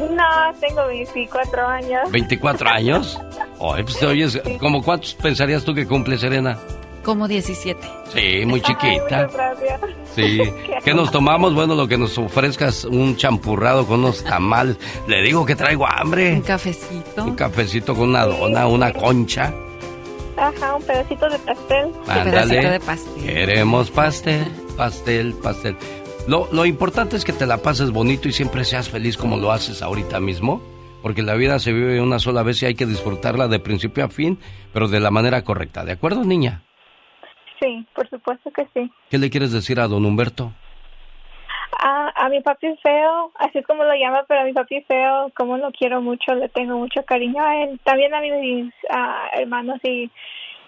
No, 0.00 0.54
tengo 0.60 0.86
24 0.86 1.66
años. 1.66 2.10
¿24 2.10 2.66
años? 2.68 3.20
Oye, 3.58 3.84
pues 3.84 3.98
te 3.98 4.06
oyes, 4.06 4.40
¿como 4.58 4.82
cuántos 4.82 5.14
pensarías 5.14 5.64
tú 5.64 5.74
que 5.74 5.86
cumple, 5.86 6.18
Serena? 6.18 6.58
Como 7.04 7.28
17. 7.28 7.80
Sí, 8.12 8.46
muy 8.46 8.60
chiquita. 8.62 8.86
Ay, 8.86 8.98
muchas 8.98 9.32
gracias. 9.34 9.80
Sí. 10.14 10.40
¿Qué 10.84 10.94
nos 10.94 11.10
tomamos? 11.10 11.54
Bueno, 11.54 11.74
lo 11.74 11.86
que 11.86 11.98
nos 11.98 12.16
ofrezcas, 12.16 12.84
un 12.84 13.16
champurrado 13.16 13.86
con 13.86 14.00
unos 14.00 14.24
tamales. 14.24 14.78
Le 15.06 15.22
digo 15.22 15.44
que 15.44 15.54
traigo 15.54 15.86
hambre. 15.86 16.32
Un 16.32 16.40
cafecito. 16.40 17.24
Un 17.24 17.34
cafecito 17.34 17.94
con 17.94 18.08
una 18.08 18.24
dona, 18.24 18.66
una 18.66 18.92
concha. 18.92 19.52
Ajá, 20.36 20.76
un 20.76 20.82
pedacito 20.82 21.28
de 21.28 21.38
pastel. 21.38 21.92
Ándale. 22.08 22.30
pedacito 22.30 22.70
de 22.70 22.80
pastel. 22.80 23.24
Queremos 23.24 23.90
pastel, 23.90 24.50
pastel, 24.76 25.34
pastel. 25.34 25.76
Lo, 26.26 26.48
lo 26.52 26.64
importante 26.64 27.16
es 27.16 27.24
que 27.24 27.32
te 27.32 27.46
la 27.46 27.58
pases 27.58 27.90
bonito 27.90 28.28
y 28.28 28.32
siempre 28.32 28.64
seas 28.64 28.88
feliz 28.88 29.16
como 29.16 29.36
lo 29.36 29.52
haces 29.52 29.82
ahorita 29.82 30.20
mismo. 30.20 30.62
Porque 31.02 31.20
la 31.20 31.34
vida 31.34 31.58
se 31.58 31.70
vive 31.70 32.00
una 32.00 32.18
sola 32.18 32.42
vez 32.42 32.62
y 32.62 32.66
hay 32.66 32.74
que 32.74 32.86
disfrutarla 32.86 33.46
de 33.46 33.58
principio 33.58 34.06
a 34.06 34.08
fin, 34.08 34.38
pero 34.72 34.88
de 34.88 35.00
la 35.00 35.10
manera 35.10 35.44
correcta. 35.44 35.84
¿De 35.84 35.92
acuerdo, 35.92 36.24
niña? 36.24 36.62
Sí, 37.60 37.86
por 37.94 38.08
supuesto 38.08 38.50
que 38.50 38.66
sí. 38.72 38.90
¿Qué 39.10 39.18
le 39.18 39.28
quieres 39.28 39.52
decir 39.52 39.80
a 39.80 39.86
don 39.86 40.06
Humberto? 40.06 40.52
A, 41.78 42.24
a 42.24 42.30
mi 42.30 42.40
papi 42.40 42.74
feo, 42.82 43.32
así 43.34 43.62
como 43.64 43.84
lo 43.84 43.92
llama, 43.94 44.24
pero 44.26 44.40
a 44.40 44.44
mi 44.44 44.54
papi 44.54 44.80
feo, 44.88 45.30
como 45.36 45.58
lo 45.58 45.70
quiero 45.72 46.00
mucho, 46.00 46.34
le 46.34 46.48
tengo 46.48 46.78
mucho 46.78 47.04
cariño 47.04 47.44
a 47.44 47.64
él. 47.64 47.78
También 47.84 48.14
a 48.14 48.22
mis 48.22 48.72
ah, 48.88 49.28
hermanos 49.34 49.80
y, 49.82 50.10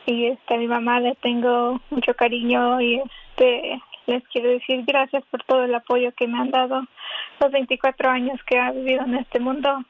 y 0.05 0.27
este, 0.27 0.55
a 0.55 0.59
mi 0.59 0.67
mamá 0.67 1.01
le 1.01 1.15
tengo 1.15 1.81
mucho 1.89 2.13
cariño 2.13 2.79
y 2.83 3.01
este 3.31 3.81
les 4.07 4.23
quiero 4.29 4.51
decir 4.51 4.85
gracias 4.87 5.25
por 5.31 5.43
todo 5.45 5.65
el 5.65 5.75
apoyo 5.75 6.13
que 6.13 6.27
me 6.27 6.39
han 6.39 6.51
dado 6.51 6.83
los 7.41 7.53
24 7.53 8.11
años 8.11 8.41
que 8.45 8.57
he 8.57 8.73
vivido 8.73 9.05
en 9.05 9.17
este 9.17 9.41
mundo 9.41 9.85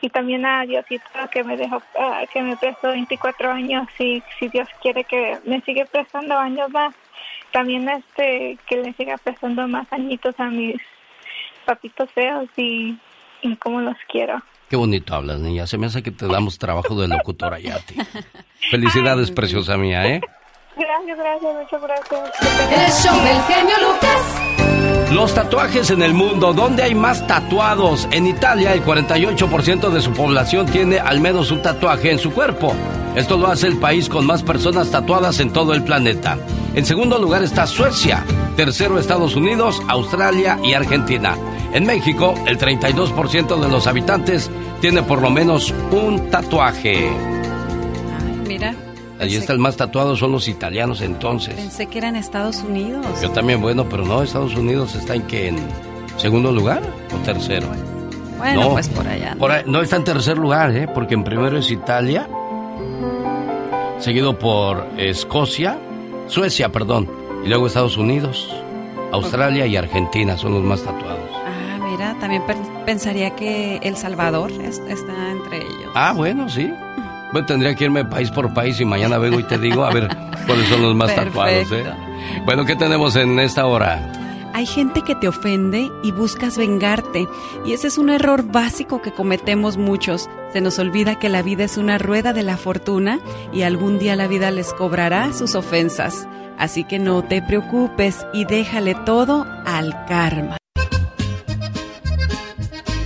y 0.00 0.08
también 0.08 0.46
a 0.46 0.64
Diosito 0.64 1.04
que 1.30 1.44
me 1.44 1.56
dejó 1.56 1.82
ah, 1.98 2.22
que 2.32 2.42
me 2.42 2.56
prestó 2.56 2.88
24 2.88 3.52
años 3.52 3.86
y 3.98 4.22
si 4.38 4.48
Dios 4.48 4.68
quiere 4.82 5.04
que 5.04 5.38
me 5.44 5.60
sigue 5.62 5.86
prestando 5.86 6.36
años 6.38 6.70
más 6.70 6.94
también 7.52 7.88
este 7.88 8.58
que 8.66 8.76
le 8.76 8.92
siga 8.94 9.18
prestando 9.18 9.66
más 9.68 9.92
añitos 9.92 10.38
a 10.38 10.46
mis 10.46 10.76
papitos 11.64 12.10
feos 12.12 12.48
y, 12.56 12.96
y 13.42 13.56
como 13.56 13.80
los 13.80 13.96
quiero 14.08 14.42
Qué 14.70 14.76
bonito 14.76 15.16
hablas, 15.16 15.40
niña. 15.40 15.66
Se 15.66 15.78
me 15.78 15.86
hace 15.86 16.00
que 16.00 16.12
te 16.12 16.28
damos 16.28 16.56
trabajo 16.56 16.94
de 16.94 17.08
locutora 17.08 17.58
ya 17.58 17.74
a 17.74 17.78
ti. 17.80 17.96
Felicidades, 18.70 19.32
preciosa 19.32 19.76
mía, 19.76 20.06
¿eh? 20.06 20.20
Gracias 20.80 21.18
gracias 21.18 21.54
muchas 21.54 21.82
gracias 21.82 22.20
El 22.72 22.92
show 22.92 23.24
del 23.24 23.42
genio 23.42 23.76
Lucas. 23.86 24.50
Los 25.12 25.34
tatuajes 25.34 25.90
en 25.90 26.02
el 26.02 26.14
mundo. 26.14 26.52
¿Dónde 26.52 26.84
hay 26.84 26.94
más 26.94 27.26
tatuados? 27.26 28.06
En 28.12 28.28
Italia, 28.28 28.72
el 28.72 28.84
48% 28.84 29.90
de 29.90 30.00
su 30.00 30.12
población 30.12 30.66
tiene 30.66 31.00
al 31.00 31.20
menos 31.20 31.50
un 31.50 31.62
tatuaje 31.62 32.12
en 32.12 32.18
su 32.20 32.32
cuerpo. 32.32 32.72
Esto 33.16 33.36
lo 33.36 33.48
hace 33.48 33.66
el 33.66 33.78
país 33.78 34.08
con 34.08 34.24
más 34.24 34.44
personas 34.44 34.88
tatuadas 34.92 35.40
en 35.40 35.52
todo 35.52 35.74
el 35.74 35.82
planeta. 35.82 36.38
En 36.74 36.86
segundo 36.86 37.18
lugar 37.18 37.42
está 37.42 37.66
Suecia. 37.66 38.24
Tercero 38.56 39.00
Estados 39.00 39.34
Unidos, 39.34 39.82
Australia 39.88 40.60
y 40.62 40.74
Argentina. 40.74 41.36
En 41.72 41.86
México, 41.86 42.34
el 42.46 42.56
32% 42.56 43.60
de 43.60 43.68
los 43.68 43.88
habitantes 43.88 44.48
tiene 44.80 45.02
por 45.02 45.20
lo 45.20 45.30
menos 45.30 45.74
un 45.90 46.30
tatuaje. 46.30 47.08
Ay, 47.08 48.42
mira. 48.46 48.74
Allí 49.20 49.36
está 49.36 49.52
el 49.52 49.58
más 49.58 49.76
tatuado, 49.76 50.16
son 50.16 50.32
los 50.32 50.48
italianos 50.48 51.00
entonces. 51.02 51.54
Pensé 51.54 51.86
que 51.86 51.98
era 51.98 52.08
en 52.08 52.16
Estados 52.16 52.56
Unidos. 52.62 53.04
Yo 53.22 53.30
también, 53.30 53.60
bueno, 53.60 53.86
pero 53.88 54.04
no, 54.04 54.22
Estados 54.22 54.54
Unidos 54.56 54.94
está 54.94 55.14
en 55.14 55.22
que 55.22 55.48
en 55.48 55.58
segundo 56.16 56.50
lugar 56.52 56.82
o 57.14 57.16
tercero. 57.24 57.66
Bueno, 58.38 58.60
No. 58.62 58.70
pues 58.70 58.88
por 58.88 59.06
allá. 59.06 59.34
¿no? 59.34 59.38
Por 59.40 59.52
ahí- 59.52 59.62
no 59.66 59.82
está 59.82 59.96
en 59.96 60.04
tercer 60.04 60.38
lugar, 60.38 60.74
¿eh? 60.74 60.88
porque 60.92 61.14
en 61.14 61.22
primero 61.24 61.58
es 61.58 61.70
Italia, 61.70 62.26
seguido 63.98 64.38
por 64.38 64.86
Escocia, 64.96 65.78
Suecia, 66.26 66.70
perdón, 66.70 67.08
y 67.44 67.48
luego 67.48 67.66
Estados 67.66 67.96
Unidos, 67.96 68.54
Australia 69.12 69.66
y 69.66 69.76
Argentina 69.76 70.36
son 70.38 70.54
los 70.54 70.62
más 70.62 70.82
tatuados. 70.82 71.28
Ah, 71.34 71.78
mira, 71.90 72.16
también 72.20 72.42
pensaría 72.86 73.30
que 73.36 73.78
El 73.82 73.96
Salvador 73.96 74.50
es- 74.52 74.78
está 74.88 75.30
entre 75.32 75.58
ellos. 75.58 75.90
Ah, 75.94 76.12
bueno, 76.16 76.48
sí. 76.48 76.70
Bueno, 77.32 77.46
tendría 77.46 77.74
que 77.74 77.84
irme 77.84 78.04
país 78.04 78.30
por 78.30 78.52
país 78.52 78.80
y 78.80 78.84
mañana 78.84 79.18
vengo 79.18 79.38
y 79.38 79.44
te 79.44 79.58
digo 79.58 79.84
a 79.84 79.92
ver 79.92 80.08
cuáles 80.46 80.68
son 80.68 80.82
los 80.82 80.94
más 80.94 81.14
tatuados, 81.14 81.70
¿eh? 81.72 81.84
Bueno, 82.44 82.64
¿qué 82.64 82.76
tenemos 82.76 83.16
en 83.16 83.38
esta 83.38 83.66
hora? 83.66 84.00
Hay 84.52 84.66
gente 84.66 85.02
que 85.02 85.14
te 85.14 85.28
ofende 85.28 85.90
y 86.02 86.10
buscas 86.10 86.58
vengarte, 86.58 87.28
y 87.64 87.72
ese 87.72 87.86
es 87.86 87.98
un 87.98 88.10
error 88.10 88.42
básico 88.42 89.00
que 89.00 89.12
cometemos 89.12 89.76
muchos. 89.76 90.28
Se 90.52 90.60
nos 90.60 90.78
olvida 90.80 91.20
que 91.20 91.28
la 91.28 91.42
vida 91.42 91.64
es 91.64 91.76
una 91.76 91.98
rueda 91.98 92.32
de 92.32 92.42
la 92.42 92.56
fortuna 92.56 93.20
y 93.52 93.62
algún 93.62 94.00
día 94.00 94.16
la 94.16 94.26
vida 94.26 94.50
les 94.50 94.72
cobrará 94.72 95.32
sus 95.32 95.54
ofensas. 95.54 96.26
Así 96.58 96.84
que 96.84 96.98
no 96.98 97.22
te 97.22 97.42
preocupes 97.42 98.26
y 98.34 98.44
déjale 98.44 98.94
todo 98.94 99.46
al 99.64 100.04
karma. 100.06 100.59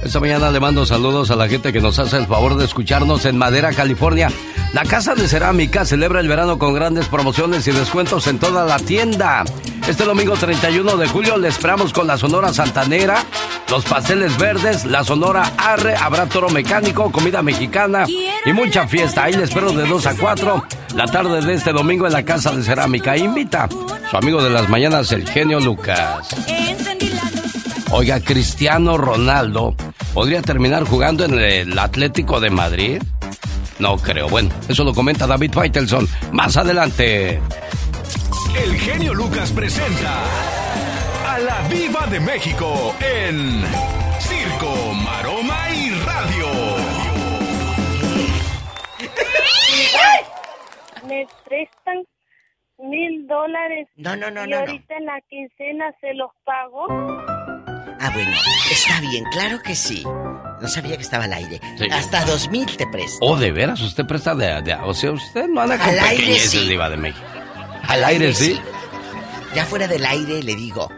Esta 0.05 0.21
mañana 0.21 0.51
le 0.51 0.61
mando 0.61 0.85
saludos 0.85 1.31
a 1.31 1.37
la 1.37 1.49
gente 1.49 1.73
que 1.73 1.81
nos 1.81 1.99
hace 1.99 2.19
el 2.19 2.27
favor 2.27 2.57
de 2.57 2.67
escucharnos 2.67 3.25
en 3.25 3.39
Madera, 3.39 3.73
California. 3.73 4.31
La 4.75 4.85
Casa 4.85 5.15
de 5.15 5.27
Cerámica 5.27 5.87
celebra 5.87 6.21
el 6.21 6.29
verano 6.29 6.59
con 6.59 6.75
grandes 6.75 7.09
promociones 7.09 7.67
y 7.69 7.73
descuentos 7.73 8.27
en 8.27 8.39
toda 8.39 8.67
la 8.67 8.79
tienda. 8.79 9.45
Este 9.89 10.05
domingo 10.05 10.35
31 10.35 10.99
de 10.99 11.09
julio 11.09 11.39
le 11.39 11.49
esperamos 11.49 11.95
con 11.95 12.07
la 12.07 12.19
Sonora 12.19 12.53
Santanera, 12.53 13.25
los 13.71 13.85
pasteles 13.87 14.37
verdes, 14.37 14.85
la 14.85 15.05
Sonora 15.05 15.51
Arre, 15.57 15.97
habrá 15.97 16.27
toro 16.27 16.51
mecánico, 16.51 17.11
comida 17.11 17.43
mexicana 17.43 18.05
y 18.45 18.53
mucha 18.53 18.87
fiesta. 18.87 19.25
Ahí 19.25 19.33
le 19.33 19.45
espero 19.45 19.73
de 19.73 19.87
2 19.87 20.07
a 20.07 20.15
4 20.17 20.67
la 20.95 21.07
tarde 21.07 21.41
de 21.41 21.55
este 21.55 21.73
domingo 21.73 22.07
en 22.07 22.13
la 22.13 22.25
Casa 22.25 22.53
de 22.53 22.63
Cerámica. 22.63 23.17
Invita 23.17 23.69
su 24.11 24.17
amigo 24.17 24.43
de 24.43 24.51
las 24.51 24.69
mañanas, 24.69 25.11
el 25.13 25.29
genio 25.29 25.61
Lucas. 25.61 26.29
Oiga, 27.97 28.19
Cristiano 28.21 28.97
Ronaldo 28.99 29.77
podría 30.13 30.43
terminar 30.43 30.83
jugando 30.85 31.25
en 31.25 31.39
el 31.39 31.79
Atlético 31.79 32.41
de 32.41 32.51
Madrid. 32.51 33.01
No 33.79 33.97
creo. 33.99 34.29
Bueno, 34.29 34.51
eso 34.69 34.83
lo 34.83 34.93
comenta 34.93 35.29
David 35.29 35.53
Faitelson 35.53 36.09
más 36.33 36.57
adelante. 36.57 37.41
El 38.61 38.75
genio 38.81 39.15
Lucas 39.15 39.53
presenta 39.53 40.23
a 41.29 41.39
la 41.39 41.69
Viva 41.69 42.05
de 42.09 42.19
México 42.19 42.95
en 43.01 43.63
Circo, 44.19 44.93
Maroma 44.95 45.71
y 45.73 45.91
Radio. 46.05 46.47
me 51.07 51.27
prestan 51.45 52.03
mil 52.79 53.27
dólares 53.27 53.87
No, 53.97 54.17
no, 54.17 54.31
no, 54.31 54.45
y 54.47 54.49
no, 54.51 54.57
no. 54.57 54.61
ahorita 54.61 54.95
en 54.97 55.05
la 55.07 55.21
quincena 55.29 55.93
se 56.01 56.15
los 56.15 56.31
pago 56.45 56.87
Ah, 58.07 58.11
bueno, 58.13 58.33
está 58.71 59.01
bien, 59.01 59.25
claro 59.33 59.63
que 59.63 59.75
sí. 59.75 60.05
No 60.61 60.69
sabía 60.69 60.97
que 60.97 61.03
estaba 61.03 61.25
al 61.25 61.33
aire. 61.33 61.61
Sí. 61.79 61.87
Hasta 61.91 62.25
dos 62.27 62.51
mil 62.51 62.67
te 62.77 62.87
presto. 62.87 63.19
Oh, 63.23 63.37
de 63.37 63.51
veras, 63.51 63.81
usted 63.81 64.05
presta 64.05 64.35
de, 64.35 64.61
de- 64.63 64.75
O 64.75 64.93
sea, 64.93 65.13
usted 65.13 65.47
no 65.49 65.63
anda 65.63 65.79
con 65.79 65.89
Al 65.89 65.99
aire, 66.01 66.39
sí. 66.39 66.69
Diva 66.69 66.91
de 66.91 66.97
México. 66.99 67.25
Al 67.89 68.05
aire, 68.05 68.35
sí. 68.35 68.61
Ya 69.55 69.65
fuera 69.65 69.87
del 69.89 70.05
aire 70.05 70.43
le 70.43 70.55
digo, 70.55 70.91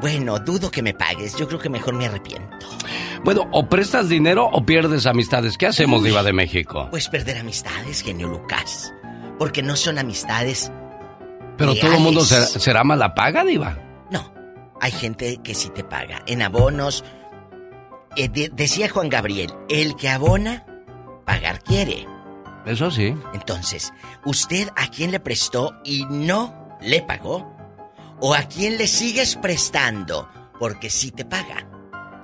bueno, 0.00 0.38
dudo 0.40 0.70
que 0.70 0.82
me 0.82 0.94
pagues, 0.94 1.36
yo 1.36 1.46
creo 1.46 1.60
que 1.60 1.68
mejor 1.68 1.94
me 1.94 2.06
arrepiento. 2.06 2.66
Bueno, 3.22 3.46
o 3.52 3.68
prestas 3.68 4.08
dinero 4.08 4.48
o 4.50 4.64
pierdes 4.64 5.06
amistades. 5.06 5.56
¿Qué 5.58 5.66
hacemos, 5.66 6.02
Diva 6.02 6.22
de 6.22 6.32
México? 6.32 6.88
Pues 6.90 7.08
perder 7.08 7.38
amistades, 7.38 8.02
genio 8.02 8.26
Lucas. 8.28 8.92
Porque 9.38 9.62
no 9.62 9.76
son 9.76 9.98
amistades. 9.98 10.72
Pero 11.58 11.74
todo 11.76 11.92
el 11.94 12.00
mundo 12.00 12.24
será, 12.24 12.46
será 12.46 12.82
mala 12.84 13.14
paga, 13.14 13.44
Diva. 13.44 13.78
No. 14.10 14.32
Hay 14.80 14.90
gente 14.92 15.38
que 15.42 15.54
sí 15.54 15.68
te 15.70 15.84
paga. 15.84 16.22
En 16.26 16.42
abonos. 16.42 17.04
Eh, 18.16 18.28
de- 18.28 18.48
decía 18.52 18.88
Juan 18.88 19.08
Gabriel, 19.08 19.52
el 19.68 19.94
que 19.96 20.08
abona, 20.08 20.64
pagar 21.24 21.62
quiere. 21.62 22.06
Eso 22.66 22.90
sí. 22.90 23.14
Entonces, 23.34 23.92
¿usted 24.24 24.68
a 24.76 24.88
quién 24.88 25.10
le 25.12 25.20
prestó 25.20 25.72
y 25.84 26.04
no 26.10 26.76
le 26.80 27.02
pagó? 27.02 27.56
¿O 28.20 28.34
a 28.34 28.42
quién 28.42 28.76
le 28.78 28.86
sigues 28.86 29.36
prestando 29.36 30.28
porque 30.58 30.90
sí 30.90 31.10
te 31.10 31.24
paga? 31.24 31.66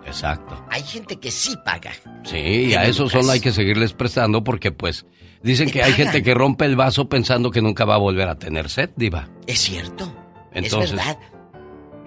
Exacto. 0.05 0.63
Hay 0.71 0.83
gente 0.83 1.19
que 1.19 1.31
sí 1.31 1.57
paga. 1.65 1.93
Sí, 2.25 2.37
y 2.37 2.75
a 2.75 2.85
Lucas. 2.89 3.11
solo 3.13 3.31
hay 3.33 3.41
que 3.41 3.53
seguirles 3.53 3.93
prestando 3.93 4.45
porque 4.45 4.73
pues 4.73 5.07
dicen 5.43 5.71
que 5.71 5.83
hay 5.83 5.93
gente 5.93 6.23
que 6.23 6.35
rompe 6.35 6.65
el 6.65 6.77
vaso 6.77 7.09
pensando 7.09 7.51
que 7.51 7.63
nunca 7.63 7.85
va 7.85 7.95
a 7.95 7.99
volver 7.99 8.29
a 8.29 8.39
tener 8.39 8.69
sed, 8.69 8.91
Diva. 8.97 9.29
Es 9.47 9.61
cierto. 9.61 10.15
Entonces, 10.53 10.91
Es 10.91 10.97
verdad. 10.97 11.19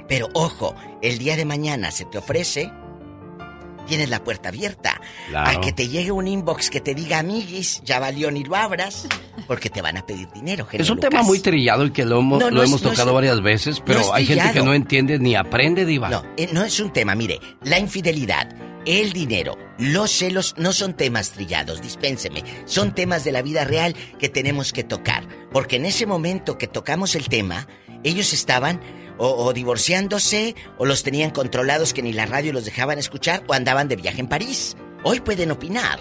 Pero 0.10 0.28
ojo, 0.34 0.76
el 1.02 1.18
día 1.20 1.38
de 1.38 1.46
mañana 1.46 1.92
se 1.92 2.04
te 2.06 2.18
ofrece, 2.18 2.70
tienes 3.88 4.10
la 4.10 4.24
puerta 4.24 4.50
abierta. 4.50 5.00
Claro. 5.30 5.58
A 5.58 5.62
que 5.62 5.72
te 5.72 5.88
llegue 5.88 6.12
un 6.12 6.28
inbox 6.28 6.70
que 6.70 6.82
te 6.82 6.94
diga, 6.94 7.20
amiguis, 7.20 7.82
ya 7.84 8.00
valió 8.00 8.30
ni 8.32 8.44
lo 8.44 8.56
abras, 8.56 9.08
porque 9.48 9.70
te 9.70 9.82
van 9.82 9.98
a 9.98 10.06
pedir 10.06 10.30
dinero. 10.32 10.66
genio 10.66 10.84
es 10.84 10.90
un 10.90 10.98
Lucas. 10.98 11.10
tema 11.12 11.24
muy 11.24 11.40
trillado 11.40 11.86
y 11.86 11.92
que 11.92 12.06
lo 12.06 12.20
hemos, 12.20 12.40
No, 12.40 12.50
no 12.50 12.58
lo 12.58 12.64
es- 12.64 12.70
hemos 12.70 12.82
no 12.84 12.90
es- 12.90 12.96
tocado 12.96 13.14
varias 13.14 13.42
veces, 13.42 13.82
pero 13.86 14.14
hay 14.14 14.26
gente 14.26 14.52
que 14.54 14.62
no 14.62 14.74
entiende 14.74 15.18
ni 15.20 15.36
aprende, 15.36 15.86
Diva. 15.86 16.10
No, 16.10 16.24
eh, 16.38 16.50
no 16.52 16.64
es 16.64 16.80
un 16.80 16.92
tema, 16.92 17.16
mire, 17.16 17.40
la 17.64 17.80
infidelidad, 17.80 18.50
el 18.86 19.12
dinero, 19.14 19.58
los 19.80 20.12
celos 20.12 20.54
no 20.58 20.72
son 20.74 20.94
temas 20.96 21.32
trillados, 21.32 21.82
dispénseme, 21.82 22.44
son 22.66 22.94
temas 22.96 23.24
de 23.24 23.32
la 23.32 23.42
vida 23.42 23.64
real 23.64 23.96
que 24.20 24.30
tenemos 24.30 24.72
que 24.74 24.84
tocar, 24.84 25.28
porque 25.52 25.76
en 25.78 25.86
ese 25.86 26.06
momento 26.06 26.58
que 26.58 26.68
tocamos 26.68 27.16
el 27.16 27.28
tema, 27.28 27.68
ellos 28.04 28.34
estaban 28.34 28.80
o, 29.20 29.28
o 29.46 29.54
divorciándose, 29.54 30.56
o 30.80 30.86
los 30.86 31.04
tenían 31.04 31.30
controlados 31.30 31.94
que 31.94 32.02
ni 32.02 32.14
la 32.14 32.26
radio 32.26 32.52
los 32.54 32.66
dejaban 32.66 32.98
escuchar, 32.98 33.44
o 33.48 33.54
andaban 33.54 33.88
de 33.88 33.96
viaje 33.98 34.20
en 34.22 34.28
París. 34.28 34.76
Hoy 35.04 35.20
pueden 35.20 35.52
opinar. 35.52 36.00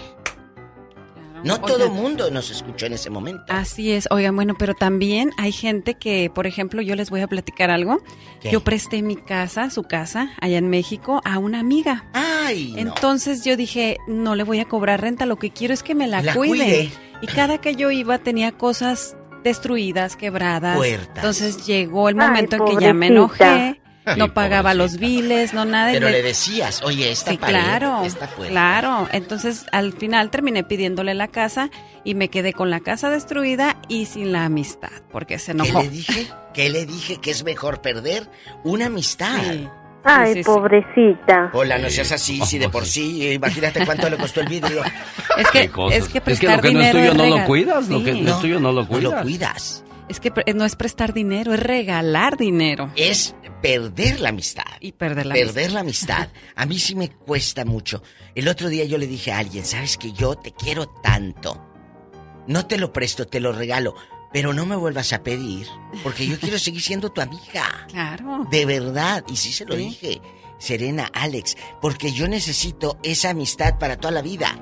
No 1.43 1.61
todo 1.61 1.89
mundo 1.89 2.29
nos 2.31 2.51
escuchó 2.51 2.85
en 2.87 2.93
ese 2.93 3.09
momento. 3.09 3.43
Así 3.47 3.93
es, 3.93 4.07
oigan, 4.11 4.35
bueno, 4.35 4.55
pero 4.59 4.73
también 4.73 5.31
hay 5.37 5.53
gente 5.53 5.93
que, 5.93 6.29
por 6.33 6.47
ejemplo, 6.47 6.81
yo 6.81 6.95
les 6.95 7.09
voy 7.09 7.21
a 7.21 7.27
platicar 7.27 7.69
algo. 7.69 8.01
¿Qué? 8.41 8.51
Yo 8.51 8.61
presté 8.61 9.01
mi 9.01 9.15
casa, 9.15 9.69
su 9.69 9.83
casa, 9.83 10.31
allá 10.41 10.57
en 10.57 10.69
México, 10.69 11.21
a 11.23 11.37
una 11.37 11.61
amiga. 11.61 12.09
Ay, 12.11 12.73
no. 12.73 12.79
Entonces 12.79 13.45
yo 13.45 13.55
dije, 13.55 13.97
no 14.07 14.35
le 14.35 14.43
voy 14.43 14.59
a 14.59 14.65
cobrar 14.65 14.99
renta, 14.99 15.25
lo 15.25 15.37
que 15.37 15.51
quiero 15.51 15.73
es 15.73 15.81
que 15.81 15.95
me 15.95 16.07
la, 16.07 16.21
La 16.21 16.33
cuide. 16.33 16.49
cuide. 16.49 16.91
Y 17.21 17.27
cada 17.27 17.59
que 17.59 17.75
yo 17.75 17.89
iba 17.89 18.17
tenía 18.17 18.51
cosas 18.51 19.15
destruidas, 19.43 20.15
quebradas. 20.15 20.75
Puertas. 20.77 21.15
Entonces 21.17 21.65
llegó 21.65 22.09
el 22.09 22.19
Ay, 22.19 22.27
momento 22.27 22.55
en 22.55 22.65
que 22.77 22.83
ya 22.83 22.93
me 22.93 23.07
enojé, 23.07 23.81
no 24.17 24.33
pagaba 24.33 24.73
los 24.73 24.97
biles, 24.97 25.53
no 25.53 25.65
nada. 25.65 25.91
Pero 25.91 26.07
le- 26.07 26.13
le 26.13 26.23
decías, 26.23 26.81
oye, 26.83 27.11
esta 27.11 27.31
Sí, 27.31 27.37
pared, 27.37 27.53
claro, 27.53 28.03
esta 28.03 28.27
puerta. 28.27 28.51
claro. 28.51 29.07
Entonces, 29.11 29.65
al 29.71 29.93
final 29.93 30.31
terminé 30.31 30.63
pidiéndole 30.63 31.13
la 31.13 31.27
casa 31.27 31.69
y 32.03 32.15
me 32.15 32.29
quedé 32.29 32.53
con 32.53 32.69
la 32.71 32.79
casa 32.79 33.09
destruida 33.11 33.77
y 33.87 34.05
sin 34.07 34.31
la 34.31 34.45
amistad, 34.45 34.89
porque 35.11 35.37
se 35.37 35.53
¿Qué 35.53 35.61
enojó. 35.67 35.81
le 35.83 35.89
dije? 35.89 36.27
¿Qué 36.53 36.69
le 36.69 36.85
dije? 36.87 37.17
Que 37.17 37.29
es 37.31 37.43
mejor 37.43 37.81
perder 37.81 38.27
una 38.63 38.87
amistad. 38.87 39.37
Ay, 40.03 40.33
sí, 40.33 40.39
sí. 40.39 40.43
pobrecita. 40.45 41.49
Hola, 41.53 41.77
no 41.77 41.89
seas 41.89 42.11
así, 42.11 42.39
si 42.41 42.57
de 42.57 42.69
por 42.69 42.85
sí, 42.85 43.27
eh, 43.27 43.33
imagínate 43.33 43.85
cuánto 43.85 44.09
le 44.09 44.17
costó 44.17 44.41
el 44.41 44.47
vidrio. 44.47 44.81
Es 45.37 45.51
que, 45.51 45.63
es 45.63 45.69
que 45.71 45.95
Es 45.95 46.07
que 46.09 46.21
prestar 46.21 46.57
lo 46.57 46.61
que 46.61 46.73
no 46.73 46.81
es 46.81 46.91
tuyo 46.91 47.13
no 47.13 47.25
lo 47.25 47.45
cuidas, 47.45 47.87
lo 47.87 48.03
que 48.03 48.13
no 48.13 48.31
es 48.35 48.39
tuyo 48.41 48.59
no 48.59 48.71
lo 48.73 48.81
No 48.83 48.87
cuidas. 48.87 49.13
lo 49.13 49.21
cuidas. 49.21 49.85
Es 50.09 50.19
que 50.19 50.31
no 50.55 50.65
es 50.65 50.75
prestar 50.75 51.13
dinero, 51.13 51.53
es 51.53 51.59
regalar 51.61 52.35
dinero. 52.35 52.91
Es 52.95 53.35
perder 53.61 54.19
la 54.19 54.29
amistad. 54.29 54.63
Y 54.81 54.91
perder 54.93 55.27
la 55.27 55.35
perder 55.35 55.65
amistad. 55.65 55.73
la 55.73 55.79
amistad. 55.81 56.29
A 56.55 56.65
mí 56.65 56.79
sí 56.79 56.95
me 56.95 57.09
cuesta 57.09 57.63
mucho. 57.63 58.01
El 58.35 58.47
otro 58.47 58.67
día 58.69 58.83
yo 58.85 58.97
le 58.97 59.05
dije 59.07 59.31
a 59.31 59.37
alguien, 59.37 59.63
sabes 59.65 59.97
que 59.97 60.11
yo 60.11 60.35
te 60.35 60.51
quiero 60.51 60.87
tanto. 60.87 61.63
No 62.47 62.65
te 62.65 62.77
lo 62.79 62.91
presto, 62.91 63.27
te 63.27 63.39
lo 63.39 63.51
regalo. 63.53 63.93
Pero 64.31 64.53
no 64.53 64.65
me 64.65 64.75
vuelvas 64.75 65.11
a 65.13 65.23
pedir, 65.23 65.67
porque 66.03 66.27
yo 66.27 66.39
quiero 66.39 66.59
seguir 66.59 66.81
siendo 66.81 67.09
tu 67.11 67.21
amiga. 67.21 67.67
Claro. 67.89 68.45
De 68.51 68.65
verdad, 68.65 69.23
y 69.27 69.35
sí 69.35 69.51
se 69.51 69.65
lo 69.65 69.75
Sí. 69.75 69.79
dije. 69.85 70.21
Serena, 70.59 71.09
Alex, 71.13 71.55
porque 71.81 72.11
yo 72.11 72.27
necesito 72.27 72.99
esa 73.01 73.29
amistad 73.29 73.79
para 73.79 73.95
toda 73.97 74.11
la 74.11 74.21
vida. 74.21 74.59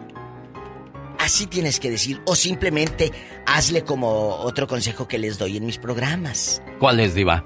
Así 1.19 1.48
tienes 1.48 1.80
que 1.80 1.89
decir, 1.89 2.22
o 2.26 2.35
simplemente 2.35 3.11
hazle 3.48 3.84
como 3.84 4.35
otro 4.35 4.68
consejo 4.68 5.07
que 5.07 5.18
les 5.18 5.38
doy 5.39 5.57
en 5.57 5.65
mis 5.65 5.80
programas. 5.80 6.61
¿Cuál 6.80 6.99
es, 6.99 7.15
Diva? 7.15 7.44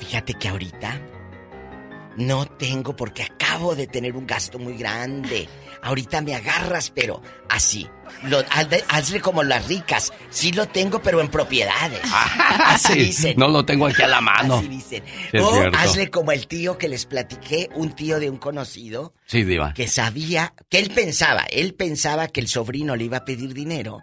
Fíjate 0.00 0.34
que 0.34 0.48
ahorita 0.48 1.00
no 2.16 2.46
tengo 2.46 2.96
porque 2.96 3.22
acabo 3.22 3.74
de 3.76 3.86
tener 3.86 4.16
un 4.16 4.26
gasto 4.26 4.58
muy 4.58 4.76
grande. 4.76 5.48
Ahorita 5.82 6.20
me 6.22 6.34
agarras, 6.34 6.90
pero 6.90 7.22
así. 7.48 7.88
Lo, 8.24 8.42
hazle, 8.88 9.20
como 9.20 9.42
las 9.42 9.66
ricas. 9.68 10.12
Sí 10.30 10.52
lo 10.52 10.66
tengo, 10.66 11.02
pero 11.02 11.20
en 11.20 11.28
propiedades. 11.28 12.00
Así 12.64 12.92
Sí, 12.92 12.98
dicen. 13.00 13.34
no 13.36 13.48
lo 13.48 13.64
tengo 13.64 13.86
aquí 13.86 14.02
a 14.02 14.08
la 14.08 14.20
mano. 14.20 14.56
Así 14.58 14.68
dicen. 14.68 15.04
Sí, 15.32 15.38
o 15.38 15.62
hazle 15.76 16.10
como 16.10 16.32
el 16.32 16.46
tío 16.46 16.78
que 16.78 16.88
les 16.88 17.04
platiqué, 17.04 17.68
un 17.74 17.94
tío 17.94 18.18
de 18.18 18.30
un 18.30 18.38
conocido, 18.38 19.12
Sí, 19.26 19.42
Diva. 19.44 19.74
que 19.74 19.86
sabía, 19.88 20.54
que 20.70 20.78
él 20.78 20.90
pensaba, 20.94 21.44
él 21.50 21.74
pensaba 21.74 22.28
que 22.28 22.40
el 22.40 22.48
sobrino 22.48 22.96
le 22.96 23.04
iba 23.04 23.18
a 23.18 23.24
pedir 23.24 23.52
dinero. 23.52 24.00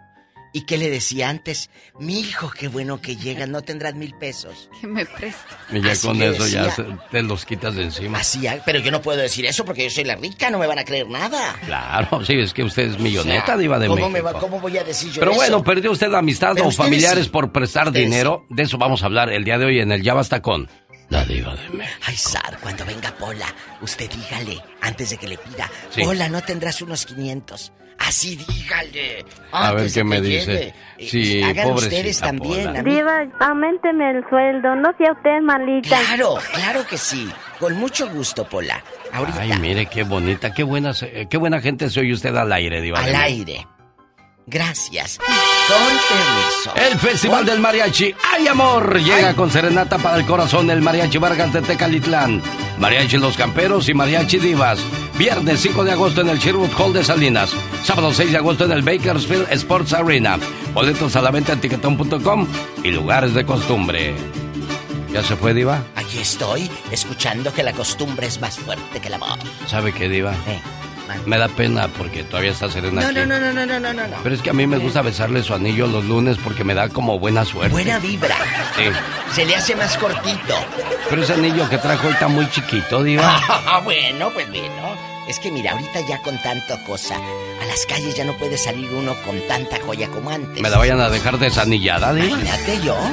Y 0.56 0.62
que 0.66 0.78
le 0.78 0.88
decía 0.88 1.28
antes, 1.30 1.68
mi 1.98 2.20
hijo, 2.20 2.48
qué 2.50 2.68
bueno 2.68 3.00
que 3.02 3.16
llega, 3.16 3.44
no 3.46 3.62
tendrás 3.62 3.94
mil 3.96 4.14
pesos. 4.14 4.70
Que 4.80 4.86
me 4.86 5.04
preste. 5.04 5.42
Y 5.72 5.82
ya 5.82 5.90
Así 5.92 6.06
con 6.06 6.22
eso 6.22 6.46
ya 6.46 6.64
decía. 6.66 6.86
te 7.10 7.22
los 7.22 7.44
quitas 7.44 7.74
de 7.74 7.82
encima. 7.82 8.18
Así, 8.20 8.46
ah, 8.46 8.62
pero 8.64 8.78
yo 8.78 8.90
no 8.92 9.02
puedo 9.02 9.18
decir 9.18 9.44
eso 9.46 9.64
porque 9.64 9.82
yo 9.84 9.90
soy 9.90 10.04
la 10.04 10.14
rica, 10.14 10.50
no 10.50 10.58
me 10.60 10.66
van 10.68 10.78
a 10.78 10.84
creer 10.84 11.08
nada. 11.08 11.56
Claro, 11.66 12.24
sí, 12.24 12.34
es 12.38 12.54
que 12.54 12.62
usted 12.62 12.84
es 12.92 12.98
milloneta, 13.00 13.42
O 13.42 13.46
sea, 13.46 13.56
Diva 13.56 13.78
de 13.80 13.88
¿cómo, 13.88 14.08
México. 14.08 14.10
me 14.12 14.20
va- 14.32 14.38
¿Cómo 14.40 14.60
voy 14.60 14.78
a 14.78 14.84
decir 14.84 15.10
yo 15.12 15.18
Pero 15.20 15.32
eso? 15.32 15.40
bueno, 15.40 15.64
perdió 15.64 15.90
usted 15.90 16.08
la 16.08 16.18
amistad 16.18 16.52
Pero 16.54 16.68
o 16.68 16.70
familiares 16.70 17.24
sí. 17.24 17.30
por 17.30 17.50
prestar 17.50 17.88
Ustedes 17.88 18.04
dinero. 18.08 18.46
De 18.48 18.62
eso 18.62 18.78
vamos 18.78 19.02
a 19.02 19.06
hablar 19.06 19.30
el 19.30 19.42
día 19.44 19.58
de 19.58 19.64
hoy 19.64 19.80
en 19.80 19.90
el 19.90 20.02
Ya 20.02 20.14
Basta 20.14 20.40
con 20.40 20.68
la 21.10 21.24
Diva 21.24 21.56
de 21.56 21.68
México. 21.70 21.98
Ay, 22.06 22.16
Sar, 22.16 22.58
cuando 22.60 22.84
venga 22.86 23.12
Pola, 23.16 23.52
usted 23.82 24.08
dígale, 24.08 24.62
antes 24.82 25.10
de 25.10 25.16
que 25.16 25.26
le 25.26 25.36
pida, 25.36 25.68
Sí. 25.90 26.02
Pola, 26.04 26.28
¿no 26.28 26.40
tendrás 26.42 26.80
unos 26.80 27.04
500? 27.06 27.72
Así 28.06 28.36
dígale. 28.36 29.24
A 29.52 29.72
ver 29.72 29.90
qué 29.92 30.04
me 30.04 30.20
dice. 30.20 30.74
llegue. 30.98 31.08
Sí, 31.10 31.40
Eh, 31.40 31.44
Hagan 31.44 31.70
ustedes 31.72 32.18
también, 32.20 32.66
Pola. 32.66 32.82
Diva, 32.82 33.24
aumenteme 33.40 34.10
el 34.10 34.24
sueldo, 34.28 34.74
no 34.76 34.90
sea 34.98 35.12
usted 35.12 35.40
malita. 35.42 35.98
Claro, 36.06 36.36
claro 36.52 36.86
que 36.86 36.96
sí. 36.98 37.28
Con 37.58 37.74
mucho 37.74 38.08
gusto, 38.10 38.44
Pola. 38.48 38.82
Ahorita, 39.12 39.40
Ay, 39.40 39.52
mire 39.60 39.86
qué 39.86 40.02
bonita, 40.02 40.52
qué 40.52 40.62
buena, 40.64 40.92
se- 40.92 41.22
eh, 41.22 41.26
qué 41.28 41.36
buena 41.36 41.60
gente 41.60 41.88
se 41.90 42.00
oye 42.00 42.12
usted 42.12 42.34
al 42.36 42.52
aire, 42.52 42.80
Diva 42.80 42.98
al 43.00 43.14
aire. 43.14 43.66
Gracias. 44.46 45.18
Con 45.18 46.76
permiso. 46.76 46.92
El 46.92 46.98
Festival 46.98 47.46
del 47.46 47.60
Mariachi 47.60 48.14
¡Ay, 48.32 48.46
amor! 48.46 49.00
Llega 49.00 49.34
con 49.34 49.50
serenata 49.50 49.96
para 49.98 50.18
el 50.18 50.26
corazón 50.26 50.70
el 50.70 50.82
Mariachi 50.82 51.18
Vargas 51.18 51.52
de 51.52 51.62
Tecalitlán. 51.62 52.42
Mariachi 52.78 53.16
Los 53.16 53.36
Camperos 53.36 53.88
y 53.88 53.94
Mariachi 53.94 54.38
Divas. 54.38 54.78
Viernes 55.16 55.60
5 55.60 55.84
de 55.84 55.92
agosto 55.92 56.20
en 56.20 56.28
el 56.28 56.38
Sherwood 56.38 56.72
Hall 56.78 56.92
de 56.92 57.04
Salinas. 57.04 57.50
Sábado 57.84 58.12
6 58.12 58.32
de 58.32 58.38
agosto 58.38 58.64
en 58.66 58.72
el 58.72 58.82
Bakersfield 58.82 59.50
Sports 59.52 59.94
Arena. 59.94 60.38
Boletos 60.74 61.16
a 61.16 61.22
la 61.22 61.30
venta 61.30 61.52
en 61.54 61.60
tiquetón.com 61.60 62.46
y 62.82 62.90
lugares 62.90 63.32
de 63.32 63.46
costumbre. 63.46 64.14
¿Ya 65.12 65.22
se 65.22 65.36
fue, 65.36 65.54
Diva? 65.54 65.82
Aquí 65.94 66.18
estoy, 66.18 66.68
escuchando 66.90 67.52
que 67.52 67.62
la 67.62 67.72
costumbre 67.72 68.26
es 68.26 68.40
más 68.40 68.58
fuerte 68.58 69.00
que 69.00 69.08
el 69.08 69.14
amor. 69.14 69.38
¿Sabe 69.66 69.92
qué, 69.92 70.08
Diva? 70.08 70.32
Eh. 70.48 70.60
Me 71.26 71.38
da 71.38 71.48
pena 71.48 71.88
porque 71.88 72.22
todavía 72.24 72.50
está 72.52 72.70
serena 72.70 73.02
No, 73.02 73.06
aquí. 73.08 73.16
no, 73.16 73.26
no, 73.26 73.38
no, 73.38 73.52
no, 73.52 73.66
no, 73.66 73.78
no, 73.92 74.06
no. 74.06 74.16
Pero 74.22 74.34
es 74.34 74.40
que 74.42 74.50
a 74.50 74.52
mí 74.52 74.66
me 74.66 74.78
gusta 74.78 75.02
besarle 75.02 75.42
su 75.42 75.54
anillo 75.54 75.86
los 75.86 76.04
lunes 76.04 76.36
porque 76.42 76.64
me 76.64 76.74
da 76.74 76.88
como 76.88 77.18
buena 77.18 77.44
suerte. 77.44 77.72
Buena 77.72 77.98
vibra. 77.98 78.36
Sí. 78.76 78.84
Se 79.34 79.44
le 79.44 79.56
hace 79.56 79.76
más 79.76 79.96
cortito. 79.98 80.54
Pero 81.10 81.22
ese 81.22 81.34
anillo 81.34 81.68
que 81.68 81.78
trajo 81.78 82.06
hoy 82.06 82.12
está 82.14 82.28
muy 82.28 82.48
chiquito, 82.50 83.02
Diva. 83.02 83.24
Ah, 83.48 83.80
bueno, 83.84 84.30
pues 84.32 84.48
bueno. 84.48 84.96
Es 85.28 85.38
que 85.38 85.50
mira, 85.50 85.72
ahorita 85.72 86.00
ya 86.06 86.20
con 86.20 86.36
tanta 86.42 86.82
cosa, 86.84 87.16
a 87.16 87.64
las 87.66 87.86
calles 87.86 88.14
ya 88.14 88.24
no 88.24 88.34
puede 88.36 88.58
salir 88.58 88.90
uno 88.92 89.14
con 89.24 89.40
tanta 89.48 89.78
joya 89.80 90.08
como 90.08 90.30
antes. 90.30 90.62
¿Me 90.62 90.68
la 90.68 90.76
vayan 90.78 91.00
a 91.00 91.08
dejar 91.08 91.38
desanillada, 91.38 92.12
Diva? 92.12 92.26
Imagínate 92.26 92.80
yo. 92.84 92.94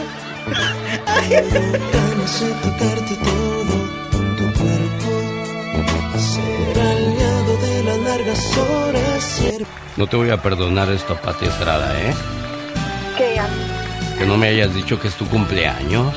Todo 1.91 2.55
tu 2.61 4.53
cuerpo. 4.53 5.11
No 9.97 10.07
te 10.07 10.15
voy 10.15 10.29
a 10.29 10.41
perdonar 10.41 10.89
esto, 10.89 11.15
Pati 11.15 11.45
Estrada, 11.45 11.99
¿eh? 12.01 12.13
Que, 13.17 13.39
Que 14.17 14.25
no 14.25 14.37
me 14.37 14.47
hayas 14.47 14.73
dicho 14.73 14.99
que 14.99 15.09
es 15.09 15.15
tu 15.15 15.27
cumpleaños. 15.27 16.13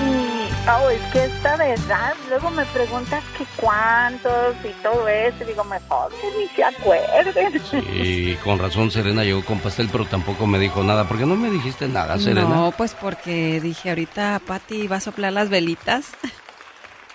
mm, 0.00 0.68
oh, 0.70 0.88
es 0.90 1.00
que 1.12 1.24
esta 1.24 1.54
edad. 1.66 2.14
Luego 2.30 2.50
me 2.50 2.64
preguntas 2.66 3.22
que 3.36 3.44
cuántos 3.56 4.54
y 4.64 4.82
todo 4.82 5.06
eso. 5.08 5.36
Y 5.42 5.44
digo, 5.44 5.62
mejor 5.64 6.10
que 6.20 6.26
ni 6.38 6.48
se 6.48 6.64
acuerden. 6.64 7.60
Y 8.02 8.34
con 8.36 8.58
razón 8.58 8.90
Serena 8.90 9.22
llegó 9.24 9.44
con 9.44 9.58
pastel, 9.58 9.88
pero 9.92 10.06
tampoco 10.06 10.46
me 10.46 10.58
dijo 10.58 10.82
nada. 10.82 11.04
¿Por 11.06 11.18
qué 11.18 11.26
no 11.26 11.36
me 11.36 11.50
dijiste 11.50 11.86
nada, 11.86 12.18
Serena? 12.18 12.42
No, 12.48 12.72
pues 12.76 12.94
porque 12.98 13.60
dije 13.60 13.90
ahorita 13.90 14.40
Pati 14.46 14.86
va 14.88 14.96
a 14.96 15.00
soplar 15.00 15.32
las 15.34 15.50
velitas. 15.50 16.06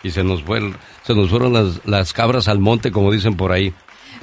Y 0.04 0.12
se 0.12 0.24
nos 0.24 0.44
fue 0.44 0.60
el- 0.60 0.76
se 1.04 1.16
nos 1.16 1.30
fueron 1.30 1.54
las, 1.54 1.80
las 1.86 2.12
cabras 2.14 2.48
al 2.50 2.60
monte, 2.60 2.92
como 2.92 3.12
dicen 3.12 3.36
por 3.36 3.52
ahí. 3.54 3.74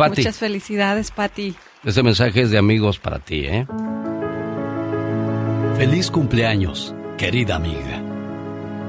Pati, 0.00 0.22
Muchas 0.22 0.38
felicidades, 0.38 1.10
Pati. 1.10 1.54
este 1.84 2.02
mensaje 2.02 2.40
es 2.40 2.50
de 2.50 2.56
amigos 2.56 2.98
para 2.98 3.18
ti, 3.18 3.44
¿eh? 3.44 3.66
Feliz 5.76 6.10
cumpleaños, 6.10 6.94
querida 7.18 7.56
amiga. 7.56 8.02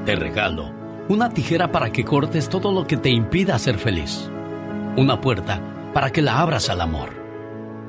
Te 0.06 0.16
regalo 0.16 0.72
una 1.10 1.28
tijera 1.28 1.70
para 1.70 1.92
que 1.92 2.04
cortes 2.04 2.48
todo 2.48 2.72
lo 2.72 2.86
que 2.86 2.96
te 2.96 3.10
impida 3.10 3.58
ser 3.58 3.76
feliz. 3.76 4.30
Una 4.96 5.20
puerta 5.20 5.60
para 5.92 6.10
que 6.10 6.22
la 6.22 6.40
abras 6.40 6.70
al 6.70 6.80
amor. 6.80 7.10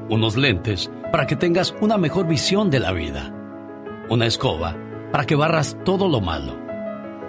Unos 0.09 0.35
lentes 0.35 0.91
para 1.09 1.25
que 1.25 1.37
tengas 1.37 1.73
una 1.79 1.97
mejor 1.97 2.27
visión 2.27 2.69
de 2.69 2.81
la 2.81 2.91
vida. 2.91 3.33
Una 4.09 4.25
escoba 4.25 4.75
para 5.13 5.25
que 5.25 5.35
barras 5.35 5.77
todo 5.85 6.09
lo 6.09 6.19
malo. 6.19 6.57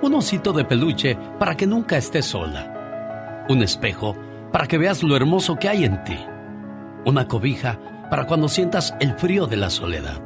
Un 0.02 0.14
osito 0.14 0.52
de 0.52 0.64
peluche 0.64 1.16
para 1.38 1.56
que 1.56 1.68
nunca 1.68 1.96
estés 1.96 2.26
sola. 2.26 3.44
Un 3.48 3.62
espejo 3.62 4.16
para 4.54 4.66
que 4.68 4.78
veas 4.78 5.02
lo 5.02 5.16
hermoso 5.16 5.56
que 5.56 5.68
hay 5.68 5.84
en 5.84 6.02
ti. 6.04 6.16
Una 7.04 7.28
cobija 7.28 8.06
para 8.08 8.24
cuando 8.24 8.48
sientas 8.48 8.94
el 9.00 9.14
frío 9.14 9.46
de 9.46 9.56
la 9.56 9.68
soledad 9.68 10.22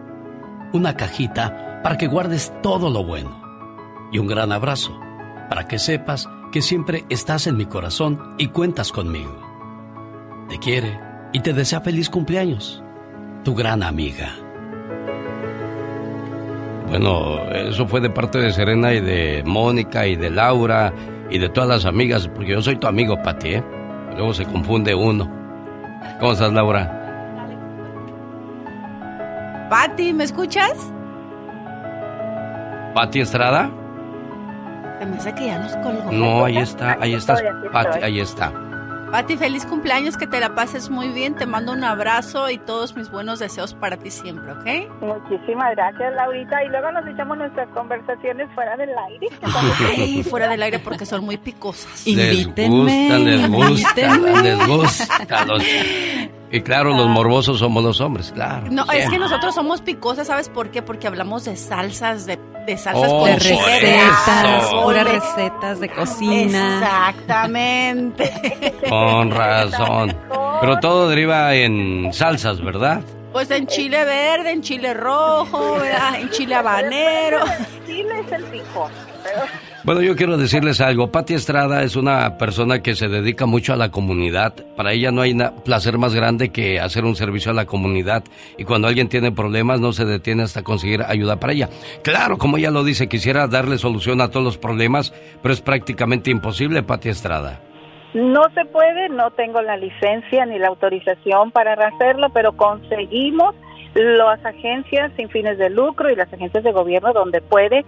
una 0.72 0.96
cajita 0.96 1.80
para 1.82 1.96
que 1.96 2.06
guardes 2.06 2.52
todo 2.62 2.90
lo 2.90 3.04
bueno 3.04 3.40
y 4.12 4.18
un 4.18 4.26
gran 4.26 4.52
abrazo 4.52 4.98
para 5.48 5.66
que 5.66 5.78
sepas 5.78 6.28
que 6.52 6.62
siempre 6.62 7.04
estás 7.08 7.46
en 7.46 7.56
mi 7.56 7.66
corazón 7.66 8.34
y 8.38 8.48
cuentas 8.48 8.92
conmigo. 8.92 9.34
Te 10.48 10.58
quiere 10.58 10.98
y 11.32 11.40
te 11.40 11.52
desea 11.52 11.80
feliz 11.80 12.10
cumpleaños. 12.10 12.82
Tu 13.44 13.54
gran 13.54 13.82
amiga. 13.82 14.34
Bueno, 16.88 17.38
eso 17.50 17.86
fue 17.86 18.00
de 18.00 18.10
parte 18.10 18.38
de 18.38 18.52
Serena 18.52 18.92
y 18.92 19.00
de 19.00 19.42
Mónica 19.44 20.06
y 20.06 20.16
de 20.16 20.30
Laura 20.30 20.92
y 21.30 21.38
de 21.38 21.48
todas 21.48 21.68
las 21.68 21.84
amigas, 21.84 22.28
porque 22.28 22.52
yo 22.52 22.62
soy 22.62 22.76
tu 22.76 22.86
amigo, 22.86 23.22
Pati, 23.22 23.54
¿eh? 23.54 23.64
Luego 24.18 24.34
se 24.34 24.44
confunde 24.44 24.96
uno. 24.96 25.30
¿Cómo 26.18 26.32
estás, 26.32 26.52
Laura? 26.52 26.98
Pati, 29.70 30.12
¿me 30.12 30.24
escuchas? 30.24 30.72
¿Pati 32.94 33.20
Estrada? 33.20 33.70
Se 34.98 35.06
me 35.06 35.16
hace 35.18 35.32
que 35.34 35.46
ya 35.46 35.60
nos 35.60 35.76
colgó. 35.76 36.10
No, 36.10 36.44
ahí 36.44 36.58
está, 36.58 36.96
ahí 37.00 37.14
aquí 37.14 37.26
Pati, 37.72 38.02
ahí 38.02 38.18
está. 38.18 38.52
Pati, 39.10 39.38
feliz 39.38 39.64
cumpleaños, 39.64 40.18
que 40.18 40.26
te 40.26 40.38
la 40.38 40.54
pases 40.54 40.90
muy 40.90 41.08
bien. 41.08 41.34
Te 41.34 41.46
mando 41.46 41.72
un 41.72 41.82
abrazo 41.82 42.50
y 42.50 42.58
todos 42.58 42.94
mis 42.94 43.10
buenos 43.10 43.38
deseos 43.38 43.72
para 43.72 43.96
ti 43.96 44.10
siempre, 44.10 44.52
¿ok? 44.52 44.90
Muchísimas 45.00 45.74
gracias, 45.74 46.14
Laurita. 46.14 46.62
Y 46.62 46.68
luego 46.68 46.92
nos 46.92 47.06
echamos 47.06 47.38
nuestras 47.38 47.68
conversaciones 47.70 48.48
fuera 48.54 48.76
del 48.76 48.90
aire. 49.08 49.28
Sí, 49.96 50.22
fuera 50.22 50.48
del 50.48 50.62
aire 50.62 50.78
porque 50.78 51.06
son 51.06 51.24
muy 51.24 51.38
picosas. 51.38 52.06
Les 52.06 52.46
gustan, 52.46 53.24
les 53.24 53.48
gustan, 53.50 54.42
les 54.44 54.66
gustan. 54.66 55.48
los- 55.48 55.64
Y 56.50 56.60
claro, 56.60 56.94
los 56.94 57.08
morbosos 57.08 57.58
somos 57.58 57.82
los 57.82 58.00
hombres, 58.00 58.30
claro. 58.32 58.66
No, 58.70 58.84
es 58.92 59.08
que 59.10 59.18
nosotros 59.18 59.54
somos 59.54 59.80
picosas, 59.80 60.26
¿sabes 60.26 60.48
por 60.48 60.70
qué? 60.70 60.82
Porque 60.82 61.06
hablamos 61.06 61.44
de 61.44 61.56
salsas, 61.56 62.26
de, 62.26 62.38
de 62.66 62.76
salsas 62.76 63.10
Oh, 63.10 63.20
con 63.20 63.30
por 63.30 63.38
Recetas, 63.40 64.70
puras 64.82 65.08
recetas 65.08 65.80
de 65.80 65.88
cocina. 65.88 66.78
Exactamente. 66.78 68.32
Con 68.88 69.30
razón. 69.34 70.16
Pero 70.60 70.78
todo 70.80 71.08
deriva 71.08 71.54
en 71.54 72.12
salsas, 72.12 72.60
¿verdad? 72.62 73.00
Pues 73.32 73.50
en 73.50 73.66
chile 73.66 74.04
verde, 74.04 74.52
en 74.52 74.62
chile 74.62 74.94
rojo, 74.94 75.74
¿verdad? 75.78 76.20
en 76.20 76.30
chile 76.30 76.54
habanero. 76.54 77.40
Chile 77.86 78.20
es 78.26 78.32
el 78.32 78.44
pico. 78.44 78.90
Pero 79.22 79.40
Bueno, 79.88 80.02
yo 80.02 80.16
quiero 80.16 80.36
decirles 80.36 80.82
algo. 80.82 81.10
Pati 81.10 81.32
Estrada 81.32 81.82
es 81.82 81.96
una 81.96 82.36
persona 82.36 82.82
que 82.82 82.94
se 82.94 83.08
dedica 83.08 83.46
mucho 83.46 83.72
a 83.72 83.76
la 83.76 83.90
comunidad. 83.90 84.52
Para 84.76 84.92
ella 84.92 85.10
no 85.10 85.22
hay 85.22 85.34
placer 85.64 85.96
más 85.96 86.14
grande 86.14 86.50
que 86.50 86.78
hacer 86.78 87.06
un 87.06 87.16
servicio 87.16 87.52
a 87.52 87.54
la 87.54 87.64
comunidad. 87.64 88.22
Y 88.58 88.64
cuando 88.64 88.86
alguien 88.86 89.08
tiene 89.08 89.32
problemas, 89.32 89.80
no 89.80 89.94
se 89.94 90.04
detiene 90.04 90.42
hasta 90.42 90.62
conseguir 90.62 91.04
ayuda 91.04 91.40
para 91.40 91.54
ella. 91.54 91.70
Claro, 92.02 92.36
como 92.36 92.58
ella 92.58 92.70
lo 92.70 92.84
dice, 92.84 93.08
quisiera 93.08 93.46
darle 93.46 93.78
solución 93.78 94.20
a 94.20 94.28
todos 94.28 94.44
los 94.44 94.58
problemas, 94.58 95.14
pero 95.40 95.54
es 95.54 95.62
prácticamente 95.62 96.30
imposible, 96.30 96.82
Pati 96.82 97.08
Estrada. 97.08 97.62
No 98.12 98.42
se 98.54 98.66
puede, 98.66 99.08
no 99.08 99.30
tengo 99.30 99.62
la 99.62 99.78
licencia 99.78 100.44
ni 100.44 100.58
la 100.58 100.68
autorización 100.68 101.50
para 101.50 101.72
hacerlo, 101.72 102.28
pero 102.34 102.52
conseguimos 102.52 103.54
las 103.98 104.44
agencias 104.44 105.10
sin 105.16 105.28
fines 105.28 105.58
de 105.58 105.70
lucro 105.70 106.10
y 106.10 106.16
las 106.16 106.32
agencias 106.32 106.62
de 106.62 106.72
gobierno 106.72 107.12
donde 107.12 107.40
puede 107.40 107.84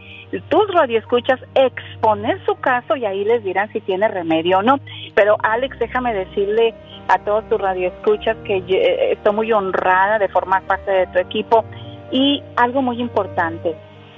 tus 0.49 0.75
radioescuchas 0.75 1.41
exponer 1.55 2.45
su 2.45 2.57
caso 2.57 2.97
y 2.97 3.05
ahí 3.05 3.25
les 3.25 3.45
dirán 3.45 3.73
si 3.73 3.81
tiene 3.81 4.09
remedio 4.09 4.59
o 4.59 4.63
no. 4.63 4.81
Pero 5.15 5.37
Alex, 5.43 5.79
déjame 5.79 6.13
decirle 6.15 6.75
a 7.09 7.19
todos 7.19 7.49
tus 7.49 7.61
radioescuchas 7.61 8.37
que 8.45 8.59
eh, 8.59 9.13
estoy 9.13 9.35
muy 9.35 9.53
honrada 9.53 10.19
de 10.19 10.29
formar 10.29 10.63
parte 10.63 10.91
de 10.91 11.07
tu 11.09 11.19
equipo 11.19 11.65
y 12.11 12.43
algo 12.57 12.83
muy 12.83 13.01
importante, 13.01 13.75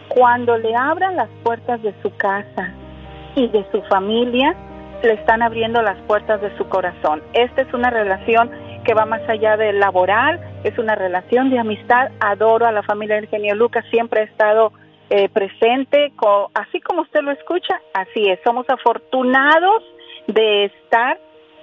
cuando 0.08 0.56
le 0.56 0.74
abran 0.74 1.16
las 1.16 1.28
puertas 1.42 1.82
de 1.82 1.94
su 2.02 2.14
casa 2.16 2.72
y 3.34 3.48
de 3.48 3.66
su 3.70 3.82
familia, 3.82 4.54
le 5.02 5.14
están 5.14 5.42
abriendo 5.42 5.82
las 5.82 5.98
puertas 6.06 6.40
de 6.40 6.56
su 6.56 6.68
corazón. 6.68 7.22
Esta 7.32 7.62
es 7.62 7.74
una 7.74 7.90
relación 7.90 8.50
que 8.84 8.94
va 8.94 9.04
más 9.04 9.22
allá 9.28 9.56
de 9.56 9.72
laboral, 9.72 10.40
es 10.64 10.78
una 10.78 10.94
relación 10.94 11.50
de 11.50 11.58
amistad. 11.58 12.10
Adoro 12.20 12.66
a 12.66 12.72
la 12.72 12.82
familia 12.82 13.16
del 13.16 13.28
genio 13.28 13.54
Lucas, 13.54 13.84
siempre 13.90 14.20
ha 14.20 14.24
estado 14.24 14.72
eh, 15.10 15.28
presente, 15.28 16.12
co- 16.16 16.50
así 16.54 16.80
como 16.80 17.02
usted 17.02 17.20
lo 17.22 17.32
escucha, 17.32 17.80
así 17.94 18.28
es. 18.28 18.38
Somos 18.44 18.66
afortunados 18.68 19.82
de 20.26 20.66
estar 20.66 21.18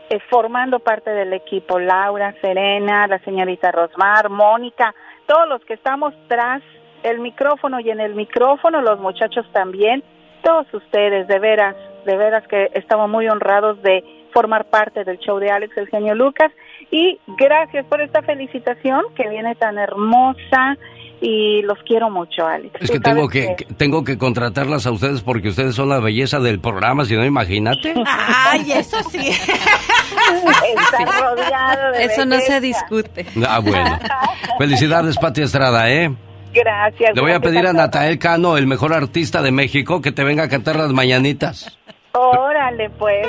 eh, 0.10 0.20
formando 0.30 0.80
parte 0.80 1.10
del 1.12 1.34
equipo. 1.34 1.80
Laura, 1.80 2.34
Serena, 2.42 3.08
la 3.08 3.20
señorita 3.20 3.72
Rosmar, 3.72 4.30
Mónica, 4.30 4.94
todos 5.26 5.48
los 5.48 5.64
que 5.66 5.74
estamos 5.74 6.14
tras 6.28 6.62
el 7.04 7.20
micrófono 7.20 7.80
y 7.80 7.90
en 7.90 8.02
el 8.02 8.14
micrófono, 8.16 8.82
los 8.82 9.00
muchachos 9.00 9.46
también, 9.54 10.04
todos 10.44 10.72
ustedes, 10.74 11.28
de 11.28 11.40
veras, 11.40 11.76
de 12.06 12.18
veras 12.18 12.46
que 12.48 12.70
estamos 12.74 13.10
muy 13.10 13.28
honrados 13.30 13.82
de 13.82 14.04
formar 14.34 14.66
parte 14.66 15.04
del 15.06 15.18
show 15.20 15.40
de 15.40 15.50
Alex 15.50 15.76
el 15.78 15.88
genio 15.90 16.14
Lucas 16.14 16.52
y 16.92 17.20
gracias 17.38 17.86
por 17.86 18.02
esta 18.02 18.22
felicitación 18.22 19.02
que 19.16 19.28
viene 19.30 19.56
tan 19.56 19.78
hermosa 19.78 20.76
y 21.22 21.62
los 21.64 21.78
quiero 21.86 22.10
mucho 22.10 22.48
Alex. 22.48 22.74
Es 22.82 22.92
que 22.92 23.00
tengo 23.00 23.28
que, 23.28 23.56
que- 23.58 23.66
tengo 23.76 24.04
que 24.06 24.18
contratarlas 24.18 24.86
a 24.88 24.92
ustedes 24.92 25.22
porque 25.22 25.50
ustedes 25.50 25.76
son 25.76 25.90
la 25.90 26.00
belleza 26.00 26.40
del 26.40 26.60
programa, 26.62 27.04
si 27.06 27.16
no, 27.16 27.26
imagínate. 27.26 27.94
Ay, 28.06 28.72
eso 28.72 28.98
sí. 29.10 29.20
Está 29.30 31.06
rodeado 31.22 31.92
de 31.92 32.06
Eso 32.06 32.26
no 32.26 32.40
se 32.40 32.62
discute. 32.62 33.26
Ah, 33.48 33.60
bueno. 33.60 34.00
Felicidades, 34.58 35.18
Pati 35.18 35.42
Estrada, 35.42 35.90
¿eh? 35.92 36.12
Gracias. 36.54 37.12
Le 37.16 37.22
voy 37.22 37.32
a 37.34 37.40
pedir 37.40 37.68
a. 37.68 37.74
Natael 37.74 38.18
Cano, 38.18 38.58
el 38.58 38.66
mejor 38.66 38.94
artista 38.94 39.42
de 39.42 39.52
México, 39.52 40.02
que 40.02 40.12
te 40.12 40.24
venga 40.24 40.44
a 40.44 40.50
cantar 40.50 40.78
las 40.78 40.92
mañanitas. 40.92 41.78
Órale, 42.14 42.90
pues. 42.92 43.28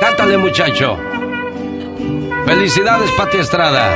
Cántale, 0.00 0.38
muchacho. 0.38 0.96
Felicidades, 2.46 3.10
Pati 3.12 3.38
Estrada. 3.38 3.94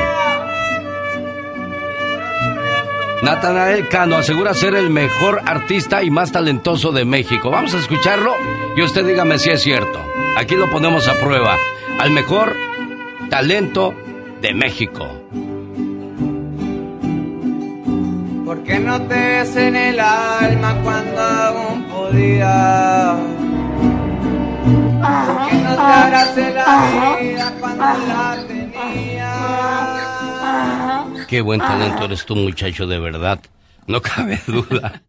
Natanael 3.23 3.89
Cano 3.89 4.17
asegura 4.17 4.53
ser 4.53 4.75
el 4.75 4.91
mejor 4.91 5.41
artista 5.47 6.03
y 6.03 6.11
más 6.11 6.31
talentoso 6.31 6.93
de 6.93 7.05
México. 7.05 7.51
Vamos 7.51 7.75
a 7.75 7.79
escucharlo 7.79 8.35
y 8.77 8.83
usted 8.83 9.07
dígame 9.07 9.39
si 9.39 9.51
es 9.51 9.63
cierto. 9.63 9.99
Aquí 10.37 10.57
lo 10.57 10.71
ponemos 10.71 11.09
a 11.09 11.15
prueba. 11.15 11.57
Al 11.99 12.11
mejor 12.11 12.55
talento 13.31 13.95
de 14.43 14.53
México. 14.53 15.09
¿Por 18.45 18.63
qué 18.63 18.79
no 18.79 19.01
te 19.03 19.15
ves 19.15 19.57
en 19.57 19.75
el 19.75 19.99
alma 19.99 20.77
cuando 20.83 21.21
aún 21.21 21.85
podía? 21.85 23.17
¿Por 25.05 25.49
qué 25.49 25.57
no 25.57 25.75
te 25.75 25.81
abrace 25.81 26.55
la 26.55 27.19
vida 27.21 27.55
cuando 27.61 27.85
la 27.85 28.45
tenía? 28.47 29.35
Qué 31.29 31.41
buen 31.41 31.61
talento 31.61 32.05
eres 32.05 32.25
tú, 32.27 32.37
muchacho, 32.37 32.87
de 32.87 32.99
verdad. 32.99 33.41
No 33.87 34.01
cabe 34.01 34.41
duda. 34.47 35.03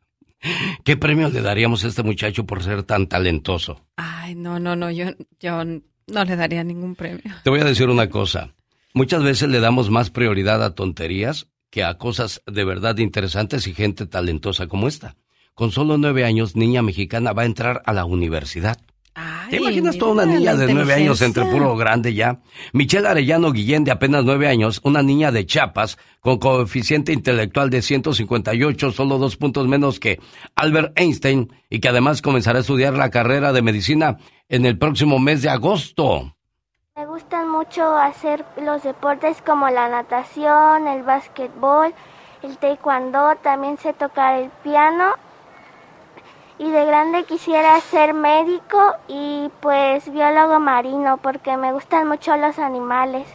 ¿Qué 0.83 0.97
premio 0.97 1.29
le 1.29 1.41
daríamos 1.41 1.83
a 1.83 1.87
este 1.87 2.03
muchacho 2.03 2.45
por 2.45 2.61
ser 2.63 2.83
tan 2.83 3.07
talentoso? 3.07 3.81
Ay, 3.95 4.35
no, 4.35 4.59
no, 4.59 4.75
no, 4.75 4.91
yo, 4.91 5.05
yo 5.39 5.63
no 5.63 6.23
le 6.25 6.35
daría 6.35 6.63
ningún 6.63 6.95
premio. 6.95 7.33
Te 7.43 7.49
voy 7.49 7.61
a 7.61 7.65
decir 7.65 7.89
una 7.89 8.09
cosa. 8.09 8.53
Muchas 8.93 9.23
veces 9.23 9.49
le 9.49 9.59
damos 9.59 9.89
más 9.89 10.09
prioridad 10.09 10.63
a 10.63 10.75
tonterías 10.75 11.47
que 11.69 11.83
a 11.83 11.97
cosas 11.97 12.41
de 12.45 12.63
verdad 12.63 12.97
interesantes 12.97 13.67
y 13.67 13.73
gente 13.73 14.05
talentosa 14.05 14.67
como 14.67 14.87
esta. 14.87 15.15
con 15.53 15.71
solo 15.71 15.97
nueve 15.97 16.25
años, 16.25 16.55
niña 16.55 16.81
mexicana 16.81 17.31
va 17.33 17.43
a 17.43 17.45
entrar 17.45 17.81
a 17.85 17.93
la 17.93 18.05
universidad. 18.05 18.77
¿Te 19.49 19.57
imaginas 19.57 19.97
toda 19.97 20.11
una 20.11 20.25
niña 20.25 20.55
de 20.55 20.73
nueve 20.73 20.93
años 20.93 21.21
entre 21.21 21.45
puro 21.45 21.77
grande 21.77 22.13
ya? 22.13 22.39
Michelle 22.73 23.07
Arellano 23.07 23.53
Guillén, 23.53 23.85
de 23.85 23.91
apenas 23.91 24.25
nueve 24.25 24.49
años, 24.49 24.81
una 24.83 25.01
niña 25.01 25.31
de 25.31 25.45
Chiapas, 25.45 25.97
con 26.19 26.37
coeficiente 26.37 27.13
intelectual 27.13 27.69
de 27.69 27.81
158, 27.81 28.91
solo 28.91 29.17
dos 29.17 29.37
puntos 29.37 29.67
menos 29.67 30.01
que 30.01 30.19
Albert 30.55 30.99
Einstein, 30.99 31.53
y 31.69 31.79
que 31.79 31.87
además 31.87 32.21
comenzará 32.21 32.57
a 32.57 32.61
estudiar 32.61 32.93
la 32.93 33.09
carrera 33.09 33.53
de 33.53 33.61
medicina 33.61 34.17
en 34.49 34.65
el 34.65 34.77
próximo 34.77 35.17
mes 35.17 35.41
de 35.41 35.49
agosto. 35.49 36.35
Me 36.97 37.05
gustan 37.05 37.49
mucho 37.49 37.95
hacer 37.95 38.43
los 38.61 38.83
deportes 38.83 39.41
como 39.45 39.69
la 39.69 39.87
natación, 39.87 40.87
el 40.87 41.03
básquetbol, 41.03 41.93
el 42.41 42.57
taekwondo, 42.57 43.35
también 43.41 43.77
sé 43.77 43.93
tocar 43.93 44.39
el 44.41 44.49
piano 44.63 45.13
y 46.57 46.69
de 46.69 46.85
grande 46.85 47.23
quisiera 47.25 47.79
ser 47.81 48.13
médico 48.13 48.77
y 49.07 49.49
pues 49.59 50.11
biólogo 50.11 50.59
marino 50.59 51.17
porque 51.21 51.57
me 51.57 51.73
gustan 51.73 52.07
mucho 52.07 52.35
los 52.37 52.57
animales. 52.59 53.27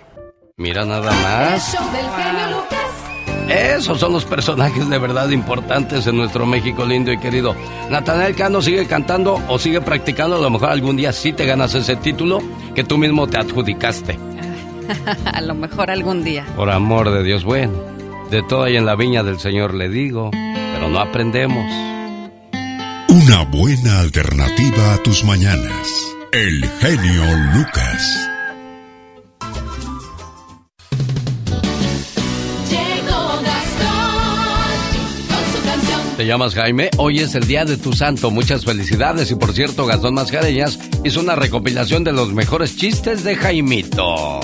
Mira 0.57 0.85
nada 0.85 1.11
más. 1.11 1.77
Esos 3.49 3.99
son 3.99 4.13
los 4.13 4.25
personajes 4.25 4.89
de 4.89 4.99
verdad 4.99 5.29
importantes 5.31 6.07
en 6.07 6.17
nuestro 6.17 6.47
México 6.47 6.85
lindo 6.85 7.11
y 7.13 7.19
querido. 7.19 7.55
Natanael 7.91 8.37
Cano 8.37 8.63
sigue 8.63 8.87
cantando 8.87 9.41
o 9.49 9.59
sigue 9.59 9.81
practicando. 9.81 10.37
A 10.37 10.41
lo 10.41 10.51
mejor 10.51 10.71
algún 10.71 10.97
día 10.97 11.13
sí 11.13 11.33
te 11.33 11.47
ganas 11.47 11.75
ese 11.75 11.97
título 11.97 12.41
que 12.75 12.85
tú 12.85 12.97
mismo 12.97 13.27
te 13.27 13.39
adjudicaste. 13.39 14.19
a 15.33 15.41
lo 15.41 15.55
mejor 15.55 15.91
algún 15.91 16.23
día. 16.23 16.47
Por 16.57 16.71
amor 16.71 17.11
de 17.11 17.25
Dios, 17.25 17.45
bueno. 17.45 17.73
De 18.31 18.43
todo 18.45 18.65
ahí 18.65 18.77
en 18.77 18.87
la 18.87 18.95
viña 18.95 19.25
del 19.25 19.41
Señor 19.41 19.75
le 19.75 19.89
digo, 19.89 20.31
pero 20.31 20.89
no 20.89 21.01
aprendemos. 21.01 21.65
Una 23.11 23.43
buena 23.43 23.99
alternativa 23.99 24.95
a 24.95 25.03
tus 25.03 25.25
mañanas. 25.25 26.15
El 26.31 26.65
genio 26.79 27.25
Lucas. 27.55 28.31
¿Te 36.17 36.25
llamas 36.25 36.55
Jaime? 36.55 36.89
Hoy 36.99 37.19
es 37.19 37.35
el 37.35 37.49
día 37.49 37.65
de 37.65 37.79
tu 37.79 37.93
santo. 37.95 38.31
Muchas 38.31 38.65
felicidades. 38.65 39.33
Y 39.33 39.35
por 39.35 39.55
cierto, 39.55 39.87
Gastón 39.87 40.15
Mascareñas 40.15 40.79
hizo 41.03 41.19
una 41.19 41.35
recopilación 41.35 42.05
de 42.05 42.13
los 42.13 42.33
mejores 42.33 42.77
chistes 42.77 43.25
de 43.25 43.35
Jaimito. 43.35 44.39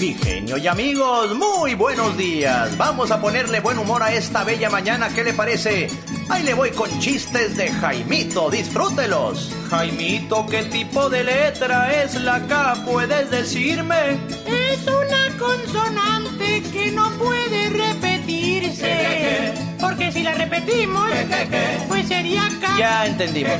Mi 0.00 0.14
genio 0.14 0.56
y 0.56 0.66
amigos, 0.66 1.34
muy 1.34 1.74
buenos 1.74 2.16
días. 2.16 2.74
Vamos 2.78 3.10
a 3.10 3.20
ponerle 3.20 3.60
buen 3.60 3.76
humor 3.76 4.02
a 4.02 4.14
esta 4.14 4.44
bella 4.44 4.70
mañana. 4.70 5.10
¿Qué 5.10 5.22
le 5.22 5.34
parece? 5.34 5.88
Ahí 6.30 6.42
le 6.42 6.54
voy 6.54 6.70
con 6.70 6.88
chistes 7.00 7.54
de 7.58 7.70
Jaimito. 7.70 8.48
Disfrútelos. 8.48 9.54
Jaimito, 9.68 10.46
¿qué 10.46 10.62
tipo 10.62 11.10
de 11.10 11.24
letra 11.24 12.02
es 12.02 12.14
la 12.14 12.40
K? 12.46 12.82
¿Puedes 12.86 13.30
decirme? 13.30 14.18
Es 14.46 14.80
una 14.86 15.38
consonante 15.38 16.62
que 16.72 16.92
no 16.92 17.10
puede 17.18 17.68
repetirse. 18.30 19.52
Porque 19.80 20.12
si 20.12 20.22
la 20.22 20.34
repetimos, 20.34 21.08
pues 21.88 22.06
sería 22.06 22.48
K. 22.60 22.78
Ya 22.78 23.06
entendimos. 23.06 23.54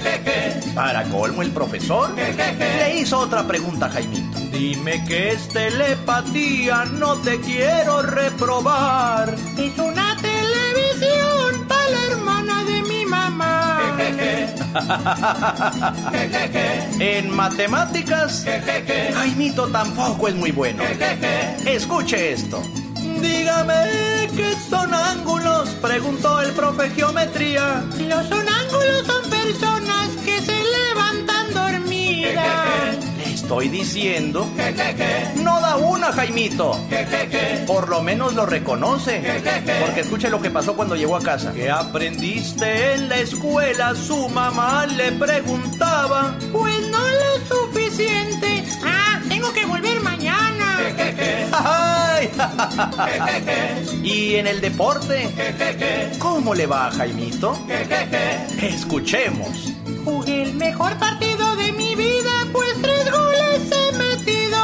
Para 0.75 1.05
colmo, 1.05 1.43
el 1.43 1.51
profesor 1.51 2.15
le 2.15 3.01
hizo 3.01 3.19
otra 3.19 3.47
pregunta 3.47 3.87
a 3.87 3.91
Jaimito. 3.91 4.39
Dime 4.53 5.05
que 5.05 5.31
es 5.31 5.49
telepatía, 5.49 6.85
no 6.85 7.17
te 7.17 7.41
quiero 7.41 8.03
reprobar. 8.03 9.35
Es 9.57 9.79
una 9.79 10.17
televisión 10.17 11.67
para 11.67 11.91
la 11.91 12.07
hermana 12.11 12.65
de 12.65 12.83
mi 12.83 13.07
mamá. 13.07 13.97
en 16.99 17.31
matemáticas, 17.31 18.47
Jaimito 19.15 19.69
tampoco 19.69 20.29
es 20.29 20.35
muy 20.35 20.53
bueno. 20.53 20.83
Escuche 21.65 22.33
esto. 22.33 22.63
Dígame 23.21 24.29
qué 24.37 24.55
son 24.69 24.95
ángulos, 24.95 25.69
preguntó 25.83 26.41
el 26.41 26.53
profe 26.53 26.91
geometría. 26.91 27.85
Los 27.99 28.27
sonángulos 28.29 29.07
son 29.07 29.31
personas 29.31 30.09
que 30.25 30.41
se 30.41 30.63
levantan 30.63 31.53
dormidas. 31.53 32.97
Le 33.19 33.35
estoy 33.35 33.69
diciendo. 33.69 34.49
No 35.37 35.59
da 35.61 35.77
una, 35.77 36.13
Jaimito. 36.13 36.79
Por 37.67 37.89
lo 37.89 38.03
menos 38.03 38.35
lo 38.35 38.45
reconoce. 38.45 39.23
Porque 39.81 40.01
escuche 40.01 40.29
lo 40.29 40.41
que 40.41 40.51
pasó 40.51 40.75
cuando 40.75 40.95
llegó 40.95 41.17
a 41.17 41.23
casa. 41.23 41.53
¿Qué 41.53 41.71
aprendiste 41.71 42.95
en 42.95 43.09
la 43.09 43.17
escuela? 43.17 43.95
Su 43.95 44.29
mamá 44.29 44.87
le 44.87 45.13
preguntaba. 45.13 46.37
Pues 46.53 46.89
no 46.89 46.99
lo 46.99 47.57
suficiente. 47.57 48.65
Ah, 48.85 49.19
tengo 49.29 49.51
que 49.53 49.65
volver 49.65 50.01
mañana. 50.01 50.10
¡Ay! 51.53 52.31
¿Y 54.03 54.35
en 54.37 54.47
el 54.47 54.61
deporte? 54.61 55.29
¿Cómo 56.19 56.55
le 56.55 56.67
va 56.67 56.87
a 56.89 56.91
Jaimito? 56.91 57.57
Escuchemos. 58.61 59.73
Jugué 60.05 60.43
el 60.43 60.55
mejor 60.55 60.97
partido 60.99 61.57
de 61.57 61.73
mi 61.73 61.95
vida, 61.95 62.31
pues 62.53 62.75
tres 62.81 63.11
goles 63.11 63.71
he 63.71 63.93
metido. 63.97 64.59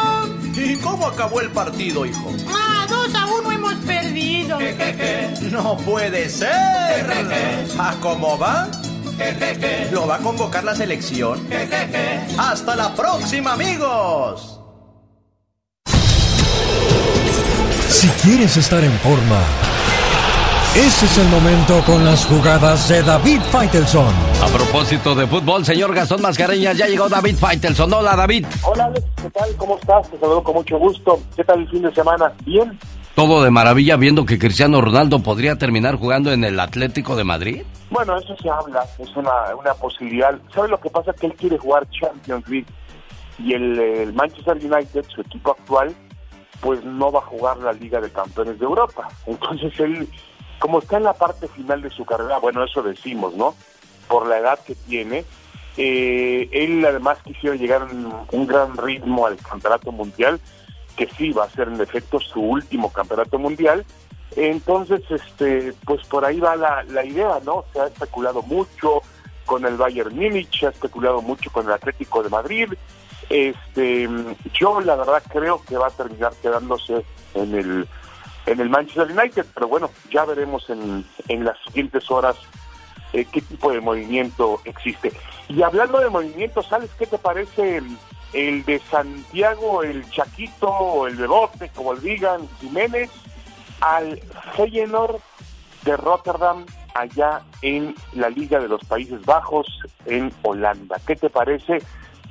¿Y 0.55 0.77
cómo 0.77 1.07
acabó 1.07 1.41
el 1.41 1.51
partido, 1.51 2.07
hijo? 2.07 2.33
Ah, 2.49 2.87
dos 2.89 3.15
a 3.15 3.27
uno 3.27 3.53
hemos 3.53 3.75
perdido. 3.85 4.59
No 5.51 5.77
puede 5.79 6.29
ser. 6.29 7.07
¿A 7.79 7.95
cómo 8.01 8.39
va? 8.39 8.69
¿Lo 9.93 10.07
va 10.07 10.17
a 10.17 10.19
convocar 10.19 10.65
la 10.65 10.75
selección? 10.75 11.47
¡Hasta 12.39 12.77
la 12.77 12.95
próxima, 12.95 13.55
amigos! 13.55 14.61
Si 17.89 18.09
quieres 18.09 18.57
estar 18.57 18.83
en 18.83 18.93
forma, 18.99 19.41
ese 20.75 21.07
es 21.07 21.19
el 21.19 21.29
momento 21.29 21.81
con 21.87 22.05
las 22.05 22.27
jugadas 22.27 22.89
de 22.89 23.01
David 23.03 23.41
Faitelson. 23.53 24.13
A 24.43 24.47
propósito 24.49 25.15
de 25.15 25.27
fútbol, 25.27 25.65
señor 25.65 25.95
Gastón 25.95 26.21
Mascareñas, 26.21 26.77
ya 26.77 26.87
llegó 26.87 27.09
David 27.09 27.37
Faitelson. 27.37 27.93
Hola, 27.93 28.17
David. 28.17 28.45
Hola, 28.65 28.87
Alex, 28.87 29.07
¿qué 29.23 29.31
tal? 29.31 29.57
¿Cómo 29.57 29.79
estás? 29.79 30.11
Te 30.11 30.19
saludo 30.19 30.43
con 30.43 30.57
mucho 30.57 30.79
gusto. 30.79 31.21
¿Qué 31.37 31.45
tal 31.45 31.61
el 31.61 31.69
fin 31.71 31.83
de 31.83 31.95
semana? 31.95 32.33
¿Bien? 32.45 32.77
Todo 33.15 33.43
de 33.45 33.51
maravilla 33.51 33.97
viendo 33.97 34.27
que 34.27 34.39
Cristiano 34.39 34.81
Ronaldo 34.81 35.21
podría 35.21 35.57
terminar 35.57 35.97
jugando 35.97 36.33
en 36.33 36.45
el 36.45 36.59
Atlético 36.59 37.15
de 37.15 37.25
Madrid. 37.25 37.63
Bueno, 37.91 38.17
eso 38.19 38.37
se 38.43 38.51
habla, 38.51 38.85
es 38.99 39.17
una, 39.17 39.55
una 39.59 39.73
posibilidad. 39.75 40.37
¿Sabes 40.53 40.71
lo 40.71 40.81
que 40.81 40.91
pasa? 40.91 41.13
Que 41.13 41.27
él 41.27 41.35
quiere 41.35 41.57
jugar 41.57 41.87
Champions 41.91 42.47
League 42.49 42.67
y 43.39 43.55
el, 43.55 43.79
el 43.79 44.13
Manchester 44.13 44.57
United, 44.57 45.05
su 45.15 45.21
equipo 45.21 45.53
actual, 45.53 45.95
pues 46.61 46.85
no 46.85 47.13
va 47.13 47.21
a 47.21 47.23
jugar 47.23 47.59
la 47.59 47.73
Liga 47.73 48.01
de 48.01 48.11
Campeones 48.11 48.59
de 48.59 48.65
Europa. 48.65 49.09
Entonces 49.27 49.79
él, 49.81 50.09
como 50.59 50.79
está 50.79 50.97
en 50.97 51.05
la 51.05 51.15
parte 51.15 51.49
final 51.49 51.83
de 51.83 51.91
su 51.91 52.05
carrera, 52.05 52.39
bueno, 52.39 52.65
eso 52.65 52.83
decimos, 52.83 53.35
¿no? 53.35 53.55
Por 54.09 54.27
la 54.27 54.39
edad 54.39 54.59
que 54.61 54.75
tiene, 54.75 55.25
eh, 55.77 56.49
él 56.53 56.85
además 56.85 57.19
quisiera 57.25 57.57
llegar 57.57 57.89
en 57.91 58.07
un 58.33 58.47
gran 58.47 58.77
ritmo 58.77 59.27
al 59.27 59.37
campeonato 59.37 59.93
mundial, 59.93 60.41
que 60.97 61.09
sí 61.09 61.31
va 61.33 61.45
a 61.45 61.51
ser 61.51 61.69
en 61.69 61.81
efecto 61.81 62.19
su 62.21 62.41
último 62.41 62.93
campeonato 62.93 63.39
mundial. 63.39 63.85
Entonces, 64.35 65.03
este, 65.11 65.73
pues 65.85 66.07
por 66.07 66.25
ahí 66.25 66.41
va 66.41 66.57
la, 66.57 66.83
la 66.85 67.05
idea, 67.05 67.41
¿no? 67.45 67.65
Se 67.73 67.81
ha 67.81 67.87
especulado 67.87 68.43
mucho 68.43 69.03
con 69.45 69.65
el 69.65 69.77
Bayern 69.77 70.15
Múnich, 70.15 70.59
se 70.59 70.67
ha 70.67 70.71
especulado 70.71 71.23
mucho 71.23 71.51
con 71.51 71.67
el 71.67 71.73
Atlético 71.73 72.23
de 72.23 72.29
Madrid, 72.29 72.73
este, 73.29 74.09
yo 74.55 74.81
la 74.81 74.97
verdad 74.97 75.23
creo 75.31 75.63
que 75.63 75.77
va 75.77 75.89
a 75.89 75.91
terminar 75.91 76.33
quedándose 76.41 77.05
en 77.35 77.55
el 77.55 77.89
en 78.47 78.61
el 78.61 78.71
Manchester 78.71 79.11
United, 79.11 79.45
pero 79.53 79.67
bueno, 79.67 79.91
ya 80.11 80.25
veremos 80.25 80.71
en, 80.71 81.05
en 81.27 81.45
las 81.45 81.59
siguientes 81.65 82.09
horas 82.11 82.37
eh, 83.13 83.25
qué 83.33 83.41
tipo 83.41 83.73
de 83.73 83.81
movimiento 83.81 84.61
existe. 84.65 85.13
Y 85.49 85.63
hablando 85.63 86.01
de 86.01 86.11
movimiento, 86.11 86.63
¿sabes 86.63 86.91
qué 86.99 87.07
te 87.07 87.19
parece 87.19 87.83
el, 88.33 88.65
de 88.65 88.81
Santiago, 88.91 89.83
el 89.83 90.09
Chaquito, 90.11 91.07
el 91.07 91.17
Bebote, 91.17 91.71
como 91.75 91.93
el 91.93 92.01
digan, 92.01 92.49
Jiménez, 92.61 93.11
al 93.81 94.21
Feyenoord 94.55 95.21
de 95.85 95.97
Rotterdam, 95.97 96.67
allá 96.95 97.43
en 97.63 97.95
la 98.13 98.29
Liga 98.29 98.61
de 98.61 98.69
los 98.69 98.85
Países 98.85 99.25
Bajos, 99.25 99.67
en 100.05 100.33
Holanda? 100.43 101.01
¿Qué 101.07 101.17
te 101.17 101.31
parece? 101.31 101.79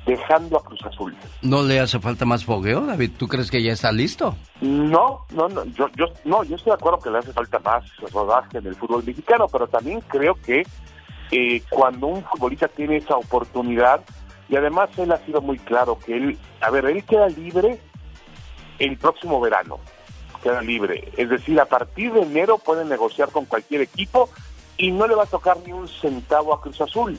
Dejando 0.06 0.56
a 0.56 0.62
Cruz 0.62 0.80
Azul. 0.86 1.14
¿No 1.42 1.62
le 1.62 1.80
hace 1.80 1.98
falta 1.98 2.24
más 2.24 2.44
fogueo, 2.44 2.86
David? 2.86 3.10
¿Tú 3.18 3.26
crees 3.26 3.50
que 3.50 3.62
ya 3.62 3.72
está 3.72 3.90
listo? 3.90 4.36
No, 4.60 5.26
no, 5.32 5.48
no, 5.48 5.64
yo, 5.64 5.88
yo, 5.96 6.06
no, 6.24 6.44
yo 6.44 6.56
estoy 6.56 6.70
de 6.70 6.74
acuerdo 6.74 7.00
que 7.00 7.10
le 7.10 7.18
hace 7.18 7.32
falta 7.32 7.58
más 7.58 7.84
rodaje 8.12 8.58
en 8.58 8.66
el 8.66 8.76
fútbol 8.76 9.04
mexicano, 9.04 9.46
pero 9.50 9.66
también 9.66 10.00
creo 10.02 10.34
que 10.36 10.64
eh, 11.32 11.62
cuando 11.68 12.06
un 12.06 12.24
futbolista 12.24 12.68
tiene 12.68 12.98
esa 12.98 13.16
oportunidad, 13.16 14.00
y 14.48 14.54
además 14.54 14.90
él 14.96 15.10
ha 15.10 15.18
sido 15.18 15.40
muy 15.40 15.58
claro 15.58 15.98
que 15.98 16.16
él, 16.16 16.38
a 16.60 16.70
ver, 16.70 16.86
él 16.86 17.02
queda 17.04 17.28
libre 17.28 17.80
el 18.78 18.96
próximo 18.96 19.40
verano, 19.40 19.80
queda 20.40 20.62
libre, 20.62 21.10
es 21.16 21.28
decir, 21.28 21.60
a 21.60 21.64
partir 21.64 22.12
de 22.12 22.22
enero 22.22 22.58
puede 22.58 22.84
negociar 22.84 23.30
con 23.30 23.44
cualquier 23.46 23.80
equipo 23.80 24.30
y 24.78 24.92
no 24.92 25.08
le 25.08 25.16
va 25.16 25.24
a 25.24 25.26
tocar 25.26 25.58
ni 25.66 25.72
un 25.72 25.88
centavo 25.88 26.54
a 26.54 26.60
Cruz 26.60 26.80
Azul. 26.80 27.18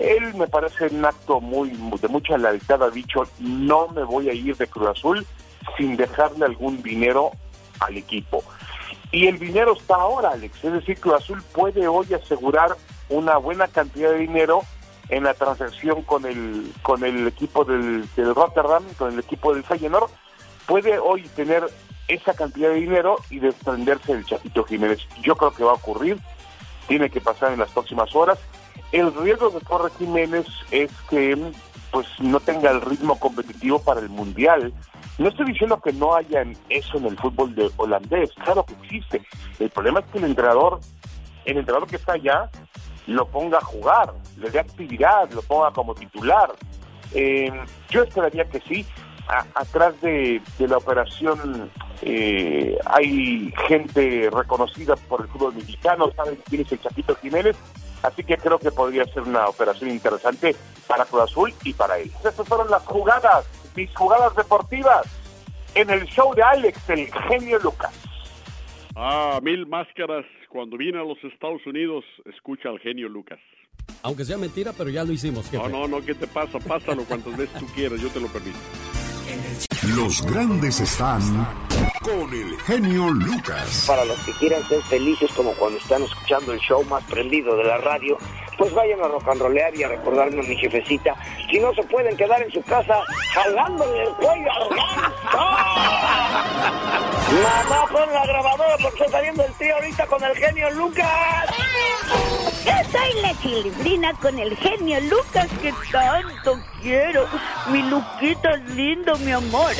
Él 0.00 0.34
me 0.34 0.46
parece 0.46 0.86
un 0.86 1.04
acto 1.04 1.40
muy 1.40 1.70
de 1.70 2.08
mucha 2.08 2.38
lealtad, 2.38 2.82
ha 2.82 2.90
dicho, 2.90 3.22
no 3.38 3.88
me 3.88 4.02
voy 4.02 4.30
a 4.30 4.32
ir 4.32 4.56
de 4.56 4.66
Cruz 4.66 4.88
Azul 4.88 5.26
sin 5.76 5.96
dejarle 5.96 6.46
algún 6.46 6.82
dinero 6.82 7.32
al 7.80 7.96
equipo. 7.96 8.42
Y 9.12 9.26
el 9.26 9.38
dinero 9.38 9.74
está 9.78 9.96
ahora, 9.96 10.30
Alex, 10.30 10.64
es 10.64 10.72
decir, 10.72 10.98
Cruz 10.98 11.16
Azul 11.16 11.42
puede 11.52 11.86
hoy 11.86 12.14
asegurar 12.14 12.76
una 13.10 13.36
buena 13.36 13.68
cantidad 13.68 14.10
de 14.10 14.18
dinero 14.18 14.62
en 15.10 15.24
la 15.24 15.34
transacción 15.34 16.02
con 16.02 16.24
el 16.24 16.72
con 16.82 17.04
el 17.04 17.26
equipo 17.26 17.64
del, 17.64 18.08
del 18.14 18.34
Rotterdam, 18.34 18.84
con 18.96 19.12
el 19.12 19.18
equipo 19.18 19.52
del 19.52 19.64
Feyenoord, 19.64 20.10
puede 20.66 20.98
hoy 20.98 21.22
tener 21.34 21.66
esa 22.08 22.34
cantidad 22.34 22.70
de 22.70 22.76
dinero 22.76 23.16
y 23.28 23.38
desprenderse 23.38 24.14
del 24.14 24.24
Chapito 24.24 24.64
Jiménez. 24.64 25.00
Yo 25.22 25.36
creo 25.36 25.52
que 25.52 25.64
va 25.64 25.72
a 25.72 25.74
ocurrir, 25.74 26.18
tiene 26.88 27.10
que 27.10 27.20
pasar 27.20 27.52
en 27.52 27.58
las 27.58 27.70
próximas 27.70 28.14
horas. 28.14 28.38
El 28.92 29.14
riesgo 29.14 29.50
de 29.50 29.60
Torre 29.60 29.90
Jiménez 29.98 30.46
es 30.70 30.90
que 31.08 31.52
pues 31.92 32.06
no 32.20 32.40
tenga 32.40 32.70
el 32.70 32.80
ritmo 32.80 33.18
competitivo 33.18 33.80
para 33.80 34.00
el 34.00 34.08
Mundial. 34.08 34.72
No 35.18 35.28
estoy 35.28 35.46
diciendo 35.46 35.80
que 35.80 35.92
no 35.92 36.14
haya 36.14 36.44
eso 36.68 36.98
en 36.98 37.06
el 37.06 37.18
fútbol 37.18 37.54
de 37.54 37.70
holandés, 37.76 38.30
claro 38.44 38.64
que 38.64 38.74
existe. 38.74 39.22
El 39.58 39.70
problema 39.70 40.00
es 40.00 40.06
que 40.06 40.18
el 40.18 40.24
entrenador, 40.24 40.80
el 41.44 41.58
entrenador 41.58 41.88
que 41.88 41.96
está 41.96 42.12
allá, 42.12 42.50
lo 43.06 43.26
ponga 43.26 43.58
a 43.58 43.64
jugar, 43.64 44.14
le 44.38 44.50
dé 44.50 44.60
actividad, 44.60 45.30
lo 45.32 45.42
ponga 45.42 45.70
como 45.72 45.94
titular. 45.94 46.52
Eh, 47.12 47.50
yo 47.90 48.02
esperaría 48.02 48.44
que 48.48 48.60
sí. 48.60 48.86
atrás 49.54 50.00
de, 50.00 50.40
la 50.58 50.76
operación 50.76 51.70
eh, 52.02 52.78
hay 52.86 53.52
gente 53.68 54.30
reconocida 54.32 54.96
por 54.96 55.22
el 55.22 55.28
fútbol 55.28 55.54
mexicano, 55.54 56.10
saben 56.16 56.38
quién 56.48 56.62
es 56.62 56.72
el 56.72 56.80
Chapito 56.80 57.14
Jiménez, 57.16 57.56
así 58.02 58.24
que 58.24 58.36
creo 58.36 58.58
que 58.58 58.70
podría 58.70 59.04
ser 59.06 59.22
una 59.22 59.46
operación 59.46 59.90
interesante 59.90 60.54
para 60.86 61.04
Cruz 61.04 61.22
Azul 61.22 61.54
y 61.64 61.72
para 61.72 61.98
él. 61.98 62.10
Estas 62.24 62.46
fueron 62.46 62.70
las 62.70 62.84
jugadas, 62.84 63.46
mis 63.74 63.94
jugadas 63.94 64.34
deportivas, 64.36 65.06
en 65.74 65.90
el 65.90 66.04
show 66.06 66.34
de 66.34 66.42
Alex, 66.42 66.90
el 66.90 67.12
genio 67.28 67.58
Lucas. 67.60 67.92
Ah, 68.96 69.38
mil 69.42 69.66
máscaras. 69.66 70.24
Cuando 70.48 70.76
viene 70.76 70.98
a 70.98 71.04
los 71.04 71.22
Estados 71.22 71.64
Unidos, 71.64 72.04
escucha 72.26 72.68
al 72.68 72.80
genio 72.80 73.08
Lucas. 73.08 73.38
Aunque 74.02 74.24
sea 74.24 74.36
mentira, 74.36 74.72
pero 74.76 74.90
ya 74.90 75.04
lo 75.04 75.12
hicimos. 75.12 75.48
Jefe. 75.48 75.68
No, 75.68 75.68
no, 75.68 75.88
no, 75.88 76.04
¿qué 76.04 76.14
te 76.14 76.26
pasa? 76.26 76.58
Pásalo 76.58 77.04
cuantas 77.04 77.36
veces 77.36 77.56
tú 77.58 77.66
quieras, 77.66 78.00
yo 78.00 78.08
te 78.08 78.20
lo 78.20 78.26
permito. 78.26 78.58
Los 79.94 80.22
grandes 80.22 80.80
están 80.80 81.20
con 82.02 82.32
el 82.32 82.58
genio 82.60 83.10
Lucas. 83.10 83.84
Para 83.86 84.04
los 84.04 84.18
que 84.20 84.32
quieran 84.32 84.66
ser 84.68 84.82
felices 84.82 85.30
como 85.36 85.52
cuando 85.52 85.78
están 85.78 86.02
escuchando 86.02 86.52
el 86.52 86.60
show 86.60 86.84
más 86.84 87.04
prendido 87.04 87.56
de 87.56 87.64
la 87.64 87.78
radio, 87.78 88.18
pues 88.60 88.72
vayan 88.74 89.00
a 89.00 89.08
rollear 89.38 89.74
y 89.74 89.82
a 89.84 89.88
recordarme 89.88 90.40
a 90.40 90.42
mi 90.42 90.54
jefecita. 90.54 91.16
Si 91.50 91.58
no 91.58 91.72
se 91.72 91.82
pueden 91.84 92.14
quedar 92.14 92.42
en 92.42 92.52
su 92.52 92.60
casa 92.62 93.00
jalándole 93.32 94.02
el 94.02 94.10
cuello 94.10 94.52
al 94.52 94.68
Mamá, 97.42 97.86
pon 97.90 98.12
la 98.12 98.26
grabadora 98.26 98.76
porque 98.82 99.04
está 99.04 99.12
saliendo 99.12 99.46
el 99.46 99.52
tío 99.54 99.74
ahorita 99.76 100.06
con 100.06 100.22
el 100.22 100.36
genio 100.36 100.68
Lucas. 100.72 101.08
Yo 102.66 102.72
soy 102.92 103.22
la 103.22 103.34
chilindrina 103.40 104.12
con 104.20 104.38
el 104.38 104.54
genio 104.58 105.00
Lucas 105.08 105.48
que 105.62 105.72
tanto 105.90 106.60
quiero. 106.82 107.26
Mi 107.72 107.80
Luquita 107.84 108.50
es 108.50 108.60
lindo, 108.74 109.16
mi 109.20 109.32
amor. 109.32 109.72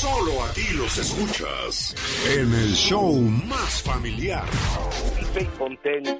Solo 0.00 0.42
aquí 0.44 0.62
los 0.78 0.96
escuchas 0.96 1.94
en 2.34 2.54
el 2.54 2.72
show 2.72 3.20
más 3.20 3.82
familiar. 3.82 4.46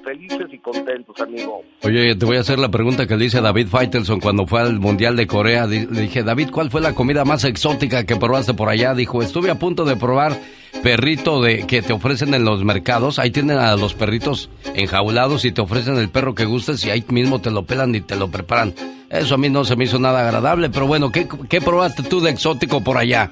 felices 0.03 0.47
y 0.51 0.59
contentos, 0.59 1.19
amigo. 1.19 1.63
Oye, 1.81 2.15
te 2.15 2.23
voy 2.27 2.37
a 2.37 2.41
hacer 2.41 2.59
la 2.59 2.69
pregunta 2.69 3.07
que 3.07 3.17
le 3.17 3.25
hice 3.25 3.39
a 3.39 3.41
David 3.41 3.69
Faitelson 3.69 4.19
cuando 4.19 4.45
fue 4.45 4.61
al 4.61 4.79
Mundial 4.79 5.15
de 5.15 5.25
Corea. 5.25 5.65
Le 5.65 5.87
dije, 5.87 6.21
David, 6.21 6.51
¿cuál 6.51 6.69
fue 6.69 6.79
la 6.79 6.93
comida 6.93 7.25
más 7.25 7.43
exótica 7.43 8.05
que 8.05 8.17
probaste 8.17 8.53
por 8.53 8.69
allá? 8.69 8.93
Dijo, 8.93 9.23
estuve 9.23 9.49
a 9.49 9.57
punto 9.57 9.83
de 9.83 9.95
probar 9.95 10.39
perrito 10.83 11.41
de 11.41 11.65
que 11.65 11.81
te 11.81 11.91
ofrecen 11.91 12.35
en 12.35 12.45
los 12.45 12.63
mercados. 12.63 13.17
Ahí 13.17 13.31
tienen 13.31 13.57
a 13.57 13.75
los 13.77 13.95
perritos 13.95 14.51
enjaulados 14.75 15.43
y 15.43 15.53
te 15.53 15.61
ofrecen 15.61 15.97
el 15.97 16.09
perro 16.09 16.35
que 16.35 16.45
gustes 16.45 16.85
y 16.85 16.91
ahí 16.91 17.03
mismo 17.09 17.41
te 17.41 17.49
lo 17.49 17.65
pelan 17.65 17.95
y 17.95 18.01
te 18.01 18.15
lo 18.15 18.29
preparan. 18.29 18.75
Eso 19.09 19.35
a 19.35 19.37
mí 19.39 19.49
no 19.49 19.65
se 19.65 19.75
me 19.75 19.85
hizo 19.85 19.97
nada 19.97 20.21
agradable, 20.21 20.69
pero 20.69 20.85
bueno, 20.85 21.11
¿qué, 21.11 21.27
qué 21.49 21.59
probaste 21.59 22.03
tú 22.03 22.21
de 22.21 22.29
exótico 22.29 22.81
por 22.81 22.97
allá? 22.97 23.31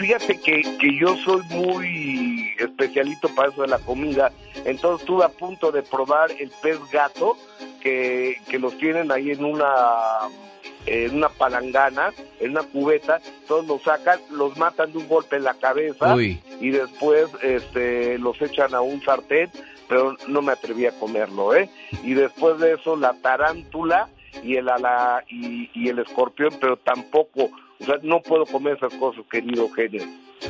Fíjate 0.00 0.40
que, 0.40 0.62
que 0.78 0.98
yo 0.98 1.14
soy 1.18 1.42
muy 1.50 2.54
especialito 2.58 3.28
para 3.34 3.50
eso 3.50 3.60
de 3.60 3.68
la 3.68 3.78
comida, 3.80 4.32
entonces 4.64 5.02
estuve 5.02 5.24
a 5.24 5.28
punto 5.28 5.70
de 5.70 5.82
probar 5.82 6.30
el 6.38 6.50
pez 6.62 6.78
gato, 6.90 7.36
que, 7.82 8.38
que 8.48 8.58
los 8.58 8.78
tienen 8.78 9.12
ahí 9.12 9.30
en 9.30 9.44
una 9.44 9.76
en 10.86 11.16
una 11.16 11.28
palangana, 11.28 12.14
en 12.40 12.52
una 12.52 12.62
cubeta, 12.62 13.20
todos 13.46 13.66
los 13.66 13.82
sacan, 13.82 14.18
los 14.30 14.56
matan 14.56 14.90
de 14.90 14.98
un 14.98 15.06
golpe 15.06 15.36
en 15.36 15.44
la 15.44 15.52
cabeza 15.52 16.16
y 16.18 16.70
después 16.70 17.28
este, 17.42 18.18
los 18.18 18.40
echan 18.40 18.74
a 18.74 18.80
un 18.80 19.02
sartén, 19.02 19.50
pero 19.86 20.16
no 20.28 20.40
me 20.40 20.52
atreví 20.52 20.86
a 20.86 20.98
comerlo, 20.98 21.54
¿eh? 21.54 21.68
Y 22.02 22.14
después 22.14 22.58
de 22.58 22.72
eso 22.72 22.96
la 22.96 23.12
tarántula 23.20 24.08
y 24.42 24.56
el 24.56 24.70
ala, 24.70 25.22
y, 25.28 25.68
y 25.74 25.90
el 25.90 25.98
escorpión, 25.98 26.56
pero 26.58 26.78
tampoco 26.78 27.50
no 28.02 28.20
puedo 28.20 28.46
comer 28.46 28.76
esas 28.76 28.94
cosas, 28.94 29.24
querido 29.30 29.68
genio. 29.70 30.04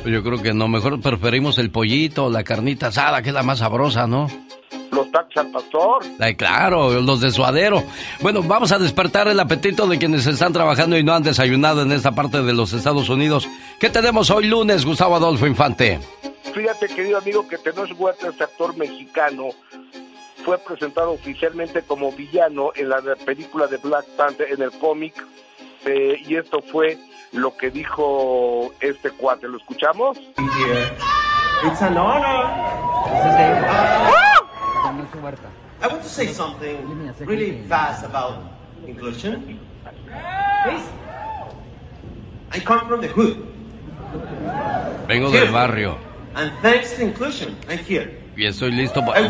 Yo 0.05 0.23
creo 0.23 0.41
que 0.41 0.53
no, 0.53 0.67
mejor 0.67 0.99
preferimos 1.01 1.57
el 1.57 1.69
pollito, 1.69 2.29
la 2.29 2.43
carnita 2.43 2.87
asada, 2.87 3.21
que 3.21 3.29
es 3.29 3.35
la 3.35 3.43
más 3.43 3.59
sabrosa, 3.59 4.07
¿no? 4.07 4.27
Los 4.91 5.09
tacos 5.11 5.37
al 5.37 5.51
pastor. 5.51 6.03
Ay, 6.19 6.35
claro, 6.35 6.99
los 6.99 7.21
de 7.21 7.31
suadero. 7.31 7.83
Bueno, 8.21 8.41
vamos 8.43 8.71
a 8.71 8.79
despertar 8.79 9.27
el 9.27 9.39
apetito 9.39 9.87
de 9.87 9.97
quienes 9.97 10.27
están 10.27 10.51
trabajando 10.53 10.97
y 10.97 11.03
no 11.03 11.13
han 11.13 11.23
desayunado 11.23 11.81
en 11.81 11.91
esta 11.91 12.11
parte 12.11 12.41
de 12.41 12.53
los 12.53 12.73
Estados 12.73 13.09
Unidos. 13.09 13.47
¿Qué 13.79 13.89
tenemos 13.89 14.29
hoy 14.31 14.47
lunes, 14.47 14.85
Gustavo 14.85 15.15
Adolfo 15.15 15.47
Infante? 15.47 15.99
Fíjate, 16.53 16.87
querido 16.87 17.17
amigo, 17.17 17.47
que 17.47 17.57
Tenoch 17.57 17.91
Huerta, 17.97 18.29
este 18.29 18.43
actor 18.43 18.75
mexicano, 18.75 19.49
fue 20.43 20.57
presentado 20.57 21.11
oficialmente 21.11 21.83
como 21.83 22.11
villano 22.11 22.71
en 22.75 22.89
la 22.89 23.01
película 23.25 23.67
de 23.67 23.77
Black 23.77 24.05
Panther, 24.17 24.51
en 24.51 24.61
el 24.61 24.71
cómic, 24.71 25.13
eh, 25.85 26.21
y 26.27 26.35
esto 26.35 26.61
fue 26.61 26.97
lo 27.31 27.55
que 27.55 27.69
dijo 27.71 28.73
este 28.79 29.11
cuate. 29.11 29.47
¿Lo 29.47 29.57
escuchamos? 29.57 30.17
It's 31.63 31.81
an 31.81 31.97
honor. 31.97 32.45
I 35.81 35.87
want 35.87 36.03
to 36.03 36.09
say 36.09 36.27
something 36.27 36.77
really 37.19 37.63
fast 37.67 38.03
about 38.03 38.37
inclusion. 38.85 39.59
Please. 40.63 40.89
I 42.51 42.59
come 42.59 42.87
from 42.87 43.01
the 43.01 43.07
hood. 43.07 43.37
Vengo 45.07 45.31
del 45.31 45.51
barrio. 45.51 45.97
And 46.35 46.51
thanks 46.61 46.95
to 46.95 47.03
inclusion, 47.03 47.55
I'm 47.69 47.79
here. 47.79 48.19
Y 48.35 48.45
estoy 48.45 48.71
listo 48.71 49.05
para... 49.05 49.27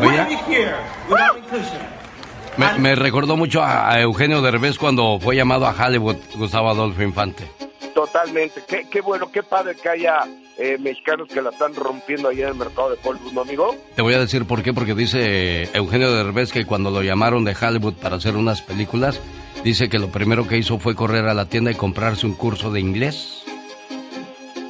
Me, 2.58 2.78
me, 2.78 2.94
recordó 2.94 3.36
mucho 3.36 3.62
a 3.62 3.98
Eugenio 4.00 4.42
Derbez 4.42 4.78
cuando 4.78 5.18
fue 5.20 5.34
llamado 5.36 5.66
a 5.66 5.72
Hollywood 5.72 6.16
Gustavo 6.36 6.68
Adolfo 6.70 7.02
Infante. 7.02 7.48
Totalmente. 7.94 8.62
Qué, 8.66 8.86
qué 8.90 9.00
bueno, 9.00 9.30
qué 9.30 9.42
padre 9.42 9.74
que 9.74 9.88
haya 9.88 10.24
eh, 10.58 10.78
mexicanos 10.78 11.28
que 11.28 11.42
la 11.42 11.50
están 11.50 11.74
rompiendo 11.74 12.28
allá 12.28 12.44
en 12.44 12.48
el 12.50 12.54
mercado 12.54 12.90
de 12.90 12.98
Hollywood, 13.02 13.32
¿no, 13.32 13.40
amigo? 13.42 13.76
Te 13.94 14.02
voy 14.02 14.14
a 14.14 14.18
decir 14.18 14.46
por 14.46 14.62
qué, 14.62 14.72
porque 14.72 14.94
dice 14.94 15.64
Eugenio 15.74 16.12
Derbez 16.12 16.52
que 16.52 16.64
cuando 16.64 16.90
lo 16.90 17.02
llamaron 17.02 17.44
de 17.44 17.54
Hollywood 17.54 17.94
para 17.94 18.16
hacer 18.16 18.36
unas 18.36 18.62
películas, 18.62 19.20
dice 19.64 19.88
que 19.88 19.98
lo 19.98 20.08
primero 20.08 20.46
que 20.46 20.58
hizo 20.58 20.78
fue 20.78 20.94
correr 20.94 21.26
a 21.26 21.34
la 21.34 21.46
tienda 21.46 21.70
y 21.70 21.74
comprarse 21.74 22.26
un 22.26 22.34
curso 22.34 22.70
de 22.70 22.80
inglés. 22.80 23.44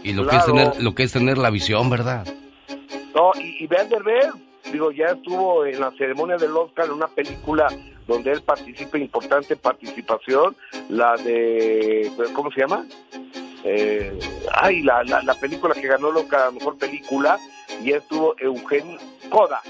Y 0.05 0.13
lo, 0.15 0.27
que, 0.27 0.37
es 0.37 0.45
tener, 0.45 0.83
lo 0.83 0.95
que 0.95 1.05
es 1.05 1.13
tener 1.13 1.39
la 1.39 1.51
visión, 1.51 1.89
¿verdad? 1.89 2.27
No, 3.15 3.31
y, 3.41 3.63
y 3.63 3.67
vean 3.69 3.89
Derbez, 3.89 4.33
digo, 4.73 4.91
ya 4.91 5.07
estuvo 5.07 5.65
en 5.65 5.79
la 5.79 5.93
ceremonia 5.93 6.37
del 6.37 6.57
Oscar 6.57 6.87
en 6.87 6.93
una 6.93 7.07
película 7.07 7.69
donde 8.07 8.33
él 8.33 8.43
participa, 8.43 8.99
importante 8.99 9.57
participación, 9.57 10.57
la 10.89 11.17
de, 11.17 12.11
¿cómo 12.35 12.51
se 12.51 12.61
llama? 12.61 12.85
Eh, 13.65 14.19
ay, 14.53 14.83
la, 14.83 15.05
la, 15.05 15.35
película 15.35 15.75
que 15.75 15.87
ganó 15.87 16.11
la 16.13 16.51
mejor 16.51 16.79
película, 16.79 17.39
y 17.83 17.93
estuvo 17.93 18.35
Eugenio 18.39 18.99
Coda, 19.31 19.61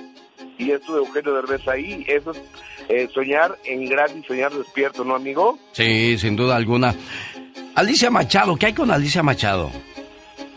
y 0.58 0.70
estuvo 0.70 0.96
Eugenio 0.98 1.34
Derbez 1.34 1.66
ahí, 1.68 2.04
eso 2.08 2.30
es 2.30 2.42
eh, 2.88 3.08
soñar 3.12 3.58
en 3.64 3.86
grande 3.86 4.20
y 4.20 4.22
soñar 4.24 4.52
despierto, 4.52 5.04
¿no, 5.04 5.14
amigo? 5.14 5.58
Sí, 5.72 6.16
sin 6.18 6.36
duda 6.36 6.56
alguna. 6.56 6.94
Alicia 7.74 8.10
Machado, 8.10 8.56
¿qué 8.56 8.66
hay 8.66 8.74
con 8.74 8.90
Alicia 8.90 9.22
Machado? 9.22 9.70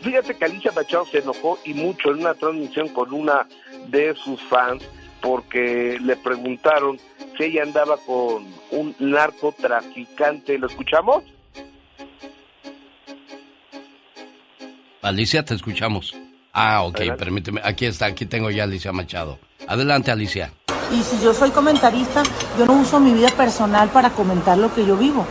Fíjate 0.02 0.36
que 0.36 0.46
Alicia 0.46 0.72
Machado 0.72 1.06
se 1.06 1.20
enojó 1.20 1.58
y 1.64 1.74
mucho 1.74 2.12
en 2.12 2.20
una 2.20 2.34
transmisión 2.34 2.90
con 2.90 3.14
una 3.14 3.48
de 3.88 4.14
sus 4.16 4.42
fans 4.44 4.84
porque 5.26 5.98
le 6.04 6.16
preguntaron 6.18 7.00
si 7.36 7.46
ella 7.46 7.64
andaba 7.64 7.98
con 8.06 8.46
un 8.70 8.96
narcotraficante. 9.00 10.60
¿Lo 10.60 10.68
escuchamos? 10.68 11.24
Alicia, 15.02 15.44
te 15.44 15.56
escuchamos. 15.56 16.16
Ah, 16.54 16.84
ok, 16.84 17.00
permíteme. 17.18 17.60
Aquí 17.64 17.88
está, 17.88 18.06
aquí 18.06 18.28
tengo 18.28 18.52
ya 18.52 18.64
a 18.64 18.66
Alicia 18.66 18.92
Machado. 18.92 19.40
Adelante, 19.68 20.12
Alicia. 20.12 20.54
Y 20.94 21.02
si 21.02 21.20
yo 21.24 21.34
soy 21.34 21.50
comentarista, 21.50 22.22
yo 22.60 22.68
no 22.68 22.74
uso 22.74 23.00
mi 23.00 23.12
vida 23.12 23.30
personal 23.30 23.90
para 23.90 24.12
comentar 24.12 24.60
lo 24.60 24.74
que 24.76 24.86
yo 24.86 24.96
vivo. 24.96 25.26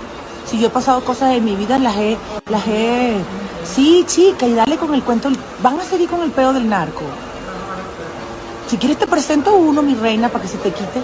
Si 0.45 0.61
yo 0.61 0.67
he 0.67 0.71
pasado 0.71 1.05
cosas 1.05 1.37
en 1.37 1.45
mi 1.45 1.55
vida, 1.55 1.79
las 1.79 1.97
he, 1.97 2.17
las 2.51 2.67
he... 2.67 3.17
Sí, 3.65 4.05
chica, 4.09 4.47
y 4.47 4.55
dale 4.55 4.77
con 4.77 4.93
el 4.93 5.05
cuento. 5.05 5.31
Van 5.63 5.79
a 5.79 5.85
seguir 5.85 6.09
con 6.09 6.21
el 6.23 6.33
pedo 6.33 6.53
del 6.53 6.69
narco. 6.69 7.05
Si 8.75 8.81
quieres 8.81 8.99
te 8.99 9.07
presento 9.07 9.55
uno, 9.55 9.83
mi 9.83 9.95
reina, 9.95 10.29
para 10.29 10.43
que 10.43 10.49
se 10.49 10.59
te 10.59 10.73
quite. 10.73 11.01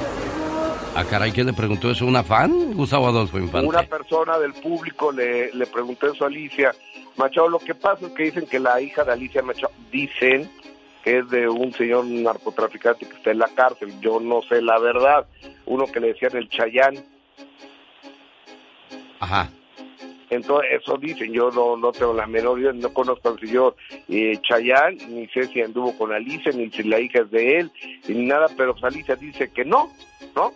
Ah, 0.97 1.05
caray, 1.05 1.31
¿quién 1.31 1.47
le 1.47 1.53
preguntó 1.53 1.89
eso? 1.89 2.05
¿Una 2.05 2.25
fan? 2.25 2.75
Gustavo 2.75 3.07
Adolfo 3.07 3.39
Infante. 3.39 3.69
Una 3.69 3.85
persona 3.85 4.41
del 4.41 4.55
público 4.55 5.13
le, 5.13 5.55
le 5.55 5.67
preguntó 5.69 6.13
eso 6.13 6.25
a 6.25 6.27
Alicia 6.27 6.75
Machado. 7.17 7.49
Lo 7.49 7.61
que 7.61 7.77
pasa 7.77 8.07
es 8.07 8.13
que 8.15 8.25
dicen 8.25 8.47
que 8.49 8.59
la 8.59 8.81
hija 8.81 9.05
de 9.05 9.13
Alicia 9.13 9.43
Machado, 9.43 9.73
dicen 9.93 10.51
que 11.05 11.19
es 11.19 11.31
de 11.31 11.49
un 11.49 11.73
señor 11.75 12.07
narcotraficante 12.07 13.07
que 13.07 13.17
está 13.17 13.31
en 13.31 13.39
la 13.39 13.49
cárcel. 13.55 13.95
Yo 14.01 14.19
no 14.19 14.43
sé 14.43 14.61
la 14.61 14.81
verdad. 14.81 15.27
Uno 15.67 15.87
que 15.87 16.01
le 16.01 16.09
decían 16.09 16.37
el 16.37 16.49
Chayán. 16.49 16.97
Ajá. 19.21 19.49
Entonces, 20.31 20.70
eso 20.81 20.97
dicen, 20.97 21.32
yo 21.32 21.51
no, 21.51 21.77
no 21.77 21.90
tengo 21.90 22.15
la 22.15 22.27
menor 22.27 22.61
idea, 22.61 22.73
no 22.73 22.94
conozco 22.94 23.31
al 23.31 23.40
señor 23.40 23.74
eh, 24.09 24.39
Chayán, 24.43 24.97
ni 25.09 25.27
sé 25.28 25.48
si 25.48 25.61
anduvo 25.61 25.97
con 25.98 26.12
Alicia, 26.12 26.52
ni 26.52 26.70
si 26.70 26.85
la 26.85 27.01
hija 27.01 27.23
es 27.23 27.31
de 27.32 27.59
él, 27.59 27.73
ni 28.07 28.27
nada, 28.27 28.47
pero 28.57 28.74
Alicia 28.81 29.16
dice 29.16 29.51
que 29.51 29.65
no, 29.65 29.93
¿no? 30.36 30.55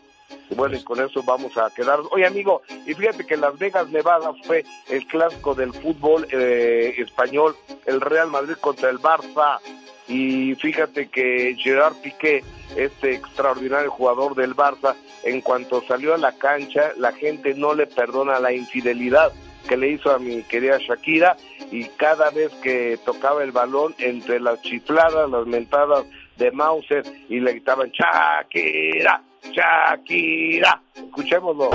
Bueno, 0.51 0.76
y 0.76 0.84
con 0.84 1.01
eso 1.01 1.22
vamos 1.24 1.56
a 1.56 1.70
quedar. 1.74 1.98
Oye, 2.12 2.26
amigo, 2.26 2.62
y 2.86 2.94
fíjate 2.94 3.26
que 3.26 3.36
Las 3.36 3.59
Vegas, 3.59 3.88
Nevada 3.88 4.32
fue 4.44 4.64
el 4.88 5.05
clásico 5.06 5.55
del 5.55 5.72
fútbol 5.72 6.26
eh, 6.30 6.94
español, 6.98 7.56
el 7.86 8.01
Real 8.01 8.30
Madrid 8.30 8.55
contra 8.60 8.90
el 8.90 9.01
Barça. 9.01 9.59
Y 10.06 10.55
fíjate 10.56 11.09
que 11.09 11.56
Gerard 11.59 11.96
Piqué, 12.02 12.44
este 12.76 13.14
extraordinario 13.14 13.90
jugador 13.90 14.34
del 14.34 14.55
Barça, 14.55 14.94
en 15.24 15.40
cuanto 15.40 15.82
salió 15.82 16.14
a 16.14 16.18
la 16.18 16.32
cancha, 16.32 16.92
la 16.96 17.12
gente 17.12 17.55
no 17.55 17.74
le 17.74 17.86
perdona 17.86 18.38
la 18.38 18.52
infidelidad 18.52 19.32
que 19.69 19.77
le 19.77 19.91
hizo 19.91 20.11
a 20.11 20.19
mi 20.19 20.43
querida 20.43 20.78
Shakira 20.78 21.36
y 21.70 21.85
cada 21.97 22.31
vez 22.31 22.53
que 22.62 22.99
tocaba 23.05 23.43
el 23.43 23.53
balón 23.53 23.95
entre 23.99 24.41
las 24.41 24.61
chifladas, 24.62 25.28
las 25.31 25.47
mentadas 25.47 26.05
de 26.36 26.51
Mauser 26.51 27.05
y 27.28 27.41
le 27.41 27.53
gritaban 27.53 27.91
Shakira, 27.91 29.23
Shakira. 29.51 30.81
Escuchémoslo. 30.95 31.70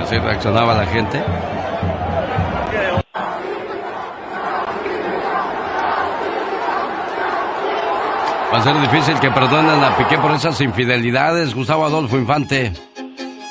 Así 0.00 0.18
reaccionaba 0.18 0.74
la 0.74 0.86
gente. 0.86 1.22
Va 8.50 8.58
a 8.58 8.62
ser 8.62 8.80
difícil 8.80 9.20
que 9.20 9.30
perdonen 9.30 9.84
a 9.84 9.94
Piqué 9.98 10.16
por 10.16 10.30
esas 10.30 10.58
infidelidades, 10.62 11.54
Gustavo 11.54 11.84
Adolfo 11.84 12.16
Infante. 12.16 12.72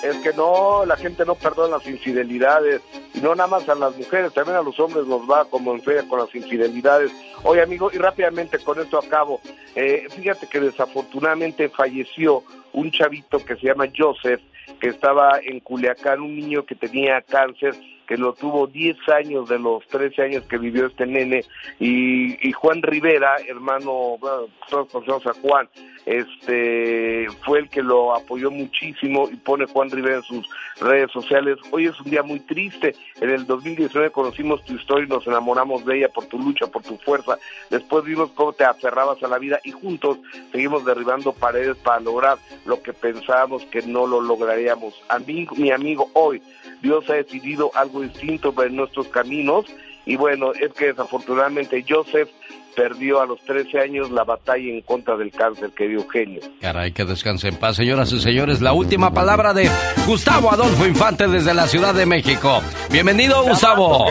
Es 0.02 0.18
que 0.24 0.34
no, 0.36 0.86
la 0.88 0.98
gente 0.98 1.24
no 1.24 1.36
perdona 1.36 1.78
las 1.78 1.88
infidelidades, 1.88 2.82
no 3.22 3.36
nada 3.36 3.48
más 3.48 3.70
a 3.70 3.76
las 3.76 3.96
mujeres, 3.96 4.34
también 4.34 4.58
a 4.58 4.64
los 4.64 4.80
hombres 4.80 5.06
nos 5.06 5.22
va 5.30 5.46
como 5.46 5.72
en 5.74 5.84
feria 5.84 6.08
con 6.08 6.18
las 6.18 6.34
infidelidades. 6.34 7.12
Oye, 7.44 7.62
amigo, 7.62 7.92
y 7.94 7.98
rápidamente 8.00 8.58
con 8.58 8.80
esto 8.80 8.98
acabo. 8.98 9.40
Eh, 9.76 10.08
fíjate 10.10 10.48
que 10.48 10.60
desafortunadamente 10.60 11.70
falleció 11.70 12.44
un 12.74 12.90
chavito 12.90 13.38
que 13.46 13.56
se 13.56 13.68
llama 13.68 13.86
Joseph, 13.96 14.42
que 14.80 14.90
estaba 14.90 15.40
en 15.44 15.60
Culiacán, 15.60 16.22
un 16.22 16.36
niño 16.36 16.66
que 16.66 16.74
tenía 16.74 17.22
cáncer 17.22 17.76
que 18.08 18.18
lo 18.18 18.34
tuvo 18.34 18.68
10 18.68 18.98
años 19.10 19.50
de 19.50 19.60
los 19.60 19.86
13 19.88 20.22
años 20.22 20.44
que 20.46 20.58
vivió 20.58 20.88
este 20.88 21.06
nene, 21.06 21.44
y, 21.80 22.52
Juan 22.54 22.82
Rivera, 22.82 23.36
hermano, 23.48 24.18
bueno, 24.20 24.48
todos 24.70 24.90
conocemos 24.90 25.28
a 25.28 25.34
Juan, 25.34 25.70
este 26.06 27.28
fue 27.46 27.60
el 27.60 27.70
que 27.70 27.84
lo 27.84 28.16
apoyó 28.16 28.50
muchísimo 28.50 29.28
y 29.30 29.36
pone 29.36 29.66
Juan 29.66 29.92
Rivera 29.92 30.16
en 30.16 30.24
sus 30.24 30.50
redes 30.80 31.12
sociales. 31.12 31.58
Hoy 31.72 31.88
es 31.88 32.00
un 32.00 32.10
día 32.10 32.24
muy 32.24 32.40
triste. 32.40 32.96
En 33.20 33.30
el 33.30 33.46
2019 33.46 34.12
conocimos 34.12 34.64
tu 34.64 34.74
historia 34.74 35.06
y 35.06 35.10
nos 35.10 35.28
enamoramos 35.28 35.86
de 35.86 35.98
ella 35.98 36.10
por 36.10 36.26
tu 36.26 36.40
lucha, 36.40 36.68
por 36.68 36.84
tu 36.84 36.98
fuerza. 36.98 37.38
Después 37.70 38.06
vimos 38.06 38.32
cómo 38.32 38.54
te 38.54 38.64
aferrabas 38.64 39.22
a 39.22 39.28
la 39.28 39.38
vida 39.38 39.60
y 39.66 39.72
juntos 39.72 40.20
seguimos 40.54 40.86
derribando 40.86 41.34
paredes 41.34 41.76
para 41.78 42.00
lograr 42.00 42.38
lo 42.66 42.82
que 42.82 42.94
pensábamos 42.94 43.66
que 43.66 43.82
no 43.82 44.08
lo 44.08 44.22
lograríamos. 44.22 44.94
Amigo, 45.10 45.56
mi 45.58 45.72
amigo, 45.72 46.10
hoy 46.14 46.42
Dios 46.82 47.10
ha 47.10 47.16
decidido 47.16 47.72
algo 47.76 47.97
distinto 48.02 48.54
en 48.64 48.76
nuestros 48.76 49.08
caminos 49.08 49.66
y 50.08 50.16
bueno, 50.16 50.54
es 50.54 50.72
que 50.74 50.88
desafortunadamente 50.88 51.84
Joseph 51.88 52.30
perdió 52.78 53.20
a 53.20 53.26
los 53.26 53.42
13 53.42 53.80
años 53.80 54.10
la 54.10 54.24
batalla 54.24 54.72
en 54.72 54.82
contra 54.82 55.18
del 55.18 55.32
cáncer, 55.32 55.72
que 55.72 55.88
dio 55.88 56.00
Eugenio. 56.00 56.40
Caray, 56.62 56.94
que 56.94 57.04
descanse 57.04 57.50
en 57.50 57.58
paz, 57.58 57.76
señoras 57.76 58.14
y 58.14 58.22
señores. 58.22 58.62
La 58.62 58.72
última 58.72 59.12
palabra 59.12 59.54
de 59.54 59.70
Gustavo 60.06 60.52
Adolfo 60.52 60.86
Infante 60.86 61.28
desde 61.28 61.54
la 61.54 61.68
Ciudad 61.68 61.94
de 61.94 62.06
México. 62.06 62.62
Bienvenido, 62.90 63.44
Gustavo. 63.44 64.06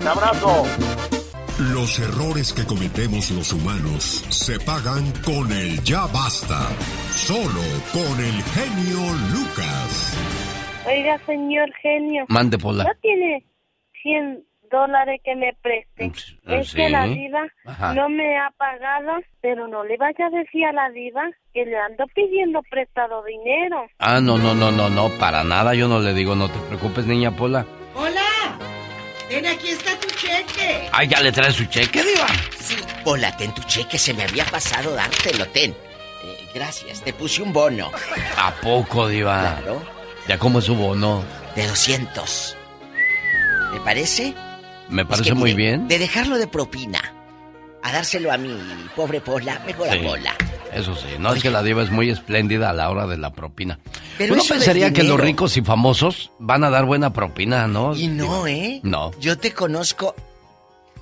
Un 0.00 0.06
abrazo. 0.06 0.64
Los 1.58 1.98
errores 1.98 2.52
que 2.52 2.64
cometemos 2.64 3.30
los 3.30 3.52
humanos 3.52 4.24
se 4.28 4.58
pagan 4.60 5.12
con 5.22 5.52
el 5.52 5.82
ya 5.82 6.06
basta. 6.06 6.68
Solo 7.14 7.62
con 7.92 8.24
el 8.24 8.42
genio 8.42 9.12
Lucas. 9.32 10.13
Oiga, 10.86 11.18
señor 11.26 11.72
genio. 11.82 12.24
Mande, 12.28 12.58
Pola. 12.58 12.84
¿No 12.84 12.90
tiene 13.00 13.44
100 14.02 14.44
dólares 14.70 15.20
que 15.24 15.34
me 15.34 15.54
preste? 15.62 16.12
Es 16.46 16.68
sí. 16.70 16.76
que 16.76 16.88
la 16.90 17.06
diva 17.06 17.46
Ajá. 17.64 17.94
no 17.94 18.08
me 18.08 18.36
ha 18.38 18.50
pagado, 18.56 19.12
pero 19.40 19.66
no 19.68 19.84
le 19.84 19.96
vaya 19.96 20.26
a 20.26 20.30
decir 20.30 20.64
a 20.66 20.72
la 20.72 20.90
diva 20.90 21.22
que 21.52 21.64
le 21.64 21.76
ando 21.78 22.04
pidiendo 22.14 22.60
prestado 22.70 23.22
dinero. 23.24 23.86
Ah, 23.98 24.20
no, 24.20 24.36
no, 24.36 24.54
no, 24.54 24.70
no, 24.70 24.88
no, 24.90 25.08
para 25.18 25.44
nada. 25.44 25.74
Yo 25.74 25.88
no 25.88 26.00
le 26.00 26.12
digo, 26.12 26.34
no 26.34 26.48
te 26.48 26.58
preocupes, 26.68 27.06
niña 27.06 27.30
Pola. 27.30 27.64
Hola, 27.94 28.58
ten 29.28 29.46
aquí 29.46 29.68
está 29.68 29.98
tu 30.00 30.08
cheque. 30.08 30.88
Ay, 30.92 31.08
ya 31.08 31.20
le 31.22 31.32
trae 31.32 31.52
su 31.52 31.64
cheque, 31.66 32.02
Diva. 32.02 32.26
Sí, 32.58 32.76
hola, 33.04 33.34
ten 33.36 33.52
tu 33.54 33.62
cheque, 33.62 33.96
se 33.98 34.12
me 34.12 34.24
había 34.24 34.44
pasado 34.46 34.94
dártelo, 34.94 35.46
ten. 35.48 35.70
Eh, 35.70 36.48
gracias, 36.54 37.02
te 37.02 37.12
puse 37.12 37.42
un 37.42 37.52
bono. 37.52 37.90
¿A 38.38 38.50
poco, 38.60 39.08
Diva? 39.08 39.58
Claro. 39.62 39.93
¿Ya 40.28 40.38
cómo 40.38 40.58
es 40.58 40.64
su 40.64 40.74
bono? 40.74 41.22
De 41.56 41.66
200. 41.66 42.56
¿Te 43.72 43.80
parece? 43.80 44.34
Me 44.88 45.02
Es 45.02 45.08
parece 45.08 45.28
que, 45.30 45.34
muy 45.34 45.54
mire, 45.54 45.70
bien. 45.70 45.88
De 45.88 45.98
dejarlo 45.98 46.38
de 46.38 46.46
propina 46.46 47.00
a 47.82 47.92
dárselo 47.92 48.32
a 48.32 48.38
mi 48.38 48.56
pobre 48.96 49.20
Pola, 49.20 49.60
mejor 49.66 49.88
Sí, 49.90 49.98
a 49.98 50.02
Pola. 50.02 50.34
Eso 50.72 50.96
sí, 50.96 51.06
no 51.18 51.34
es 51.34 51.42
que 51.42 51.50
la 51.50 51.62
diva 51.62 51.82
es 51.82 51.90
muy 51.90 52.10
espléndida 52.10 52.70
a 52.70 52.72
la 52.72 52.90
hora 52.90 53.06
de 53.06 53.16
la 53.18 53.30
propina. 53.32 53.78
Pero 54.18 54.34
Uno 54.34 54.42
pensaría 54.48 54.92
que 54.92 55.02
los 55.04 55.20
ricos 55.20 55.56
y 55.56 55.62
famosos 55.62 56.30
van 56.40 56.64
a 56.64 56.70
dar 56.70 56.84
buena 56.84 57.12
propina, 57.12 57.66
¿no? 57.68 57.94
Y 57.94 58.08
no, 58.08 58.46
¿eh? 58.46 58.80
No. 58.82 59.12
Yo 59.20 59.38
te 59.38 59.52
conozco 59.52 60.14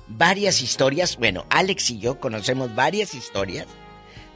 varias 0.07 0.61
historias, 0.61 1.17
bueno, 1.17 1.45
Alex 1.49 1.89
y 1.91 1.99
yo 1.99 2.19
conocemos 2.19 2.75
varias 2.75 3.15
historias 3.15 3.65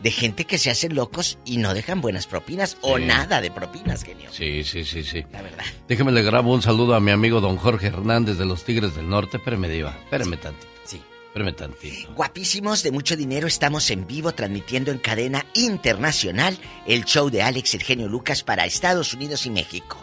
de 0.02 0.11
gente 0.11 0.45
que 0.45 0.57
se 0.57 0.69
hacen 0.69 0.95
locos 0.95 1.38
y 1.45 1.57
no 1.57 1.74
dejan 1.74 2.02
buenas 2.02 2.28
propinas 2.28 2.78
o 2.82 2.98
Sí. 2.98 3.06
nada 3.06 3.41
de 3.41 3.49
propinas, 3.52 4.03
genio. 4.03 4.30
Sí, 4.32 4.64
sí, 4.64 4.84
sí, 4.86 5.03
sí. 5.03 5.26
La 5.32 5.41
verdad. 5.41 5.65
Déjeme 5.88 6.11
le 6.11 6.22
grabo 6.24 6.53
un 6.53 6.61
saludo 6.61 6.95
a 6.95 6.99
mi 6.99 7.11
amigo 7.11 7.41
don 7.41 7.57
Jorge 7.57 7.88
Hernández 7.88 8.38
de 8.38 8.45
los 8.45 8.64
Tigres 8.64 8.95
del 8.95 9.10
Norte. 9.10 9.38
Espérame, 9.38 9.68
diva. 9.68 9.95
Espérame 10.03 10.38
tantito. 10.38 10.68
Sí. 10.86 11.02
Espérame 11.28 11.56
tantito. 11.56 12.14
Guapísimos 12.14 12.84
de 12.84 12.91
mucho 12.91 13.15
dinero, 13.15 13.48
estamos 13.48 13.90
en 13.91 14.07
vivo 14.07 14.32
transmitiendo 14.34 14.91
en 14.91 14.98
cadena 14.99 15.45
internacional 15.53 16.57
el 16.86 17.06
show 17.06 17.30
de 17.30 17.41
Alex 17.44 17.74
el 17.76 17.84
genio 17.84 18.07
Lucas 18.07 18.44
para 18.44 18.65
Estados 18.65 19.14
Unidos 19.14 19.45
y 19.45 19.49
México. 19.52 19.98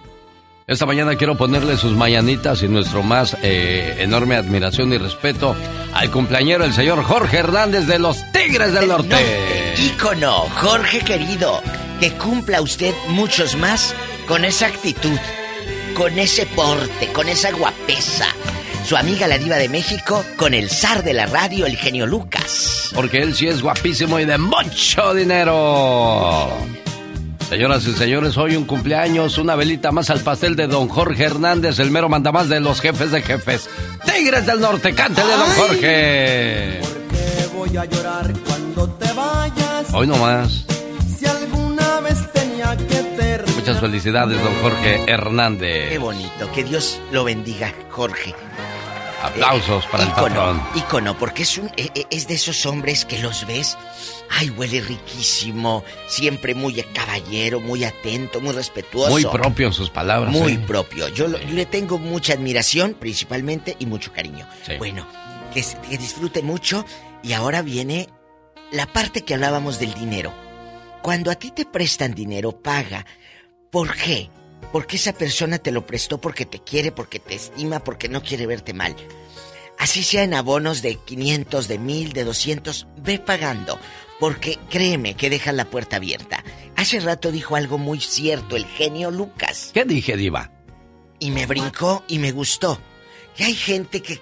Esta 0.66 0.86
mañana 0.86 1.16
quiero 1.16 1.36
ponerle 1.36 1.76
sus 1.76 1.92
mañanitas 1.92 2.62
y 2.62 2.68
nuestro 2.68 3.02
más 3.02 3.36
eh, 3.42 3.96
enorme 3.98 4.34
admiración 4.34 4.94
y 4.94 4.98
respeto 4.98 5.54
al 5.92 6.10
cumpleañero, 6.10 6.64
el 6.64 6.72
señor 6.72 7.04
Jorge 7.04 7.36
Hernández 7.36 7.86
de 7.86 7.98
los 7.98 8.16
Tigres 8.32 8.72
del 8.72 8.88
Norte. 8.88 9.74
Ícono, 9.76 10.46
Jorge 10.56 11.00
querido, 11.00 11.60
que 12.00 12.12
cumpla 12.12 12.62
usted 12.62 12.94
muchos 13.08 13.56
más 13.56 13.94
con 14.26 14.46
esa 14.46 14.68
actitud, 14.68 15.18
con 15.94 16.18
ese 16.18 16.46
porte, 16.46 17.08
con 17.12 17.28
esa 17.28 17.52
guapesa. 17.52 18.28
Su 18.86 18.96
amiga 18.96 19.26
la 19.26 19.36
diva 19.36 19.56
de 19.56 19.68
México 19.68 20.24
con 20.36 20.54
el 20.54 20.70
zar 20.70 21.04
de 21.04 21.12
la 21.12 21.26
radio, 21.26 21.66
el 21.66 21.76
genio 21.76 22.06
Lucas. 22.06 22.90
Porque 22.94 23.18
él 23.18 23.34
sí 23.34 23.48
es 23.48 23.60
guapísimo 23.60 24.18
y 24.18 24.24
de 24.24 24.38
mucho 24.38 25.12
dinero. 25.12 26.48
Señoras 27.54 27.86
y 27.86 27.92
señores, 27.92 28.36
hoy 28.36 28.56
un 28.56 28.64
cumpleaños, 28.64 29.38
una 29.38 29.54
velita 29.54 29.92
más 29.92 30.10
al 30.10 30.18
pastel 30.18 30.56
de 30.56 30.66
don 30.66 30.88
Jorge 30.88 31.22
Hernández, 31.22 31.78
el 31.78 31.92
mero 31.92 32.08
mandamás 32.08 32.48
de 32.48 32.58
los 32.58 32.80
jefes 32.80 33.12
de 33.12 33.22
jefes. 33.22 33.70
Tigres 34.04 34.44
del 34.44 34.60
Norte, 34.60 34.92
cántele, 34.92 35.36
don 35.36 35.50
Jorge. 35.50 36.80
Que 36.80 37.46
voy 37.54 37.76
a 37.76 37.84
llorar 37.84 38.32
cuando 38.44 38.88
te 38.94 39.12
vayas. 39.12 39.94
Hoy 39.94 40.08
nomás. 40.08 40.64
Si 41.16 41.26
alguna 41.26 42.00
vez 42.00 42.28
tenía 42.32 42.76
que 42.76 42.86
terminar. 43.16 43.54
Muchas 43.54 43.78
felicidades, 43.78 44.42
don 44.42 44.54
Jorge 44.60 45.04
Hernández. 45.06 45.90
Qué 45.90 45.98
bonito, 45.98 46.50
que 46.52 46.64
Dios 46.64 47.00
lo 47.12 47.22
bendiga, 47.22 47.72
Jorge. 47.88 48.34
Aplausos 49.24 49.86
para 49.86 50.04
el 50.04 50.10
patrón. 50.10 50.62
Ícono, 50.74 51.16
porque 51.16 51.44
es, 51.44 51.56
un, 51.56 51.68
e, 51.76 51.90
e, 51.94 52.06
es 52.10 52.28
de 52.28 52.34
esos 52.34 52.66
hombres 52.66 53.06
que 53.06 53.18
los 53.18 53.46
ves. 53.46 53.78
Ay, 54.30 54.50
huele 54.50 54.82
riquísimo. 54.82 55.82
Siempre 56.08 56.54
muy 56.54 56.74
caballero, 56.92 57.58
muy 57.60 57.84
atento, 57.84 58.42
muy 58.42 58.52
respetuoso. 58.52 59.10
Muy 59.10 59.24
propio 59.24 59.68
en 59.68 59.72
sus 59.72 59.88
palabras. 59.88 60.30
Muy 60.30 60.52
¿eh? 60.52 60.64
propio. 60.66 61.08
Yo, 61.08 61.28
le 61.28 61.64
tengo 61.66 61.98
mucha 61.98 62.34
admiración, 62.34 62.92
principalmente, 62.92 63.76
y 63.78 63.86
mucho 63.86 64.12
cariño. 64.12 64.46
Bueno, 64.78 65.06
que, 65.54 65.64
que 65.88 65.96
disfrute 65.96 66.42
mucho. 66.42 66.84
Y 67.22 67.32
ahora 67.32 67.62
viene 67.62 68.10
la 68.72 68.86
parte 68.86 69.22
que 69.22 69.34
hablábamos 69.34 69.78
del 69.78 69.94
dinero. 69.94 70.34
Cuando 71.02 71.30
a 71.30 71.34
ti 71.34 71.50
te 71.50 71.64
prestan 71.64 72.14
dinero, 72.14 72.60
paga. 72.60 73.06
¿Por 73.70 73.94
qué? 73.94 74.30
Porque 74.74 74.96
esa 74.96 75.12
persona 75.12 75.58
te 75.58 75.70
lo 75.70 75.86
prestó 75.86 76.20
porque 76.20 76.46
te 76.46 76.58
quiere, 76.58 76.90
porque 76.90 77.20
te 77.20 77.36
estima, 77.36 77.84
porque 77.84 78.08
no 78.08 78.24
quiere 78.24 78.44
verte 78.44 78.74
mal. 78.74 78.96
Así 79.78 80.02
sea 80.02 80.24
en 80.24 80.34
abonos 80.34 80.82
de 80.82 80.96
500, 80.96 81.68
de 81.68 81.78
1000, 81.78 82.12
de 82.12 82.24
200, 82.24 82.88
ve 82.96 83.20
pagando. 83.20 83.78
Porque 84.18 84.58
créeme 84.68 85.14
que 85.14 85.30
deja 85.30 85.52
la 85.52 85.66
puerta 85.66 85.98
abierta. 85.98 86.42
Hace 86.74 86.98
rato 86.98 87.30
dijo 87.30 87.54
algo 87.54 87.78
muy 87.78 88.00
cierto 88.00 88.56
el 88.56 88.66
genio 88.66 89.12
Lucas. 89.12 89.70
¿Qué 89.72 89.84
dije, 89.84 90.16
Diva? 90.16 90.50
Y 91.20 91.30
me 91.30 91.46
brincó 91.46 92.02
y 92.08 92.18
me 92.18 92.32
gustó. 92.32 92.80
Que 93.36 93.44
hay 93.44 93.54
gente 93.54 94.02
que 94.02 94.18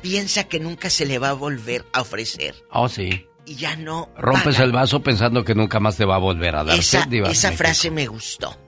piensa 0.00 0.44
que 0.44 0.60
nunca 0.60 0.90
se 0.90 1.06
le 1.06 1.18
va 1.18 1.30
a 1.30 1.34
volver 1.34 1.84
a 1.92 2.02
ofrecer. 2.02 2.54
Oh, 2.70 2.88
sí. 2.88 3.26
Y 3.46 3.56
ya 3.56 3.74
no. 3.74 4.12
Rompes 4.16 4.60
el 4.60 4.70
vaso 4.70 5.02
pensando 5.02 5.42
que 5.42 5.56
nunca 5.56 5.80
más 5.80 5.96
te 5.96 6.04
va 6.04 6.14
a 6.14 6.18
volver 6.18 6.54
a 6.54 6.62
dar. 6.62 6.78
Esa, 6.78 7.08
esa 7.10 7.50
frase 7.50 7.90
me 7.90 8.06
gustó. 8.06 8.61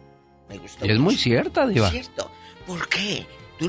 Me 0.55 0.61
gustó. 0.61 0.87
Y 0.87 0.91
es 0.91 0.99
muy 0.99 1.17
cierta, 1.17 1.67
Diva. 1.67 1.89
Es 1.89 1.93
cierto. 1.93 2.31
¿Por 2.67 2.89
qué? 2.89 3.27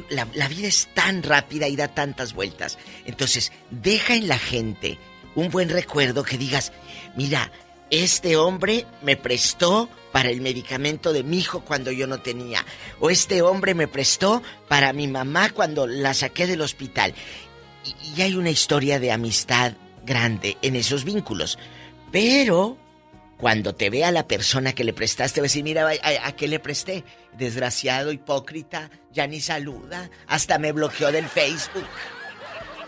la, 0.10 0.28
la 0.34 0.48
vida 0.48 0.68
es 0.68 0.90
tan 0.94 1.24
rápida 1.24 1.68
y 1.68 1.76
da 1.76 1.90
tantas 1.90 2.34
vueltas. 2.34 2.78
Entonces, 3.06 3.52
deja 3.72 4.16
en 4.16 4.28
la 4.28 4.38
gente 4.38 4.98
un 5.36 5.50
buen 5.50 5.70
recuerdo 5.70 6.24
que 6.24 6.38
digas, 6.38 6.72
mira, 7.16 7.52
este 7.92 8.36
hombre 8.36 8.86
me 9.04 9.16
prestó 9.16 9.90
para 10.12 10.30
el 10.30 10.42
medicamento 10.42 11.14
de 11.14 11.24
mi 11.24 11.40
hijo 11.40 11.62
cuando 11.62 11.92
yo 11.92 12.08
no 12.08 12.20
tenía. 12.20 12.66
O 13.00 13.10
este 13.10 13.42
hombre 13.42 13.74
me 13.76 13.88
prestó 13.88 14.42
para 14.68 14.94
mi 14.94 15.08
mamá 15.08 15.50
cuando 15.50 15.88
la 15.88 16.14
saqué 16.14 16.48
del 16.48 16.62
hospital. 16.62 17.14
Y, 18.16 18.22
hay 18.22 18.36
una 18.36 18.50
historia 18.50 19.00
de 19.00 19.12
amistad 19.12 19.74
grande 20.06 20.58
en 20.62 20.76
esos 20.76 21.04
vínculos. 21.04 21.60
Pero 22.12 22.78
cuando 23.46 23.76
te 23.76 23.92
vea 23.92 24.12
la 24.12 24.28
persona 24.28 24.74
que 24.74 24.84
le 24.84 24.92
prestaste, 24.92 25.40
va 25.40 25.44
a 25.44 25.50
decir, 25.50 25.64
mira, 25.64 25.88
¿a, 26.02 26.32
qué 26.32 26.48
le 26.48 26.60
presté? 26.60 27.04
Desgraciado, 27.38 28.12
hipócrita, 28.12 28.90
ya 29.14 29.28
ni 29.28 29.40
saluda, 29.40 30.10
hasta 30.26 30.58
me 30.58 30.72
bloqueó 30.72 31.12
del 31.12 31.26
Facebook. 31.26 31.86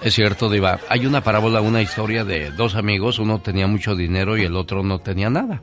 Es 0.01 0.15
cierto, 0.15 0.49
Diva. 0.49 0.79
Hay 0.89 1.05
una 1.05 1.23
parábola, 1.23 1.61
una 1.61 1.84
historia 1.84 2.23
de 2.23 2.49
dos 2.49 2.73
amigos, 2.73 3.19
uno 3.19 3.39
tenía 3.39 3.67
mucho 3.67 3.95
dinero 3.95 4.35
y 4.35 4.45
el 4.45 4.55
otro 4.55 4.81
no 4.81 4.97
tenía 4.97 5.29
nada. 5.29 5.61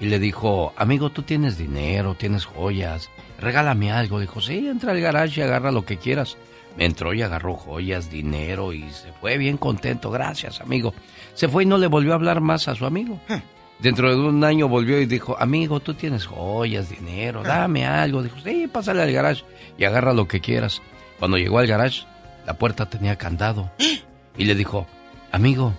Y 0.00 0.06
le 0.06 0.18
dijo, 0.18 0.72
amigo, 0.74 1.10
tú 1.10 1.20
tienes 1.20 1.58
dinero, 1.58 2.14
tienes 2.14 2.46
joyas, 2.46 3.10
regálame 3.38 3.92
algo. 3.92 4.20
Dijo, 4.20 4.40
sí, 4.40 4.68
entra 4.68 4.92
al 4.92 5.02
garage 5.02 5.42
y 5.42 5.44
agarra 5.44 5.70
lo 5.70 5.84
que 5.84 5.98
quieras. 5.98 6.38
Entró 6.78 7.12
y 7.12 7.20
agarró 7.20 7.56
joyas, 7.56 8.10
dinero 8.10 8.72
y 8.72 8.90
se 8.90 9.12
fue 9.20 9.36
bien 9.36 9.58
contento. 9.58 10.10
Gracias, 10.10 10.62
amigo. 10.62 10.94
Se 11.34 11.46
fue 11.46 11.64
y 11.64 11.66
no 11.66 11.76
le 11.76 11.88
volvió 11.88 12.12
a 12.12 12.14
hablar 12.14 12.40
más 12.40 12.68
a 12.68 12.74
su 12.74 12.86
amigo. 12.86 13.20
Dentro 13.82 14.10
de 14.10 14.16
un 14.16 14.44
año 14.44 14.68
volvió 14.68 15.00
y 15.00 15.06
dijo, 15.06 15.36
amigo, 15.40 15.80
tú 15.80 15.94
tienes 15.94 16.26
joyas, 16.26 16.90
dinero, 16.90 17.42
dame 17.42 17.86
algo. 17.86 18.22
Dijo, 18.22 18.36
sí, 18.44 18.68
pásale 18.70 19.02
al 19.02 19.12
garage 19.12 19.44
y 19.78 19.84
agarra 19.84 20.12
lo 20.12 20.28
que 20.28 20.40
quieras. 20.40 20.82
Cuando 21.18 21.38
llegó 21.38 21.58
al 21.58 21.66
garage, 21.66 22.04
la 22.46 22.54
puerta 22.54 22.86
tenía 22.88 23.16
candado. 23.16 23.70
Y 24.38 24.44
le 24.44 24.54
dijo, 24.54 24.86
amigo, 25.32 25.74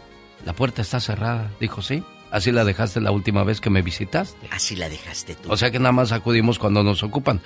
la 0.45 0.53
puerta 0.53 0.81
está 0.83 0.99
cerrada. 0.99 1.49
Dijo, 1.59 1.81
sí. 1.81 2.03
Así 2.31 2.51
la 2.51 2.63
dejaste 2.63 3.01
la 3.01 3.11
última 3.11 3.43
vez 3.43 3.59
que 3.59 3.69
me 3.69 3.81
visitaste. 3.81 4.47
Así 4.51 4.75
la 4.75 4.87
dejaste 4.87 5.35
tú. 5.35 5.51
O 5.51 5.57
sea 5.57 5.71
que 5.71 5.79
nada 5.79 5.93
más 5.93 6.11
acudimos 6.11 6.59
cuando 6.59 6.83
nos 6.83 7.01
ocupan. 7.01 7.41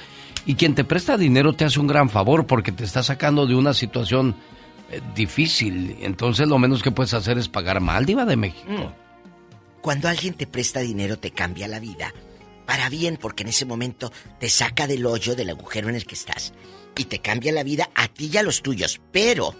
Y 0.45 0.55
quien 0.55 0.75
te 0.75 0.83
presta 0.83 1.17
dinero 1.17 1.53
te 1.53 1.63
hace 1.63 1.79
un 1.79 1.87
gran 1.87 2.09
favor 2.09 2.47
porque 2.47 2.71
te 2.71 2.83
está 2.83 3.01
sacando 3.01 3.47
de 3.47 3.55
una 3.55 3.73
situación 3.73 4.35
eh, 4.91 5.01
difícil. 5.15 5.97
Entonces 6.01 6.47
lo 6.47 6.59
menos 6.59 6.83
que 6.83 6.91
puedes 6.91 7.13
hacer 7.13 7.37
es 7.37 7.47
pagar 7.47 7.79
mal, 7.81 8.05
Diva 8.05 8.25
de 8.25 8.35
México. 8.35 8.71
Mm. 8.71 9.04
Cuando 9.85 10.09
alguien 10.09 10.33
te 10.33 10.47
presta 10.47 10.79
dinero 10.79 11.19
te 11.19 11.29
cambia 11.29 11.67
la 11.67 11.79
vida. 11.79 12.11
Para 12.65 12.89
bien, 12.89 13.17
porque 13.17 13.43
en 13.43 13.49
ese 13.49 13.65
momento 13.65 14.11
te 14.39 14.49
saca 14.49 14.87
del 14.87 15.05
hoyo, 15.05 15.35
del 15.35 15.51
agujero 15.51 15.89
en 15.89 15.95
el 15.95 16.07
que 16.07 16.15
estás. 16.15 16.53
Y 16.97 17.05
te 17.05 17.19
cambia 17.19 17.51
la 17.51 17.61
vida 17.61 17.91
a 17.93 18.07
ti 18.07 18.31
y 18.33 18.37
a 18.37 18.41
los 18.41 18.63
tuyos. 18.63 18.99
Pero 19.11 19.53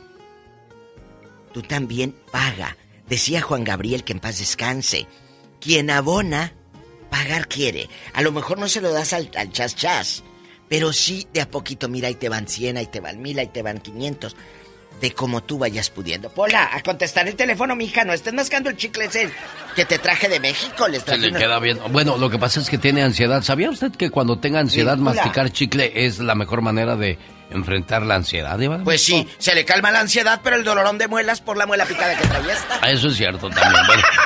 tú 1.54 1.62
también 1.62 2.16
paga. 2.32 2.76
Decía 3.08 3.44
Juan 3.44 3.64
Gabriel 3.64 4.04
que 4.04 4.14
en 4.14 4.20
paz 4.20 4.40
descanse. 4.40 5.06
Quien 5.62 5.92
abona, 5.92 6.56
pagar 7.12 7.48
quiere. 7.48 7.88
A 8.14 8.24
lo 8.24 8.32
mejor 8.32 8.58
no 8.58 8.68
se 8.68 8.82
lo 8.82 8.92
das 8.92 9.14
al, 9.14 9.30
chas 9.30 9.76
chas, 9.76 10.24
pero 10.68 10.92
sí 10.92 11.28
de 11.34 11.42
a 11.42 11.52
poquito, 11.52 11.88
mira, 11.88 12.08
ahí 12.08 12.16
te 12.16 12.30
van 12.30 12.48
100, 12.48 12.78
ahí 12.78 12.88
te 12.88 13.00
van 13.00 13.22
1000, 13.22 13.38
ahí 13.38 13.48
te 13.50 13.62
van 13.62 13.78
500. 13.78 14.36
De 15.02 15.12
como 15.12 15.44
tú 15.44 15.58
vayas 15.58 15.90
pudiendo. 15.90 16.30
Pola, 16.30 16.70
a 16.74 16.82
contestar 16.82 17.28
el 17.28 17.36
teléfono, 17.36 17.76
mija, 17.76 18.06
no 18.06 18.14
estés 18.14 18.34
mascando 18.34 18.70
el 18.70 18.78
chicle 18.78 19.06
ese 19.06 19.30
que 19.76 19.86
te 19.86 20.00
traje 20.00 20.30
de 20.30 20.40
México. 20.40 20.88
Les 20.88 21.04
se 21.04 21.18
le 21.18 21.34
queda 21.34 21.60
bien. 21.60 21.80
Bueno, 21.92 22.18
lo 22.18 22.30
que 22.30 22.40
pasa 22.40 22.60
es 22.62 22.70
que 22.70 22.78
tiene 22.78 23.04
ansiedad. 23.04 23.44
¿Sabía 23.44 23.70
usted 23.70 23.92
que 23.92 24.10
cuando 24.10 24.40
tenga 24.40 24.60
ansiedad, 24.60 24.98
masticar 24.98 25.52
chicle 25.52 25.92
es 26.06 26.20
la 26.20 26.34
mejor 26.36 26.62
manera 26.62 26.96
de 26.96 27.18
enfrentar 27.50 28.02
la 28.04 28.16
ansiedad, 28.16 28.60
Pues 28.84 29.04
sí, 29.04 29.28
se 29.38 29.54
le 29.54 29.66
calma 29.66 29.92
la 29.92 30.02
ansiedad, 30.02 30.42
pero 30.44 30.56
el 30.56 30.64
dolorón 30.64 30.98
de 30.98 31.08
muelas 31.08 31.42
por 31.42 31.58
la 31.58 31.66
muela 31.66 31.86
picada 31.86 32.18
que 32.18 32.28
trae 32.28 32.52
esta. 32.52 32.80
Ah, 32.82 32.92
eso 32.92 33.08
es 33.10 33.18
cierto 33.18 33.50
también. 33.50 33.84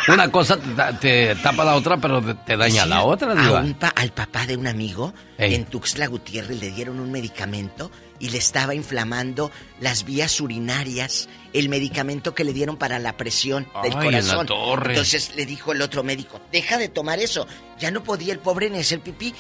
una 0.08 0.32
cosa 0.32 0.58
te, 1.00 1.36
tapa 1.36 1.64
la 1.64 1.76
otra, 1.76 1.98
pero 1.98 2.22
te 2.36 2.58
daña 2.58 2.86
la 2.86 3.04
otra, 3.04 3.36
Diva. 3.36 3.64
al 3.96 4.12
papá 4.12 4.46
de 4.46 4.56
un 4.56 4.68
amigo 4.68 5.14
en 5.38 5.66
Tuxtla 5.66 6.08
Gutiérrez 6.08 6.60
le 6.60 6.72
dieron 6.72 7.00
un 7.00 7.12
medicamento 7.12 7.92
y 8.20 8.30
le 8.30 8.38
estaba 8.38 8.76
inflamando 8.76 9.52
las 9.80 10.06
vías 10.06 10.40
urinarias, 10.42 11.30
el 11.54 11.70
medicamento 11.70 12.34
que 12.36 12.44
le 12.44 12.54
dieron 12.54 12.78
para 12.78 13.00
la 13.00 13.18
presión 13.18 13.68
del 13.84 13.94
corazón. 13.94 14.48
Entonces 14.86 15.36
le 15.36 15.46
dijo 15.46 15.72
el 15.72 15.82
otro 15.82 16.04
médico, 16.04 16.42
deja 16.52 16.78
de 16.78 16.90
tomar 16.90 17.20
eso. 17.20 17.48
Ya 17.80 17.92
no 17.92 18.04
podía 18.04 18.34
el 18.34 18.40
pobre 18.40 18.70
ni 18.70 18.80
hacer 18.80 19.00
pipí. 19.00 19.34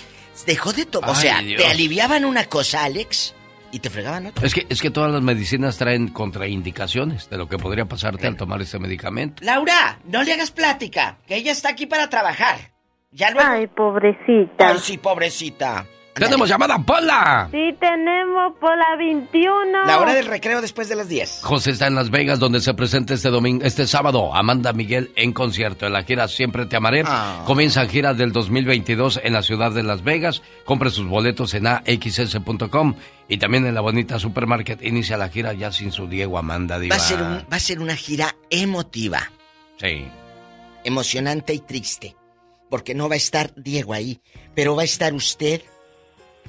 Dejó 0.45 0.71
de 0.71 0.85
tomar. 0.85 1.09
O 1.11 1.15
sea, 1.15 1.39
te 1.39 1.65
aliviaban 1.65 2.23
una 2.23 2.45
cosa, 2.45 2.85
Alex, 2.85 3.35
y 3.71 3.79
te 3.79 3.89
fregaban 3.89 4.27
otra. 4.27 4.45
Es 4.45 4.53
que, 4.53 4.65
es 4.69 4.81
que 4.81 4.89
todas 4.89 5.11
las 5.11 5.21
medicinas 5.21 5.77
traen 5.77 6.07
contraindicaciones 6.07 7.29
de 7.29 7.37
lo 7.37 7.49
que 7.49 7.57
podría 7.57 7.85
pasarte 7.85 8.27
al 8.27 8.37
tomar 8.37 8.61
ese 8.61 8.79
medicamento. 8.79 9.43
Laura, 9.43 9.99
no 10.05 10.23
le 10.23 10.33
hagas 10.33 10.51
plática, 10.51 11.17
que 11.27 11.35
ella 11.35 11.51
está 11.51 11.69
aquí 11.69 11.85
para 11.85 12.09
trabajar. 12.09 12.71
Ya 13.11 13.33
Ay, 13.37 13.67
pobrecita. 13.67 14.69
Ay, 14.69 14.77
sí, 14.79 14.97
pobrecita. 14.97 15.85
¡Tenemos 16.19 16.49
llamada, 16.49 16.77
Pola! 16.79 17.47
Sí, 17.51 17.75
tenemos 17.79 18.53
Pola 18.59 18.95
21. 18.97 19.85
La 19.85 19.99
hora 19.99 20.13
del 20.13 20.25
recreo 20.25 20.61
después 20.61 20.89
de 20.89 20.95
las 20.95 21.07
10. 21.07 21.39
José 21.43 21.71
está 21.71 21.87
en 21.87 21.95
Las 21.95 22.09
Vegas, 22.09 22.39
donde 22.39 22.59
se 22.59 22.73
presenta 22.73 23.13
este 23.13 23.29
domingo, 23.29 23.63
este 23.65 23.87
sábado, 23.87 24.35
Amanda 24.35 24.73
Miguel 24.73 25.11
en 25.15 25.33
concierto. 25.33 25.85
En 25.85 25.93
la 25.93 26.03
gira 26.03 26.27
Siempre 26.27 26.65
Te 26.65 26.75
Amaré. 26.75 27.03
Ah. 27.05 27.43
Comienza 27.45 27.85
gira 27.87 28.13
del 28.13 28.31
2022 28.31 29.21
en 29.23 29.33
la 29.33 29.41
ciudad 29.41 29.71
de 29.71 29.83
Las 29.83 30.03
Vegas. 30.03 30.41
Compre 30.65 30.89
sus 30.89 31.07
boletos 31.07 31.53
en 31.53 31.67
axs.com 31.67 32.95
y 33.27 33.37
también 33.37 33.65
en 33.65 33.75
la 33.75 33.81
bonita 33.81 34.19
supermarket. 34.19 34.81
Inicia 34.83 35.17
la 35.17 35.29
gira 35.29 35.53
ya 35.53 35.71
sin 35.71 35.91
su 35.91 36.07
Diego 36.07 36.37
Amanda 36.37 36.77
Va 36.79 36.95
a 36.95 36.99
ser, 36.99 37.19
va 37.19 37.55
a 37.55 37.59
ser 37.59 37.79
una 37.79 37.95
gira 37.95 38.35
emotiva. 38.49 39.31
Sí. 39.77 40.07
Emocionante 40.83 41.53
y 41.53 41.59
triste. 41.59 42.15
Porque 42.69 42.93
no 42.93 43.07
va 43.09 43.15
a 43.15 43.17
estar 43.17 43.51
Diego 43.55 43.93
ahí, 43.93 44.21
pero 44.53 44.75
va 44.75 44.83
a 44.83 44.85
estar 44.85 45.13
usted 45.13 45.61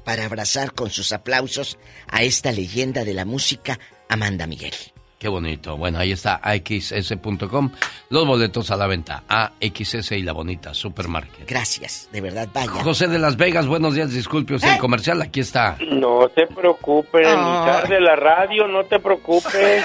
para 0.04 0.24
abrazar 0.24 0.72
con 0.72 0.90
sus 0.90 1.12
aplausos 1.12 1.78
a 2.08 2.22
esta 2.22 2.52
leyenda 2.52 3.04
de 3.04 3.14
la 3.14 3.24
música, 3.24 3.78
Amanda 4.08 4.46
Miguel. 4.46 4.74
Qué 5.20 5.28
bonito. 5.28 5.76
Bueno, 5.76 5.98
ahí 5.98 6.12
está 6.12 6.40
axs.com. 6.42 7.70
Los 8.08 8.26
boletos 8.26 8.70
a 8.70 8.76
la 8.76 8.86
venta. 8.86 9.22
AXS 9.28 10.12
y 10.12 10.22
la 10.22 10.32
bonita 10.32 10.72
Supermarket. 10.72 11.46
Gracias, 11.46 12.08
de 12.10 12.22
verdad, 12.22 12.48
vaya. 12.54 12.82
José 12.82 13.06
de 13.06 13.18
Las 13.18 13.36
Vegas, 13.36 13.66
buenos 13.66 13.94
días, 13.94 14.10
disculpe 14.14 14.54
usted, 14.54 14.70
el 14.70 14.74
¿Eh? 14.76 14.78
comercial, 14.78 15.20
aquí 15.20 15.40
está. 15.40 15.76
No 15.92 16.26
te 16.34 16.46
preocupes, 16.46 17.26
ah. 17.28 17.84
de 17.86 18.00
la 18.00 18.16
radio, 18.16 18.66
no 18.66 18.84
te 18.84 18.98
preocupes. 18.98 19.84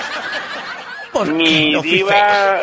¿Por 1.11 1.33
Mi 1.33 1.81
diva, 1.81 2.61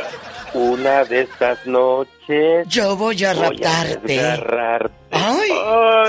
una 0.55 1.05
de 1.05 1.23
estas 1.23 1.67
noches. 1.67 2.67
Yo 2.69 2.97
voy 2.97 3.23
a 3.25 3.35
raptarte. 3.35 4.21
¡Ay! 5.11 5.51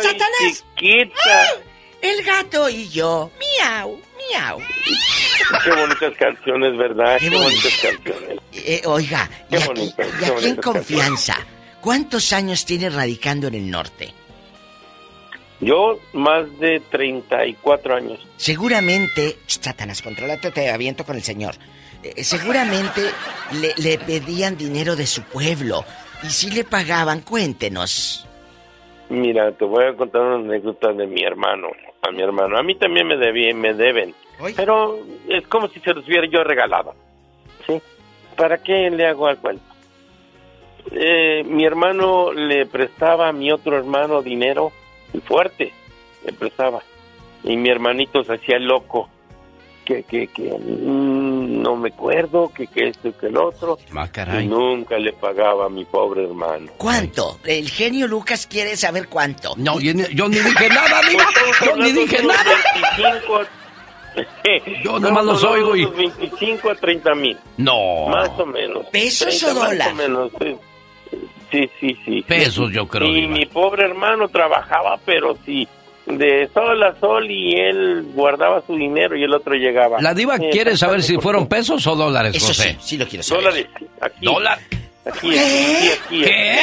¡Satanás! 0.01 0.65
Chiquita. 0.75 1.13
¡Ah! 1.25 1.73
El 2.01 2.23
gato 2.23 2.69
y 2.69 2.89
yo. 2.89 3.31
Miau, 3.39 3.97
miau. 4.17 4.59
Qué 5.63 5.71
bonitas 5.71 6.13
canciones, 6.17 6.77
¿verdad? 6.77 7.17
Qué, 7.19 7.29
bonitas 7.29 7.79
canciones. 7.81 8.39
Eh, 8.51 8.81
oiga, 8.85 9.29
y, 9.49 9.55
aquí, 9.55 9.93
y 10.21 10.25
aquí 10.25 10.47
en 10.47 10.55
confianza, 10.57 11.37
¿cuántos 11.79 12.33
años 12.33 12.65
tiene 12.65 12.89
radicando 12.89 13.47
en 13.47 13.55
el 13.55 13.71
norte? 13.71 14.13
Yo 15.61 15.99
más 16.11 16.45
de 16.59 16.81
34 16.91 17.95
años. 17.95 18.19
Seguramente, 18.35 19.37
Satanás, 19.47 20.01
controlate, 20.01 20.51
te 20.51 20.69
aviento 20.69 21.05
con 21.05 21.15
el 21.15 21.23
señor. 21.23 21.55
Eh, 22.03 22.23
seguramente 22.23 23.01
le, 23.53 23.73
le, 23.77 23.97
pedían 23.97 24.57
dinero 24.57 24.95
de 24.95 25.07
su 25.07 25.23
pueblo. 25.23 25.85
Y 26.23 26.27
si 26.27 26.51
le 26.51 26.63
pagaban, 26.63 27.21
cuéntenos. 27.21 28.27
Mira, 29.09 29.51
te 29.51 29.65
voy 29.65 29.85
a 29.85 29.95
contar 29.95 30.21
una 30.21 30.35
anécdota 30.35 30.91
de 30.93 31.07
mi 31.07 31.21
hermano. 31.23 31.69
A 32.01 32.11
mi 32.11 32.21
hermano. 32.21 32.57
A 32.57 32.63
mí 32.63 32.75
también 32.75 33.07
me, 33.07 33.17
debían, 33.17 33.59
me 33.59 33.73
deben. 33.73 34.13
Pero 34.55 34.99
es 35.29 35.47
como 35.47 35.69
si 35.69 35.79
se 35.79 35.93
los 35.93 36.05
hubiera 36.05 36.27
yo 36.27 36.43
regalado. 36.43 36.95
¿Sí? 37.65 37.81
¿Para 38.35 38.57
qué 38.57 38.89
le 38.89 39.07
hago 39.07 39.27
al 39.27 39.37
cuento? 39.37 39.63
Eh, 40.91 41.43
mi 41.45 41.63
hermano 41.63 42.33
le 42.33 42.65
prestaba 42.65 43.29
a 43.29 43.33
mi 43.33 43.51
otro 43.51 43.77
hermano 43.77 44.21
dinero 44.21 44.71
fuerte, 45.25 45.71
le 46.25 46.33
prestaba. 46.33 46.81
Y 47.43 47.55
mi 47.55 47.69
hermanito 47.69 48.23
se 48.23 48.33
hacía 48.33 48.59
loco. 48.59 49.09
Que, 49.85 50.03
que, 50.03 50.27
que 50.27 50.43
mm, 50.43 51.22
no 51.43 51.75
me 51.75 51.89
acuerdo, 51.89 52.51
que, 52.53 52.67
que 52.67 52.89
esto 52.89 53.09
y 53.09 53.13
que 53.13 53.27
el 53.27 53.37
otro. 53.37 53.77
Ah, 53.95 54.07
y 54.41 54.47
nunca 54.47 54.97
le 54.97 55.13
pagaba 55.13 55.65
a 55.65 55.69
mi 55.69 55.85
pobre 55.85 56.23
hermano. 56.23 56.71
¿Cuánto? 56.77 57.39
El 57.45 57.69
genio 57.69 58.07
Lucas 58.07 58.47
quiere 58.47 58.75
saber 58.75 59.07
cuánto. 59.07 59.53
No, 59.57 59.79
yo, 59.79 59.93
ni, 59.93 60.03
yo 60.13 60.27
ni 60.27 60.37
dije 60.37 60.69
nada, 60.69 61.01
Diva. 61.09 61.25
Yo 61.65 61.75
ni 61.77 61.91
dije 61.91 62.23
nada. 62.23 62.43
25 62.95 64.83
Yo 64.83 64.99
nomás 64.99 65.25
los 65.25 65.43
oigo 65.43 65.75
y... 65.75 65.85
25 65.85 66.69
a 66.69 66.75
30 66.75 67.15
mil. 67.15 67.37
No. 67.57 68.07
Más 68.09 68.29
o 68.37 68.45
menos. 68.45 68.85
¿Pesos 68.87 69.43
o 69.43 69.53
dólares? 69.53 69.79
Más 69.79 69.93
o 69.93 69.95
menos, 69.95 70.31
sí. 70.39 70.55
Sí, 71.51 71.69
sí, 71.79 71.97
sí. 72.03 72.21
Pesos, 72.23 72.71
yo 72.71 72.87
creo. 72.87 73.15
Y 73.15 73.27
mi 73.27 73.45
pobre 73.45 73.85
hermano 73.85 74.27
trabajaba, 74.27 74.99
pero 75.05 75.37
sí, 75.45 75.67
de 76.05 76.49
sol 76.53 76.83
a 76.83 76.99
sol 76.99 77.29
y 77.31 77.53
él 77.53 78.11
guardaba 78.13 78.61
su 78.67 78.75
dinero 78.75 79.15
y 79.15 79.23
el 79.23 79.33
otro 79.33 79.53
llegaba. 79.55 80.01
La 80.01 80.13
diva 80.13 80.37
quiere 80.37 80.75
saber 80.77 81.01
si 81.01 81.17
fueron 81.17 81.47
pesos 81.47 81.85
o 81.87 81.95
dólares, 81.95 82.35
Eso 82.35 82.47
José. 82.47 82.73
sí, 82.73 82.77
sí 82.81 82.97
lo 82.97 83.07
quiero 83.07 83.23
saber. 83.23 83.43
Dólares. 83.43 83.67
Aquí. 84.01 84.25
¿Dólar? 84.25 84.59
Aquí, 85.05 85.37
aquí, 85.37 85.89
aquí. 85.91 86.23
¿Qué? 86.23 86.57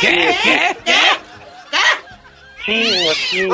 ¿Qué? 0.00 0.36
¿Qué? 0.84 0.94
Sí, 2.64 3.08
aquí. 3.10 3.48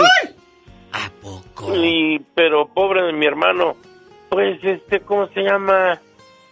¿A 0.93 1.11
poco? 1.21 1.75
Y, 1.77 2.21
pero 2.35 2.67
pobre 2.69 3.03
de 3.03 3.13
mi 3.13 3.27
hermano, 3.27 3.77
pues, 4.29 4.63
este, 4.63 5.01
¿cómo 5.01 5.29
se 5.29 5.43
llama? 5.43 6.01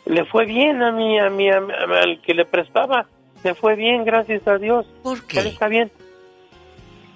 Le 0.06 0.24
fue 0.24 0.44
bien 0.46 0.82
a 0.82 0.90
mí, 0.92 1.18
a 1.18 1.28
mí, 1.30 1.50
a 1.50 1.60
mí, 1.60 1.72
al 2.02 2.20
que 2.22 2.34
le 2.34 2.44
prestaba. 2.44 3.06
Le 3.44 3.54
fue 3.54 3.76
bien, 3.76 4.04
gracias 4.04 4.46
a 4.48 4.58
Dios. 4.58 4.86
¿Por 5.02 5.24
qué? 5.26 5.40
Él 5.40 5.46
está 5.48 5.68
bien. 5.68 5.92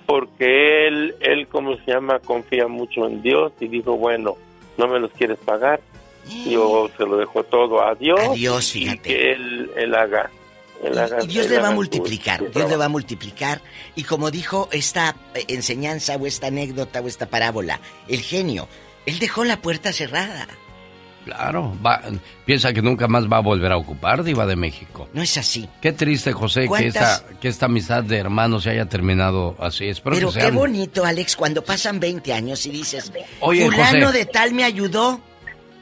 Porque 0.06 0.86
él, 0.88 1.14
él, 1.20 1.46
¿cómo 1.48 1.76
se 1.76 1.92
llama? 1.92 2.18
Confía 2.20 2.66
mucho 2.68 3.06
en 3.06 3.22
Dios 3.22 3.52
y 3.60 3.68
dijo, 3.68 3.96
bueno, 3.96 4.36
no 4.76 4.88
me 4.88 4.98
los 5.00 5.10
quieres 5.12 5.38
pagar. 5.38 5.80
Yo 6.46 6.88
se 6.96 7.04
lo 7.04 7.16
dejo 7.16 7.42
todo 7.44 7.82
a 7.82 7.94
Dios. 7.94 8.20
A 8.20 8.32
Dios, 8.34 8.76
y 8.76 8.82
fíjate. 8.84 9.00
que 9.02 9.32
él, 9.32 9.70
él 9.76 9.94
haga. 9.94 10.30
él 10.84 10.96
haga- 10.98 11.24
Y 11.24 11.26
Dios 11.26 11.46
él 11.46 11.52
le 11.52 11.58
va 11.58 11.68
a 11.68 11.72
multiplicar, 11.72 12.50
Dios 12.52 12.68
le 12.70 12.76
va 12.76 12.84
a 12.84 12.88
multiplicar. 12.88 13.60
Y 13.96 14.04
como 14.04 14.30
dijo 14.30 14.68
esta 14.72 15.16
eh, 15.34 15.44
enseñanza 15.48 16.16
o 16.16 16.26
esta 16.26 16.46
anécdota 16.48 17.00
o 17.00 17.08
esta 17.08 17.26
parábola, 17.26 17.80
el 18.08 18.20
genio, 18.20 18.68
él 19.06 19.18
dejó 19.18 19.44
la 19.44 19.60
puerta 19.60 19.92
cerrada. 19.92 20.46
Claro, 21.24 21.76
va, 21.84 22.00
piensa 22.44 22.72
que 22.72 22.82
nunca 22.82 23.06
más 23.06 23.30
va 23.30 23.36
a 23.36 23.40
volver 23.40 23.70
a 23.70 23.76
ocupar 23.76 24.24
Diva 24.24 24.44
de 24.44 24.56
México. 24.56 25.08
No 25.12 25.22
es 25.22 25.36
así. 25.36 25.68
Qué 25.80 25.92
triste, 25.92 26.32
José, 26.32 26.62
que 26.62 26.66
¿Cuántas- 26.66 27.20
esta, 27.22 27.38
que 27.38 27.48
esta 27.48 27.66
amistad 27.66 28.02
de 28.02 28.18
hermanos 28.18 28.64
se 28.64 28.70
haya 28.70 28.86
terminado 28.86 29.54
así. 29.60 29.86
Espero 29.86 30.16
Pero 30.16 30.32
que 30.32 30.40
qué 30.40 30.50
bonito, 30.50 31.04
Alex, 31.04 31.36
cuando 31.36 31.62
pasan 31.62 32.00
20 32.00 32.32
años 32.32 32.66
y 32.66 32.70
dices, 32.70 33.12
Oye, 33.40 33.64
fulano 33.66 34.06
José. 34.08 34.18
de 34.18 34.26
tal 34.26 34.52
me 34.52 34.64
ayudó, 34.64 35.20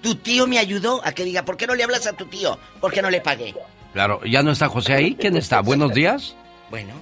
tu 0.03 0.15
tío 0.17 0.47
me 0.47 0.59
ayudó, 0.59 1.01
a 1.05 1.13
que 1.13 1.25
diga, 1.25 1.43
¿por 1.45 1.57
qué 1.57 1.67
no 1.67 1.75
le 1.75 1.85
hablas 1.85 2.07
a 2.07 2.13
tu 2.13 2.27
tío? 2.27 2.59
¿Por 2.81 2.93
qué 2.93 3.01
no 3.01 3.09
le 3.09 3.23
pagué? 3.23 3.55
Claro, 3.95 4.21
¿ya 4.25 4.43
no 4.43 4.51
está 4.51 4.69
José 4.69 4.93
ahí? 4.95 5.15
¿Quién 5.19 5.37
está? 5.37 5.61
Buenos 5.63 5.95
días. 5.95 6.37
Bueno, 6.71 6.93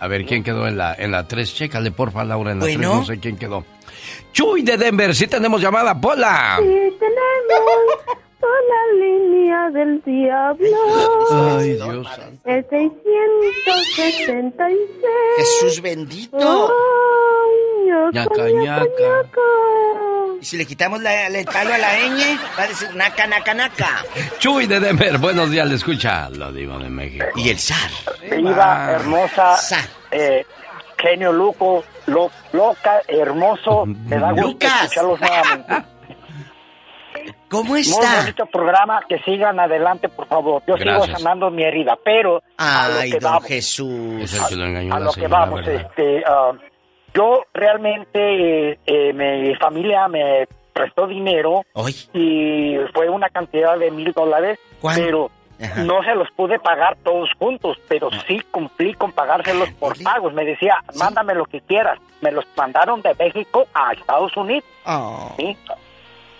A 0.00 0.08
ver, 0.08 0.24
¿quién 0.26 0.42
quedó 0.42 0.66
en 0.68 0.76
la 0.76 0.94
en 0.94 1.10
la 1.10 1.26
3? 1.26 1.54
Chécale, 1.54 1.90
porfa, 1.90 2.22
Laura, 2.24 2.52
en 2.52 2.58
la 2.58 2.64
3. 2.64 2.76
Bueno. 2.78 2.94
No 2.96 3.04
sé 3.06 3.18
quién 3.18 3.36
quedó. 3.38 3.64
Chuy 4.32 4.62
de 4.62 4.76
Denver, 4.76 5.14
sí 5.14 5.26
tenemos 5.26 5.60
llamada, 5.60 5.98
Pola. 6.00 6.56
Sí, 6.58 6.64
tenemos 6.98 7.98
una 8.40 9.04
línea 9.04 9.70
del 9.70 10.02
diablo. 10.02 10.76
Ay, 11.58 11.72
Dios. 11.74 12.06
El 12.44 12.64
666. 12.68 14.78
Jesús 15.38 15.80
bendito. 15.82 16.70
Ay, 16.70 17.90
Ñaca, 18.12 18.34
ñaca, 18.34 18.50
ñaca. 18.50 18.84
ñaca. 19.00 19.40
Y 20.40 20.44
si 20.44 20.56
le 20.58 20.66
quitamos 20.66 21.00
la- 21.02 21.26
el 21.28 21.44
palo 21.46 21.72
a 21.74 21.78
la 21.78 21.94
ñ, 21.98 22.38
va 22.58 22.62
a 22.64 22.66
decir 22.66 22.94
naca, 22.94 23.26
naca, 23.26 23.54
naca. 23.54 24.04
Chuy 24.38 24.66
de 24.66 24.80
Denver, 24.80 25.16
buenos 25.18 25.50
días, 25.50 25.66
le 25.68 25.76
escucha 25.76 26.28
lo 26.30 26.52
digo 26.52 26.78
de 26.78 26.88
México. 26.90 27.24
Y 27.36 27.48
el 27.50 27.58
zar. 27.58 27.90
Viva, 28.30 28.90
hermosa, 28.92 29.56
eh, 30.10 30.44
genio 30.98 31.32
Luco, 31.32 31.84
lo- 32.06 32.30
loca, 32.52 33.00
hermoso, 33.08 33.84
me 33.86 34.18
da 34.18 34.32
gusto 34.32 34.48
Lucas. 34.48 34.82
escucharlos 34.84 35.20
nuevamente. 35.20 35.74
¿Cómo 37.48 37.70
Muy 37.70 37.80
está? 37.80 38.20
bonito 38.20 38.46
programa, 38.46 39.00
que 39.08 39.18
sigan 39.20 39.58
adelante, 39.60 40.08
por 40.08 40.26
favor. 40.26 40.62
Yo 40.66 40.74
Gracias. 40.74 41.04
sigo 41.06 41.18
sanando 41.18 41.50
mi 41.50 41.62
herida, 41.62 41.96
pero 42.04 42.42
a 42.58 42.88
lo 42.88 42.98
Ay, 43.00 43.10
que 43.12 43.18
don 43.20 43.32
vamos, 43.32 43.48
Jesús. 43.48 44.40
A 44.90 45.00
lo 45.00 45.12
que 45.12 45.28
vamos, 45.28 45.64
¿verdad? 45.64 45.86
este, 45.90 46.24
ah, 46.26 46.52
yo 47.14 47.44
realmente, 47.54 48.72
eh, 48.72 48.78
eh, 48.84 49.12
mi 49.12 49.54
familia 49.56 50.08
me 50.08 50.46
prestó 50.72 51.06
dinero 51.06 51.62
y 52.12 52.76
fue 52.92 53.08
una 53.08 53.28
cantidad 53.30 53.78
de 53.78 53.90
mil 53.92 54.12
dólares, 54.12 54.58
pero 54.94 55.30
Ajá. 55.62 55.82
no 55.84 56.02
se 56.02 56.14
los 56.14 56.30
pude 56.32 56.58
pagar 56.58 56.96
todos 57.02 57.30
juntos, 57.38 57.78
pero 57.88 58.10
sí 58.26 58.40
cumplí 58.50 58.94
con 58.94 59.12
pagárselos 59.12 59.70
por 59.80 60.00
pagos. 60.02 60.32
Me 60.34 60.44
decía, 60.44 60.76
mándame 60.98 61.34
lo 61.34 61.44
que 61.46 61.60
quieras. 61.62 61.98
Me 62.20 62.30
los 62.32 62.44
mandaron 62.56 63.00
de 63.02 63.14
México 63.18 63.66
a 63.74 63.92
Estados 63.92 64.36
Unidos. 64.36 64.64
Oh. 64.84 65.32
¿sí? 65.38 65.56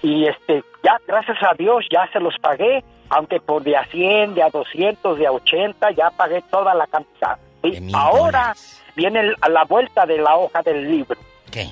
Y 0.02 0.26
este, 0.26 0.62
ya, 0.84 0.98
gracias 1.06 1.38
a 1.42 1.54
Dios, 1.54 1.84
ya 1.90 2.08
se 2.12 2.20
los 2.20 2.34
pagué, 2.40 2.84
aunque 3.08 3.40
por 3.40 3.62
de 3.62 3.76
a 3.76 3.84
100, 3.86 4.34
de 4.34 4.42
a 4.42 4.50
200, 4.50 5.18
de 5.18 5.26
a 5.26 5.32
80, 5.32 5.90
ya 5.92 6.10
pagué 6.10 6.42
toda 6.50 6.74
la 6.74 6.86
cantidad. 6.86 7.38
¿sí? 7.62 7.88
Ahora 7.94 8.54
viene 8.94 9.20
el- 9.20 9.36
a 9.40 9.48
la 9.48 9.64
vuelta 9.64 10.06
de 10.06 10.18
la 10.18 10.36
hoja 10.36 10.62
del 10.62 10.90
libro. 10.90 11.18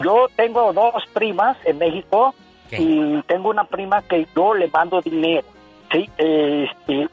Yo 0.03 0.29
tengo 0.35 0.73
dos 0.73 1.05
primas 1.13 1.57
en 1.65 1.79
México 1.79 2.35
y 2.83 3.21
tengo 3.23 3.51
una 3.51 3.65
prima 3.65 4.01
que 4.03 4.27
yo 4.35 4.55
le 4.55 4.69
mando 4.69 5.01
dinero. 5.03 5.47
¿sí? 5.93 6.09
Este, 6.17 7.09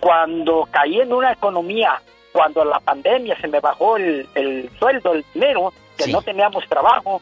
cuando 0.00 0.68
caí 0.70 1.00
en 1.00 1.12
una 1.12 1.32
economía, 1.32 2.00
cuando 2.32 2.64
la 2.64 2.80
pandemia 2.80 3.36
se 3.40 3.48
me 3.48 3.60
bajó 3.60 3.96
el, 3.96 4.28
el 4.34 4.70
sueldo, 4.78 5.12
el 5.12 5.24
dinero, 5.32 5.72
que 5.96 6.08
no 6.08 6.22
teníamos 6.22 6.64
trabajo, 6.68 7.20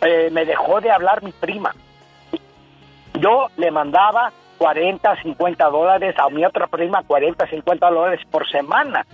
eh, 0.00 0.30
me 0.30 0.44
dejó 0.44 0.80
de 0.80 0.90
hablar 0.90 1.22
mi 1.22 1.32
prima. 1.32 1.74
Yo 3.14 3.48
le 3.56 3.70
mandaba 3.70 4.32
40, 4.58 5.22
50 5.22 5.68
dólares 5.68 6.14
a 6.18 6.28
mi 6.30 6.44
otra 6.44 6.66
prima, 6.66 7.02
40, 7.02 7.46
50 7.46 7.90
dólares 7.90 8.20
por 8.30 8.48
semana. 8.50 9.06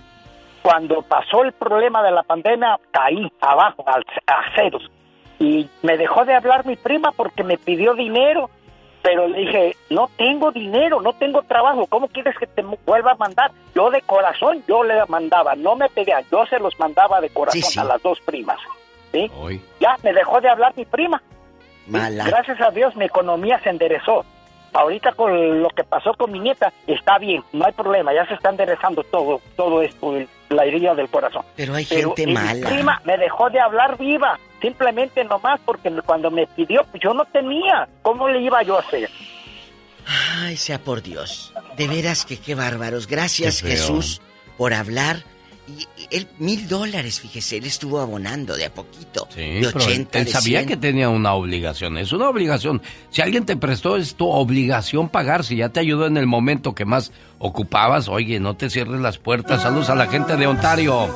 Cuando 0.61 1.01
pasó 1.01 1.43
el 1.43 1.53
problema 1.53 2.03
de 2.03 2.11
la 2.11 2.23
pandemia, 2.23 2.79
caí 2.91 3.31
abajo, 3.41 3.85
a 3.87 4.55
ceros. 4.55 4.89
Y 5.39 5.69
me 5.83 5.97
dejó 5.97 6.25
de 6.25 6.35
hablar 6.35 6.65
mi 6.65 6.75
prima 6.75 7.11
porque 7.11 7.43
me 7.43 7.57
pidió 7.57 7.93
dinero. 7.93 8.49
Pero 9.07 9.25
le 9.25 9.39
dije, 9.39 9.77
no 9.89 10.09
tengo 10.17 10.51
dinero, 10.51 10.99
no 10.99 11.13
tengo 11.13 11.41
trabajo, 11.43 11.87
¿cómo 11.87 12.09
quieres 12.09 12.37
que 12.37 12.45
te 12.45 12.61
vuelva 12.85 13.11
a 13.11 13.15
mandar? 13.15 13.51
Yo 13.73 13.89
de 13.89 14.01
corazón, 14.01 14.61
yo 14.67 14.83
le 14.83 14.95
mandaba, 15.07 15.55
no 15.55 15.77
me 15.77 15.87
pedía, 15.87 16.19
yo 16.29 16.45
se 16.47 16.59
los 16.59 16.77
mandaba 16.77 17.21
de 17.21 17.29
corazón 17.29 17.61
Sí, 17.61 17.69
sí. 17.71 17.79
a 17.79 17.85
las 17.85 18.01
dos 18.03 18.19
primas. 18.19 18.59
¿sí? 19.13 19.31
Ya, 19.79 19.95
me 20.03 20.11
dejó 20.11 20.41
de 20.41 20.49
hablar 20.49 20.73
mi 20.75 20.83
prima. 20.83 21.23
Mala. 21.87 22.25
Gracias 22.25 22.59
a 22.59 22.69
Dios 22.71 22.97
mi 22.97 23.05
economía 23.05 23.61
se 23.63 23.69
enderezó. 23.69 24.25
Ahorita 24.73 25.11
con 25.13 25.61
lo 25.61 25.69
que 25.69 25.83
pasó 25.83 26.13
con 26.13 26.31
mi 26.31 26.39
nieta, 26.39 26.71
está 26.85 27.17
bien, 27.17 27.43
no 27.53 27.65
hay 27.65 27.71
problema, 27.73 28.13
ya 28.13 28.25
se 28.27 28.35
está 28.35 28.49
enderezando 28.49 29.03
todo, 29.03 29.41
todo 29.55 29.81
esto, 29.81 30.15
el- 30.15 30.27
la 30.49 30.63
herida 30.65 30.93
del 30.95 31.09
corazón. 31.09 31.43
Pero 31.55 31.73
hay 31.75 31.83
gente 31.85 32.25
mi 32.27 32.33
mala. 32.33 32.67
prima 32.69 33.01
me 33.03 33.17
dejó 33.17 33.49
de 33.49 33.59
hablar 33.59 33.97
viva, 33.97 34.39
simplemente 34.61 35.23
nomás 35.25 35.59
porque 35.65 35.91
cuando 36.05 36.29
me 36.31 36.45
pidió, 36.47 36.83
pues 36.91 37.01
yo 37.03 37.13
no 37.13 37.25
tenía. 37.25 37.87
¿Cómo 38.01 38.29
le 38.29 38.39
iba 38.41 38.61
yo 38.63 38.77
a 38.77 38.79
hacer? 38.81 39.09
Ay, 40.39 40.55
sea 40.55 40.79
por 40.79 41.01
Dios. 41.01 41.53
De 41.75 41.87
veras 41.87 42.25
que 42.25 42.39
qué 42.39 42.55
bárbaros. 42.55 43.07
Gracias, 43.07 43.61
Qué. 43.61 43.69
Jesús, 43.71 44.21
por 44.57 44.73
hablar. 44.73 45.17
Y 45.67 45.85
él, 46.15 46.27
mil 46.39 46.67
dólares, 46.69 47.19
fíjese, 47.19 47.57
él 47.57 47.65
estuvo 47.65 47.99
abonando 47.99 48.55
de 48.55 48.65
a 48.65 48.73
poquito. 48.73 49.27
Sí, 49.33 49.41
de 49.41 49.69
pero 49.73 49.79
él- 49.81 49.91
80, 49.91 50.19
él 50.19 50.25
de 50.25 50.31
sabía 50.31 50.59
100. 50.59 50.67
que 50.69 50.77
tenía 50.77 51.09
una 51.09 51.33
obligación. 51.33 51.97
Es 51.97 52.13
una 52.13 52.29
obligación. 52.29 52.81
Si 53.09 53.21
alguien 53.21 53.45
te 53.45 53.57
prestó, 53.57 53.97
es 53.97 54.15
tu 54.15 54.27
obligación 54.29 55.09
pagar. 55.09 55.43
Si 55.43 55.57
ya 55.57 55.69
te 55.69 55.79
ayudó 55.81 56.05
en 56.07 56.15
el 56.17 56.25
momento 56.25 56.73
que 56.73 56.85
más 56.85 57.11
ocupabas, 57.39 58.07
oye, 58.07 58.39
no 58.39 58.55
te 58.55 58.69
cierres 58.69 59.01
las 59.01 59.17
puertas. 59.17 59.61
Saludos 59.61 59.89
a 59.89 59.95
la 59.95 60.07
gente 60.07 60.37
de 60.37 60.47
Ontario. 60.47 61.07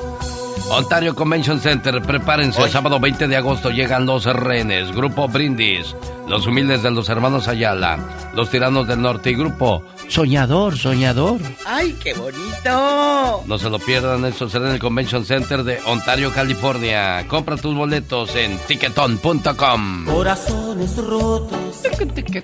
Ontario 0.69 1.15
Convention 1.15 1.60
Center, 1.60 2.02
prepárense. 2.02 2.69
Sábado 2.69 2.99
20 2.99 3.28
de 3.28 3.36
agosto 3.36 3.72
llegan 3.72 4.06
los 4.06 4.26
renes, 4.26 4.91
Grupo 4.94 5.28
Brindis, 5.28 5.95
los 6.28 6.45
humildes 6.48 6.84
de 6.84 6.91
los 6.91 7.10
hermanos 7.10 7.48
Ayala, 7.48 8.32
los 8.36 8.49
tiranos 8.49 8.88
del 8.88 9.02
norte 9.02 9.32
y 9.32 9.36
Grupo 9.36 9.84
Soñador, 10.12 10.78
Soñador. 10.78 11.40
¡Ay, 11.66 11.96
qué 12.04 12.14
bonito! 12.14 13.44
No 13.46 13.58
se 13.58 13.70
lo 13.70 13.80
pierdan, 13.80 14.26
eso 14.26 14.50
será 14.50 14.68
en 14.68 14.74
el 14.74 14.80
Convention 14.80 15.24
Center 15.24 15.64
de 15.64 15.80
Ontario, 15.86 16.34
California. 16.34 17.26
Compra 17.30 17.56
tus 17.56 17.74
boletos 17.74 18.36
en 18.36 18.58
ticketon.com. 18.68 20.06
Corazones 20.06 20.98
rotos 20.98 21.82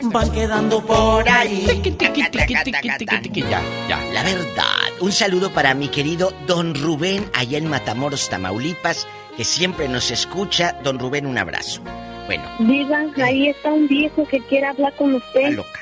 van 0.04 0.32
quedando 0.32 0.82
por 0.82 1.28
ahí. 1.28 1.68
Ya, 3.34 3.62
ya. 3.90 4.00
La 4.14 4.24
verdad, 4.24 4.88
un 5.02 5.12
saludo 5.12 5.52
para 5.52 5.74
mi 5.74 5.90
querido 5.90 6.32
Don 6.48 6.74
Rubén 6.74 7.30
allá 7.34 7.58
en 7.58 7.70
Matamoros, 7.70 8.30
Tamaulipas, 8.30 9.06
que 9.36 9.44
siempre 9.44 9.90
nos 9.90 10.10
escucha. 10.10 10.80
Don 10.86 11.00
Rubén, 11.00 11.26
un 11.26 11.38
abrazo. 11.38 11.82
Bueno. 12.28 12.50
Diga, 12.60 13.06
ahí 13.22 13.50
está 13.50 13.74
un 13.74 13.90
viejo 13.90 14.26
que 14.26 14.40
quiere 14.48 14.68
hablar 14.68 14.96
con 14.96 15.16
usted. 15.16 15.52
loca. 15.52 15.82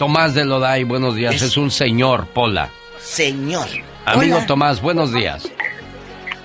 Tomás 0.00 0.32
de 0.32 0.46
Loday, 0.46 0.84
buenos 0.84 1.14
días. 1.14 1.42
Es, 1.42 1.58
un 1.58 1.70
señor, 1.70 2.26
Pola. 2.28 2.70
Señor. 2.98 3.66
Amigo 4.06 4.38
Tomás, 4.46 4.80
buenos 4.80 5.12
días. 5.12 5.46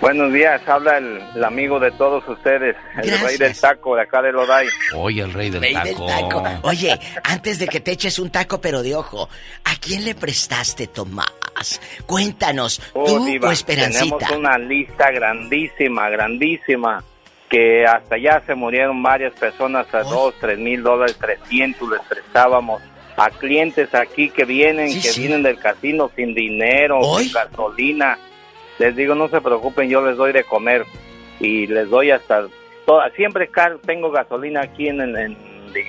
Buenos 0.02 0.34
días, 0.34 0.62
habla 0.68 0.98
el, 0.98 1.42
amigo 1.42 1.80
de 1.80 1.90
todos 1.92 2.28
ustedes, 2.28 2.76
el 3.02 3.18
rey 3.18 3.38
del 3.38 3.58
taco 3.58 3.96
de 3.96 4.02
acá 4.02 4.22
de 4.22 4.34
Loday. 4.34 4.68
Oye, 4.98 5.22
el 5.22 5.32
rey 5.32 5.50
del 5.50 5.62
Rey 5.62 5.74
taco. 5.74 6.06
del 6.06 6.30
taco. 6.30 6.44
Oye, 6.64 7.00
antes 7.24 7.58
de 7.60 7.70
que 7.70 7.80
te 7.80 7.92
eches 7.92 8.20
un 8.20 8.30
taco, 8.30 8.60
pero 8.60 8.84
de 8.84 8.94
ojo, 8.94 9.30
¿a 9.64 9.78
quién 9.80 10.04
le 10.04 10.16
prestaste, 10.16 10.88
Tomás? 10.88 11.80
Cuéntanos, 12.06 12.82
Oh, 12.92 13.06
tú 13.06 13.24
Diva, 13.24 13.48
o 13.48 13.52
Esperancita. 13.54 14.18
Tenemos 14.18 14.38
una 14.38 14.58
lista 14.58 15.12
grandísima, 15.12 16.10
grandísima, 16.10 17.02
que 17.50 17.86
hasta 17.86 18.18
ya 18.18 18.44
se 18.46 18.54
murieron 18.54 19.02
varias 19.02 19.32
personas 19.32 19.88
a 19.94 20.00
dos, 20.04 20.34
tres 20.42 20.60
mil 20.60 20.84
dólares, 20.84 21.16
trescientos 21.18 21.90
les 21.90 22.02
prestábamos 22.02 22.82
a 23.18 23.30
clientes 23.30 23.94
aquí 23.96 24.30
que 24.30 24.46
vienen, 24.46 24.90
Sí, 24.90 25.02
que 25.02 25.10
sí. 25.10 25.22
vienen 25.22 25.44
del 25.44 25.58
casino 25.60 26.12
sin 26.16 26.34
dinero, 26.34 27.00
sin 27.20 27.32
gasolina. 27.32 28.18
Les 28.80 28.96
digo, 28.96 29.16
no 29.16 29.28
se 29.30 29.40
preocupen, 29.42 29.90
yo 29.90 30.06
les 30.06 30.18
doy 30.18 30.34
de 30.34 30.44
comer 30.44 30.86
y 31.40 31.68
les 31.68 31.90
doy 31.90 32.12
hasta... 32.12 32.48
toda- 32.86 33.10
siempre 33.12 33.48
car- 33.48 33.80
tengo 33.86 34.12
gasolina 34.12 34.62
aquí 34.62 34.88
en, 34.90 35.02
en- 35.02 35.16
en- 35.18 35.38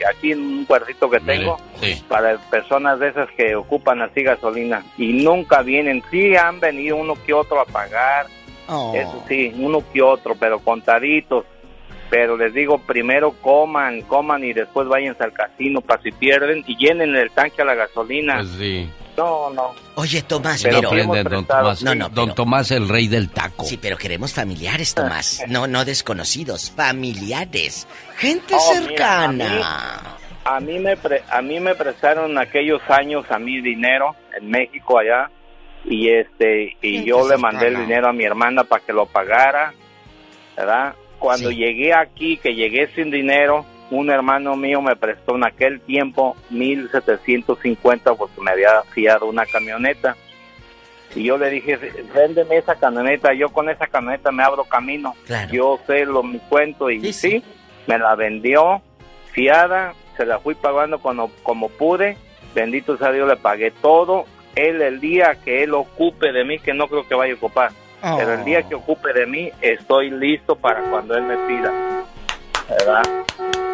aquí 0.09 0.33
en 0.33 0.41
un 0.41 0.65
cuartito 0.65 1.09
que 1.11 1.21
tengo 1.21 1.59
Sí. 1.81 2.03
para 2.09 2.39
personas 2.51 2.99
de 2.99 3.09
esas 3.09 3.29
que 3.37 3.55
ocupan 3.55 4.03
así 4.03 4.23
gasolina 4.23 4.85
y 4.99 5.13
nunca 5.13 5.63
vienen. 5.63 6.03
Sí 6.11 6.35
han 6.37 6.59
venido 6.61 6.97
uno 6.97 7.15
que 7.27 7.33
otro 7.33 7.61
a 7.61 7.65
pagar, 7.65 8.27
Oh. 8.69 8.93
eso 8.97 9.23
sí, 9.29 9.53
uno 9.59 9.81
que 9.93 10.03
otro, 10.03 10.35
pero 10.39 10.59
contaditos. 10.59 11.45
Pero 12.09 12.37
les 12.37 12.55
digo, 12.55 12.79
primero 12.79 13.33
coman, 13.43 14.03
coman 14.03 14.45
y 14.45 14.53
después 14.53 14.87
váyanse 14.87 15.25
al 15.25 15.33
casino 15.33 15.81
para 15.81 16.01
si 16.03 16.13
pierden 16.13 16.63
y 16.67 16.77
llenen 16.77 17.17
el 17.17 17.31
tanque 17.33 17.63
a 17.63 17.65
la 17.65 17.75
gasolina. 17.75 18.37
Pues 18.37 18.49
sí. 18.59 18.89
No, 19.17 19.49
no. 19.51 19.75
Oye, 19.95 20.21
Tomás, 20.23 20.63
Pero 20.63 20.79
pero... 20.81 20.91
Entienden, 20.91 21.25
don 21.25 21.45
Tomás. 21.47 21.83
No, 21.83 21.95
no, 21.95 22.09
don 22.11 22.35
Tomás, 22.35 22.71
el 22.71 22.87
rey 22.89 23.09
del 23.09 23.31
taco. 23.31 23.65
Sí, 23.65 23.79
pero 23.79 23.97
queremos 23.97 24.33
familiares, 24.35 24.95
Tomás. 24.95 25.43
No, 25.49 25.67
no 25.67 25.85
desconocidos, 25.87 26.71
familiares. 26.71 27.89
Gente 28.19 28.55
Oh, 28.55 28.75
mira, 28.75 28.87
cercana. 28.87 30.01
A 30.45 30.61
mí 30.61 30.79
me 30.79 30.97
pre- 30.97 31.23
a 31.31 31.41
mí 31.43 31.59
me 31.61 31.75
prestaron 31.75 32.37
aquellos 32.39 32.81
años 32.89 33.25
a 33.31 33.39
mí 33.39 33.61
dinero 33.61 34.15
en 34.39 34.49
México 34.49 34.99
allá 34.99 35.29
y 35.85 36.09
este 36.11 36.77
y 36.83 37.05
yo 37.05 37.29
le 37.29 37.37
mandé 37.37 37.69
el 37.69 37.79
dinero 37.79 38.09
a 38.09 38.13
mi 38.13 38.25
hermana 38.25 38.63
para 38.65 38.85
que 38.85 38.93
lo 38.93 39.07
pagara, 39.07 39.73
¿verdad? 40.57 40.95
Cuando 41.27 41.51
llegué 41.51 41.93
aquí, 41.93 42.37
que 42.37 42.55
llegué 42.55 42.87
sin 42.95 43.11
dinero, 43.11 43.67
un 43.91 44.11
hermano 44.11 44.55
mío 44.55 44.81
me 44.81 44.95
prestó 44.95 45.35
en 45.35 45.45
aquel 45.45 45.81
tiempo 45.81 46.37
1750 46.51 48.15
porque 48.15 48.41
me 48.41 48.53
había 48.53 48.81
fiado 48.95 49.27
una 49.27 49.45
camioneta. 49.45 50.17
Y 51.17 51.25
yo 51.25 51.37
le 51.37 51.51
dije, 51.51 51.81
véndeme 52.15 52.59
esa 52.59 52.77
camioneta, 52.77 53.35
yo 53.35 53.49
con 53.49 53.69
esa 53.69 53.89
camioneta 53.89 54.31
me 54.31 54.45
abro 54.45 54.67
camino. 54.67 55.17
Yo 55.51 55.81
sé 55.89 56.05
lo 56.05 56.23
mi 56.23 56.39
cuento 56.39 56.91
y 56.91 57.13
sí, 57.13 57.43
me 57.89 57.99
la 57.99 58.15
vendió 58.15 58.81
fiada, 59.33 59.95
se 60.17 60.27
la 60.27 60.39
fui 60.39 60.55
pagando 60.55 61.01
cuando, 61.01 61.33
como 61.43 61.71
pude, 61.71 62.17
bendito 62.55 62.97
sea 62.99 63.11
Dios, 63.11 63.29
le 63.29 63.37
pagué 63.37 63.73
todo. 63.73 64.27
Él 64.55 64.81
el 64.81 65.01
día 65.01 65.37
que 65.45 65.65
él 65.65 65.75
ocupe 65.75 66.31
de 66.31 66.45
mí, 66.45 66.61
que 66.61 66.73
no 66.73 66.87
creo 66.87 67.05
que 67.09 67.17
vaya 67.17 67.33
a 67.33 67.37
ocupar, 67.37 67.73
pero 68.01 68.35
el 68.35 68.45
día 68.45 68.63
que 68.63 68.75
ocupe 68.75 69.13
de 69.13 69.27
mí, 69.27 69.51
estoy 69.61 70.11
listo 70.11 70.57
para 70.57 70.83
cuando 70.91 71.15
él 71.17 71.25
me 71.25 71.37
pida. 71.49 71.73
¿Verdad? 72.69 73.03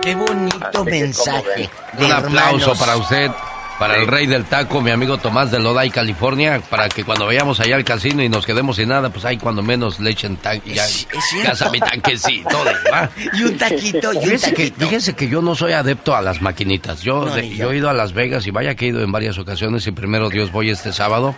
Qué 0.02 0.14
bonito 0.14 0.58
Así 0.80 0.84
mensaje. 0.90 1.70
Un 1.98 2.12
aplauso 2.12 2.74
para 2.74 2.96
usted, 2.96 3.30
para 3.78 3.96
el 3.96 4.06
rey 4.06 4.26
del 4.26 4.44
taco, 4.44 4.80
mi 4.80 4.90
amigo 4.90 5.16
Tomás 5.18 5.50
de 5.50 5.58
Loday, 5.60 5.88
California, 5.90 6.60
para 6.68 6.88
que 6.88 7.02
cuando 7.04 7.24
vayamos 7.26 7.58
allá 7.60 7.76
al 7.76 7.84
casino 7.84 8.22
y 8.22 8.28
nos 8.28 8.44
quedemos 8.44 8.76
sin 8.76 8.88
nada, 8.90 9.08
pues 9.10 9.24
ahí 9.24 9.38
cuando 9.38 9.62
menos 9.62 9.98
le 10.00 10.10
echen 10.10 10.36
tanque, 10.36 10.74
gas 10.74 11.62
a 11.62 11.70
mi 11.70 11.80
tanquecito, 11.80 12.58
¿va? 12.92 13.08
Y 13.32 13.44
un 13.44 13.56
taquito, 13.56 14.12
y 14.12 14.16
un 14.18 14.22
Fíjese 14.24 14.52
que, 14.54 14.64
taquito. 14.70 14.86
fíjese 14.86 15.14
que 15.14 15.28
yo 15.28 15.40
no 15.40 15.54
soy 15.54 15.72
adepto 15.72 16.14
a 16.14 16.20
las 16.20 16.42
maquinitas. 16.42 17.00
Yo, 17.00 17.24
No, 17.24 17.34
de- 17.34 17.48
yo 17.48 17.72
he 17.72 17.76
ido 17.78 17.88
a 17.88 17.94
Las 17.94 18.12
Vegas 18.12 18.46
y 18.46 18.50
vaya 18.50 18.74
que 18.74 18.84
he 18.86 18.88
ido 18.88 19.02
en 19.02 19.10
varias 19.10 19.38
ocasiones 19.38 19.86
y 19.86 19.92
primero 19.92 20.28
Dios 20.28 20.52
voy 20.52 20.68
este 20.70 20.92
sábado. 20.92 21.34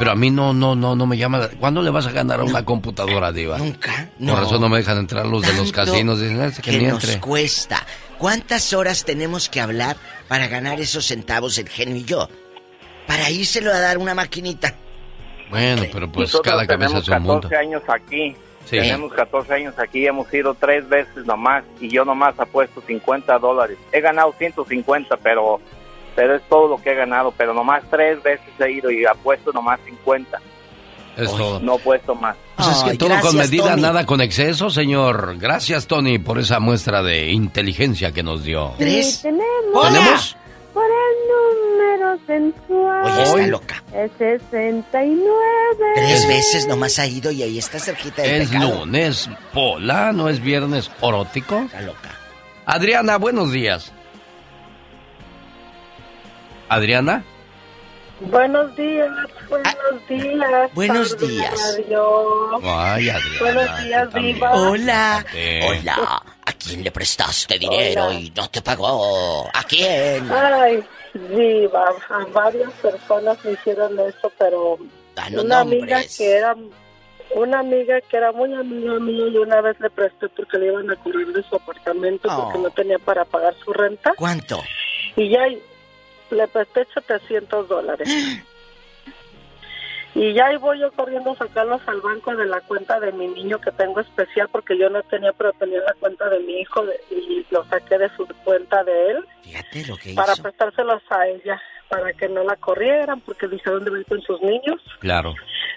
Pero 0.00 0.12
a 0.12 0.14
mí 0.14 0.30
no, 0.30 0.54
no, 0.54 0.74
no, 0.74 0.96
no 0.96 1.06
me 1.06 1.18
llama. 1.18 1.36
la- 1.38 1.48
¿Cuándo 1.50 1.82
le 1.82 1.90
vas 1.90 2.06
a 2.06 2.10
ganar 2.10 2.40
a 2.40 2.44
una 2.44 2.64
computadora, 2.64 3.32
Diva? 3.32 3.58
Nunca. 3.58 4.08
Por 4.18 4.26
no. 4.26 4.42
eso 4.42 4.58
no 4.58 4.70
me 4.70 4.78
dejan 4.78 4.96
entrar 4.96 5.26
los 5.26 5.42
de 5.42 5.52
los 5.52 5.70
casinos. 5.72 6.18
Dicen, 6.18 6.40
"Este 6.40 6.62
que 6.62 6.80
nos 6.80 7.04
entre. 7.04 7.20
cuesta. 7.20 7.86
¿Cuántas 8.16 8.72
horas 8.72 9.04
tenemos 9.04 9.50
que 9.50 9.60
hablar 9.60 9.98
para 10.26 10.48
ganar 10.48 10.80
esos 10.80 11.04
centavos 11.06 11.58
el 11.58 11.68
genio 11.68 11.96
y 11.96 12.04
yo? 12.04 12.28
Para 13.06 13.30
írselo 13.30 13.70
a 13.72 13.78
dar 13.78 13.98
una 13.98 14.14
maquinita. 14.14 14.74
Bueno, 15.50 15.82
pero 15.92 16.10
pues 16.10 16.28
Nosotros 16.32 16.50
cada 16.54 16.66
cabeza 16.66 16.88
tenemos 16.88 17.02
es 17.02 17.08
un 17.08 17.22
mundo. 17.22 17.40
14 17.48 17.56
años 17.56 17.82
aquí. 17.88 18.36
Sí. 18.64 18.76
Tenemos 18.76 19.12
14 19.12 19.52
años 19.52 19.74
aquí, 19.78 20.06
hemos 20.06 20.32
ido 20.32 20.54
tres 20.54 20.88
veces 20.88 21.26
nomás 21.26 21.64
y 21.80 21.88
yo 21.88 22.04
nomás 22.06 22.38
apuesto 22.40 22.82
50 22.86 23.38
dólares. 23.38 23.76
He 23.92 24.00
ganado 24.00 24.32
150, 24.38 25.16
pero 25.16 25.60
pero 26.20 26.36
es 26.36 26.42
todo 26.50 26.68
lo 26.68 26.76
que 26.82 26.90
he 26.90 26.94
ganado, 26.94 27.32
pero 27.34 27.54
nomás 27.54 27.82
tres 27.90 28.22
veces 28.22 28.46
he 28.58 28.72
ido 28.72 28.90
y 28.90 29.06
apuesto 29.06 29.52
nomás 29.54 29.80
50. 29.86 30.38
Es 31.16 31.30
todo. 31.30 31.60
No 31.60 31.76
he 31.76 31.78
puesto 31.78 32.14
más. 32.14 32.36
Pues 32.56 32.68
es 32.68 32.82
que 32.82 32.90
Ay, 32.90 32.98
todo 32.98 33.08
con 33.08 33.18
gracias, 33.20 33.50
medida, 33.50 33.70
Tony. 33.70 33.80
nada 33.82 34.04
con 34.04 34.20
exceso, 34.20 34.68
señor. 34.68 35.38
Gracias, 35.38 35.86
Tony, 35.86 36.18
por 36.18 36.38
esa 36.38 36.60
muestra 36.60 37.02
de 37.02 37.30
inteligencia 37.30 38.12
que 38.12 38.22
nos 38.22 38.44
dio. 38.44 38.74
Tres. 38.76 39.22
Tenemos. 39.22 39.88
¿Tenemos? 39.88 40.36
Por 40.74 40.84
el 40.84 41.96
número 41.96 42.18
sensual. 42.26 43.02
Oye, 43.12 43.22
está 43.22 43.46
loca. 43.46 43.82
Es 43.94 44.10
69. 44.18 45.24
Tres 45.94 46.28
veces 46.28 46.66
nomás 46.68 46.98
ha 46.98 47.06
ido 47.06 47.30
y 47.30 47.42
ahí 47.42 47.56
está 47.58 47.78
cerquita 47.78 48.20
del 48.20 48.42
Es 48.42 48.50
pecado. 48.50 48.84
lunes, 48.84 49.30
Pola, 49.54 50.12
no 50.12 50.28
es 50.28 50.38
viernes 50.42 50.90
orótico. 51.00 51.60
Está 51.60 51.80
loca. 51.80 52.10
Adriana, 52.66 53.16
buenos 53.16 53.52
días. 53.52 53.90
Adriana, 56.70 57.24
Buenos 58.20 58.76
días, 58.76 59.10
buenos 59.48 60.08
días. 60.08 60.74
buenos 60.74 61.18
días. 61.18 61.80
Dios. 61.88 62.62
ay, 62.62 63.08
Adriana. 63.08 63.38
Buenos 63.40 63.82
días. 63.84 64.14
Diva. 64.14 64.52
Hola. 64.52 65.26
Eh. 65.34 65.60
Hola. 65.80 66.22
¿A 66.44 66.52
quién 66.52 66.84
le 66.84 66.90
prestaste 66.92 67.58
dinero 67.58 68.12
y 68.12 68.30
no 68.36 68.48
te 68.50 68.60
pagó? 68.62 69.48
¿A 69.52 69.64
quién? 69.64 70.30
Ay, 70.30 70.84
Diva, 71.34 71.86
a 72.10 72.24
varias 72.32 72.70
personas 72.74 73.42
me 73.44 73.52
hicieron 73.52 73.98
eso, 73.98 74.30
pero 74.38 74.76
Danos 75.16 75.42
una 75.44 75.60
amiga 75.60 76.00
que 76.16 76.30
era 76.36 76.54
una 77.34 77.60
amiga 77.60 78.00
que 78.02 78.16
era 78.16 78.30
muy 78.32 78.54
amiga 78.54 78.98
mía 79.00 79.26
y 79.28 79.36
una 79.38 79.60
vez 79.62 79.80
le 79.80 79.88
presté 79.90 80.28
porque 80.28 80.58
le 80.58 80.66
iban 80.66 80.88
a 80.90 80.96
correr 80.96 81.26
de 81.28 81.42
su 81.44 81.56
apartamento 81.56 82.28
porque 82.28 82.58
Oh. 82.58 82.62
no 82.62 82.70
tenía 82.70 82.98
para 82.98 83.24
pagar 83.24 83.54
su 83.64 83.72
renta 83.72 84.12
¿Cuánto? 84.16 84.62
y 85.16 85.30
ya 85.30 85.40
le 86.30 86.46
presté 86.48 86.86
700 86.94 87.68
dólares. 87.68 88.08
Y 90.14 90.32
ya 90.34 90.46
ahí 90.46 90.56
voy 90.56 90.80
yo 90.80 90.90
corriendo 90.92 91.30
a 91.32 91.36
sacarlos 91.36 91.80
al 91.86 92.00
banco 92.00 92.34
de 92.34 92.44
la 92.46 92.60
cuenta 92.62 92.98
de 92.98 93.12
mi 93.12 93.28
niño 93.28 93.60
que 93.60 93.70
tengo 93.70 94.00
especial 94.00 94.48
porque 94.50 94.76
yo 94.76 94.90
no 94.90 95.02
tenía, 95.04 95.32
pero 95.32 95.52
tenía 95.52 95.80
la 95.80 95.94
cuenta 96.00 96.28
de 96.28 96.40
mi 96.40 96.60
hijo 96.60 96.84
de- 96.84 97.00
y 97.10 97.46
lo 97.50 97.64
saqué 97.66 97.96
de 97.96 98.08
su 98.16 98.26
cuenta 98.44 98.82
de 98.82 99.10
él 99.12 99.24
Fíjate 99.44 99.86
lo 99.86 99.96
que 99.96 100.14
para 100.14 100.32
hizo. 100.32 100.42
prestárselos 100.42 101.00
a 101.10 101.28
ella, 101.28 101.62
para 101.90 102.12
que 102.14 102.28
no 102.28 102.42
la 102.44 102.56
corrieran 102.56 103.20
porque 103.20 103.46
dije 103.48 103.68
dónde 103.68 103.90
va 103.90 103.98
con 104.08 104.22
sus 104.22 104.40
niños. 104.40 104.80
Claro. 105.00 105.34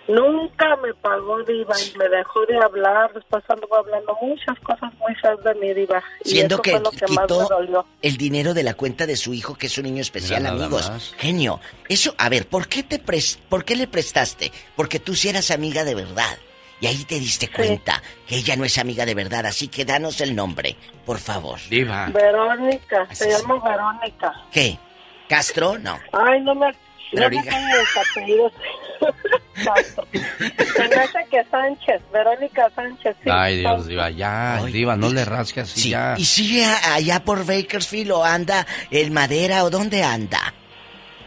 Nunca 0.08 0.76
me 0.78 0.94
pagó 0.96 1.42
Diva 1.44 1.74
y 1.80 1.98
me 1.98 2.10
dejó 2.10 2.46
de 2.46 2.58
hablar, 2.62 3.12
después 3.14 3.44
anduvo 3.48 3.78
hablando 3.78 4.18
muchas 4.22 4.60
cosas 4.60 4.94
muy 5.00 5.16
feas 5.16 5.42
de 5.44 5.56
mi 5.56 5.74
Diva. 5.74 6.04
y 6.26 6.30
Siendo 6.30 6.56
eso 6.56 6.62
que 6.62 6.72
fue 6.72 6.80
lo 6.82 6.92
que 6.92 7.02
más 7.08 7.10
me 7.10 7.22
quitó 7.24 7.48
dolió. 7.48 7.86
el 8.02 8.18
dinero 8.18 8.54
de 8.54 8.64
la 8.64 8.74
cuenta 8.74 9.06
de 9.06 9.16
su 9.16 9.34
hijo, 9.34 9.56
que 9.56 9.68
es 9.68 9.78
un 9.78 9.86
niño 9.86 10.02
especial, 10.02 10.42
Mira 10.44 10.54
amigos. 10.54 10.90
más. 10.90 11.14
Genio, 11.18 11.60
eso, 11.90 12.14
a 12.18 12.30
ver, 12.30 12.48
¿por 12.48 12.68
qué 12.68 12.84
te 12.84 13.02
pres- 13.02 13.40
por 13.50 13.64
qué 13.66 13.76
le 13.76 13.88
prestaste? 13.88 14.52
Porque 14.76 15.00
tú 15.00 15.16
sí 15.16 15.30
eras 15.30 15.52
amiga 15.52 15.84
de 15.84 15.96
verdad. 15.96 16.38
Y 16.82 16.88
ahí 16.88 17.06
te 17.06 17.16
diste 17.16 17.50
cuenta 17.50 18.04
que 18.28 18.36
ella 18.36 18.58
no 18.58 18.66
es 18.66 18.78
amiga 18.78 19.06
de 19.06 19.16
verdad, 19.16 19.46
así 19.46 19.70
que 19.70 19.86
danos 19.86 20.20
el 20.20 20.36
nombre, 20.36 20.76
por 21.06 21.18
favor. 21.18 21.58
Diva. 21.70 22.08
Verónica, 22.08 23.08
se 23.16 23.30
llama 23.30 23.58
Verónica. 23.64 24.34
¿Qué? 24.52 24.78
¿Castro? 25.34 25.80
No. 25.80 26.00
Ay, 26.12 26.42
no 26.42 26.54
me... 26.54 26.68
No 27.14 27.30
me 27.30 27.36
los 27.38 27.98
apellidos. 28.12 28.54
Castro. 29.64 30.08
Se 30.14 30.88
me 30.88 30.96
hace 30.96 31.26
que 31.32 31.44
Sánchez, 31.50 32.02
Verónica 32.12 32.70
Sánchez. 32.76 33.16
sí. 33.24 33.30
Ay, 33.32 33.60
Dios, 33.60 33.88
Diva, 33.88 34.10
ya, 34.12 34.64
Diva, 34.66 34.96
no 34.96 35.10
le 35.10 35.26
rasques 35.26 35.64
así 35.72 35.90
ya. 35.90 36.14
¿Y 36.18 36.26
sigue 36.26 36.66
allá 36.66 37.24
por 37.24 37.46
Bakersfield 37.46 38.12
o 38.12 38.24
anda 38.24 38.66
en 38.92 39.12
Madera 39.12 39.64
o 39.64 39.72
dónde 39.72 40.04
anda? 40.04 40.54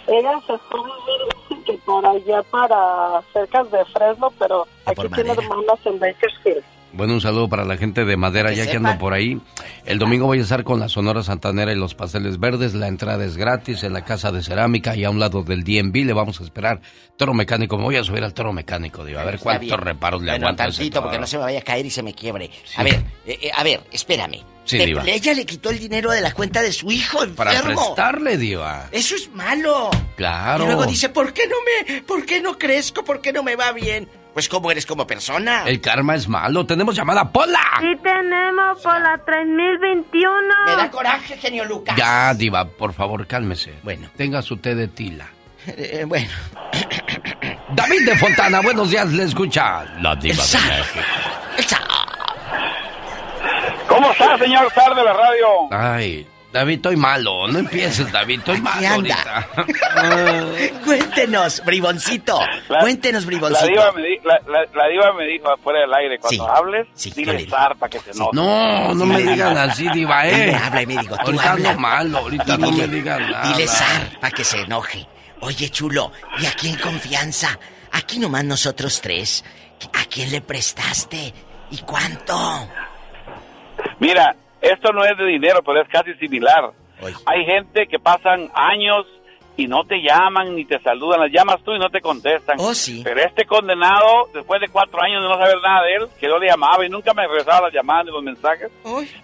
Ella 0.06 0.40
se 0.46 0.56
fue 0.58 1.64
que 1.64 1.72
por 1.84 2.06
allá 2.06 2.42
para 2.50 3.20
cerca 3.32 3.64
de 3.64 3.84
Fresno, 3.86 4.32
pero 4.38 4.66
aquí 4.84 5.08
tiene 5.14 5.32
hermanas 5.32 5.80
en 5.84 5.98
Bakersfield. 5.98 6.64
Bueno, 6.96 7.12
un 7.12 7.20
saludo 7.20 7.48
para 7.48 7.64
la 7.64 7.76
gente 7.76 8.04
de 8.06 8.16
Madera, 8.16 8.52
ya 8.52 8.66
que 8.70 8.78
ando 8.78 8.96
por 8.98 9.12
ahí. 9.12 9.38
El 9.84 9.98
domingo 9.98 10.24
voy 10.26 10.38
a 10.38 10.42
estar 10.42 10.64
con 10.64 10.80
la 10.80 10.88
Sonora 10.88 11.22
Santanera 11.22 11.70
y 11.72 11.76
los 11.76 11.94
pasteles 11.94 12.40
verdes. 12.40 12.72
La 12.74 12.88
entrada 12.88 13.22
es 13.24 13.36
gratis 13.36 13.82
en 13.82 13.92
la 13.92 14.02
casa 14.04 14.32
de 14.32 14.42
cerámica 14.42 14.96
y 14.96 15.04
a 15.04 15.10
un 15.10 15.18
lado 15.20 15.42
del 15.42 15.62
DNB 15.62 16.06
le 16.06 16.12
vamos 16.14 16.40
a 16.40 16.44
esperar 16.44 16.80
toro 17.16 17.34
mecánico. 17.34 17.76
Me 17.76 17.84
voy 17.84 17.96
a 17.96 18.04
subir 18.04 18.24
al 18.24 18.32
toro 18.32 18.52
mecánico, 18.52 19.04
digo, 19.04 19.18
a 19.20 19.24
ver 19.24 19.38
cuántos 19.38 19.66
bien. 19.68 19.78
reparos 19.78 20.22
le 20.22 20.32
Bueno, 20.32 20.46
aguanta 20.46 20.64
tantito, 20.64 21.02
porque 21.02 21.18
no 21.18 21.26
se 21.26 21.36
me 21.36 21.42
vaya 21.44 21.58
a 21.58 21.62
caer 21.62 21.84
y 21.84 21.90
se 21.90 22.02
me 22.02 22.14
quiebre. 22.14 22.50
A 22.76 22.82
ver, 22.82 22.94
eh, 23.26 23.38
eh, 23.42 23.50
a 23.54 23.62
ver, 23.62 23.82
espérame. 23.92 24.42
Sí, 24.64 24.78
Diva. 24.78 25.04
ella 25.06 25.32
le 25.34 25.46
quitó 25.46 25.70
el 25.70 25.78
dinero 25.78 26.10
de 26.10 26.20
la 26.20 26.32
cuenta 26.32 26.60
de 26.60 26.72
su 26.72 26.90
hijo 26.90 27.18
Para 27.36 27.52
enfermo. 27.54 27.94
prestarle, 27.94 28.36
Diva. 28.36 28.88
Eso 28.90 29.14
es 29.14 29.30
malo. 29.32 29.90
Claro. 30.16 30.64
Y 30.64 30.66
luego 30.66 30.86
dice, 30.86 31.08
¿por 31.10 31.32
qué 31.32 31.42
no 31.46 31.56
me, 31.94 32.02
por 32.02 32.24
qué 32.26 32.40
no 32.40 32.58
crezco? 32.58 33.04
¿Por 33.04 33.20
qué 33.20 33.32
no 33.32 33.42
me 33.44 33.54
va 33.54 33.70
bien? 33.72 34.08
Pues 34.36 34.50
cómo 34.50 34.70
eres 34.70 34.84
como 34.84 35.06
persona. 35.06 35.62
El 35.64 35.80
karma 35.80 36.14
es 36.14 36.28
malo. 36.28 36.66
Tenemos 36.66 36.94
llamada 36.94 37.32
Pola. 37.32 37.58
Sí 37.80 37.96
tenemos 38.02 38.82
por 38.82 39.00
la 39.00 39.16
3021. 39.24 40.30
Me 40.66 40.76
da 40.76 40.90
coraje, 40.90 41.38
genio 41.38 41.64
Lucas. 41.64 41.96
Ya, 41.96 42.34
Diva, 42.34 42.66
por 42.66 42.92
favor, 42.92 43.26
cálmese. 43.26 43.72
Bueno. 43.82 44.10
Tenga 44.14 44.42
su 44.42 44.58
té 44.58 44.74
de 44.74 44.88
tila. 44.88 45.26
Eh, 45.68 46.04
bueno. 46.06 46.28
David 47.70 48.04
de 48.04 48.16
Fontana, 48.18 48.60
buenos 48.60 48.90
días, 48.90 49.10
le 49.10 49.24
escucha 49.24 49.86
la 50.02 50.14
Diva 50.16 50.44
de 50.44 50.58
México. 50.58 51.00
¿Cómo 53.88 54.12
está, 54.12 54.36
señor 54.36 54.70
Sar 54.74 54.94
de 54.94 55.02
la 55.02 55.12
radio? 55.14 55.46
Ay, 55.70 56.26
David, 56.56 56.76
estoy 56.76 56.96
malo. 56.96 57.46
No 57.48 57.58
empieces, 57.58 58.10
David, 58.10 58.38
estoy 58.40 58.60
malo 58.60 58.86
anda. 58.88 58.94
ahorita. 58.94 59.48
Cuéntenos, 60.84 61.62
briboncito. 61.64 62.38
Cuéntenos, 62.80 63.22
La 63.24 63.26
briboncito. 63.26 63.66
diva, 63.68 63.92
me 63.92 64.02
di- 64.02 64.20
la, 64.24 64.38
la- 64.46 64.66
la 64.74 64.88
diva 64.88 65.12
me 65.12 65.24
dijo 65.26 65.50
afuera 65.52 65.80
del 65.80 65.94
aire, 65.94 66.18
cuando 66.18 66.44
Sí. 66.44 66.50
hables, 66.56 66.86
Sí, 66.94 67.10
dile 67.14 67.46
para 67.46 67.88
que 67.90 67.98
se 68.00 68.10
enoje. 68.10 68.30
No, 68.34 68.94
no 68.94 69.06
me 69.06 69.22
digan 69.22 69.56
así, 69.58 69.88
Diva, 69.90 70.26
¿eh? 70.26 70.52
me 70.52 70.56
habla 70.56 70.82
y 70.82 70.86
me 70.86 70.96
digo, 70.98 71.16
tú 71.16 71.22
ahorita 71.26 71.52
habla. 71.52 71.68
ando 71.70 71.80
malo, 71.80 72.18
ahorita 72.18 72.54
Y 72.54 72.58
no 72.58 72.70
dile- 72.70 72.86
me 72.88 72.94
digan 72.96 73.30
nada. 73.30 73.48
Dile 73.52 73.68
zar 73.68 74.20
para 74.20 74.30
que 74.30 74.44
se 74.44 74.62
enoje. 74.62 75.06
Oye, 75.40 75.68
chulo, 75.70 76.12
¿y 76.38 76.46
aquí 76.46 76.68
en 76.70 76.76
confianza? 76.76 77.58
Aquí 77.92 78.18
nomás 78.18 78.44
nosotros 78.44 79.00
tres. 79.00 79.44
¿A 79.92 80.04
quién 80.06 80.30
le 80.32 80.40
prestaste? 80.40 81.32
¿Y 81.70 81.78
cuánto? 81.78 82.68
Mira, 83.98 84.34
esto 84.72 84.92
no 84.92 85.04
es 85.04 85.16
de 85.16 85.24
dinero, 85.24 85.60
pero 85.64 85.80
es 85.82 85.88
casi 85.88 86.14
similar. 86.14 86.70
Hay 87.26 87.44
gente 87.44 87.86
que 87.86 87.98
pasan 87.98 88.50
años 88.54 89.06
y 89.58 89.66
no 89.68 89.84
te 89.84 89.96
llaman 90.02 90.54
ni 90.54 90.66
te 90.66 90.78
saludan, 90.80 91.20
las 91.20 91.30
llamas 91.32 91.62
tú 91.64 91.72
y 91.72 91.78
no 91.78 91.88
te 91.88 92.00
contestan. 92.02 92.56
Oh, 92.60 92.74
sí. 92.74 93.00
Pero 93.04 93.20
este 93.20 93.44
condenado, 93.46 94.28
después 94.34 94.60
de 94.60 94.68
cuatro 94.68 95.02
años 95.02 95.22
de 95.22 95.28
no 95.28 95.34
saber 95.36 95.56
nada 95.62 95.82
de 95.84 95.94
él, 95.94 96.06
que 96.20 96.26
yo 96.26 96.38
le 96.38 96.46
llamaba 96.48 96.84
y 96.84 96.90
nunca 96.90 97.14
me 97.14 97.26
regresaba 97.26 97.62
las 97.66 97.72
llamadas 97.72 98.04
ni 98.06 98.12
los 98.12 98.22
mensajes, 98.22 98.70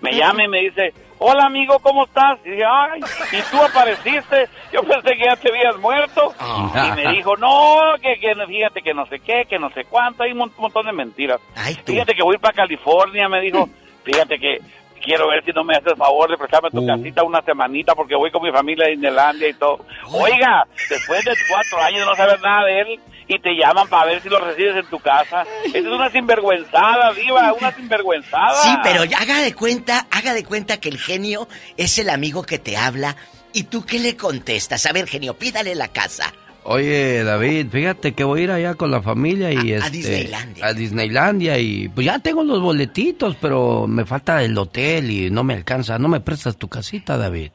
me 0.01 0.12
llama 0.12 0.44
y 0.44 0.48
me 0.48 0.60
dice, 0.60 0.94
hola 1.19 1.44
amigo, 1.47 1.78
¿cómo 1.81 2.05
estás? 2.06 2.39
Y 2.47 2.51
dije, 2.51 2.64
ay, 2.66 3.01
¿y 3.32 3.43
tú 3.51 3.62
apareciste? 3.62 4.48
Yo 4.73 4.82
pensé 4.82 5.10
que 5.16 5.24
ya 5.27 5.36
te 5.36 5.51
habías 5.51 5.77
muerto. 5.78 6.32
Ah. 6.39 6.94
Y 6.98 7.02
me 7.05 7.12
dijo, 7.12 7.36
no, 7.36 7.78
que, 8.01 8.19
que 8.19 8.35
fíjate 8.47 8.81
que 8.81 8.94
no 8.94 9.05
sé 9.06 9.19
qué, 9.20 9.44
que 9.48 9.59
no 9.59 9.69
sé 9.70 9.85
cuánto, 9.85 10.23
hay 10.23 10.32
un 10.32 10.39
mon- 10.39 10.52
montón 10.56 10.86
de 10.86 10.93
mentiras. 10.93 11.40
Fíjate 11.85 12.14
que 12.14 12.23
voy 12.23 12.39
para 12.39 12.55
California, 12.55 13.28
me 13.28 13.40
dijo, 13.43 13.69
fíjate 14.05 14.39
que 14.39 14.59
quiero 15.03 15.29
ver 15.29 15.45
si 15.45 15.51
no 15.53 15.65
me 15.65 15.74
haces 15.74 15.95
favor 15.97 16.31
de 16.31 16.39
prestarme 16.39 16.70
tu 16.70 16.87
casita 16.87 17.23
una 17.23 17.43
semanita 17.43 17.95
porque 17.95 18.15
voy 18.15 18.31
con 18.31 18.43
mi 18.43 18.51
familia 18.51 18.87
a 18.87 18.91
Disneylandia 18.91 19.49
y 19.49 19.55
todo. 19.55 19.85
Oiga, 20.11 20.66
después 20.89 21.24
de 21.24 21.33
cuatro 21.51 21.79
años 21.83 22.01
de 22.01 22.07
no 22.07 22.16
saber 22.16 22.41
nada 22.41 22.65
de 22.65 22.81
él 22.81 23.01
y 23.29 23.39
te 23.39 23.51
llaman 23.57 23.89
para 23.89 24.07
ver 24.07 24.23
si 24.23 24.29
lo 24.29 24.39
recibes 24.39 24.77
en 24.77 24.87
tu 24.87 24.99
casa. 24.99 25.45
Esa 25.65 25.79
es 25.79 25.87
una 25.87 26.11
sinvergüenzada, 26.11 27.12
diva, 27.12 27.53
una 27.53 27.73
sinvergüenzada. 27.73 28.62
Sí, 28.62 28.70
pero 28.83 29.03
haga 29.03 29.41
de 29.41 29.55
cuenta, 29.55 30.07
haga 30.11 30.35
de 30.35 30.45
cuenta 30.45 30.81
que 30.81 30.89
el 30.89 30.99
genio 30.99 31.49
es 31.77 31.99
el 31.99 32.11
amigo 32.11 32.43
que 32.43 32.59
te 32.59 32.77
habla. 32.77 33.16
¿Y 33.53 33.65
tú 33.65 33.85
qué 33.85 33.99
le 33.99 34.16
contestas? 34.16 34.87
A 34.87 34.93
ver, 34.93 35.07
genio, 35.07 35.35
pídale 35.35 35.74
la 35.74 35.89
casa. 35.89 36.33
Oye, 36.64 37.24
David, 37.24 37.66
fíjate 37.70 38.12
que 38.12 38.22
voy 38.22 38.40
a 38.40 38.44
ir 38.44 38.51
allá 38.52 38.74
con 38.74 38.90
la 38.93 39.02
familia 39.02 39.51
y 39.52 39.72
este, 39.72 39.90
Disneylandia. 39.90 40.64
a 40.66 40.72
Disneylandia 40.72 41.59
y 41.59 41.89
pues 41.89 42.06
ya 42.06 42.18
tengo 42.20 42.44
los 42.44 42.60
boletitos, 42.60 43.36
pero 43.40 43.86
me 43.89 44.05
falta 44.05 44.43
el 44.44 44.56
hotel 44.56 45.10
y 45.10 45.30
no 45.30 45.43
me 45.43 45.55
alcanza. 45.55 45.98
¿No 45.98 46.06
me 46.09 46.20
prestas 46.20 46.56
tu 46.56 46.68
casita, 46.68 47.16
David? 47.16 47.51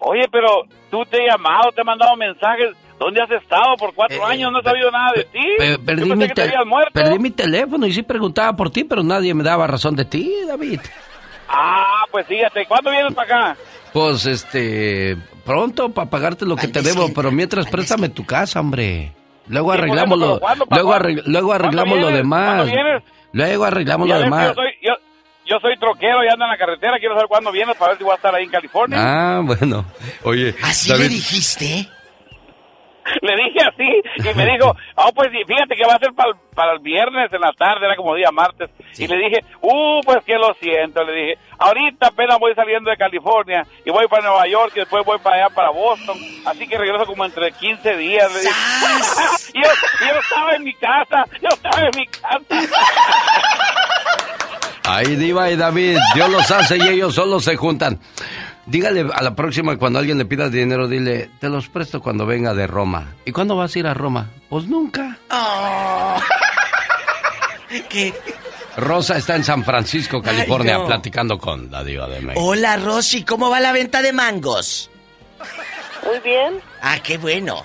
Oye, 0.00 0.26
pero 0.32 0.48
tú 0.90 1.04
te 1.10 1.16
he 1.22 1.26
llamado, 1.30 1.70
te 1.72 1.80
he 1.80 1.84
mandado 1.84 2.16
mensajes. 2.16 2.70
¿Dónde 2.98 3.20
has 3.22 3.30
estado? 3.30 3.76
Por 3.78 3.94
cuatro 3.94 4.16
Eh, 4.16 4.32
años 4.32 4.50
no 4.50 4.60
he 4.60 4.62
sabido 4.62 4.90
nada 4.90 5.12
de 5.14 5.24
ti. 5.24 5.38
Pe- 5.58 5.70
Yo 5.72 5.84
perdí, 5.84 6.00
pensé 6.08 6.16
mi 6.16 6.22
que 6.28 6.34
te 6.34 6.42
tel- 6.42 6.48
habías 6.48 6.66
muerto. 6.66 6.90
perdí 6.92 7.18
mi 7.18 7.30
teléfono 7.30 7.86
y 7.86 7.92
sí 7.92 8.02
preguntaba 8.02 8.56
por 8.56 8.70
ti, 8.70 8.84
pero 8.84 9.02
nadie 9.02 9.34
me 9.34 9.44
daba 9.44 9.66
razón 9.66 9.94
de 9.96 10.06
ti, 10.06 10.32
David. 10.48 10.80
Ah, 11.48 12.04
pues 12.10 12.26
fíjate, 12.26 12.66
¿cuándo 12.66 12.90
vienes 12.90 13.14
para 13.14 13.50
acá? 13.52 13.60
Pues 13.92 14.26
este, 14.26 15.16
pronto 15.44 15.90
para 15.90 16.10
pagarte 16.10 16.44
lo 16.44 16.56
que 16.56 16.68
te 16.68 16.82
debo, 16.82 17.12
pero 17.14 17.30
mientras 17.30 17.66
préstame 17.66 18.08
tu 18.08 18.24
casa, 18.26 18.60
hombre. 18.60 19.12
Luego 19.48 19.68
por 19.68 19.78
arreglamos 19.78 20.18
lo, 20.18 20.40
luego, 20.70 20.92
arreg- 20.94 21.22
luego 21.26 21.52
arreglamos 21.52 21.98
lo 22.00 22.08
demás. 22.08 22.68
Luego 23.32 23.64
arreglamos 23.64 24.08
lo 24.08 24.18
demás. 24.18 24.48
Yo 24.48 24.54
soy, 24.54 24.70
yo, 24.82 24.92
yo 25.46 25.56
soy 25.60 25.78
troquero 25.78 26.24
y 26.24 26.28
ando 26.28 26.44
en 26.44 26.50
la 26.50 26.56
carretera. 26.58 26.98
Quiero 26.98 27.14
saber 27.14 27.28
cuándo 27.28 27.52
vienes 27.52 27.76
para 27.76 27.90
ver 27.92 27.98
si 27.98 28.04
voy 28.04 28.12
a 28.12 28.16
estar 28.16 28.34
ahí 28.34 28.44
en 28.44 28.50
California. 28.50 28.98
Ah, 29.00 29.40
bueno. 29.44 29.84
Oye, 30.24 30.54
¿Así 30.62 30.88
David, 30.90 31.02
le 31.04 31.08
dijiste? 31.10 31.88
Le 33.22 33.36
dije 33.36 33.58
así 33.66 34.28
y 34.28 34.34
me 34.34 34.46
dijo, 34.46 34.74
oh, 34.96 35.10
pues 35.14 35.30
sí, 35.30 35.38
fíjate 35.46 35.76
que 35.76 35.86
va 35.86 35.94
a 35.94 35.98
ser 35.98 36.12
para 36.14 36.30
el, 36.30 36.36
para 36.54 36.72
el 36.72 36.80
viernes 36.80 37.32
en 37.32 37.40
la 37.40 37.52
tarde, 37.52 37.86
era 37.86 37.96
como 37.96 38.14
día 38.14 38.30
martes. 38.32 38.70
Y 38.98 39.06
le 39.06 39.16
dije, 39.16 39.44
uh, 39.60 40.00
pues 40.04 40.24
que 40.24 40.34
lo 40.34 40.54
siento. 40.54 41.04
Le 41.04 41.12
dije, 41.12 41.38
ahorita 41.58 42.08
apenas 42.08 42.38
voy 42.38 42.54
saliendo 42.54 42.90
de 42.90 42.96
California 42.96 43.66
y 43.84 43.90
voy 43.90 44.06
para 44.08 44.22
Nueva 44.22 44.46
York 44.46 44.72
y 44.76 44.80
después 44.80 45.04
voy 45.04 45.18
para 45.18 45.36
allá, 45.36 45.54
para 45.54 45.70
Boston. 45.70 46.16
Así 46.44 46.66
que 46.66 46.78
regreso 46.78 47.06
como 47.06 47.24
entre 47.24 47.52
15 47.52 47.96
días. 47.96 48.32
Le 48.32 48.40
dije, 48.40 48.54
yo, 49.54 50.06
yo 50.06 50.20
estaba 50.20 50.54
en 50.54 50.64
mi 50.64 50.74
casa, 50.74 51.24
yo 51.40 51.48
estaba 51.48 51.80
en 51.80 51.96
mi 51.96 52.06
casa. 52.06 52.40
Ahí 54.88 55.16
Diva 55.16 55.50
y 55.50 55.56
David, 55.56 55.98
Dios 56.14 56.30
los 56.30 56.48
hace 56.48 56.76
y 56.76 56.88
ellos 56.88 57.12
solo 57.12 57.40
se 57.40 57.56
juntan. 57.56 57.98
Dígale 58.66 59.06
a 59.14 59.22
la 59.22 59.34
próxima 59.36 59.76
cuando 59.78 59.98
alguien 60.00 60.18
le 60.18 60.24
pida 60.24 60.48
dinero, 60.48 60.88
dile, 60.88 61.30
te 61.40 61.48
los 61.48 61.68
presto 61.68 62.00
cuando 62.02 62.26
venga 62.26 62.52
de 62.52 62.66
Roma. 62.66 63.14
¿Y 63.24 63.30
cuándo 63.32 63.56
vas 63.56 63.74
a 63.74 63.78
ir 63.78 63.86
a 63.86 63.94
Roma? 63.94 64.30
Pues 64.48 64.66
nunca. 64.66 65.18
Oh. 65.30 66.16
¿Qué? 67.88 68.12
Rosa 68.76 69.16
está 69.16 69.36
en 69.36 69.44
San 69.44 69.64
Francisco, 69.64 70.20
California, 70.20 70.74
Ay, 70.74 70.80
no. 70.82 70.86
platicando 70.86 71.38
con 71.38 71.70
la 71.70 71.82
Diva 71.82 72.08
de 72.08 72.20
México. 72.20 72.44
Hola, 72.44 72.76
Rosy, 72.76 73.24
¿cómo 73.24 73.48
va 73.50 73.60
la 73.60 73.72
venta 73.72 74.02
de 74.02 74.12
mangos? 74.12 74.90
Muy 76.04 76.18
bien. 76.20 76.60
Ah, 76.82 76.98
qué 77.02 77.16
bueno. 77.18 77.64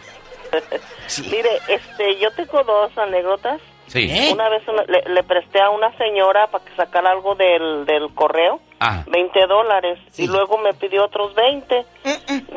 Mire, 1.29 1.49
este, 1.67 2.17
yo 2.19 2.31
tengo 2.31 2.63
dos 2.63 2.97
anécdotas. 2.97 3.59
Sí. 3.87 4.09
Una 4.31 4.47
vez 4.49 4.63
una- 4.67 4.83
le, 4.83 5.03
le 5.13 5.23
presté 5.23 5.59
a 5.61 5.69
una 5.69 5.95
señora 5.97 6.47
para 6.47 6.63
que 6.63 6.75
sacara 6.75 7.11
algo 7.11 7.35
del, 7.35 7.85
del 7.85 8.13
correo, 8.15 8.61
Ah. 8.83 9.03
20 9.07 9.45
dólares, 9.45 9.99
y 10.17 10.25
luego 10.25 10.57
me 10.57 10.73
pidió 10.73 11.05
otros 11.05 11.35
20. 11.35 11.85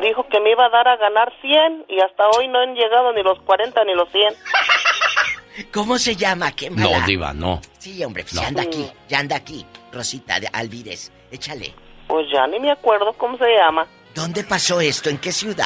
Dijo 0.01 0.27
que 0.27 0.39
me 0.39 0.51
iba 0.51 0.65
a 0.65 0.69
dar 0.69 0.87
a 0.87 0.97
ganar 0.97 1.31
100 1.39 1.85
y 1.87 1.99
hasta 2.01 2.23
hoy 2.35 2.47
no 2.47 2.59
han 2.59 2.73
llegado 2.73 3.13
ni 3.13 3.21
los 3.21 3.39
40 3.41 3.83
ni 3.85 3.93
los 3.93 4.09
100. 4.11 4.33
¿Cómo 5.71 5.97
se 5.99 6.15
llama? 6.15 6.51
¿Qué 6.51 6.69
No, 6.71 6.89
mala? 6.89 7.05
Diva, 7.05 7.31
no. 7.33 7.61
Sí, 7.77 8.03
hombre, 8.03 8.23
pues 8.23 8.33
No. 8.33 8.41
ya 8.41 8.47
anda 8.47 8.63
aquí, 8.63 8.87
ya 9.07 9.19
anda 9.19 9.35
aquí. 9.35 9.65
Rosita 9.91 10.39
de 10.39 10.49
Alvírez, 10.51 11.11
échale. 11.31 11.73
Pues 12.07 12.25
ya 12.31 12.45
ni 12.47 12.59
me 12.59 12.71
acuerdo 12.71 13.13
cómo 13.13 13.37
se 13.37 13.45
llama. 13.55 13.85
¿Dónde 14.15 14.43
pasó 14.43 14.81
esto? 14.81 15.09
¿En 15.09 15.17
qué 15.19 15.31
ciudad? 15.31 15.65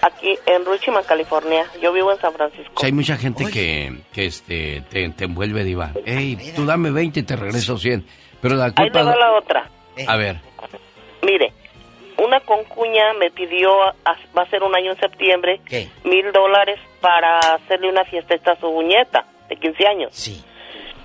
Aquí 0.00 0.38
en 0.46 0.64
Richmond, 0.64 1.04
California. 1.06 1.66
Yo 1.82 1.92
vivo 1.92 2.12
en 2.12 2.20
San 2.20 2.32
Francisco. 2.32 2.72
Sí, 2.78 2.86
hay 2.86 2.92
mucha 2.92 3.16
gente 3.16 3.44
que, 3.50 4.02
que 4.12 4.26
este, 4.26 4.82
te, 4.88 5.08
te 5.10 5.24
envuelve, 5.24 5.64
Diva. 5.64 5.90
Ey, 6.06 6.52
tú 6.54 6.64
dame 6.64 6.90
20 6.92 7.20
y 7.20 7.22
te 7.24 7.34
regreso 7.36 7.76
100. 7.76 8.06
Pero 8.40 8.54
la 8.56 8.66
Ahí 8.66 8.72
culpa... 8.74 8.98
le 9.00 9.04
va 9.04 9.16
la 9.16 9.32
otra. 9.32 9.68
A 10.06 10.16
ver, 10.16 10.36
Mire, 11.22 11.52
una 12.18 12.40
concuña 12.40 13.12
me 13.18 13.30
pidió, 13.30 13.82
a- 13.82 13.94
va 14.36 14.42
a 14.42 14.50
ser 14.50 14.62
un 14.62 14.74
año 14.74 14.92
en 14.92 14.98
septiembre, 15.00 15.60
¿Qué? 15.66 15.88
mil 16.04 16.30
dólares 16.32 16.78
para 17.00 17.38
hacerle 17.38 17.88
una 17.88 18.04
fiestita 18.04 18.52
a 18.52 18.60
su 18.60 18.82
nieta 18.82 19.24
de 19.48 19.56
15 19.56 19.86
años. 19.86 20.10
Sí. 20.14 20.44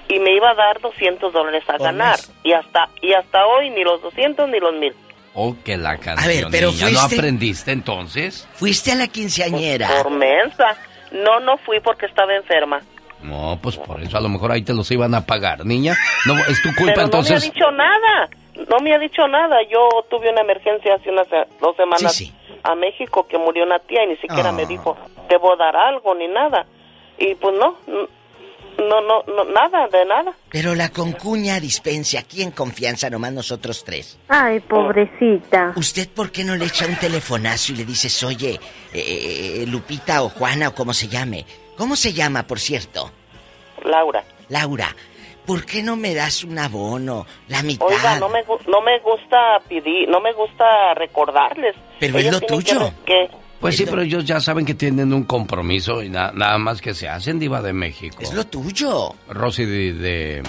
y 0.10 0.20
me 0.20 0.36
iba 0.36 0.52
a 0.52 0.54
dar 0.54 0.80
200 0.82 1.34
dólares 1.34 1.64
a 1.68 1.78
ganar. 1.78 2.20
Y 2.44 2.52
hasta, 2.54 2.90
y 3.02 3.14
hasta 3.14 3.48
hoy 3.48 3.70
ni 3.72 3.84
los 3.84 4.02
200 4.04 4.48
ni 4.50 4.60
los 4.60 4.74
1000. 4.74 4.94
Oh, 5.34 5.56
que 5.66 5.76
la 5.78 5.98
canción. 5.98 6.20
A 6.20 6.28
ver, 6.28 6.46
pero 6.52 6.72
niña. 6.72 6.92
¿No 6.92 7.00
aprendiste 7.02 7.72
entonces? 7.72 8.48
¿Fuiste 8.54 8.92
a 8.92 8.96
la 8.96 9.08
quinceañera? 9.08 9.88
Por 10.04 10.12
mensa. 10.12 10.78
No, 11.12 11.40
no 11.40 11.58
fui 11.58 11.80
porque 11.80 12.06
estaba 12.06 12.36
enferma. 12.36 12.82
No, 13.24 13.58
pues 13.62 13.78
por 13.78 14.02
eso 14.04 14.18
a 14.18 14.22
lo 14.22 14.30
mejor 14.30 14.52
ahí 14.52 14.62
te 14.64 14.74
los 14.74 14.90
iban 14.92 15.16
a 15.16 15.26
pagar, 15.26 15.66
niña. 15.66 15.96
No, 16.26 16.38
es 16.38 16.62
tu 16.62 16.70
culpa 16.76 16.94
Pero 16.94 17.02
entonces. 17.06 17.32
No 17.36 17.40
me 17.40 17.48
ha 17.48 17.54
dicho 17.54 17.72
nada. 17.72 18.30
No 18.70 18.80
me 18.80 18.94
ha 18.96 19.00
dicho 19.00 19.28
nada. 19.28 19.58
Yo 19.72 20.06
tuve 20.10 20.30
una 20.30 20.42
emergencia 20.42 20.96
hace 20.96 21.10
unas 21.10 21.28
eh, 21.32 21.46
dos 21.62 21.76
semanas 21.76 22.24
a 22.64 22.76
México 22.76 23.26
que 23.28 23.38
murió 23.38 23.64
una 23.66 23.80
tía 23.80 24.04
y 24.04 24.08
ni 24.10 24.18
siquiera 24.18 24.52
me 24.52 24.64
Ah. 24.64 24.68
dijo, 24.68 24.98
debo 25.30 25.56
dar 25.56 25.76
algo 25.76 26.14
ni 26.16 26.28
nada. 26.28 26.66
Y 27.18 27.36
pues 27.36 27.56
no, 27.58 27.78
no, 28.78 29.02
no, 29.02 29.24
no, 29.28 29.44
nada, 29.46 29.88
de 29.88 30.06
nada. 30.06 30.34
Pero 30.50 30.76
la 30.76 30.90
concuña 30.90 31.60
dispense 31.60 32.18
aquí 32.18 32.42
en 32.42 32.52
confianza 32.52 33.10
nomás 33.10 33.32
nosotros 33.34 33.84
tres. 33.84 34.20
Ay, 34.28 34.60
pobrecita. 34.60 35.74
¿Usted 35.76 36.10
por 36.10 36.32
qué 36.32 36.44
no 36.44 36.56
le 36.56 36.66
echa 36.66 36.86
un 36.86 36.96
telefonazo 36.96 37.72
y 37.74 37.78
le 37.78 37.86
dices, 37.86 38.22
oye, 38.24 38.60
eh, 38.94 39.62
eh, 39.64 39.66
Lupita 39.68 40.24
o 40.24 40.30
Juana 40.30 40.70
o 40.70 40.76
como 40.76 40.94
se 40.94 41.08
llame? 41.08 41.46
¿Cómo 41.78 41.96
se 41.96 42.14
llama, 42.14 42.44
por 42.48 42.60
cierto? 42.60 43.12
Laura. 43.86 44.24
Laura, 44.50 44.96
¿por 45.46 45.66
qué 45.66 45.82
no 45.84 45.96
me 45.96 46.14
das 46.14 46.44
un 46.44 46.58
abono? 46.60 47.26
La 47.48 47.64
mitad. 47.64 47.88
Oiga, 47.88 48.20
no 48.20 48.30
me, 48.30 48.44
no 48.68 48.82
me 48.82 49.00
gusta 49.00 49.60
pedir, 49.68 50.08
no 50.10 50.20
me 50.22 50.34
gusta 50.34 50.94
recordarles. 50.96 51.76
Pero 52.00 52.18
es 52.20 52.32
lo 52.32 52.40
que 52.40 52.46
tuyo. 52.48 52.92
que- 53.06 53.30
Pues 53.60 53.78
sí, 53.78 53.86
pero 53.86 54.02
ellos 54.02 54.26
ya 54.26 54.40
saben 54.42 54.66
que 54.66 54.74
tienen 54.74 55.14
un 55.14 55.24
compromiso 55.24 56.04
y 56.04 56.10
na- 56.10 56.32
nada 56.34 56.58
más 56.58 56.82
que 56.82 56.94
se 56.94 57.08
hacen 57.08 57.40
diva 57.40 57.62
de 57.62 57.72
México. 57.74 58.18
Es 58.22 58.34
lo 58.34 58.46
tuyo. 58.46 59.14
Rosy 59.30 59.66
de, 59.66 59.94
de, 59.94 60.44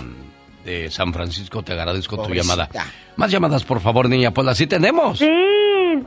de 0.64 0.90
San 0.90 1.12
Francisco, 1.14 1.62
te 1.62 1.72
agradezco 1.74 2.16
tu 2.16 2.22
Pobrecita. 2.24 2.54
llamada. 2.68 2.92
Más 3.16 3.30
llamadas, 3.30 3.62
por 3.64 3.80
favor, 3.80 4.08
niña. 4.08 4.32
Pues 4.32 4.48
así 4.48 4.66
tenemos. 4.66 5.18
Sí, 5.20 5.30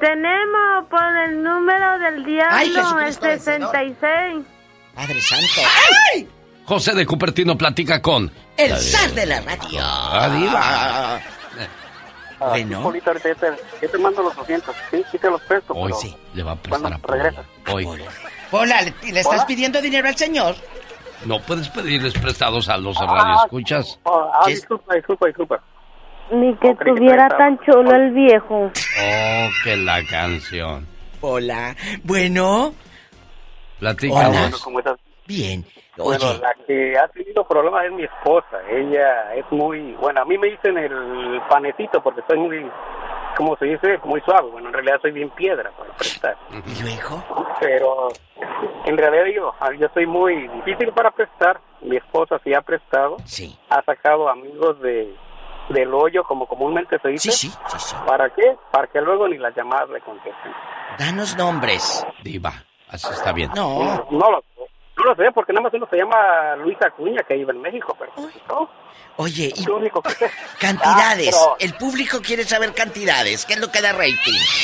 tenemos 0.01 0.85
por 0.89 1.17
el 1.29 1.41
número 1.41 1.97
del 1.99 2.25
Ay, 2.49 2.69
diablo, 2.69 2.99
el 2.99 3.05
Jesucristo 3.15 3.27
vencedor. 3.27 3.71
66. 3.71 4.45
Padre 4.97 5.21
Santo. 5.21 5.61
¡Ay! 6.11 6.27
José 6.65 6.95
de 6.95 7.05
Cupertino 7.05 7.55
platica 7.55 8.01
con... 8.01 8.31
El 8.57 8.71
la 8.71 8.77
zar 8.77 9.11
de 9.11 9.25
la 9.27 9.41
radio. 9.41 9.79
Ah, 9.79 10.29
diva. 10.35 11.19
Bueno. 12.49 12.81
Polito, 12.81 13.11
ahorita 13.11 13.29
yo 13.29 13.35
te, 13.35 13.47
yo 13.83 13.89
te 13.91 13.97
mando 13.99 14.23
los 14.23 14.35
200. 14.35 14.75
Sí, 14.89 15.03
sí 15.11 15.17
te 15.19 15.29
los 15.29 15.41
presto. 15.43 15.73
Hoy 15.73 15.91
pero 15.91 15.97
sí, 15.99 16.17
le 16.33 16.41
va 16.41 16.53
a 16.53 16.55
prestar 16.55 16.81
¿Cuándo 16.81 16.97
a 16.97 16.99
Paula. 16.99 17.23
regresas? 17.23 17.45
Hoy. 17.71 17.87
Hola, 18.51 18.81
¿le, 18.81 19.11
le 19.11 19.19
estás 19.19 19.35
Hola. 19.35 19.45
pidiendo 19.45 19.81
dinero 19.81 20.07
al 20.07 20.15
señor? 20.15 20.55
No 21.25 21.39
puedes 21.41 21.69
pedirles 21.69 22.13
prestados 22.13 22.67
a 22.67 22.77
los 22.77 22.97
radioescuchas. 22.97 23.99
Oh, 24.03 24.31
ah, 24.33 24.47
disculpa, 24.47 24.95
disculpa, 24.95 25.27
disculpa. 25.27 25.63
Ni 26.31 26.55
que 26.55 26.75
creí 26.75 26.95
que 26.95 26.99
tuviera 26.99 27.27
me 27.29 27.35
tan 27.37 27.59
chulo 27.59 27.91
el 27.91 28.11
viejo. 28.13 28.71
Oh, 28.71 29.47
que 29.63 29.77
la 29.77 30.03
canción. 30.05 30.87
Hola. 31.21 31.75
Bueno. 32.03 32.73
Platícanos. 33.79 34.39
Bueno, 34.39 34.57
¿cómo 34.63 34.79
estás? 34.79 34.99
Bien. 35.27 35.65
Bueno, 35.97 36.33
la 36.41 36.53
que 36.65 36.97
ha 36.97 37.07
tenido 37.07 37.45
problemas 37.47 37.85
es 37.85 37.91
mi 37.91 38.03
esposa. 38.03 38.61
Ella 38.69 39.33
es 39.35 39.45
muy, 39.51 39.93
bueno, 39.93 40.21
a 40.21 40.25
mí 40.25 40.37
me 40.37 40.47
dicen 40.47 40.77
el 40.77 41.41
panecito 41.49 42.01
porque 42.03 42.21
soy 42.27 42.37
muy, 42.37 42.71
como 43.35 43.57
se 43.57 43.65
dice, 43.65 43.99
muy 44.03 44.21
suave. 44.21 44.49
Bueno, 44.51 44.67
en 44.67 44.73
realidad 44.73 44.99
soy 45.01 45.11
bien 45.11 45.29
piedra 45.31 45.71
para 45.71 45.93
prestar. 45.93 46.37
¿Y 46.51 46.83
luego? 46.83 47.23
Pero 47.59 48.09
en 48.85 48.97
realidad 48.97 49.25
digo, 49.25 49.55
ah, 49.59 49.69
yo 49.77 49.87
soy 49.93 50.05
muy 50.05 50.47
difícil 50.49 50.91
para 50.93 51.11
prestar. 51.11 51.59
Mi 51.81 51.97
esposa 51.97 52.39
sí 52.43 52.53
ha 52.53 52.61
prestado. 52.61 53.17
Sí. 53.25 53.57
Ha 53.69 53.83
sacado 53.83 54.29
amigos 54.29 54.79
de 54.81 55.13
del 55.69 55.93
hoyo, 55.93 56.23
como 56.23 56.45
comúnmente 56.45 56.97
se 56.99 57.09
dice. 57.09 57.31
Sí, 57.31 57.49
sí, 57.49 57.57
sí, 57.67 57.77
sí. 57.79 57.95
¿Para 58.05 58.29
qué? 58.29 58.55
Para 58.71 58.87
que 58.87 59.01
luego 59.01 59.27
ni 59.27 59.37
las 59.37 59.55
llamadas 59.55 59.89
le 59.89 59.99
contesten. 59.99 60.51
Danos 60.97 61.35
nombres. 61.35 62.05
Diva, 62.23 62.53
así 62.89 63.07
está 63.11 63.31
bien. 63.31 63.51
No. 63.55 64.05
No 64.11 64.31
lo, 64.31 64.43
no 64.97 65.03
lo 65.03 65.15
sé, 65.15 65.31
porque 65.33 65.53
nada 65.53 65.63
más 65.63 65.73
uno 65.73 65.87
se 65.89 65.97
llama 65.97 66.55
Luis 66.57 66.77
Acuña, 66.81 67.21
que 67.27 67.35
vive 67.35 67.51
en 67.53 67.61
México, 67.61 67.95
pero 67.99 68.11
pues, 68.15 68.33
no. 68.49 68.69
Oye, 69.19 69.51
y 69.55 69.69
único 69.69 70.01
que 70.01 70.11
sé. 70.11 70.29
cantidades. 70.59 71.35
Ah, 71.35 71.55
El 71.59 71.73
público 71.73 72.19
quiere 72.21 72.43
saber 72.43 72.73
cantidades. 72.73 73.45
¿Qué 73.45 73.53
es 73.53 73.59
lo 73.59 73.69
que 73.71 73.81
da 73.81 73.91
rating? 73.93 74.15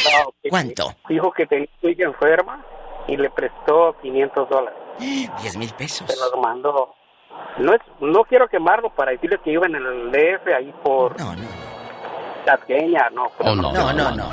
pero, 0.06 0.24
no, 0.26 0.34
que- 0.42 0.50
¿Cuánto? 0.50 0.96
Dijo 1.10 1.32
que 1.32 1.46
tenía 1.48 1.68
su 1.82 1.90
hija 1.90 2.04
enferma 2.04 2.64
y 3.08 3.18
le 3.18 3.30
prestó 3.32 3.96
500 4.02 4.50
dólares. 4.50 4.80
10 5.00 5.58
mil 5.58 5.74
pesos. 5.74 6.08
Se 6.10 6.16
los 6.20 6.34
mandó. 6.42 6.94
No, 7.58 7.74
es, 7.74 7.82
no 8.00 8.24
quiero 8.26 8.48
quemarlo 8.48 8.92
para 8.92 9.12
decirle 9.12 9.40
que 9.44 9.52
iba 9.52 9.66
en 9.66 9.76
el 9.76 10.12
DF 10.12 10.48
ahí 10.56 10.72
por... 10.84 11.20
No, 11.20 11.36
no. 11.36 11.48
Tasqueña, 12.46 13.10
no. 13.12 13.32
Oh, 13.40 13.56
no, 13.56 13.72
No, 13.72 13.94
no, 13.94 14.12
no, 14.12 14.12
no, 14.16 14.30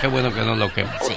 Qué 0.00 0.08
bueno 0.08 0.32
que 0.34 0.40
no 0.42 0.56
lo 0.56 0.72
que. 0.72 0.84
Sí. 1.00 1.16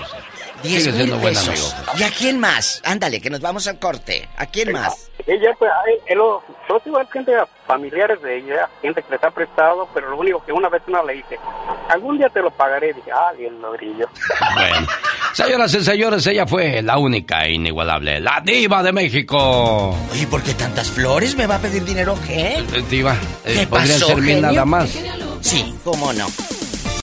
Sigue 0.63 0.91
10 0.91 0.95
mil 0.95 1.13
pesos. 1.19 1.47
amigo. 1.73 1.93
¿Y 1.97 2.03
a 2.03 2.09
quién 2.11 2.39
más? 2.39 2.81
Ándale, 2.85 3.19
que 3.21 3.29
nos 3.29 3.41
vamos 3.41 3.67
al 3.67 3.79
corte. 3.79 4.27
¿A 4.37 4.45
quién 4.45 4.71
más? 4.71 5.09
Ella, 5.27 5.51
pues, 5.57 5.71
ay, 5.85 5.93
él, 6.07 6.17
lo- 6.17 6.41
yo 6.67 6.81
igual 6.85 7.07
gente 7.11 7.31
familiares 7.67 8.21
de 8.21 8.37
ella, 8.37 8.69
gente 8.81 9.01
que 9.03 9.11
les 9.13 9.23
ha 9.23 9.29
prestado, 9.31 9.87
pero 9.93 10.09
lo 10.09 10.17
único 10.17 10.43
que 10.43 10.51
una 10.51 10.67
vez 10.69 10.81
una 10.87 11.03
le 11.03 11.13
dije, 11.13 11.37
algún 11.89 12.17
día 12.17 12.27
te 12.29 12.41
lo 12.41 12.49
pagaré, 12.51 12.93
dije, 12.93 13.11
ah, 13.11 13.31
bien, 13.37 13.61
lo 13.61 13.71
brillo. 13.71 14.07
Bueno. 14.55 14.87
Señoras 15.33 15.73
y 15.75 15.83
señores, 15.83 16.27
ella 16.27 16.45
fue 16.45 16.81
la 16.81 16.97
única 16.97 17.43
e 17.45 17.53
inigualable, 17.53 18.19
la 18.19 18.41
diva 18.43 18.83
de 18.83 18.91
México. 18.91 19.95
Oye, 20.11 20.27
¿por 20.27 20.41
qué 20.43 20.53
tantas 20.53 20.89
flores? 20.89 21.35
¿Me 21.37 21.47
va 21.47 21.55
a 21.55 21.59
pedir 21.59 21.85
dinero 21.85 22.17
qué? 22.27 22.57
Eh, 22.57 22.83
Diva, 22.89 23.15
eh, 23.45 23.59
¿Qué 23.59 23.67
podrían 23.67 23.99
pasó, 23.99 24.07
ser 24.07 24.21
genio? 24.23 24.41
nada 24.41 24.65
más. 24.65 24.97
Sí, 25.41 25.73
cómo 25.83 26.11
no. 26.13 26.27